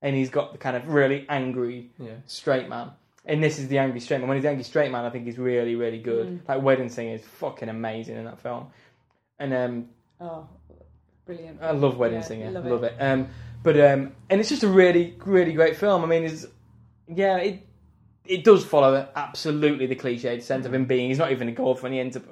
and 0.00 0.14
he's 0.14 0.30
got 0.30 0.52
the 0.52 0.58
kind 0.58 0.76
of 0.76 0.86
really 0.88 1.26
angry 1.28 1.90
Yeah. 1.98 2.12
straight 2.26 2.68
man. 2.68 2.90
And 3.26 3.42
this 3.42 3.58
is 3.58 3.68
the 3.68 3.78
angry 3.78 4.00
straight 4.00 4.18
man. 4.18 4.28
When 4.28 4.36
he's 4.36 4.42
the 4.42 4.50
angry 4.50 4.64
straight 4.64 4.90
man, 4.92 5.04
I 5.04 5.10
think 5.10 5.24
he's 5.24 5.38
really, 5.38 5.76
really 5.76 5.98
good. 5.98 6.42
Like 6.46 6.62
Wedding 6.62 6.88
Singer 6.90 7.14
is 7.14 7.22
fucking 7.24 7.68
amazing 7.70 8.16
in 8.16 8.24
that 8.26 8.38
film. 8.40 8.66
And 9.38 9.54
um, 9.54 9.88
Oh, 10.20 10.46
brilliant. 11.24 11.60
I 11.62 11.70
love 11.72 11.96
Wedding 11.96 12.18
Yeah, 12.18 12.24
Singer. 12.24 12.50
love 12.50 12.66
Love, 12.66 12.84
it. 12.84 12.94
it. 12.98 13.02
Um, 13.02 13.28
but 13.62 13.80
um, 13.80 14.12
and 14.28 14.40
it's 14.40 14.50
just 14.50 14.62
a 14.62 14.68
really, 14.68 15.14
really 15.24 15.52
great 15.52 15.76
film. 15.76 16.02
I 16.04 16.06
mean, 16.06 16.24
it's 16.24 16.46
yeah, 17.08 17.38
it 17.38 17.66
it 18.26 18.44
does 18.44 18.64
follow 18.64 19.06
absolutely 19.16 19.86
the 19.86 19.96
cliched 19.96 20.42
sense 20.42 20.66
of 20.66 20.74
him 20.74 20.84
being. 20.84 21.08
He's 21.08 21.18
not 21.18 21.32
even 21.32 21.48
a 21.48 21.52
golfer, 21.52 21.86
and 21.86 21.94
he 21.94 22.00
ends 22.00 22.16
up 22.16 22.24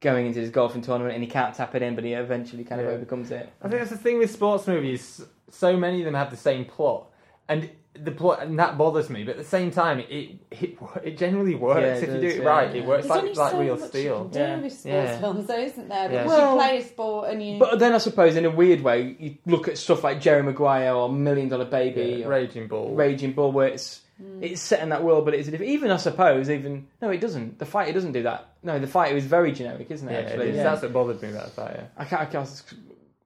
going 0.00 0.26
into 0.26 0.40
this 0.40 0.48
golfing 0.50 0.80
tournament, 0.80 1.14
and 1.14 1.22
he 1.22 1.28
can't 1.28 1.54
tap 1.54 1.74
it 1.74 1.82
in, 1.82 1.94
but 1.94 2.04
he 2.04 2.14
eventually 2.14 2.64
kind 2.64 2.80
of 2.80 2.86
Yeah. 2.86 2.94
overcomes 2.94 3.30
it. 3.30 3.52
I 3.60 3.68
think 3.68 3.80
that's 3.80 3.90
the 3.90 3.98
thing 3.98 4.18
with 4.18 4.30
sports 4.30 4.66
movies. 4.66 5.22
So 5.50 5.76
many 5.76 5.98
of 6.00 6.06
them 6.06 6.14
have 6.14 6.30
the 6.30 6.36
same 6.38 6.64
plot, 6.64 7.10
and 7.48 7.68
the 7.94 8.10
plot, 8.12 8.42
and 8.42 8.58
that 8.58 8.78
bothers 8.78 9.10
me. 9.10 9.24
But 9.24 9.32
at 9.32 9.38
the 9.38 9.44
same 9.44 9.70
time, 9.70 10.00
it 10.00 10.38
it, 10.50 10.78
it 11.04 11.18
generally 11.18 11.54
works 11.54 11.80
Yeah, 11.80 11.86
it 11.94 11.96
if 11.96 12.00
you 12.02 12.06
does, 12.14 12.20
do 12.20 12.26
it 12.28 12.36
yeah, 12.42 12.48
right. 12.48 12.74
yeah. 12.74 12.82
It 12.82 12.86
works 12.86 13.06
There's 13.06 13.10
like 13.10 13.18
only 13.22 13.34
like 13.34 13.52
so 13.52 13.60
real 13.60 13.76
much 13.76 13.88
steel. 13.88 14.02
you 14.02 14.22
can 14.22 14.30
do 14.30 14.38
Yeah. 14.38 14.56
with 14.60 14.72
sports 14.72 14.84
Yeah. 14.86 15.18
films, 15.20 15.46
though, 15.46 15.58
isn't 15.58 15.88
there? 15.88 16.12
Yeah. 16.12 16.26
Well- 16.26 16.54
you 16.54 16.60
play 16.60 16.78
a 16.78 16.82
sport 16.84 17.30
and 17.30 17.42
you. 17.42 17.58
But 17.58 17.78
then 17.78 17.92
I 17.92 17.98
suppose, 17.98 18.36
in 18.36 18.44
a 18.44 18.50
weird 18.50 18.80
way, 18.82 19.16
you 19.18 19.36
look 19.46 19.68
at 19.68 19.76
stuff 19.78 20.04
like 20.04 20.20
Jerry 20.20 20.42
Maguire 20.42 20.92
or 20.94 21.08
Million 21.10 21.48
Dollar 21.48 21.64
Baby 21.66 22.18
Yeah, 22.20 22.26
or 22.26 22.30
Raging 22.30 22.68
Bull. 22.68 22.94
Raging 22.94 23.32
Bull, 23.32 23.52
where 23.52 23.68
it's 23.68 24.00
Hmm. 24.20 24.44
it's 24.44 24.60
set 24.60 24.80
in 24.82 24.90
that 24.90 25.02
world, 25.02 25.24
but 25.24 25.32
it's 25.34 25.48
a 25.48 25.50
different. 25.50 25.72
Even 25.72 25.90
I 25.90 25.96
suppose, 25.96 26.50
even 26.50 26.86
no, 27.00 27.08
it 27.10 27.20
doesn't. 27.22 27.58
The 27.58 27.64
fighter 27.64 27.92
doesn't 27.92 28.12
do 28.12 28.22
that. 28.24 28.48
No, 28.62 28.78
the 28.78 28.86
fighter 28.86 29.16
is 29.16 29.24
very 29.24 29.50
generic, 29.50 29.90
isn't 29.90 30.06
it? 30.08 30.12
Yeah, 30.12 30.18
it 30.18 30.26
actually, 30.26 30.48
is. 30.50 30.56
That's 30.58 30.82
what 30.82 30.92
bothered 30.92 31.22
me 31.22 31.30
about 31.30 31.56
that. 31.56 31.74
Yeah. 31.74 31.82
I 31.96 32.04
can't. 32.04 32.22
I 32.22 32.26
can't. 32.26 32.62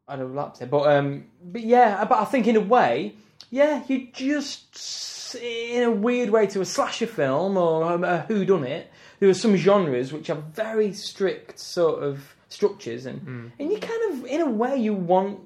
I'd 0.07 0.19
have 0.21 0.31
lapped 0.33 0.63
it, 0.63 0.71
but 0.71 0.87
um, 0.87 1.25
but 1.43 1.63
yeah, 1.63 2.05
but 2.05 2.19
I 2.19 2.25
think 2.27 2.47
in 2.47 2.55
a 2.57 2.61
way, 2.61 3.15
yeah, 3.51 3.83
you 3.89 4.09
just 4.13 5.35
in 5.41 5.83
a 5.83 5.91
weird 5.91 6.31
way 6.31 6.47
to 6.47 6.61
a 6.61 6.65
slasher 6.65 7.07
film 7.07 7.57
or 7.57 8.05
a 8.05 8.21
who 8.29 8.45
done 8.45 8.65
it. 8.65 8.91
There 9.21 9.29
are 9.29 9.35
some 9.35 9.57
genres 9.57 10.13
which 10.13 10.27
have 10.29 10.45
very 10.45 10.93
strict 10.93 11.59
sort 11.59 12.03
of 12.03 12.35
structures, 12.49 13.07
and 13.07 13.21
Hmm. 13.21 13.47
and 13.59 13.73
you 13.73 13.79
kind 13.79 14.13
of 14.13 14.27
in 14.27 14.41
a 14.41 14.51
way 14.51 14.77
you 14.77 14.95
want. 14.95 15.41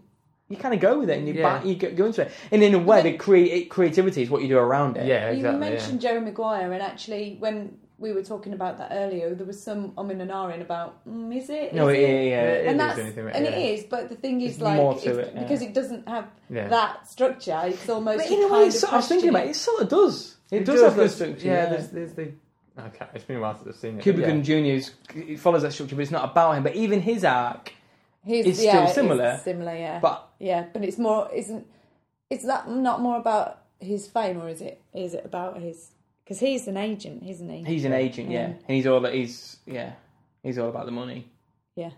You 0.51 0.57
kind 0.57 0.73
of 0.73 0.81
go 0.81 0.99
with 1.01 1.11
it, 1.11 1.19
and 1.19 1.29
you 1.29 1.35
Yeah. 1.35 1.43
back, 1.43 1.67
you 1.67 1.75
go, 1.75 1.91
go 1.93 2.07
into 2.07 2.23
it, 2.23 2.31
and 2.51 2.63
in 2.63 2.75
a 2.75 2.79
way, 2.79 3.03
the 3.03 3.19
create 3.19 3.69
creativity 3.69 4.23
is 4.23 4.31
what 4.31 4.41
you 4.41 4.49
do 4.49 4.57
around 4.57 4.97
it. 4.97 5.07
Yeah, 5.07 5.29
you 5.31 5.37
exactly. 5.37 5.61
mentioned 5.61 6.01
Jerry 6.01 6.21
Maguire, 6.23 6.73
and 6.73 6.83
actually, 6.83 7.37
when 7.39 7.77
we 7.99 8.13
were 8.13 8.23
talking 8.23 8.53
about 8.53 8.79
that 8.79 8.91
earlier, 8.93 9.35
there 9.35 9.47
was 9.47 9.61
some 9.63 9.93
um 9.99 10.11
and 10.11 10.23
an 10.23 10.29
ahhing 10.29 10.61
about, 10.61 11.05
mm, 11.09 11.37
is 11.37 11.51
it? 11.51 11.75
No, 11.75 11.89
Is 11.89 11.99
it, 11.99 12.01
yeah, 12.03 12.09
yeah. 12.09 12.43
It 12.43 12.67
and 12.67 12.71
is 12.81 12.87
that's 12.87 12.99
anything, 13.01 13.29
and 13.29 13.45
yeah. 13.45 13.51
it 13.51 13.79
is, 13.79 13.85
but 13.85 14.09
the 14.09 14.15
thing 14.15 14.41
is, 14.41 14.57
There's 14.59 14.63
like, 14.63 14.77
more 14.77 14.95
to 14.95 15.11
if- 15.11 15.19
it, 15.19 15.33
yeah. 15.35 15.43
because 15.43 15.63
it 15.63 15.75
doesn't 15.75 16.09
have 16.09 16.29
Yeah. 16.49 16.69
that 16.69 17.09
structure, 17.09 17.61
it's 17.65 17.89
almost 17.89 18.19
But 18.19 18.31
you 18.31 18.37
in 18.39 18.45
a 18.45 18.49
kind 18.49 18.53
way, 18.63 18.69
of 18.69 18.75
it's, 18.75 18.85
I 18.85 18.97
was 18.97 19.09
thinking 19.09 19.31
about 19.31 19.47
it. 19.47 19.51
It 19.51 19.57
sort 19.57 19.83
of 19.83 19.89
does. 19.89 20.37
It, 20.51 20.65
does, 20.65 20.77
does, 20.77 20.83
have 20.83 20.93
the 20.93 20.97
there's- 20.99 21.15
structure. 21.15 21.47
Yeah, 21.47 21.53
yeah. 21.65 21.69
there's, 21.71 21.89
there's 21.91 22.13
the. 22.13 22.33
Okay, 22.79 23.07
it's 23.15 23.25
been 23.25 23.39
a 23.39 23.41
while 23.41 23.57
since 23.57 23.69
I've 23.69 23.75
seen 23.77 23.91
it. 23.95 23.97
but 23.97 24.03
Cuba 24.05 24.21
yeah. 24.21 24.41
Jr. 24.81 24.91
it 25.33 25.41
follows 25.41 25.63
that 25.63 25.73
structure, 25.73 25.97
but 25.97 26.03
it's 26.03 26.13
not 26.13 26.31
about 26.31 26.57
him. 26.57 26.63
But 26.63 26.77
even 26.77 27.01
his 27.01 27.25
arc, 27.25 27.73
His, 28.25 28.47
It's 28.47 28.63
yeah, 28.63 28.87
still 28.87 28.95
similar, 29.03 29.33
It's 29.35 29.43
similar, 29.43 29.75
yeah. 29.75 29.99
but 29.99 30.29
yeah, 30.39 30.67
but 30.73 30.85
it's 30.85 30.97
more. 30.99 31.29
Isn't 31.35 31.67
is 32.31 32.45
that 32.45 32.69
not 32.71 33.01
more 33.01 33.17
about 33.19 33.63
his 33.81 34.07
fame, 34.07 34.41
or 34.41 34.49
is 34.49 34.61
it 34.61 34.81
is 34.95 35.15
it 35.15 35.25
about 35.25 35.59
his? 35.61 35.91
Because 36.29 36.41
he's 36.41 36.69
an 36.69 36.77
agent, 36.77 37.23
isn't 37.27 37.49
he? 37.49 37.65
he's 37.65 37.87
an 37.87 37.95
agent, 37.95 38.31
yeah, 38.31 38.41
Yeah. 38.41 38.47
and 38.69 38.77
he's 38.77 38.87
all 38.87 39.03
he's 39.07 39.57
yeah, 39.65 39.93
he's 40.43 40.59
all 40.59 40.69
about 40.69 40.85
the 40.85 40.93
money. 40.93 41.27
yeah. 41.75 41.91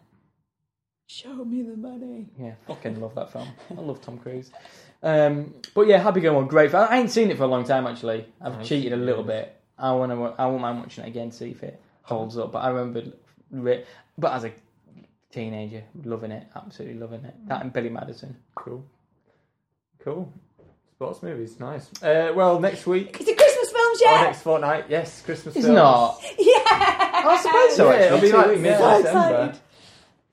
Show 1.09 1.45
me 1.45 1.62
the 1.62 1.76
money. 1.76 2.28
Yeah, 2.39 2.53
fucking 2.68 3.01
love 3.01 3.16
that 3.16 3.33
film. 3.33 3.49
I 3.76 3.81
love 3.81 4.01
Tom 4.01 4.18
Cruise. 4.18 4.53
Um, 5.03 5.53
but 5.74 5.89
yeah, 5.89 5.99
Happy 5.99 6.20
Gilmore, 6.20 6.45
great. 6.47 6.72
I 6.72 6.99
ain't 7.01 7.11
seen 7.11 7.33
it 7.33 7.37
for 7.37 7.43
a 7.43 7.49
long 7.49 7.64
time 7.64 7.85
actually. 7.89 8.26
I've 8.41 8.59
Nice. 8.59 8.68
cheated 8.68 8.93
a 8.93 8.97
little 8.97 9.24
bit. 9.24 9.57
I 9.76 9.91
want 9.93 10.12
to. 10.12 10.41
I 10.41 10.47
won't 10.47 10.61
mind 10.62 10.78
watching 10.78 11.03
it 11.05 11.09
again, 11.09 11.31
to 11.31 11.37
see 11.37 11.51
if 11.51 11.64
it 11.64 11.81
holds 12.03 12.39
up. 12.39 12.53
But 12.53 12.59
I 12.61 12.68
remember, 12.68 13.11
but 14.16 14.33
as 14.33 14.45
a 14.45 14.53
teenager, 15.33 15.83
loving 16.05 16.31
it, 16.31 16.47
absolutely 16.55 17.01
loving 17.01 17.24
it. 17.24 17.35
That 17.49 17.62
and 17.62 17.72
Billy 17.72 17.89
Madison. 17.89 18.37
Cool. 18.55 18.85
Cool. 19.99 20.33
Sports 20.95 21.22
movies, 21.24 21.59
nice. 21.59 21.91
Uh, 22.03 22.31
well, 22.37 22.61
next 22.61 22.87
week 22.87 23.18
Is 23.20 23.26
it 23.26 23.37
Christmas 23.39 23.39
films 23.81 24.01
or 24.01 24.05
yet? 24.05 24.22
next 24.22 24.43
fortnight, 24.43 24.85
yes, 24.89 25.22
Christmas. 25.22 25.57
It's 25.57 25.64
films. 25.66 25.76
not. 25.76 26.20
Yeah. 26.39 26.57
I 26.66 27.41
suppose 27.43 27.76
so. 27.76 27.91
Yeah, 27.91 27.97
actually, 27.97 28.07
it'll 28.07 28.20
be 28.20 28.31
two 28.31 28.37
like 28.37 28.47
weeks. 28.49 28.61
mid-December. 28.62 28.99
excited. 29.09 29.61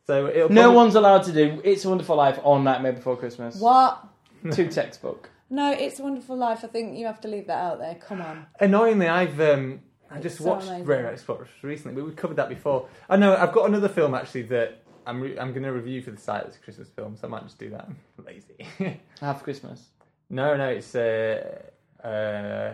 So 0.05 0.27
it'll 0.27 0.49
No 0.49 0.61
probably- 0.61 0.75
one's 0.77 0.95
allowed 0.95 1.23
to 1.23 1.33
do 1.33 1.61
It's 1.65 1.83
a 1.83 1.89
Wonderful 1.89 2.15
Life 2.15 2.39
on 2.43 2.63
Nightmare 2.63 2.93
Before 2.93 3.17
Christmas. 3.17 3.57
What? 3.59 4.03
Two 4.51 4.67
textbook. 4.69 5.29
No, 5.49 5.71
it's 5.71 5.97
a 5.99 6.03
Wonderful 6.03 6.35
Life. 6.35 6.65
I 6.65 6.67
think 6.67 6.97
you 6.97 7.05
have 7.05 7.21
to 7.21 7.29
leave 7.29 7.47
that 7.47 7.57
out 7.57 7.79
there. 7.79 7.95
Come 7.95 8.21
on. 8.21 8.45
Annoyingly, 8.59 9.07
I've 9.07 9.39
um, 9.39 9.79
I 10.11 10.19
just 10.19 10.39
so 10.39 10.43
watched 10.43 10.67
amazing. 10.67 10.85
Rare 10.85 11.07
Exports 11.07 11.49
recently, 11.61 11.95
but 12.01 12.05
we 12.05 12.13
covered 12.15 12.35
that 12.35 12.49
before. 12.49 12.89
I 13.09 13.15
know 13.15 13.33
I've 13.33 13.53
got 13.53 13.69
another 13.69 13.87
film 13.87 14.13
actually 14.13 14.41
that 14.43 14.83
I'm 15.05 15.21
re- 15.21 15.39
I'm 15.39 15.51
going 15.51 15.63
to 15.63 15.71
review 15.71 16.01
for 16.01 16.11
the 16.11 16.17
site 16.17 16.43
that's 16.43 16.57
a 16.57 16.59
Christmas 16.59 16.89
film, 16.89 17.15
so 17.15 17.27
I 17.27 17.29
might 17.31 17.43
just 17.43 17.57
do 17.57 17.69
that. 17.69 17.85
I'm 17.87 17.97
lazy. 18.25 18.99
Half 19.21 19.43
Christmas. 19.43 19.85
no, 20.29 20.57
no, 20.57 20.67
it's 20.67 20.93
uh, 20.93 21.59
uh, 22.03 22.73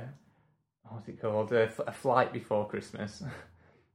what's 0.90 1.08
it 1.08 1.22
called? 1.22 1.52
A, 1.52 1.68
Flight 1.68 2.34
Before 2.34 2.68
Christmas. 2.68 3.24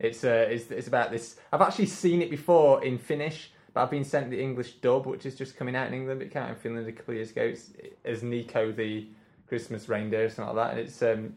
It's 0.00 0.22
uh, 0.22 0.46
it's 0.48 0.70
it's 0.70 0.86
about 0.86 1.10
this. 1.10 1.40
I've 1.52 1.60
actually 1.60 1.86
seen 1.86 2.22
it 2.22 2.30
before 2.30 2.84
in 2.84 2.98
Finnish, 2.98 3.50
but 3.74 3.82
I've 3.82 3.90
been 3.90 4.04
sent 4.04 4.30
the 4.30 4.40
English 4.40 4.74
dub, 4.74 5.06
which 5.06 5.26
is 5.26 5.34
just 5.34 5.56
coming 5.56 5.74
out 5.74 5.88
in 5.88 5.94
England. 5.94 6.22
It 6.22 6.30
came 6.30 6.44
out 6.44 6.50
in 6.50 6.54
Finland 6.54 6.86
a 6.86 6.92
couple 6.92 7.14
of 7.14 7.16
years 7.16 7.32
ago. 7.32 7.42
It's 7.42 7.72
as 8.04 8.22
Nico 8.22 8.70
the 8.70 9.08
Christmas 9.48 9.88
reindeer 9.88 10.26
or 10.26 10.28
something 10.28 10.54
like 10.54 10.68
that, 10.68 10.78
and 10.78 10.86
it's 10.86 11.02
um. 11.02 11.34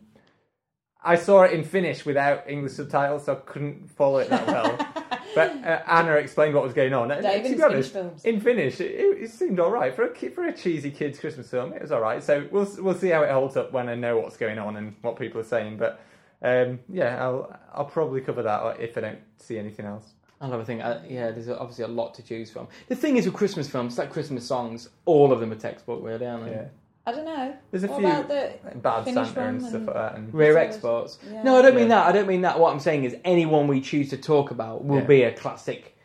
I 1.03 1.15
saw 1.15 1.41
it 1.41 1.53
in 1.53 1.63
Finnish 1.63 2.05
without 2.05 2.47
English 2.47 2.73
subtitles, 2.73 3.25
so 3.25 3.33
I 3.33 3.37
couldn't 3.37 3.89
follow 3.89 4.19
it 4.19 4.29
that 4.29 4.45
well. 4.45 4.77
but 5.35 5.51
uh, 5.63 5.81
Anna 5.87 6.13
explained 6.13 6.55
what 6.55 6.63
was 6.63 6.73
going 6.73 6.93
on. 6.93 7.11
And, 7.11 7.21
David 7.21 7.43
to 7.43 7.49
be 7.49 7.61
Finnish 7.61 7.73
honest, 7.73 7.93
films. 7.93 8.25
in 8.25 8.39
Finnish, 8.39 8.79
it, 8.81 8.91
it, 8.91 9.23
it 9.23 9.31
seemed 9.31 9.59
all 9.59 9.71
right 9.71 9.93
for 9.95 10.03
a 10.03 10.29
for 10.29 10.45
a 10.45 10.53
cheesy 10.53 10.91
kids 10.91 11.19
Christmas 11.19 11.49
film. 11.49 11.73
It 11.73 11.81
was 11.81 11.91
all 11.91 12.01
right. 12.01 12.23
So 12.23 12.47
we'll 12.51 12.69
we'll 12.79 12.95
see 12.95 13.09
how 13.09 13.23
it 13.23 13.31
holds 13.31 13.57
up 13.57 13.71
when 13.71 13.89
I 13.89 13.95
know 13.95 14.17
what's 14.17 14.37
going 14.37 14.59
on 14.59 14.77
and 14.77 14.95
what 15.01 15.17
people 15.17 15.41
are 15.41 15.45
saying. 15.45 15.77
But 15.77 16.01
um, 16.41 16.79
yeah, 16.89 17.23
I'll 17.23 17.57
I'll 17.73 17.85
probably 17.85 18.21
cover 18.21 18.43
that 18.43 18.79
if 18.79 18.97
I 18.97 19.01
don't 19.01 19.19
see 19.37 19.57
anything 19.57 19.85
else. 19.85 20.13
I 20.41 20.47
love 20.47 20.59
a 20.59 20.65
thing. 20.65 20.81
Uh, 20.81 21.03
yeah, 21.07 21.29
there's 21.29 21.49
obviously 21.49 21.83
a 21.83 21.87
lot 21.87 22.15
to 22.15 22.23
choose 22.23 22.49
from. 22.49 22.67
The 22.87 22.95
thing 22.95 23.17
is 23.17 23.25
with 23.25 23.35
Christmas 23.35 23.69
films, 23.69 23.93
it's 23.93 23.99
like 23.99 24.09
Christmas 24.09 24.45
songs. 24.45 24.89
All 25.05 25.31
of 25.31 25.39
them 25.39 25.51
are 25.51 25.55
textbook, 25.55 26.03
really, 26.03 26.25
aren't 26.25 26.45
they? 26.45 26.51
Yeah, 26.51 26.65
I 27.05 27.11
don't 27.11 27.25
know. 27.25 27.55
there's 27.71 27.83
a 27.83 27.87
What 27.87 27.99
few 27.99 28.07
about 28.07 28.27
the? 28.27 28.53
bad 28.75 29.03
Finnish 29.05 29.27
Santa 29.29 29.41
and 29.49 29.61
stuff 29.61 29.81
like 29.87 29.95
that. 29.95 30.15
And 30.15 30.33
Rare 30.33 30.53
So- 30.53 30.59
exports. 30.59 31.17
Yeah. 31.31 31.43
No, 31.43 31.57
I 31.57 31.61
don't 31.63 31.73
mean 31.75 31.89
Yeah. 31.89 31.95
that. 31.95 32.07
I 32.07 32.11
don't 32.11 32.27
mean 32.27 32.41
that. 32.41 32.59
What 32.59 32.71
I'm 32.71 32.79
saying 32.79 33.05
is, 33.05 33.15
anyone 33.25 33.67
we 33.67 33.81
choose 33.81 34.09
to 34.11 34.17
talk 34.17 34.51
about 34.51 34.85
will 34.85 34.99
Yeah. 34.99 35.05
be 35.05 35.23
a 35.23 35.31
classic. 35.33 35.97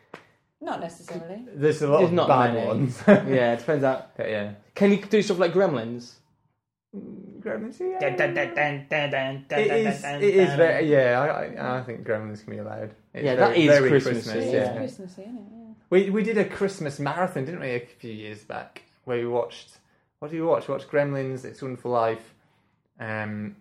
Not 0.59 0.81
necessarily. 0.81 1.45
there's 1.53 1.81
a 1.83 1.87
lot 1.87 1.99
There's 1.99 2.09
of 2.09 2.15
not 2.15 2.27
bad 2.27 2.53
many. 2.55 2.67
ones. 2.67 3.01
yeah, 3.07 3.53
it 3.53 3.59
depends 3.63 3.83
out. 3.83 4.09
yeah. 4.19 4.53
Can 4.75 4.91
you 4.91 4.97
do 4.97 5.21
stuff 5.21 5.37
like 5.39 5.53
Gremlins? 5.53 6.15
Mm, 6.95 7.41
Gremlins, 7.41 7.79
yeah. 7.79 7.99
Dun, 8.15 8.33
dun, 8.33 8.33
dun, 8.33 8.73
It 8.73 8.89
dun, 8.89 9.13
is. 9.77 10.01
dun, 10.01 10.15
It 10.23 10.23
is 10.35 10.53
very. 10.55 10.89
Yeah, 10.91 11.21
I, 11.21 11.27
I, 11.61 11.77
I 11.79 11.83
think 11.83 12.05
Gremlins 12.07 12.43
can 12.43 12.53
be 12.53 12.57
allowed. 12.59 12.91
It's 13.13 13.23
Yeah, 13.23 13.35
very, 13.35 13.37
that 13.37 13.57
is 13.57 13.77
very 13.77 13.89
Christmassy, 13.89 14.21
Christmas, 14.31 14.43
It's 14.45 14.53
yeah. 14.53 14.75
Christmassy, 14.77 15.21
isn't 15.21 15.37
it? 15.37 15.43
Yeah. 15.51 15.73
We 15.89 16.09
we 16.09 16.23
did 16.23 16.37
a 16.39 16.45
Christmas 16.45 16.99
marathon, 16.99 17.45
didn't 17.45 17.59
we, 17.61 17.69
a 17.69 17.79
few 17.99 18.11
years 18.11 18.43
back, 18.43 18.81
where 19.05 19.17
we 19.19 19.27
watched. 19.27 19.77
What 20.19 20.31
do 20.31 20.37
you 20.37 20.45
watch? 20.47 20.67
We 20.67 20.73
watched 20.73 20.89
Gremlins, 20.89 21.45
It's 21.45 21.61
Wonderful 21.61 21.91
Life, 21.91 22.33
um, 22.99 23.55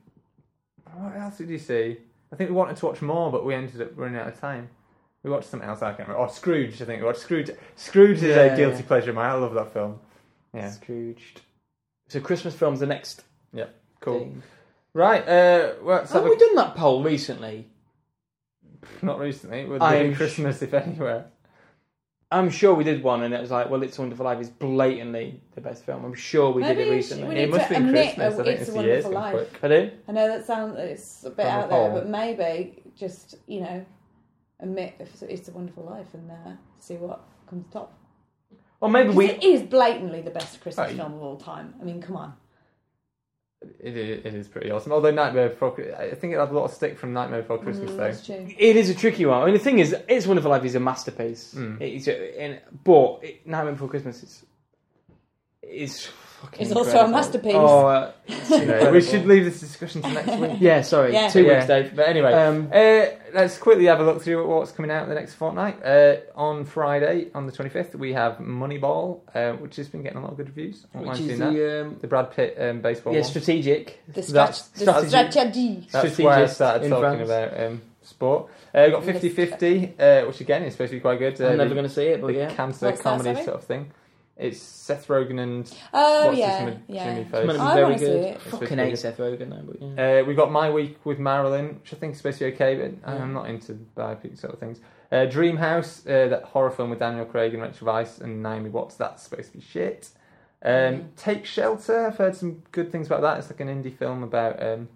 what 0.95 1.15
else 1.17 1.37
did 1.37 1.51
you 1.51 1.59
see? 1.59 1.99
I 2.33 2.37
think 2.37 2.49
we 2.51 2.57
wanted 2.57 2.77
to 2.79 2.87
watch 2.87 3.03
more, 3.03 3.31
but 3.31 3.45
we 3.45 3.55
ended 3.55 3.83
up 3.83 3.91
running 3.97 4.17
out 4.19 4.29
of 4.29 4.41
time. 4.41 4.71
We 5.23 5.31
watched 5.31 5.49
something 5.51 5.69
else. 5.69 5.83
I 5.83 5.93
can't 5.93 6.09
remember. 6.09 6.27
Oh, 6.27 6.33
Scrooge. 6.33 6.81
I 6.81 6.85
think 6.85 7.01
we 7.03 7.07
watched 7.07 7.21
Scrooge. 7.21 7.51
Scrooge 7.75 8.19
is 8.19 8.37
Yeah, 8.37 8.43
a 8.45 8.57
guilty 8.57 8.79
yeah. 8.79 8.87
pleasure 8.87 9.11
of 9.11 9.17
mine. 9.17 9.31
I 9.31 9.35
love 9.35 9.53
that 9.55 9.73
film. 9.73 9.99
Yeah, 10.55 10.71
Scrooged. 10.71 11.43
So 12.09 12.21
Christmas 12.21 12.55
films 12.55 12.81
the 12.81 12.87
next 12.87 13.25
Yep. 13.53 13.75
cool. 14.01 14.19
thing. 14.21 14.43
Right. 14.95 15.23
Uh, 15.23 15.75
well, 15.83 15.97
let's 15.99 16.13
have 16.13 16.23
Have 16.23 16.31
a- 16.31 16.35
we 16.35 16.39
done 16.39 16.55
that 16.55 16.77
poll 16.77 17.03
recently? 17.03 17.69
not 19.03 19.19
recently. 19.19 19.67
We're 19.67 19.79
doing 19.81 20.15
sh- 20.15 20.17
Christmas, 20.17 20.63
if 20.63 20.73
anywhere. 20.73 21.27
I'm 22.33 22.51
sure 22.51 22.75
we 22.75 22.83
did 22.83 23.05
one, 23.05 23.23
and 23.23 23.33
it 23.33 23.41
was 23.41 23.53
like, 23.53 23.71
well, 23.71 23.83
It's 23.85 23.99
a 23.99 24.01
Wonderful 24.01 24.25
Life 24.25 24.41
is 24.41 24.51
blatantly 24.51 25.41
the 25.55 25.61
best 25.61 25.85
film. 25.85 26.05
I'm 26.05 26.15
sure 26.15 26.51
we 26.51 26.63
Maybe 26.63 26.75
did 26.75 26.87
it 26.89 26.91
we 26.91 26.97
recently. 26.97 27.37
It 27.37 27.51
must 27.51 27.63
to 27.65 27.71
be 27.71 27.75
admit 27.77 27.93
Christmas. 28.17 28.35
I 28.35 28.37
think 28.37 28.49
It's 28.49 28.61
it's 28.63 28.69
a 28.71 28.73
the 28.73 28.83
year's 28.85 29.05
Wonderful 29.05 29.13
gone 29.13 29.23
Life. 29.23 29.49
quick. 29.51 29.61
Pardon? 29.61 29.91
I 30.09 30.13
know 30.13 30.29
that 30.29 30.45
sounds 30.47 30.77
it's 30.79 31.25
a 31.25 31.31
bit 31.31 31.47
On 31.47 31.53
the 31.53 31.65
out 31.65 31.71
there, 31.71 31.91
but 31.93 32.09
maybe 32.09 32.83
just 32.97 33.37
you 33.47 33.61
know 33.61 33.87
admit 34.59 34.95
if 34.99 35.23
it's 35.23 35.49
a 35.49 35.53
wonderful 35.53 35.85
life 35.85 36.13
and 36.15 36.31
uh, 36.31 36.51
see 36.81 36.97
what 36.97 37.21
comes 37.49 37.67
top. 37.73 37.97
Or 38.81 38.89
maybe 38.91 39.09
'Cause 39.09 39.17
we. 39.17 39.31
it 39.31 39.45
is 39.45 39.63
blatantly 39.63 40.21
the 40.23 40.31
best 40.31 40.61
Christmas 40.61 40.91
Oh, 40.91 40.97
film 40.97 41.15
of 41.15 41.23
all 41.23 41.37
time. 41.37 41.75
I 41.81 41.85
mean, 41.85 42.03
come 42.03 42.17
on. 42.17 42.35
It 43.81 43.97
is, 43.97 44.25
it 44.27 44.35
is 44.35 44.49
pretty 44.49 44.71
awesome. 44.71 44.93
Although 44.93 45.11
Nightmare 45.13 45.49
Before, 45.49 45.75
Chri- 45.75 45.99
I 45.99 46.15
think 46.15 46.35
it 46.35 46.39
had 46.39 46.51
a 46.51 46.53
lot 46.53 46.65
of 46.67 46.73
stick 46.73 46.99
from 46.99 47.13
Nightmare 47.13 47.41
Before 47.43 47.59
Christmas, 47.59 47.91
Mm, 47.91 47.97
though. 47.97 48.35
true. 48.47 48.55
It 48.59 48.77
is 48.77 48.91
a 48.91 48.95
tricky 48.95 49.25
one. 49.27 49.43
I 49.43 49.45
mean, 49.47 49.55
the 49.55 49.61
thing 49.61 49.79
is, 49.79 49.95
It's 50.09 50.27
a 50.27 50.29
Wonderful 50.29 50.51
Life 50.51 50.65
is 50.65 50.75
a 50.75 50.81
masterpiece. 50.81 51.55
Mm. 51.55 51.81
It's 51.81 52.07
a, 52.07 52.41
and, 52.41 52.61
but 52.85 53.21
it, 53.23 53.47
Nightmare 53.47 53.73
Before 53.73 53.89
Christmas 53.89 54.23
is 54.23 54.45
is 55.63 56.09
fucking. 56.43 56.61
It's 56.67 56.73
also 56.75 56.91
a 56.91 57.07
incredible. 57.07 57.13
masterpiece. 57.13 57.53
Oh, 57.55 57.87
uh, 57.87 58.13
it's 58.27 58.51
Anyway, 58.51 58.91
we 58.93 59.01
should 59.03 59.27
leave 59.27 59.45
this 59.45 59.61
discussion 59.61 60.03
to 60.03 60.13
next 60.13 60.37
week. 60.39 60.53
Yeah, 60.61 60.83
sorry, 60.83 61.13
Yeah. 61.13 61.29
two 61.29 61.43
Yeah, 61.45 61.55
weeks, 61.55 61.67
Dave. 61.67 61.97
But 61.97 62.09
anyway, 62.09 62.33
Um, 62.33 62.69
uh, 62.73 63.07
let's 63.35 63.59
quickly 63.59 63.87
have 63.87 64.01
a 64.01 64.05
look 64.05 64.23
through 64.23 64.47
what's 64.47 64.73
coming 64.73 64.91
out 64.91 65.03
in 65.05 65.09
the 65.09 65.15
next 65.15 65.35
fortnight. 65.35 65.85
Uh, 65.85 66.17
on 66.35 66.65
Friday, 66.65 67.27
on 67.35 67.47
the 67.47 67.53
25th, 67.53 67.95
we 67.95 68.13
have 68.13 68.39
Moneyball, 68.39 69.21
uh, 69.35 69.53
which 69.59 69.77
has 69.77 69.89
been 69.89 70.03
getting 70.03 70.19
a 70.19 70.23
lot 70.23 70.31
of 70.33 70.37
good 70.37 70.49
reviews. 70.49 70.87
I 70.95 70.99
don't 70.99 71.09
which 71.09 71.21
is 71.21 71.27
seeing 71.27 71.39
that. 71.41 71.53
the 71.53 71.81
um, 71.83 71.97
The 72.01 72.07
Brad 72.07 72.31
Pitt 72.33 72.57
um, 72.61 72.81
baseball 72.81 73.13
yeah 73.15 73.21
one. 73.21 73.29
strategic. 73.31 74.01
The, 74.09 74.21
That's- 74.23 74.63
strat- 74.63 74.73
the 74.75 74.81
strategy. 74.81 75.09
strategy. 75.31 75.75
That's 75.77 75.89
strategist 75.89 76.19
where 76.21 76.33
I 76.35 76.47
started 76.47 76.85
in 76.85 76.91
talking 76.91 77.27
France. 77.27 77.31
about 77.53 77.67
um, 77.67 77.83
sport. 78.03 78.47
Uh, 78.75 78.83
we've 78.85 78.93
got 78.93 79.05
50 79.05 79.29
50, 79.31 79.95
uh, 79.99 80.27
which 80.27 80.41
again 80.41 80.63
is 80.65 80.75
supposed 80.75 80.91
to 80.91 80.97
be 80.97 81.01
quite 81.01 81.19
good. 81.19 81.41
Uh, 81.41 81.47
I'm 81.49 81.57
never 81.57 81.71
the- 81.71 81.75
going 81.75 81.89
to 81.89 81.93
see 81.95 82.05
it, 82.07 82.21
but 82.21 82.29
the 82.29 82.35
yeah. 82.35 82.51
cancer 82.55 82.87
What's 82.87 82.99
that, 82.99 83.03
comedy 83.05 83.33
sorry? 83.35 83.45
sort 83.45 83.57
of 83.57 83.65
thing. 83.65 83.91
It's 84.37 84.61
Seth 84.61 85.09
Rogen 85.09 85.41
and 85.41 85.73
Oh 85.95 86.27
what's 86.27 86.39
yeah, 86.39 86.59
his 86.61 86.75
name? 86.75 86.83
yeah. 86.89 87.05
Jimmy 87.05 87.21
It's 87.23 87.33
meant 87.33 87.47
to 87.47 87.49
Face. 87.49 87.57
be 87.57 87.61
I 87.63 87.75
very 87.75 87.85
wanna 87.85 87.99
good. 87.99 88.25
it. 88.25 88.41
Fucking 88.43 88.69
be 88.69 88.83
hate. 88.83 88.99
Seth 88.99 89.17
Rogen, 89.17 89.49
though. 89.51 89.63
But 89.73 89.83
yeah. 89.83 90.21
Uh, 90.21 90.25
we've 90.25 90.37
got 90.37 90.53
My 90.53 90.71
Week 90.71 90.99
with 91.05 91.19
Marilyn, 91.19 91.77
which 91.81 91.95
I 91.95 91.97
think 91.97 92.13
is 92.13 92.19
supposed 92.19 92.39
to 92.41 92.45
be 92.51 92.55
okay, 92.55 92.75
but 92.77 92.93
Yeah. 93.15 93.23
I'm 93.23 93.33
not 93.33 93.49
into 93.49 93.73
biopic 93.97 94.39
sort 94.39 94.53
of 94.53 94.61
things. 94.61 94.81
Uh, 95.11 95.25
Dream 95.25 95.57
House, 95.57 96.07
uh, 96.07 96.29
that 96.29 96.43
horror 96.45 96.71
film 96.71 96.91
with 96.91 96.99
Daniel 96.99 97.25
Craig 97.25 97.55
and 97.55 97.63
Rachel 97.63 97.87
Weisz 97.87 98.21
and 98.21 98.43
Naomi 98.43 98.69
Watts, 98.69 98.97
that's 98.97 99.23
supposed 99.23 99.53
to 99.53 99.59
be 99.59 99.65
shit. 99.65 100.11
Um, 100.63 100.73
Mm. 100.73 101.05
Take 101.17 101.47
Shelter, 101.47 102.07
I've 102.09 102.17
heard 102.17 102.35
some 102.37 102.63
good 102.73 102.91
things 102.93 103.07
about 103.07 103.23
that. 103.23 103.39
It's 103.39 103.49
like 103.51 103.61
an 103.61 103.69
indie 103.69 103.97
film 103.97 104.23
about 104.23 104.63
um, 104.63 104.89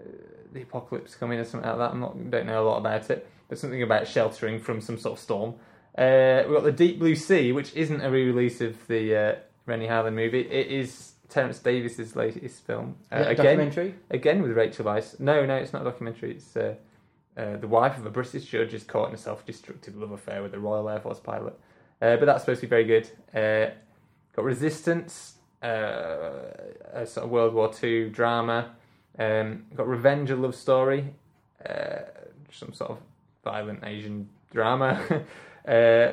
uh, 0.00 0.04
the 0.52 0.62
apocalypse 0.62 1.14
coming 1.14 1.38
or 1.38 1.44
something 1.44 1.68
like 1.68 1.78
that. 1.78 1.90
I'm 1.92 2.00
not 2.00 2.30
don't 2.30 2.46
know 2.46 2.64
a 2.64 2.66
lot 2.66 2.78
about 2.78 3.10
it, 3.10 3.28
but 3.48 3.58
something 3.58 3.82
about 3.82 4.08
sheltering 4.08 4.58
from 4.58 4.80
some 4.80 4.98
sort 4.98 5.18
of 5.18 5.22
storm. 5.22 5.54
Uh, 5.96 6.42
we've 6.46 6.56
got 6.56 6.64
the 6.64 6.72
Deep 6.72 6.98
Blue 6.98 7.14
Sea, 7.14 7.52
which 7.52 7.74
isn't 7.74 8.00
a 8.00 8.10
re-release 8.10 8.60
of 8.60 8.86
the 8.86 9.16
uh, 9.16 9.34
Renny 9.66 9.86
Harlin 9.86 10.14
movie. 10.14 10.40
It 10.40 10.68
is 10.68 11.12
Terence 11.28 11.58
Davies's 11.58 12.16
latest 12.16 12.66
film. 12.66 12.96
Uh, 13.10 13.16
Is 13.16 13.20
it 13.20 13.28
a 13.28 13.30
again, 13.32 13.44
documentary. 13.44 13.94
again 14.10 14.42
with 14.42 14.52
Rachel 14.52 14.84
Weisz. 14.86 15.20
No, 15.20 15.44
no, 15.44 15.56
it's 15.56 15.72
not 15.72 15.82
a 15.82 15.84
documentary. 15.84 16.32
It's 16.32 16.56
uh, 16.56 16.74
uh, 17.36 17.56
the 17.56 17.68
wife 17.68 17.96
of 17.98 18.06
a 18.06 18.10
British 18.10 18.44
judge 18.44 18.74
is 18.74 18.84
caught 18.84 19.08
in 19.08 19.14
a 19.14 19.18
self-destructive 19.18 19.96
love 19.96 20.12
affair 20.12 20.42
with 20.42 20.54
a 20.54 20.58
Royal 20.58 20.88
Air 20.88 21.00
Force 21.00 21.20
pilot. 21.20 21.58
Uh, 22.00 22.16
but 22.16 22.26
that's 22.26 22.42
supposed 22.42 22.60
to 22.60 22.66
be 22.66 22.70
very 22.70 22.84
good. 22.84 23.08
Uh, 23.34 23.72
got 24.34 24.44
Resistance, 24.44 25.34
uh, 25.62 26.40
a 26.92 27.06
sort 27.06 27.24
of 27.24 27.30
World 27.30 27.54
War 27.54 27.70
II 27.82 28.10
drama. 28.10 28.74
Um, 29.18 29.66
got 29.74 29.86
Revenge, 29.86 30.30
a 30.30 30.36
love 30.36 30.54
story, 30.54 31.14
uh, 31.68 32.00
some 32.50 32.72
sort 32.72 32.92
of 32.92 32.98
violent 33.44 33.84
Asian 33.84 34.28
drama. 34.50 35.00
uh, 35.66 36.12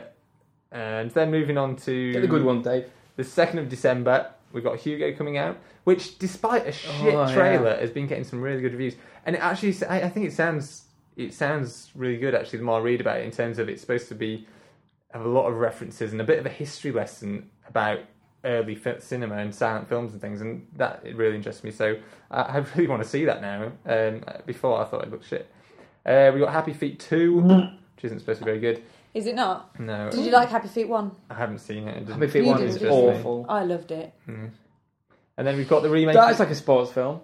and 0.72 1.10
then 1.12 1.32
moving 1.32 1.58
on 1.58 1.76
to 1.78 2.14
Get 2.14 2.22
the 2.22 2.28
good 2.28 2.43
one, 2.43 2.62
Dave. 2.62 2.86
the 3.16 3.24
second 3.24 3.60
of 3.60 3.70
December, 3.70 4.32
we've 4.54 4.64
got 4.64 4.78
Hugo 4.80 5.12
coming 5.16 5.38
out, 5.38 5.58
which, 5.84 6.20
despite 6.20 6.68
a 6.68 6.72
shit 6.72 7.14
Oh, 7.16 7.26
yeah. 7.28 7.34
trailer, 7.34 7.78
has 7.78 7.89
been 7.91 8.08
getting 8.08 8.24
some 8.24 8.41
really 8.41 8.62
good 8.62 8.74
reviews. 8.74 8.95
And 9.26 9.36
it 9.36 9.39
actually, 9.39 9.76
I, 9.88 10.02
I 10.04 10.10
think 10.10 10.26
it 10.28 10.34
sounds 10.34 10.86
it 11.18 11.34
sounds 11.34 11.91
really 11.95 12.18
good. 12.18 12.34
Actually, 12.36 12.60
the 12.60 12.66
more 12.66 12.80
I 12.80 12.84
read 12.84 13.02
about 13.02 13.18
it, 13.18 13.26
in 13.26 13.32
terms 13.32 13.60
of 13.60 13.68
it's 13.68 13.82
supposed 13.82 14.08
to 14.10 14.16
be 14.16 14.47
have 15.12 15.26
a 15.26 15.28
lot 15.28 15.47
of 15.47 15.56
references 15.56 16.12
and 16.12 16.22
a 16.22 16.24
bit 16.24 16.38
of 16.39 16.45
a 16.45 16.50
history 16.50 16.91
lesson 16.91 17.50
about 17.68 18.00
early 18.45 18.76
fi- 18.76 19.00
cinema 19.00 19.36
and 19.38 19.54
silent 19.54 19.89
films 19.89 20.14
and 20.14 20.22
things, 20.22 20.39
and 20.41 20.66
that 20.78 21.02
it 21.04 21.16
really 21.18 21.36
interests 21.36 21.64
me. 21.64 21.72
So 21.72 21.97
I, 22.32 22.41
I 22.41 22.58
really 22.76 22.88
want 22.88 23.02
to 23.04 23.10
see 23.10 23.26
that 23.26 23.41
now. 23.41 23.72
Um, 23.86 24.24
before 24.45 24.80
I 24.80 24.86
thought 24.86 25.04
it 25.04 25.10
looked 25.12 25.28
shit. 25.28 25.52
Uh, 26.06 26.32
we 26.34 26.39
got 26.39 26.54
Happy 26.54 26.74
Feet 26.74 27.00
two, 27.00 27.41
which 27.41 28.06
isn't 28.06 28.20
supposed 28.20 28.39
to 28.39 28.45
be 28.45 28.52
very 28.52 28.62
good. 28.62 28.84
Is 29.14 29.26
it 29.26 29.36
not? 29.36 29.80
No, 29.80 30.10
Did 30.12 30.26
you 30.26 30.32
like 30.32 30.49
Happy 30.49 30.68
Feet 30.68 30.88
one? 30.88 31.12
I 31.30 31.34
haven't 31.34 31.60
seen 31.60 31.88
it. 31.88 31.97
it 31.97 31.99
doesn't- 32.05 32.14
Happy 32.22 32.28
Feet 32.32 32.43
You 32.43 32.49
One 32.49 32.60
did, 32.60 32.70
is 32.70 32.76
didn't 32.78 32.93
you? 32.93 33.10
awful. 33.10 33.45
I 33.49 33.64
loved 33.64 33.91
it. 33.91 34.14
Mm. 34.28 34.51
And 35.38 35.47
then 35.47 35.57
we've 35.57 35.68
got 35.70 35.82
the 35.82 35.89
remake. 35.89 36.16
That 36.16 36.32
is 36.32 36.39
like 36.39 36.49
a 36.51 36.55
sports 36.55 36.91
film. 36.91 37.22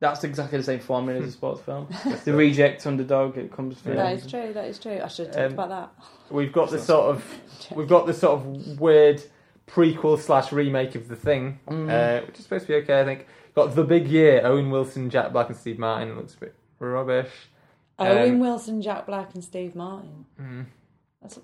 That's 0.00 0.24
exactly 0.24 0.58
the 0.58 0.64
same 0.64 0.80
formula 0.80 1.20
as 1.20 1.28
a 1.28 1.32
sports 1.32 1.60
film. 1.60 1.86
the 2.24 2.32
reject 2.32 2.84
underdog. 2.88 3.38
It 3.38 3.52
comes 3.52 3.78
through. 3.80 3.94
That 3.94 4.14
is 4.14 4.26
true. 4.28 4.52
That 4.52 4.64
is 4.64 4.78
true. 4.80 4.98
I 5.00 5.06
should 5.06 5.26
have 5.28 5.34
talked 5.36 5.46
Um, 5.46 5.52
about 5.52 5.68
that. 5.68 6.04
We've 6.34 6.52
got 6.52 6.70
the 6.70 6.80
sort 6.80 7.14
of 7.14 7.24
we've 7.76 7.86
got 7.88 8.06
the 8.06 8.14
sort 8.14 8.40
of 8.40 8.80
weird 8.80 9.22
prequel 9.68 10.18
slash 10.18 10.50
remake 10.50 10.96
of 10.96 11.06
the 11.06 11.14
thing, 11.14 11.60
Mm. 11.68 11.88
uh, 11.88 12.26
which 12.26 12.38
is 12.38 12.44
supposed 12.44 12.66
to 12.66 12.68
be 12.68 12.74
okay. 12.82 13.00
I 13.00 13.04
think. 13.04 13.26
Got 13.54 13.76
the 13.76 13.84
big 13.84 14.08
year: 14.08 14.40
Owen 14.44 14.70
Wilson, 14.70 15.08
Jack 15.08 15.32
Black, 15.32 15.48
and 15.50 15.56
Steve 15.56 15.78
Martin. 15.78 16.08
It 16.08 16.16
looks 16.16 16.34
a 16.34 16.38
bit 16.40 16.54
rubbish. 16.80 17.30
Owen 17.98 18.32
um, 18.32 18.38
Wilson, 18.40 18.82
Jack 18.82 19.06
Black, 19.06 19.34
and 19.34 19.44
Steve 19.44 19.76
Martin. 19.76 20.24
That's 21.22 21.36
a 21.36 21.40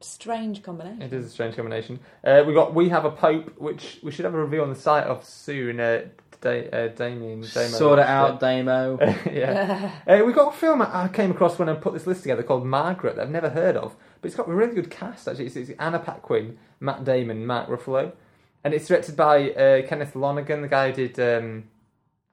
strange 0.00 0.62
combination. 0.62 1.02
it 1.02 1.12
is 1.12 1.26
a 1.26 1.30
strange 1.30 1.56
combination. 1.56 1.98
Uh, 2.24 2.44
we 2.46 2.54
got 2.54 2.74
We 2.74 2.88
Have 2.90 3.04
a 3.04 3.10
Pope, 3.10 3.58
which 3.58 3.98
we 4.02 4.12
should 4.12 4.24
have 4.24 4.34
a 4.34 4.42
review 4.42 4.62
on 4.62 4.70
the 4.70 4.76
site 4.76 5.04
of 5.04 5.24
soon. 5.24 5.80
Uh, 5.80 6.02
da- 6.40 6.68
uh, 6.70 6.88
Damien, 6.88 7.40
Damo 7.40 7.68
Sort 7.76 7.98
it 7.98 8.06
out, 8.06 8.38
Damo. 8.40 8.98
yeah. 9.30 9.90
Uh, 10.06 10.22
we 10.24 10.32
got 10.32 10.54
a 10.54 10.56
film 10.56 10.80
I 10.82 11.04
I 11.04 11.08
came 11.08 11.32
across 11.32 11.58
when 11.58 11.68
I 11.68 11.74
put 11.74 11.92
this 11.92 12.06
list 12.06 12.22
together 12.22 12.44
called 12.44 12.64
Margaret 12.64 13.16
that 13.16 13.22
I've 13.22 13.30
never 13.30 13.50
heard 13.50 13.76
of, 13.76 13.96
but 14.20 14.28
it's 14.28 14.36
got 14.36 14.48
a 14.48 14.52
really 14.52 14.74
good 14.74 14.90
cast 14.90 15.26
actually. 15.26 15.46
It's, 15.46 15.56
it's 15.56 15.70
Anna 15.80 15.98
Paquin, 15.98 16.56
Matt 16.78 17.04
Damon, 17.04 17.44
Mark 17.46 17.68
Ruffalo, 17.68 18.12
and 18.62 18.72
it's 18.74 18.86
directed 18.86 19.16
by 19.16 19.50
uh, 19.50 19.86
Kenneth 19.88 20.14
Lonergan, 20.14 20.62
the 20.62 20.68
guy 20.68 20.92
who 20.92 21.08
did. 21.08 21.18
Um, 21.18 21.64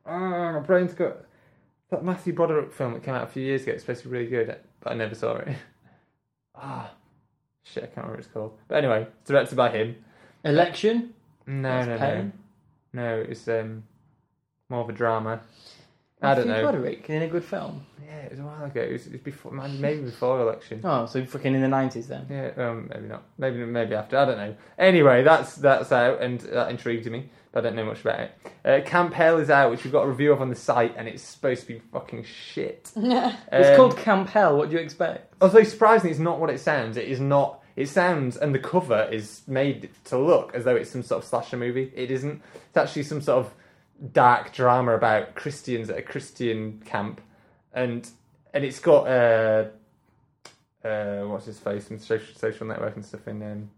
oh, 0.06 0.54
my 0.54 0.60
brain's 0.60 0.94
got 0.94 1.18
that 1.90 2.04
Matthew 2.04 2.34
Broderick 2.34 2.72
film 2.72 2.94
that 2.94 3.04
came 3.04 3.16
out 3.16 3.24
a 3.24 3.28
few 3.28 3.44
years 3.44 3.64
ago. 3.64 3.72
It's 3.72 3.82
supposed 3.84 4.04
to 4.04 4.10
be 4.10 4.18
really 4.18 4.30
good, 4.30 4.56
but 4.82 4.92
I 4.92 4.96
never 4.96 5.16
saw 5.16 5.38
it. 5.38 5.48
Ah, 6.56 6.92
shit, 7.64 7.84
I 7.84 7.88
can't 7.88 7.98
remember 7.98 8.14
what 8.14 8.20
it's 8.20 8.34
called. 8.34 8.58
But 8.68 8.78
anyway, 8.78 9.08
it's 9.22 9.30
directed 9.30 9.56
by 9.56 9.70
him. 9.72 9.96
Election. 10.44 11.14
No, 11.48 11.86
That's 11.86 12.02
no, 12.02 12.22
no, 12.22 12.32
no. 12.94 13.26
It's 13.28 13.48
um, 13.48 13.84
more 14.70 14.82
of 14.82 14.90
a 14.90 14.94
drama. 14.94 15.42
I 16.24 16.36
don't 16.36 16.48
know. 16.48 16.62
Broderick 16.62 17.10
in 17.10 17.22
a 17.22 17.28
good 17.28 17.44
film. 17.44 17.86
Yeah, 18.06 18.20
it 18.22 18.32
was 18.32 18.40
a 18.40 18.44
while 18.44 18.64
ago. 18.66 18.82
It 18.82 18.92
was, 18.94 19.06
it 19.08 19.12
was 19.14 19.22
before, 19.22 19.52
maybe 19.52 20.02
before 20.04 20.40
election. 20.42 20.82
Oh, 20.84 21.06
so 21.06 21.24
fucking 21.26 21.54
in 21.56 21.62
the 21.62 21.68
nineties 21.68 22.08
then. 22.08 22.26
Yeah, 22.30 22.52
um, 22.58 22.90
maybe 22.94 23.08
not. 23.08 23.24
Maybe 23.38 23.58
maybe 23.66 23.96
after. 23.96 24.18
I 24.18 24.26
don't 24.26 24.38
know. 24.38 24.56
Anyway, 24.78 25.24
that's 25.24 25.56
that's 25.56 25.92
out, 25.92 26.22
and 26.22 26.40
that 26.42 26.70
intrigued 26.70 27.10
me, 27.10 27.30
but 27.52 27.64
I 27.66 27.68
don't 27.70 27.76
know 27.76 27.86
much 27.86 28.02
about 28.02 28.20
it. 28.20 28.32
Uh, 28.64 28.82
Camp 28.86 29.14
Hell 29.14 29.38
is 29.40 29.50
out, 29.50 29.72
which 29.72 29.84
we've 29.84 29.94
got 29.94 30.04
a 30.04 30.08
review 30.08 30.32
of 30.32 30.42
on 30.42 30.50
the 30.50 30.56
site, 30.56 30.96
and 30.98 31.08
it's 31.08 31.24
supposed 31.24 31.62
to 31.62 31.68
be 31.68 31.80
fucking 31.92 32.24
shit. 32.24 32.92
It's 32.96 33.70
Um, 33.70 33.76
called 33.76 33.98
Camp 33.98 34.30
Hell. 34.30 34.58
What 34.58 34.70
do 34.70 34.76
you 34.76 34.82
expect? 34.82 35.34
Although 35.42 35.64
surprisingly, 35.64 36.12
it's 36.12 36.20
not 36.20 36.40
what 36.40 36.50
it 36.50 36.60
sounds. 36.60 36.98
It 36.98 37.08
is 37.08 37.20
not. 37.20 37.62
It 37.76 37.90
sounds, 37.90 38.38
and 38.38 38.54
the 38.54 38.60
cover 38.60 39.10
is 39.12 39.42
made 39.48 39.90
to 40.06 40.18
look 40.20 40.54
as 40.54 40.64
though 40.64 40.76
it's 40.76 40.92
some 40.92 41.02
sort 41.02 41.24
of 41.24 41.28
slasher 41.28 41.58
movie. 41.58 41.92
It 41.96 42.12
isn't. 42.12 42.42
It's 42.68 42.78
actually 42.78 43.04
some 43.04 43.20
sort 43.22 43.46
of 43.48 43.54
dark 44.12 44.54
drama 44.54 44.94
about 44.94 45.36
Christians 45.36 45.90
at 45.90 45.98
a 45.98 46.02
Christian 46.02 46.82
camp, 46.86 47.22
and 47.74 48.10
and 48.54 48.64
it's 48.64 48.80
got 48.80 49.08
uh, 49.08 49.66
uh, 50.84 51.22
what's 51.24 51.46
his 51.46 51.60
face 51.60 51.88
from 51.88 52.00
social, 52.00 52.36
social 52.36 52.68
network 52.68 52.96
and 52.96 53.06
stuff 53.06 53.28
in 53.28 53.42
um, 53.42 53.70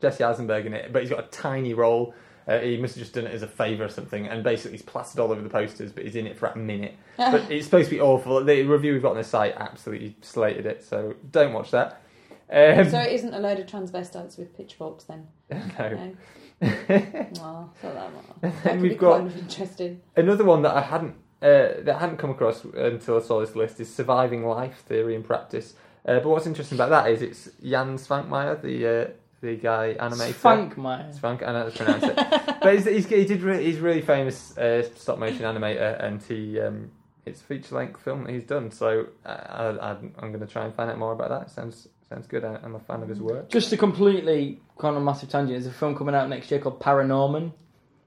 Jesse 0.00 0.22
Eisenberg 0.22 0.66
in 0.66 0.74
it, 0.74 0.92
but 0.92 1.02
he's 1.02 1.10
got 1.10 1.24
a 1.24 1.28
tiny 1.28 1.74
role. 1.74 2.14
Uh, 2.46 2.58
he 2.58 2.76
must 2.76 2.94
have 2.94 3.02
just 3.02 3.14
done 3.14 3.26
it 3.26 3.32
as 3.32 3.42
a 3.42 3.48
favour 3.48 3.84
or 3.84 3.88
something, 3.88 4.26
and 4.26 4.44
basically 4.44 4.72
he's 4.72 4.82
plastered 4.82 5.18
all 5.18 5.32
over 5.32 5.40
the 5.40 5.48
posters, 5.48 5.92
but 5.92 6.04
he's 6.04 6.14
in 6.14 6.26
it 6.26 6.36
for 6.36 6.46
a 6.46 6.56
minute. 6.56 6.94
but 7.16 7.50
it's 7.50 7.64
supposed 7.64 7.88
to 7.88 7.94
be 7.94 8.00
awful. 8.00 8.44
The 8.44 8.62
review 8.64 8.92
we've 8.92 9.02
got 9.02 9.12
on 9.12 9.16
the 9.16 9.24
site 9.24 9.54
absolutely 9.56 10.16
slated 10.20 10.66
it, 10.66 10.84
so 10.84 11.14
don't 11.30 11.54
watch 11.54 11.70
that. 11.70 12.02
Um, 12.50 12.90
so 12.90 13.00
it 13.00 13.12
isn't 13.12 13.32
a 13.32 13.38
load 13.38 13.58
of 13.58 13.66
transvestites 13.66 14.38
with 14.38 14.54
pitchforks 14.54 15.04
then? 15.04 15.26
no. 15.50 15.88
No. 15.88 16.16
well, 16.60 17.70
I 17.74 17.80
thought 17.80 17.94
that, 17.94 18.10
that 18.40 18.64
Then 18.64 18.80
we've 18.80 18.98
got- 18.98 19.18
kind 19.18 19.26
of 19.30 19.38
interesting. 19.38 20.00
Another 20.16 20.44
one 20.44 20.62
that 20.62 20.74
I 20.76 20.80
hadn't 20.82 21.16
uh, 21.42 21.82
that 21.82 21.96
I 21.96 21.98
hadn't 21.98 22.16
come 22.16 22.30
across 22.30 22.64
until 22.64 23.18
I 23.18 23.20
saw 23.20 23.40
this 23.40 23.54
list 23.54 23.78
is 23.80 23.92
surviving 23.94 24.46
life 24.46 24.78
theory 24.86 25.14
and 25.14 25.24
practice. 25.24 25.74
Uh, 26.06 26.20
but 26.20 26.28
what's 26.28 26.46
interesting 26.46 26.76
about 26.78 26.90
that 26.90 27.10
is 27.10 27.20
it's 27.22 27.50
Jan 27.62 27.96
Svankmajer, 27.98 28.62
the 28.62 28.86
uh, 28.86 29.10
the 29.42 29.56
guy 29.56 29.94
animator. 30.00 30.32
Funkmeyer. 30.32 31.18
Svank, 31.20 31.46
I 31.46 31.52
know 31.52 31.64
how 31.64 31.68
to 31.68 31.70
pronounce 31.70 32.02
it. 32.04 32.16
but 32.62 32.74
he's, 32.74 32.84
he's, 32.86 33.06
he 33.06 33.24
did 33.26 33.42
re- 33.42 33.62
he's 33.62 33.78
really 33.78 34.00
famous 34.00 34.56
uh, 34.56 34.82
stop 34.96 35.18
motion 35.18 35.40
animator, 35.42 36.02
and 36.02 36.22
he 36.22 36.58
um, 36.60 36.90
it's 37.26 37.40
a 37.42 37.44
feature 37.44 37.74
length 37.74 38.00
film 38.00 38.24
that 38.24 38.32
he's 38.32 38.44
done. 38.44 38.70
So 38.70 39.06
uh, 39.26 39.28
I, 39.28 39.90
I, 39.90 39.90
I'm 39.92 40.32
going 40.32 40.40
to 40.40 40.46
try 40.46 40.64
and 40.64 40.74
find 40.74 40.90
out 40.90 40.98
more 40.98 41.12
about 41.12 41.28
that. 41.28 41.42
It 41.48 41.50
sounds 41.50 41.88
sounds 42.08 42.26
good. 42.26 42.44
I, 42.44 42.58
I'm 42.62 42.74
a 42.74 42.80
fan 42.80 43.02
of 43.02 43.08
his 43.08 43.20
work. 43.20 43.48
Just 43.50 43.72
a 43.72 43.76
completely 43.76 44.60
kind 44.78 44.96
of 44.96 45.02
massive 45.02 45.28
tangent, 45.30 45.50
there's 45.52 45.66
a 45.66 45.76
film 45.76 45.96
coming 45.96 46.14
out 46.14 46.28
next 46.28 46.50
year 46.50 46.60
called 46.60 46.80
Paranorman. 46.80 47.52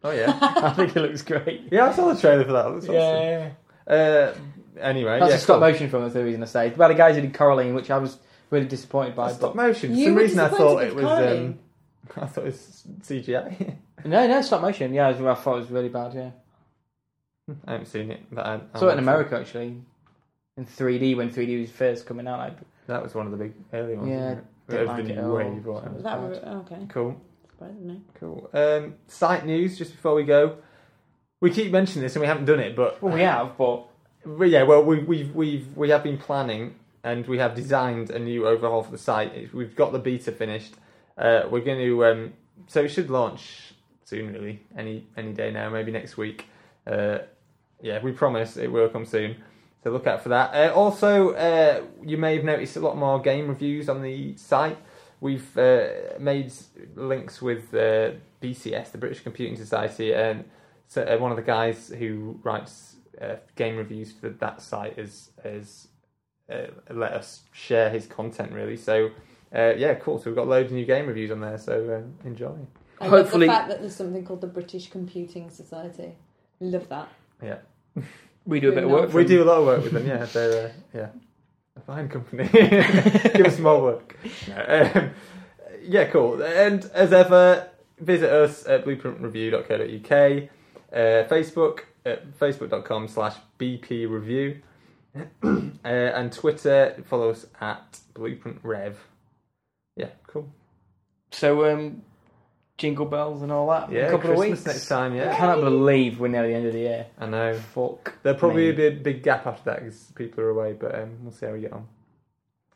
Oh 0.03 0.11
yeah, 0.11 0.37
I 0.41 0.71
think 0.73 0.95
it 0.95 1.01
looks 1.01 1.21
great. 1.23 1.63
yeah. 1.71 1.85
I 1.87 1.93
saw 1.93 2.13
the 2.13 2.19
trailer 2.19 2.45
for 2.45 2.51
that. 2.53 2.65
It 2.67 2.69
looks 2.69 2.87
Yeah, 2.87 3.49
awesome. 3.87 4.37
Uh, 4.77 4.79
anyway, 4.81 5.19
that's 5.19 5.29
yeah, 5.31 5.35
a 5.35 5.39
stop 5.39 5.59
cool. 5.59 5.69
motion 5.69 5.89
film. 5.89 6.03
That's 6.03 6.13
the 6.13 6.23
reason 6.23 6.43
I 6.43 6.45
say. 6.45 6.67
About 6.73 6.89
the 6.89 6.93
guys 6.93 7.15
who 7.15 7.21
did 7.21 7.33
Coraline, 7.33 7.73
which 7.73 7.89
I 7.89 7.97
was 7.97 8.17
really 8.51 8.67
disappointed 8.67 9.15
by. 9.15 9.31
Stop 9.31 9.55
But 9.55 9.55
motion. 9.55 9.91
For 9.93 9.97
You 9.97 10.05
some 10.05 10.15
reason, 10.15 10.39
I 10.41 10.49
thought 10.49 10.83
it 10.83 10.95
was. 10.95 11.05
Um, 11.05 11.59
I 12.15 12.25
thought 12.27 12.41
it 12.43 12.45
was 12.45 12.83
CGI. 13.01 13.75
no, 14.05 14.27
no, 14.27 14.41
stop 14.41 14.61
motion. 14.61 14.93
Yeah, 14.93 15.09
I 15.09 15.13
thought 15.13 15.55
it 15.57 15.59
was 15.61 15.71
really 15.71 15.89
bad. 15.89 16.13
Yeah, 16.13 16.29
I 17.65 17.71
haven't 17.73 17.87
seen 17.87 18.11
it, 18.11 18.21
but 18.31 18.45
I, 18.45 18.53
I 18.55 18.59
I 18.75 18.79
saw 18.79 18.87
it 18.87 18.97
in 18.97 18.97
want 18.97 18.97
to. 18.97 19.03
America 19.03 19.39
actually, 19.39 19.81
in 20.57 20.65
3D 20.65 21.17
when 21.17 21.31
3D 21.31 21.59
was 21.61 21.71
first 21.71 22.05
coming 22.05 22.27
out. 22.27 22.39
Like, 22.39 22.57
That 22.87 23.03
was 23.03 23.13
one 23.13 23.25
of 23.25 23.31
the 23.31 23.37
big 23.37 23.53
early 23.73 23.95
ones. 23.95 24.09
Yeah, 24.09 24.15
wasn't 24.17 24.39
it? 24.39 24.71
didn't 24.71 24.81
Of 24.81 24.87
like 24.87 25.05
the 25.05 25.11
it 25.11 25.15
new 25.15 25.29
all. 25.29 25.35
wave 25.35 25.67
or 25.67 25.73
whatever. 25.73 25.93
Was 25.93 26.03
that 26.03 26.19
re- 26.19 26.55
okay? 26.55 26.85
Cool. 26.89 27.21
Cool. 28.19 28.49
Um, 28.53 28.95
site 29.07 29.45
news 29.45 29.77
just 29.77 29.91
before 29.91 30.13
we 30.15 30.23
go. 30.23 30.57
We 31.39 31.51
keep 31.51 31.71
mentioning 31.71 32.03
this 32.03 32.15
and 32.15 32.21
we 32.21 32.27
haven't 32.27 32.45
done 32.45 32.59
it, 32.59 32.75
but 32.75 33.01
well, 33.01 33.13
we 33.13 33.21
have, 33.21 33.57
but 33.57 33.87
yeah, 34.47 34.63
well, 34.63 34.83
we, 34.83 34.99
we've 35.03 35.33
we've 35.35 35.67
we 35.75 35.89
have 35.89 36.03
been 36.03 36.17
planning 36.17 36.75
and 37.03 37.25
we 37.27 37.37
have 37.37 37.55
designed 37.55 38.09
a 38.09 38.19
new 38.19 38.47
overhaul 38.47 38.83
for 38.83 38.91
the 38.91 38.97
site. 38.97 39.53
We've 39.53 39.75
got 39.75 39.91
the 39.91 39.99
beta 39.99 40.31
finished. 40.31 40.75
Uh, 41.17 41.43
we're 41.49 41.61
going 41.61 41.79
to 41.79 42.05
um, 42.05 42.33
so 42.67 42.83
it 42.83 42.89
should 42.89 43.09
launch 43.09 43.73
soon, 44.03 44.33
really, 44.33 44.61
any 44.77 45.05
any 45.15 45.33
day 45.33 45.51
now, 45.51 45.69
maybe 45.69 45.91
next 45.91 46.17
week. 46.17 46.45
Uh, 46.85 47.19
yeah, 47.81 48.01
we 48.01 48.11
promise 48.11 48.57
it 48.57 48.71
will 48.71 48.89
come 48.89 49.05
soon. 49.05 49.35
So 49.87 49.93
look 49.93 50.05
out 50.05 50.21
for 50.21 50.27
that. 50.27 50.53
Uh, 50.53 50.73
also, 50.73 51.31
uh, 51.31 51.81
you 52.05 52.17
may 52.17 52.35
have 52.35 52.43
noticed 52.43 52.75
a 52.75 52.81
lot 52.81 52.97
more 52.97 53.21
game 53.21 53.47
reviews 53.47 53.87
on 53.87 54.01
the 54.01 54.35
site. 54.35 54.77
We've 55.21 55.57
uh, 55.57 55.87
made 56.19 56.51
links 56.95 57.41
with 57.41 57.73
uh, 57.73 58.11
BCS, 58.41 58.91
the 58.91 58.97
British 58.97 59.21
Computing 59.21 59.55
Society, 59.55 60.13
and 60.13 60.43
so 60.89 61.03
uh, 61.03 61.17
one 61.19 61.31
of 61.31 61.37
the 61.37 61.43
guys 61.43 61.87
who 61.87 62.37
writes 62.43 62.97
uh, 63.21 63.35
game 63.55 63.77
reviews 63.77 64.11
for 64.11 64.27
that 64.27 64.61
site 64.61 64.97
has 64.97 65.29
has 65.41 65.87
uh, 66.51 66.67
let 66.89 67.13
us 67.13 67.43
share 67.53 67.89
his 67.89 68.07
content 68.07 68.51
really. 68.51 68.75
So 68.75 69.11
uh, 69.55 69.71
yeah, 69.77 69.93
cool. 69.93 70.19
So 70.19 70.25
we've 70.25 70.35
got 70.35 70.49
loads 70.49 70.69
of 70.69 70.75
new 70.75 70.85
game 70.85 71.07
reviews 71.07 71.31
on 71.31 71.39
there. 71.39 71.57
So 71.57 72.03
uh, 72.03 72.27
enjoy. 72.27 72.57
I 72.99 73.07
Hopefully- 73.07 73.47
love 73.47 73.55
the 73.55 73.59
fact 73.59 73.69
that 73.69 73.79
there's 73.79 73.95
something 73.95 74.25
called 74.25 74.41
the 74.41 74.47
British 74.47 74.89
Computing 74.89 75.49
Society. 75.49 76.11
Love 76.59 76.89
that. 76.89 77.07
Yeah, 77.41 77.59
we 78.47 78.59
do 78.59 78.69
a 78.69 78.71
bit 78.71 78.85
of 78.85 78.89
work. 78.89 79.13
We 79.13 79.25
do 79.25 79.43
a 79.43 79.45
lot 79.45 79.59
of 79.59 79.65
work 79.65 79.83
with 79.83 79.93
them. 79.93 80.07
Yeah, 80.07 80.25
they're 80.25 80.67
uh, 80.67 80.71
yeah 80.93 81.07
a 81.77 81.81
fine 81.81 82.09
company. 82.09 82.47
Give 82.51 83.45
us 83.45 83.59
more 83.59 83.81
work. 83.81 84.17
No, 84.47 84.91
um, 84.95 85.11
yeah, 85.83 86.05
cool. 86.05 86.41
And 86.41 86.83
as 86.93 87.13
ever, 87.13 87.69
visit 87.99 88.31
us 88.31 88.67
at 88.67 88.85
blueprintreview.co.uk, 88.85 90.49
uh, 90.91 91.27
Facebook 91.29 91.81
at 92.05 92.37
facebook.com 92.39 93.07
slash 93.07 93.35
BP 93.59 94.09
review, 94.09 94.61
uh, 95.43 95.57
and 95.83 96.31
Twitter, 96.31 97.03
follow 97.07 97.29
us 97.29 97.45
at 97.59 97.99
Blueprint 98.13 98.59
Rev. 98.63 98.97
Yeah, 99.95 100.09
cool. 100.27 100.49
So, 101.31 101.71
um, 101.71 102.03
jingle 102.77 103.05
bells 103.05 103.41
and 103.41 103.51
all 103.51 103.67
that. 103.69 103.89
in 103.89 103.95
Yeah, 103.95 104.01
a 104.07 104.11
couple 104.11 104.29
Christmas 104.35 104.39
of 104.43 104.49
weeks. 104.51 104.65
next 104.65 104.87
time. 104.87 105.15
Yeah, 105.15 105.31
I 105.31 105.35
cannot 105.35 105.61
believe 105.61 106.19
we're 106.19 106.27
near 106.27 106.47
the 106.47 106.53
end 106.53 106.67
of 106.67 106.73
the 106.73 106.79
year. 106.79 107.07
I 107.17 107.25
know. 107.25 107.53
Fuck. 107.73 108.13
There'll 108.23 108.37
probably 108.39 108.67
me. 108.67 108.71
be 108.73 108.87
a 108.87 108.91
big 108.91 109.23
gap 109.23 109.47
after 109.47 109.71
that 109.71 109.79
because 109.83 110.11
people 110.15 110.43
are 110.43 110.49
away, 110.49 110.73
but 110.73 110.93
um, 110.93 111.17
we'll 111.23 111.31
see 111.33 111.45
how 111.47 111.53
we 111.53 111.61
get 111.61 111.73
on. 111.73 111.87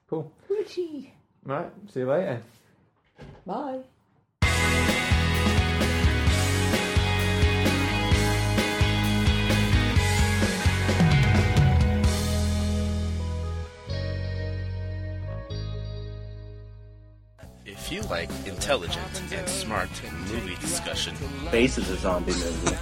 Cool. 0.09 0.31
Right, 1.45 1.71
see 1.89 2.01
you 2.01 2.09
later. 2.09 2.41
Bye. 3.45 3.81
Like 18.11 18.29
intelligent 18.45 19.23
and 19.31 19.47
smart 19.47 19.89
movie 20.29 20.55
discussion, 20.55 21.15
Base 21.49 21.77
is 21.77 21.89
a 21.89 21.95
zombie 21.95 22.33
movie. 22.33 22.75
h- 22.75 22.77